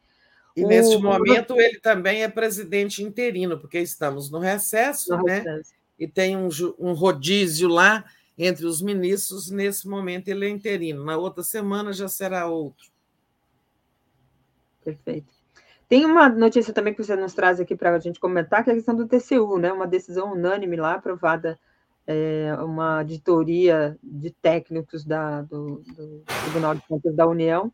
[0.56, 5.40] E o, nesse momento ele também é presidente interino, porque estamos no recesso, no né?
[5.40, 5.74] Recesso.
[5.98, 8.06] E tem um, um rodízio lá
[8.38, 9.52] entre os ministros.
[9.52, 11.04] Nesse momento ele é interino.
[11.04, 12.88] Na outra semana já será outro.
[14.84, 15.39] Perfeito.
[15.90, 18.74] Tem uma notícia também que você nos traz aqui para a gente comentar, que é
[18.74, 19.74] a questão do TCU, né?
[19.74, 21.60] Uma decisão unânime lá, aprovada
[22.06, 27.74] é, uma auditoria de técnicos da, do, do, Tribunal de Contas da União,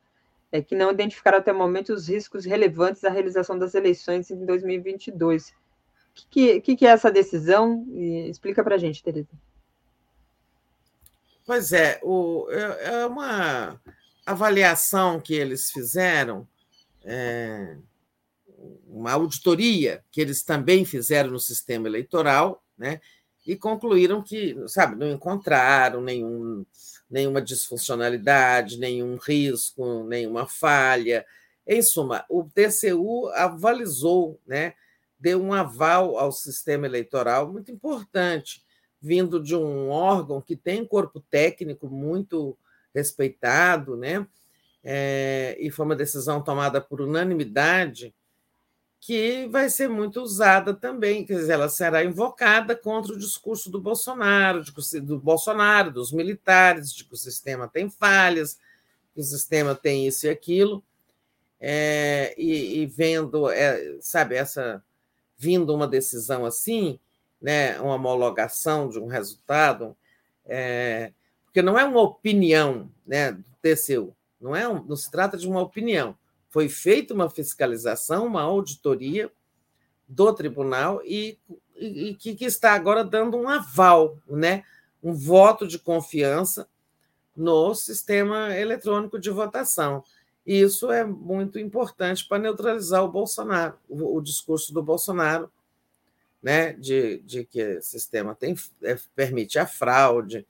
[0.50, 4.46] é, que não identificaram até o momento os riscos relevantes à realização das eleições em
[4.46, 5.50] 2022.
[5.50, 5.54] O
[6.30, 7.86] que, que, que é essa decisão?
[7.90, 9.28] E explica para a gente, Teresa.
[11.46, 13.78] Pois é, o, é, é uma
[14.26, 16.48] avaliação que eles fizeram.
[17.04, 17.76] É
[18.88, 23.02] uma auditoria que eles também fizeram no sistema eleitoral, né?
[23.46, 26.66] E concluíram que, sabe, não encontraram nenhum,
[27.10, 31.26] nenhuma disfuncionalidade, nenhum risco, nenhuma falha.
[31.68, 34.74] Em suma, o TCU avalizou, né?
[35.20, 38.64] Deu um aval ao sistema eleitoral muito importante,
[39.02, 42.58] vindo de um órgão que tem corpo técnico muito
[42.94, 44.26] respeitado, né?
[44.84, 48.14] É, e foi uma decisão tomada por unanimidade
[49.06, 53.80] que vai ser muito usada também, quer dizer, ela será invocada contra o discurso do
[53.80, 54.64] Bolsonaro,
[55.04, 58.60] do Bolsonaro, dos militares, de que o sistema tem falhas,
[59.14, 60.84] que o sistema tem isso e aquilo,
[61.62, 64.84] é, e, e, vendo, é, sabe, essa
[65.38, 67.00] vindo uma decisão assim,
[67.40, 69.96] né, uma homologação de um resultado,
[70.48, 75.38] é, porque não é uma opinião né, do TCU, não, é um, não se trata
[75.38, 76.18] de uma opinião,
[76.56, 79.30] foi feita uma fiscalização, uma auditoria
[80.08, 81.38] do tribunal e,
[81.76, 84.64] e, e que, está agora dando um aval, né?
[85.04, 86.66] um voto de confiança
[87.36, 90.02] no sistema eletrônico de votação.
[90.48, 95.52] E isso é muito importante para neutralizar o Bolsonaro, o, o discurso do Bolsonaro,
[96.42, 96.72] né?
[96.72, 100.48] de, de que o sistema tem, é, permite a fraude.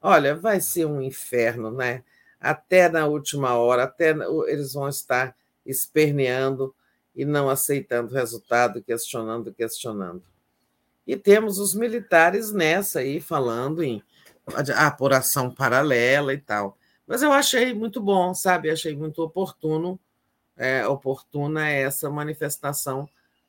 [0.00, 2.04] Olha, vai ser um inferno, né?
[2.40, 4.14] Até na última hora, até
[4.48, 6.74] eles vão estar esperneando
[7.14, 10.22] e não aceitando o resultado, questionando, questionando.
[11.06, 14.02] E temos os militares nessa aí, falando em
[14.76, 16.78] apuração paralela e tal.
[17.06, 18.70] Mas eu achei muito bom, sabe?
[18.70, 19.98] Achei muito oportuno,
[20.56, 23.08] é, oportuna essa manifestação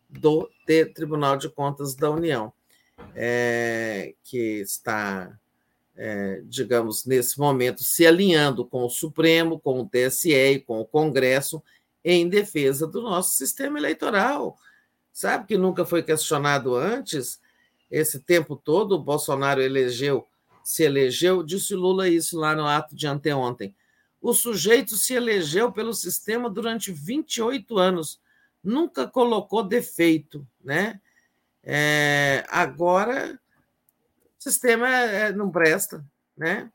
[0.09, 0.49] do
[0.93, 2.51] Tribunal de Contas da União,
[3.15, 5.39] é, que está,
[6.03, 10.85] é, digamos, nesse momento, se alinhando com o Supremo, com o TSE e com o
[10.85, 11.61] Congresso
[12.03, 14.57] em defesa do nosso sistema eleitoral.
[15.13, 17.39] Sabe que nunca foi questionado antes?
[17.89, 20.27] Esse tempo todo, o Bolsonaro elegeu,
[20.63, 23.75] se elegeu, disse Lula isso lá no ato de anteontem.
[24.19, 28.19] O sujeito se elegeu pelo sistema durante 28 anos
[28.63, 30.99] nunca colocou defeito, né?
[31.63, 33.39] É, agora
[34.41, 36.03] sistema é, não presta,
[36.35, 36.71] né?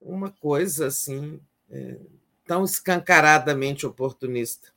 [0.00, 1.98] Uma coisa assim é,
[2.46, 4.68] tão escancaradamente oportunista.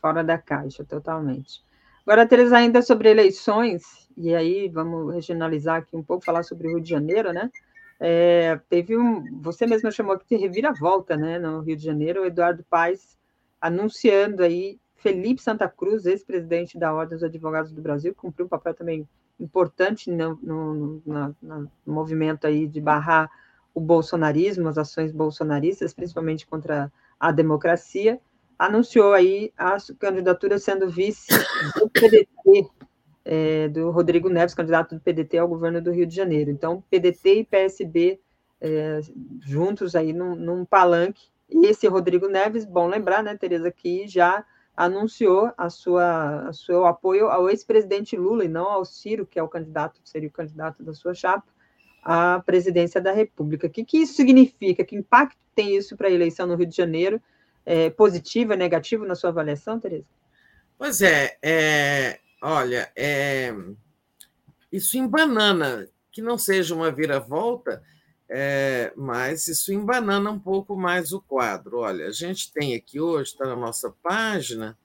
[0.00, 1.64] Fora da caixa, totalmente.
[2.06, 6.70] Agora, Teresa, ainda sobre eleições, e aí vamos regionalizar aqui um pouco, falar sobre o
[6.70, 7.50] Rio de Janeiro, né?
[7.98, 12.26] É, teve um, você mesma chamou aqui de reviravolta, né, no Rio de Janeiro, o
[12.26, 13.18] Eduardo Paes
[13.60, 18.72] anunciando aí Felipe Santa Cruz, ex-presidente da Ordem dos Advogados do Brasil, cumpriu um papel
[18.72, 19.06] também
[19.40, 23.30] importante no, no, na, no, movimento aí de barrar
[23.74, 28.20] o bolsonarismo, as ações bolsonaristas, principalmente contra a democracia,
[28.58, 31.28] anunciou aí a candidatura sendo vice
[31.78, 32.68] do PDT,
[33.24, 36.50] é, do Rodrigo Neves, candidato do PDT ao governo do Rio de Janeiro.
[36.50, 38.20] Então, PDT e PSB
[38.60, 39.00] é,
[39.40, 41.28] juntos aí num, num palanque.
[41.48, 44.44] E esse Rodrigo Neves, bom lembrar, né, Tereza, que já
[44.80, 49.42] anunciou a sua, a seu apoio ao ex-presidente Lula e não ao Ciro, que é
[49.42, 51.46] o candidato, seria o candidato da sua chapa,
[52.02, 53.66] à presidência da República.
[53.66, 54.82] O que, que isso significa?
[54.82, 57.20] Que impacto tem isso para a eleição no Rio de Janeiro?
[57.66, 60.06] É positivo, é negativo na sua avaliação, Tereza?
[60.78, 63.54] Pois é, é olha, é,
[64.72, 67.82] isso em banana, que não seja uma vira-volta,
[68.32, 71.78] é, mas isso embanana um pouco mais o quadro.
[71.78, 74.78] Olha, a gente tem aqui hoje, está na nossa página.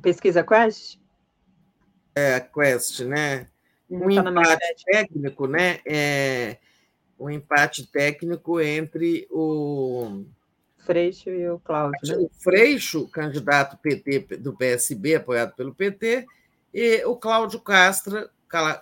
[0.00, 1.00] Pesquisa Quest?
[2.14, 3.48] É, a Quest, né?
[3.90, 5.80] Um tá empate técnico, né?
[5.84, 6.58] É,
[7.18, 10.22] um empate técnico entre o.
[10.78, 11.98] Freixo e o Cláudio.
[12.04, 12.16] Né?
[12.18, 16.24] O Freixo, candidato PT do PSB, apoiado pelo PT,
[16.72, 18.28] e o Cláudio Castro,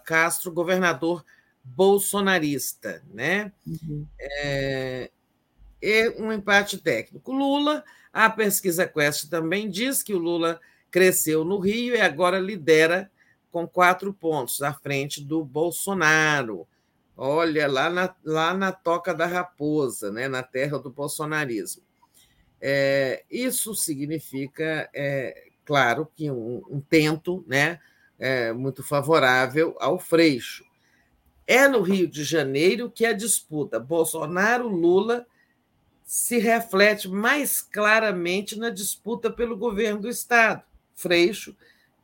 [0.04, 1.24] Castro, governador
[1.64, 3.52] bolsonarista, né?
[3.66, 4.06] Uhum.
[4.18, 5.10] É,
[5.80, 7.32] e um empate técnico.
[7.32, 10.60] Lula, a pesquisa Quest também diz que o Lula
[10.90, 13.10] cresceu no Rio e agora lidera
[13.50, 16.66] com quatro pontos à frente do Bolsonaro.
[17.16, 21.82] Olha, lá na, lá na Toca da Raposa, né, na terra do bolsonarismo.
[22.60, 27.78] É, isso significa, é, claro, que um, um tento né,
[28.22, 30.64] é, muito favorável ao Freixo.
[31.44, 35.26] É no Rio de Janeiro que a disputa Bolsonaro-Lula
[36.04, 40.62] se reflete mais claramente na disputa pelo governo do Estado,
[40.94, 41.56] Freixo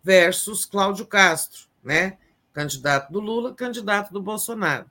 [0.03, 2.19] versus Cláudio Castro, né?
[2.53, 4.91] candidato do Lula, candidato do Bolsonaro.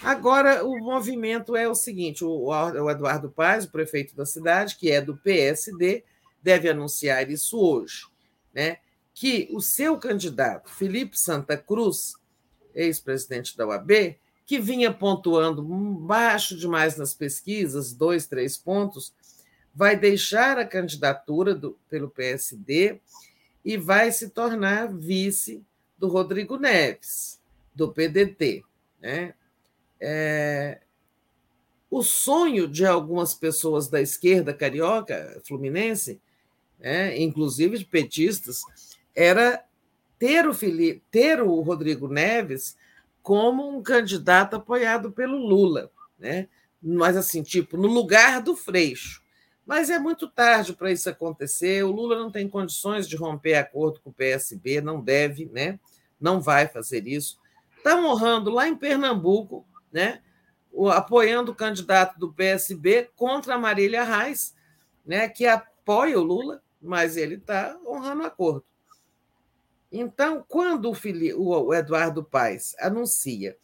[0.00, 5.00] Agora, o movimento é o seguinte: o Eduardo Paz, o prefeito da cidade, que é
[5.00, 6.04] do PSD,
[6.40, 8.06] deve anunciar isso hoje,
[8.54, 8.78] né?
[9.14, 12.14] Que o seu candidato, Felipe Santa Cruz,
[12.74, 14.16] ex-presidente da UAB,
[14.46, 19.14] que vinha pontuando baixo demais nas pesquisas, dois, três pontos,
[19.74, 23.00] vai deixar a candidatura do, pelo PSD
[23.64, 25.64] e vai se tornar vice
[25.96, 27.40] do Rodrigo Neves,
[27.74, 28.62] do PDT.
[29.00, 29.34] Né?
[30.00, 30.80] É,
[31.90, 36.20] o sonho de algumas pessoas da esquerda carioca, fluminense,
[36.78, 38.62] né, inclusive de petistas,
[39.14, 39.64] era
[40.18, 42.76] ter o, Felipe, ter o Rodrigo Neves
[43.22, 46.48] como um candidato apoiado pelo Lula, né?
[46.82, 49.22] Mas assim, tipo, no lugar do Freixo.
[49.64, 51.84] Mas é muito tarde para isso acontecer.
[51.84, 55.78] O Lula não tem condições de romper acordo com o PSB, não deve, né?
[56.20, 57.38] Não vai fazer isso.
[57.76, 60.20] Está honrando lá em Pernambuco, né?
[60.72, 64.54] O, apoiando o candidato do PSB contra a Marília Reis,
[65.06, 65.28] né?
[65.28, 68.64] Que apoia o Lula, mas ele está honrando o acordo.
[69.92, 73.56] Então, quando o, Felipe, o Eduardo Paes anuncia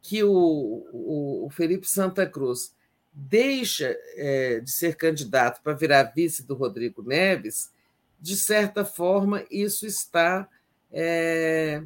[0.00, 2.74] que o, o, Felipe Santa Cruz
[3.12, 7.72] deixa é, de ser candidato para virar vice do Rodrigo Neves,
[8.20, 10.48] de certa forma, isso está
[10.92, 11.82] é,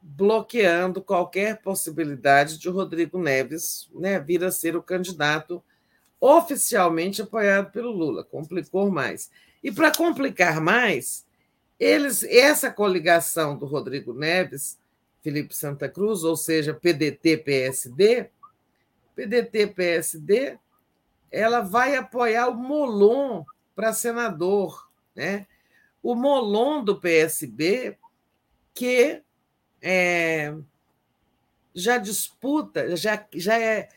[0.00, 5.62] bloqueando qualquer possibilidade de Rodrigo Neves né, vir a ser o candidato
[6.20, 8.24] oficialmente apoiado pelo Lula.
[8.24, 9.30] Complicou mais.
[9.62, 11.25] E para complicar mais,
[11.78, 14.78] eles, essa coligação do Rodrigo Neves,
[15.22, 18.30] Felipe Santa Cruz, ou seja, PDT-PSD,
[19.14, 20.58] PDT-PSD,
[21.30, 25.46] ela vai apoiar o Molon para senador, né?
[26.02, 27.98] O Molon do PSB,
[28.72, 29.22] que
[29.82, 30.54] é,
[31.74, 33.88] já disputa, já, já é,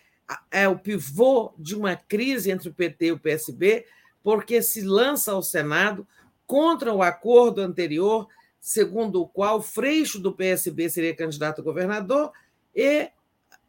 [0.52, 3.86] é o pivô de uma crise entre o PT e o PSB,
[4.24, 6.08] porque se lança ao Senado
[6.50, 8.28] contra o acordo anterior,
[8.60, 12.32] segundo o qual Freixo do PSB seria candidato a governador
[12.76, 13.08] e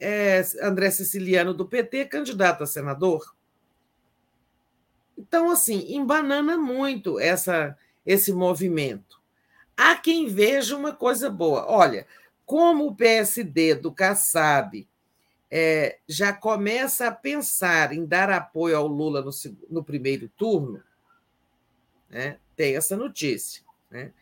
[0.01, 3.37] é, André Siciliano do PT candidato a senador.
[5.19, 7.77] Então, assim, embanana muito essa,
[8.07, 9.21] esse movimento.
[9.77, 11.71] Há quem veja uma coisa boa.
[11.71, 12.07] Olha,
[12.47, 14.89] como o PSD do Kassab
[15.51, 19.31] é, já começa a pensar em dar apoio ao Lula no,
[19.69, 20.83] no primeiro turno,
[22.09, 23.63] né, tem essa notícia.
[23.91, 24.13] Né?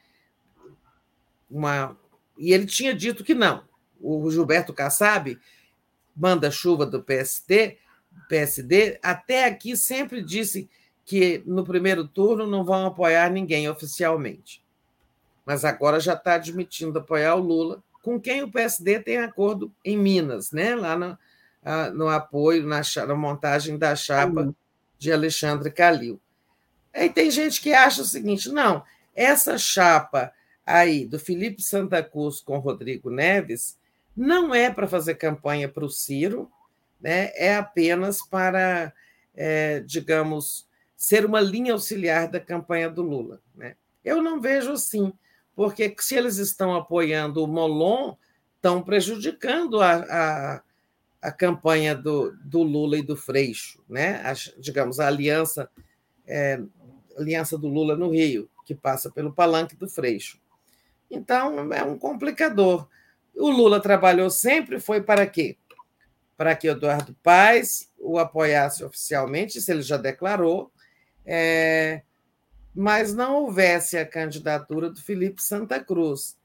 [1.50, 1.98] Uma,
[2.38, 3.64] e ele tinha dito que não.
[4.00, 5.36] O Gilberto Kassab,
[6.14, 7.78] manda-chuva do PSD,
[8.28, 10.70] PSD, até aqui sempre disse
[11.04, 14.64] que no primeiro turno não vão apoiar ninguém oficialmente.
[15.44, 19.98] Mas agora já está admitindo apoiar o Lula, com quem o PSD tem acordo em
[19.98, 20.76] Minas, né?
[20.76, 21.18] lá no,
[21.92, 24.54] no apoio, na, na montagem da chapa
[24.96, 26.20] de Alexandre Calil.
[26.98, 28.82] Aí tem gente que acha o seguinte: não,
[29.14, 30.32] essa chapa
[30.66, 33.78] aí do Felipe Santa Cruz com Rodrigo Neves
[34.16, 36.50] não é para fazer campanha para o Ciro,
[37.00, 37.30] né?
[37.36, 38.92] é apenas para,
[39.34, 43.40] é, digamos, ser uma linha auxiliar da campanha do Lula.
[43.54, 43.76] Né?
[44.04, 45.12] Eu não vejo assim,
[45.54, 48.16] porque se eles estão apoiando o Molon,
[48.56, 50.62] estão prejudicando a, a,
[51.22, 54.20] a campanha do, do, Lula e do Freixo, né?
[54.24, 55.70] A, digamos, a aliança,
[56.26, 56.60] é,
[57.18, 60.40] aliança do Lula no Rio, que passa pelo palanque do Freixo.
[61.10, 62.88] Então, é um complicador.
[63.34, 65.56] O Lula trabalhou sempre, foi para quê?
[66.36, 70.70] Para que Eduardo Paes o apoiasse oficialmente, se ele já declarou,
[71.24, 72.02] é,
[72.74, 76.38] mas não houvesse a candidatura do Felipe Santa Cruz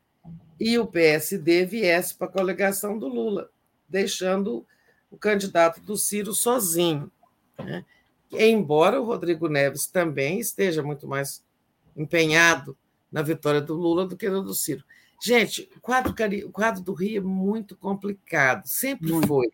[0.59, 3.49] e o PSD viesse para a coligação do Lula,
[3.87, 4.65] deixando
[5.11, 7.11] o candidato do Ciro sozinho.
[7.59, 7.85] Né?
[8.37, 11.43] Embora o Rodrigo Neves também esteja muito mais
[11.95, 12.77] empenhado
[13.11, 14.83] na vitória do Lula do que no do Ciro.
[15.23, 16.13] Gente, o quadro,
[16.45, 19.27] o quadro do Rio é muito complicado, sempre muito.
[19.27, 19.51] foi.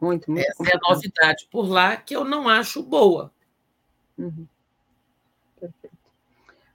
[0.00, 0.82] Muito, muito Essa complicado.
[0.82, 3.32] é a novidade por lá que eu não acho boa.
[4.18, 4.46] Uhum.
[5.58, 5.96] Perfeito.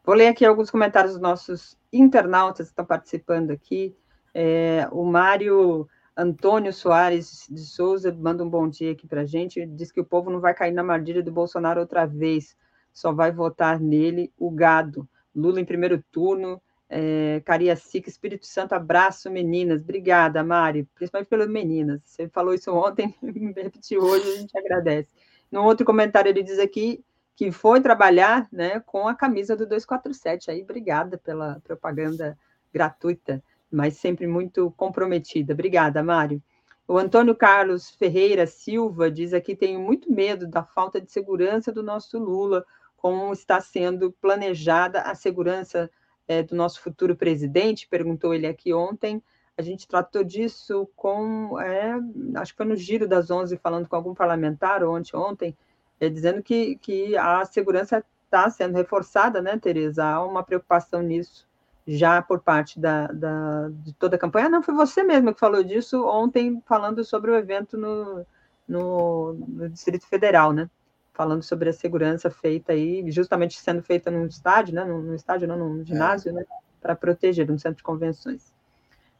[0.03, 3.95] Vou ler aqui alguns comentários dos nossos internautas que estão participando aqui.
[4.33, 5.87] É, o Mário
[6.19, 9.63] Antônio Soares de Souza manda um bom dia aqui para a gente.
[9.67, 12.57] Diz que o povo não vai cair na armadilha do Bolsonaro outra vez,
[12.91, 15.07] só vai votar nele o gado.
[15.35, 19.83] Lula em primeiro turno, é, Cariacica, Espírito Santo, abraço, meninas.
[19.83, 22.01] Obrigada, Mari, principalmente pelas meninas.
[22.03, 23.13] Você falou isso ontem,
[23.55, 25.13] repetiu hoje, a gente agradece.
[25.51, 27.05] No outro comentário, ele diz aqui
[27.35, 30.49] que foi trabalhar né, com a camisa do 247.
[30.49, 32.35] Aí, obrigada pela propaganda
[32.73, 35.53] gratuita, mas sempre muito comprometida.
[35.53, 36.41] Obrigada, Mário.
[36.87, 41.83] O Antônio Carlos Ferreira Silva diz aqui: tenho muito medo da falta de segurança do
[41.83, 42.65] nosso Lula
[42.95, 45.89] como está sendo planejada a segurança
[46.27, 49.21] é, do nosso futuro presidente, perguntou ele aqui ontem.
[49.57, 51.93] A gente tratou disso com, é,
[52.35, 55.57] acho que foi no giro das 11, falando com algum parlamentar ontem, ontem
[55.99, 60.05] é, dizendo que, que a segurança está sendo reforçada, né, Tereza?
[60.05, 61.46] Há uma preocupação nisso
[61.87, 64.49] já por parte da, da, de toda a campanha.
[64.49, 68.25] Não, foi você mesma que falou disso ontem, falando sobre o evento no,
[68.67, 70.69] no, no Distrito Federal, né?
[71.17, 74.85] falando sobre a segurança feita aí, justamente sendo feita num estádio, né?
[74.85, 76.33] Num, estádio, não, num ginásio, é.
[76.33, 76.45] né?
[76.79, 78.53] Para proteger, num centro de convenções.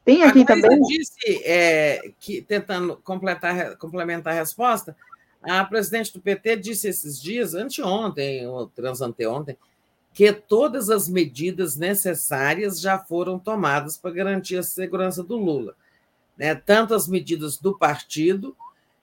[0.06, 0.80] Tem aqui também.
[0.84, 4.96] disse é, que, tentando completar, complementar a resposta,
[5.42, 9.58] a presidente do PT disse esses dias, anteontem, ou transanteontem,
[10.18, 15.76] que todas as medidas necessárias já foram tomadas para garantir a segurança do Lula.
[16.36, 16.56] Né?
[16.56, 18.58] Tanto as medidas do partido,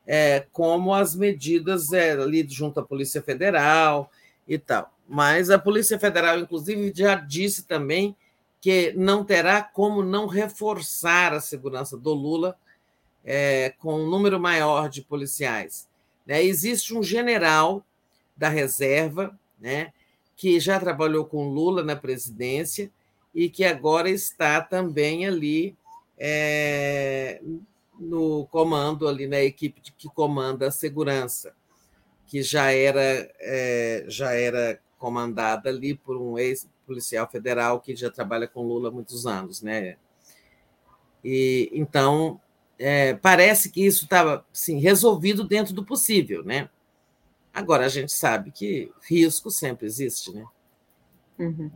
[0.04, 4.10] é, como as medidas é, ali junto à Polícia Federal
[4.48, 4.92] e tal.
[5.08, 8.16] Mas a Polícia Federal, inclusive, já disse também
[8.60, 12.58] que não terá como não reforçar a segurança do Lula
[13.24, 15.88] é, com um número maior de policiais.
[16.26, 16.42] Né?
[16.42, 17.86] Existe um general
[18.36, 19.92] da reserva, né,
[20.36, 22.90] que já trabalhou com Lula na presidência
[23.34, 25.76] e que agora está também ali
[26.18, 27.40] é,
[27.98, 31.54] no comando ali na equipe que comanda a segurança,
[32.26, 38.48] que já era é, já era comandada ali por um ex-policial federal que já trabalha
[38.48, 39.96] com Lula há muitos anos, né?
[41.24, 42.40] E então
[42.78, 46.68] é, parece que isso estava assim, resolvido dentro do possível, né?
[47.54, 50.44] Agora a gente sabe que risco sempre existe, né?
[51.38, 51.70] Uhum.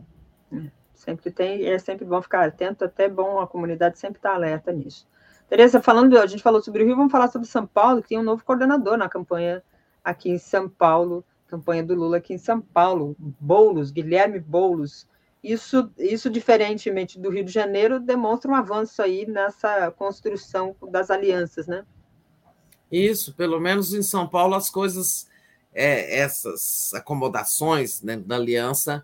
[0.51, 4.35] É, sempre tem, é sempre bom ficar atento, até bom a comunidade sempre estar tá
[4.35, 5.07] alerta nisso.
[5.47, 8.19] Tereza, falando, a gente falou sobre o Rio, vamos falar sobre São Paulo, que tem
[8.19, 9.63] um novo coordenador na campanha
[10.03, 15.07] aqui em São Paulo, campanha do Lula aqui em São Paulo, Boulos, Guilherme Boulos.
[15.41, 21.65] Isso, isso diferentemente do Rio de Janeiro, demonstra um avanço aí nessa construção das alianças,
[21.65, 21.85] né?
[22.91, 25.28] Isso, pelo menos em São Paulo as coisas,
[25.79, 29.01] é, essas acomodações né, da aliança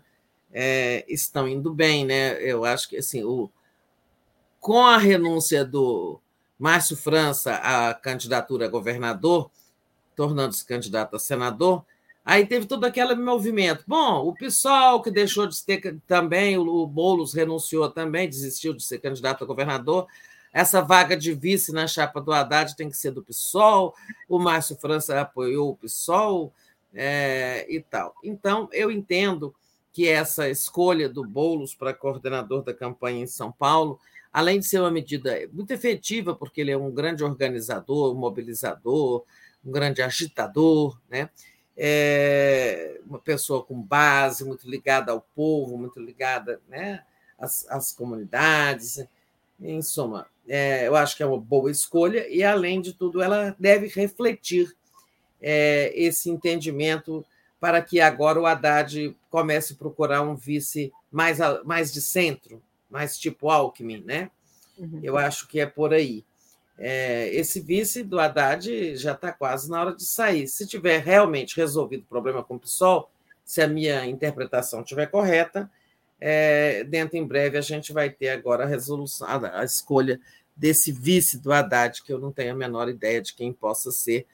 [0.52, 2.38] é, estão indo bem, né?
[2.42, 3.50] Eu acho que assim, o,
[4.60, 6.20] com a renúncia do
[6.58, 9.50] Márcio França à candidatura a governador,
[10.14, 11.82] tornando-se candidato a senador,
[12.22, 13.82] aí teve todo aquele movimento.
[13.86, 18.98] Bom, o PSOL, que deixou de ter também, o Boulos renunciou também, desistiu de ser
[18.98, 20.06] candidato a governador.
[20.52, 23.94] Essa vaga de vice na chapa do Haddad tem que ser do PSOL,
[24.28, 26.52] o Márcio França apoiou o PSOL
[26.96, 28.14] é, e tal.
[28.24, 29.54] Então, eu entendo
[29.92, 34.00] que essa escolha do Boulos para coordenador da campanha em São Paulo
[34.36, 39.24] além de ser uma medida muito efetiva, porque ele é um grande organizador, mobilizador,
[39.64, 41.30] um grande agitador, né?
[41.74, 47.02] É uma pessoa com base, muito ligada ao povo, muito ligada né,
[47.38, 49.02] às, às comunidades.
[49.58, 53.56] Em suma, é, eu acho que é uma boa escolha e, além de tudo, ela
[53.58, 54.76] deve refletir
[55.40, 57.24] é, esse entendimento
[57.60, 63.16] para que agora o Haddad comece a procurar um vice mais, mais de centro, mais
[63.18, 64.30] tipo Alckmin, né?
[64.78, 65.00] Uhum.
[65.02, 66.24] Eu acho que é por aí.
[66.78, 70.46] É, esse vice do Haddad já está quase na hora de sair.
[70.46, 73.10] Se tiver realmente resolvido o problema com o PSOL,
[73.44, 75.70] se a minha interpretação estiver correta,
[76.20, 80.20] é, dentro em breve a gente vai ter agora a resolução, a, a escolha
[80.54, 84.26] desse vice do Haddad, que eu não tenho a menor ideia de quem possa ser,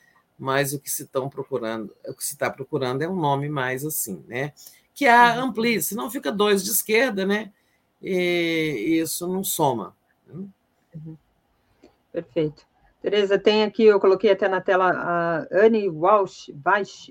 [0.43, 3.85] mas o que se estão procurando, o que se está procurando é um nome mais
[3.85, 4.53] assim, né?
[4.93, 5.45] Que a uhum.
[5.45, 7.53] amplie, senão fica dois de esquerda, né?
[8.03, 9.95] e isso não soma.
[10.27, 10.45] Né?
[10.97, 11.17] Uhum.
[12.11, 12.67] Perfeito.
[13.01, 17.11] Tereza, tem aqui, eu coloquei até na tela a Anne Walsh, Walsh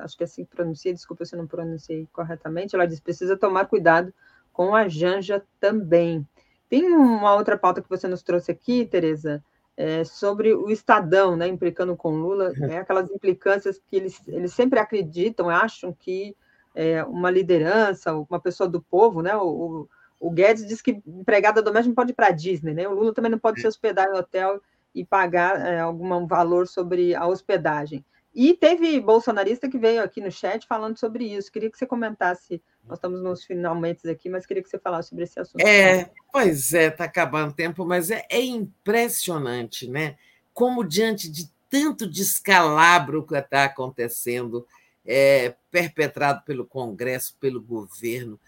[0.00, 3.36] acho que é assim que pronuncia, desculpa se eu não pronunciei corretamente, ela diz, precisa
[3.36, 4.12] tomar cuidado
[4.52, 6.26] com a Janja também.
[6.68, 9.42] Tem uma outra pauta que você nos trouxe aqui, Tereza,
[9.76, 14.78] é sobre o Estadão, né, implicando com Lula, é aquelas implicâncias que eles, eles sempre
[14.78, 16.36] acreditam, acham que
[16.74, 19.88] é, uma liderança, uma pessoa do povo, né, o,
[20.22, 22.86] o Guedes disse que empregada doméstica não pode ir para a Disney, né?
[22.86, 24.62] O Lula também não pode se hospedar em hotel
[24.94, 28.04] e pagar é, algum valor sobre a hospedagem.
[28.32, 31.50] E teve bolsonarista que veio aqui no chat falando sobre isso.
[31.50, 32.62] Queria que você comentasse.
[32.86, 35.60] Nós estamos nos finalmente aqui, mas queria que você falasse sobre esse assunto.
[35.60, 40.16] É, pois é, está acabando o tempo, mas é, é impressionante, né?
[40.52, 44.66] Como diante de tanto descalabro que está acontecendo,
[45.06, 48.38] é, perpetrado pelo Congresso, pelo governo,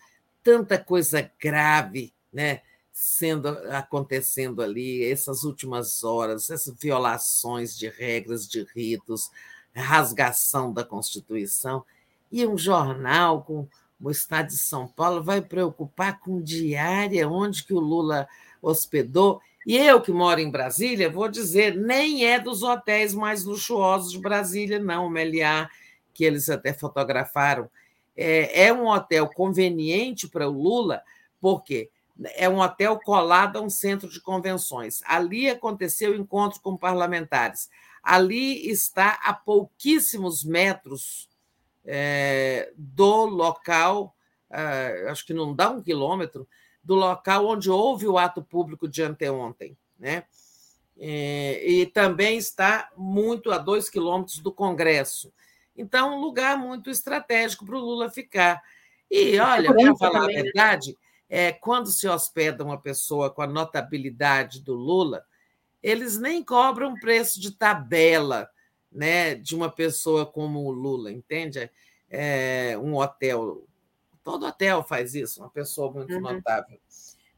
[0.42, 2.60] tanta coisa grave, né?
[2.94, 9.32] sendo acontecendo ali essas últimas horas, essas violações de regras, de ritos,
[9.74, 11.84] rasgação da Constituição,
[12.30, 13.66] e um jornal com
[14.08, 18.28] o Estado de São Paulo vai preocupar com diária, onde que o Lula
[18.60, 19.40] hospedou.
[19.66, 24.18] E eu que moro em Brasília, vou dizer, nem é dos hotéis mais luxuosos de
[24.18, 25.70] Brasília, não, o Meliá,
[26.12, 27.68] que eles até fotografaram
[28.16, 31.02] é, é um hotel conveniente para o Lula,
[31.40, 31.90] porque
[32.36, 35.02] é um hotel colado a um centro de convenções.
[35.04, 37.68] Ali aconteceu o encontro com parlamentares.
[38.02, 41.28] Ali está a pouquíssimos metros
[41.84, 44.16] é, do local,
[44.50, 46.48] é, acho que não dá um quilômetro,
[46.82, 49.76] do local onde houve o ato público de anteontem.
[49.98, 50.24] Né?
[50.98, 55.32] É, e também está muito a dois quilômetros do Congresso.
[55.76, 58.62] Então, um lugar muito estratégico para o Lula ficar.
[59.10, 60.42] E, olha, para falar também, a né?
[60.44, 60.96] verdade,
[61.28, 65.24] é, quando se hospeda uma pessoa com a notabilidade do Lula,
[65.82, 68.48] eles nem cobram preço de tabela
[68.94, 71.68] né, de uma pessoa como o Lula, entende?
[72.08, 73.66] É, um hotel,
[74.22, 76.20] todo hotel faz isso, uma pessoa muito uhum.
[76.20, 76.78] notável.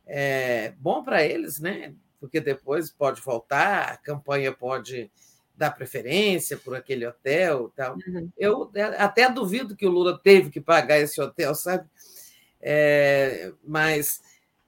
[0.07, 1.95] É bom para eles, né?
[2.21, 5.11] Porque depois pode voltar, a campanha pode
[5.57, 7.97] dar preferência por aquele hotel tal.
[8.07, 8.31] Uhum.
[8.37, 11.89] Eu até duvido que o Lula teve que pagar esse hotel, sabe?
[12.61, 14.21] É, mas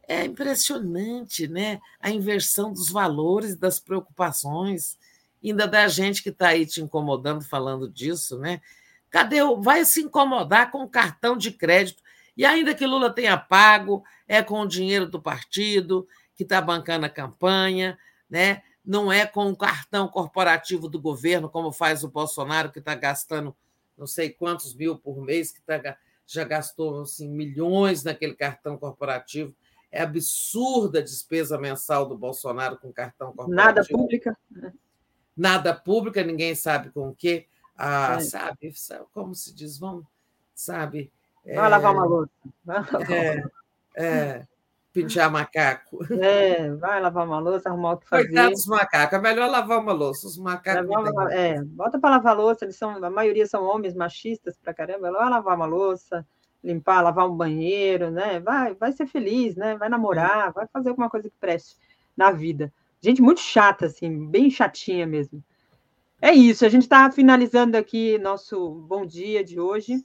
[0.08, 1.80] é impressionante, né?
[2.00, 4.98] A inversão dos valores, das preocupações,
[5.42, 8.60] ainda da gente que está aí te incomodando falando disso, né?
[9.10, 9.60] Cadê o.
[9.60, 12.02] Vai se incomodar com o cartão de crédito.
[12.36, 17.06] E ainda que Lula tenha pago, é com o dinheiro do partido, que está bancando
[17.06, 17.98] a campanha,
[18.30, 18.62] né?
[18.88, 23.54] não é com o cartão corporativo do governo, como faz o Bolsonaro, que está gastando
[23.98, 29.54] não sei quantos mil por mês, que tá, já gastou assim, milhões naquele cartão corporativo.
[29.92, 33.56] É absurda a despesa mensal do Bolsonaro com cartão corporativo.
[33.56, 34.38] Nada pública.
[35.38, 37.46] Nada pública, ninguém sabe com o quê.
[37.76, 38.20] Ah, é.
[38.20, 40.04] sabe, sabe, como se diz, vamos,
[40.52, 41.12] sabe.
[41.44, 42.32] Vai é, lavar uma louça.
[42.64, 43.52] Vai lavar é, uma louça.
[43.94, 44.46] É,
[44.92, 45.98] pintar macaco.
[46.20, 48.26] É, vai lavar uma louça, arrumar o que fazer.
[48.26, 50.26] Coitado dos macacos, é melhor lavar uma louça.
[50.26, 50.88] Os macacos.
[50.88, 55.12] Lavar, é, bota para lavar louça, eles são, a maioria são homens machistas pra caramba.
[55.12, 56.26] Vai lavar uma louça,
[56.64, 58.40] limpar, lavar um banheiro, né?
[58.40, 59.76] Vai, vai ser feliz, né?
[59.76, 61.76] Vai namorar, vai fazer alguma coisa que preste
[62.16, 62.72] na vida.
[63.00, 65.42] Gente muito chata, assim, bem chatinha mesmo.
[66.20, 70.04] É isso, a gente está finalizando aqui nosso bom dia de hoje.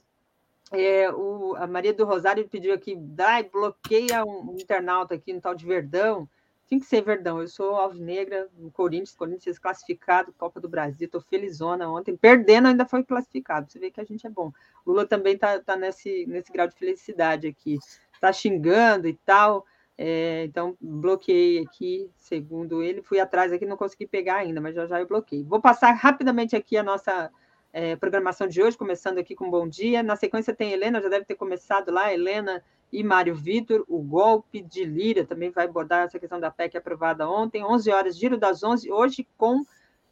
[0.70, 5.40] É, o, a Maria do Rosário pediu aqui, dai, bloqueia um, um, internauta aqui no
[5.40, 6.28] tal de Verdão.
[6.66, 7.40] Tinha que ser Verdão.
[7.40, 12.16] Eu sou alvinegra, no Corinthians, Corinthians classificado, Copa do Brasil, estou felizona ontem.
[12.16, 13.70] Perdendo, ainda foi classificado.
[13.70, 14.52] Você vê que a gente é bom.
[14.86, 17.76] Lula também está tá nesse, nesse grau de felicidade aqui.
[18.12, 19.66] Está xingando e tal.
[19.96, 23.02] É, então, bloqueei aqui, segundo ele.
[23.02, 25.44] Fui atrás aqui, não consegui pegar ainda, mas já já eu bloqueei.
[25.44, 27.30] Vou passar rapidamente aqui a nossa
[27.72, 30.02] é, programação de hoje, começando aqui com Bom Dia.
[30.02, 33.84] Na sequência tem Helena, já deve ter começado lá, Helena e Mário Vitor.
[33.88, 37.64] O golpe de Lira também vai abordar essa questão da PEC aprovada ontem.
[37.64, 39.64] 11 horas, giro das 11, hoje com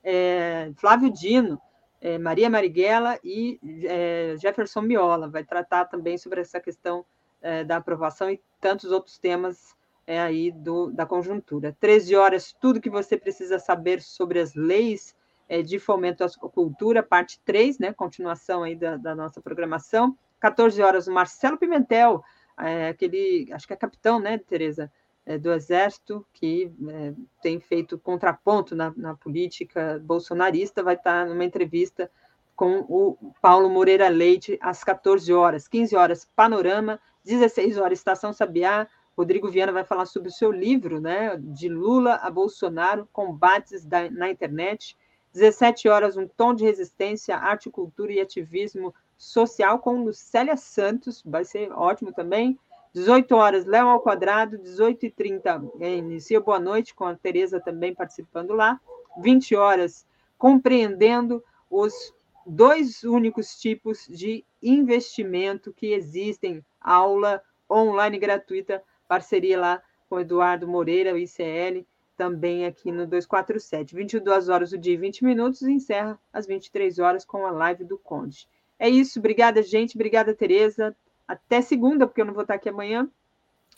[0.02, 1.60] é, Flávio Dino,
[2.00, 5.28] é, Maria Marighella e é, Jefferson Miola.
[5.28, 7.04] Vai tratar também sobre essa questão
[7.42, 9.74] é, da aprovação e tantos outros temas
[10.06, 11.76] é, aí do, da conjuntura.
[11.78, 15.14] 13 horas, tudo que você precisa saber sobre as leis
[15.48, 20.16] é, de fomento à cultura, parte 3, né, continuação aí da, da nossa programação.
[20.40, 22.22] 14 horas, o Marcelo Pimentel,
[22.58, 24.90] é, aquele, acho que é capitão, né, Tereza,
[25.24, 31.44] é, do Exército, que é, tem feito contraponto na, na, política bolsonarista, vai estar numa
[31.44, 32.10] entrevista
[32.56, 35.68] com o Paulo Moreira Leite às 14 horas.
[35.68, 38.86] 15 horas, Panorama, 16 horas, Estação Sabiá,
[39.16, 44.10] Rodrigo Viana vai falar sobre o seu livro, né, de Lula a Bolsonaro, combates da,
[44.10, 44.96] na internet.
[45.32, 51.44] 17 horas, um tom de resistência, arte, cultura e ativismo social com Lucélia Santos, vai
[51.44, 52.58] ser ótimo também.
[52.92, 58.52] 18 horas, Léo ao quadrado, 18h30, é, inicia Boa Noite, com a Tereza também participando
[58.52, 58.78] lá.
[59.18, 62.14] 20 horas, compreendendo os
[62.46, 71.14] dois únicos tipos de investimento que existem, aula online gratuita, parceria lá com Eduardo Moreira,
[71.14, 71.86] o ICL,
[72.16, 73.94] também aqui no 247.
[73.94, 77.84] 22 horas o dia e 20 minutos e encerra às 23 horas com a live
[77.84, 78.46] do Conde.
[78.78, 80.94] É isso, obrigada, gente, obrigada, Tereza.
[81.26, 83.08] Até segunda, porque eu não vou estar aqui amanhã.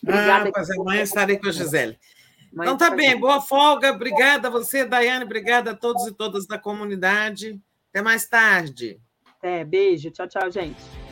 [0.03, 0.49] Obrigada.
[0.49, 1.99] Ah, mas amanhã estarei com a Gisele.
[2.53, 3.93] Amanhã então tá bem, boa folga.
[3.93, 7.61] Obrigada a você, Daiane, obrigada a todos e todas da comunidade.
[7.91, 9.01] Até mais tarde.
[9.43, 10.11] É, beijo.
[10.11, 11.04] Tchau, tchau, gente.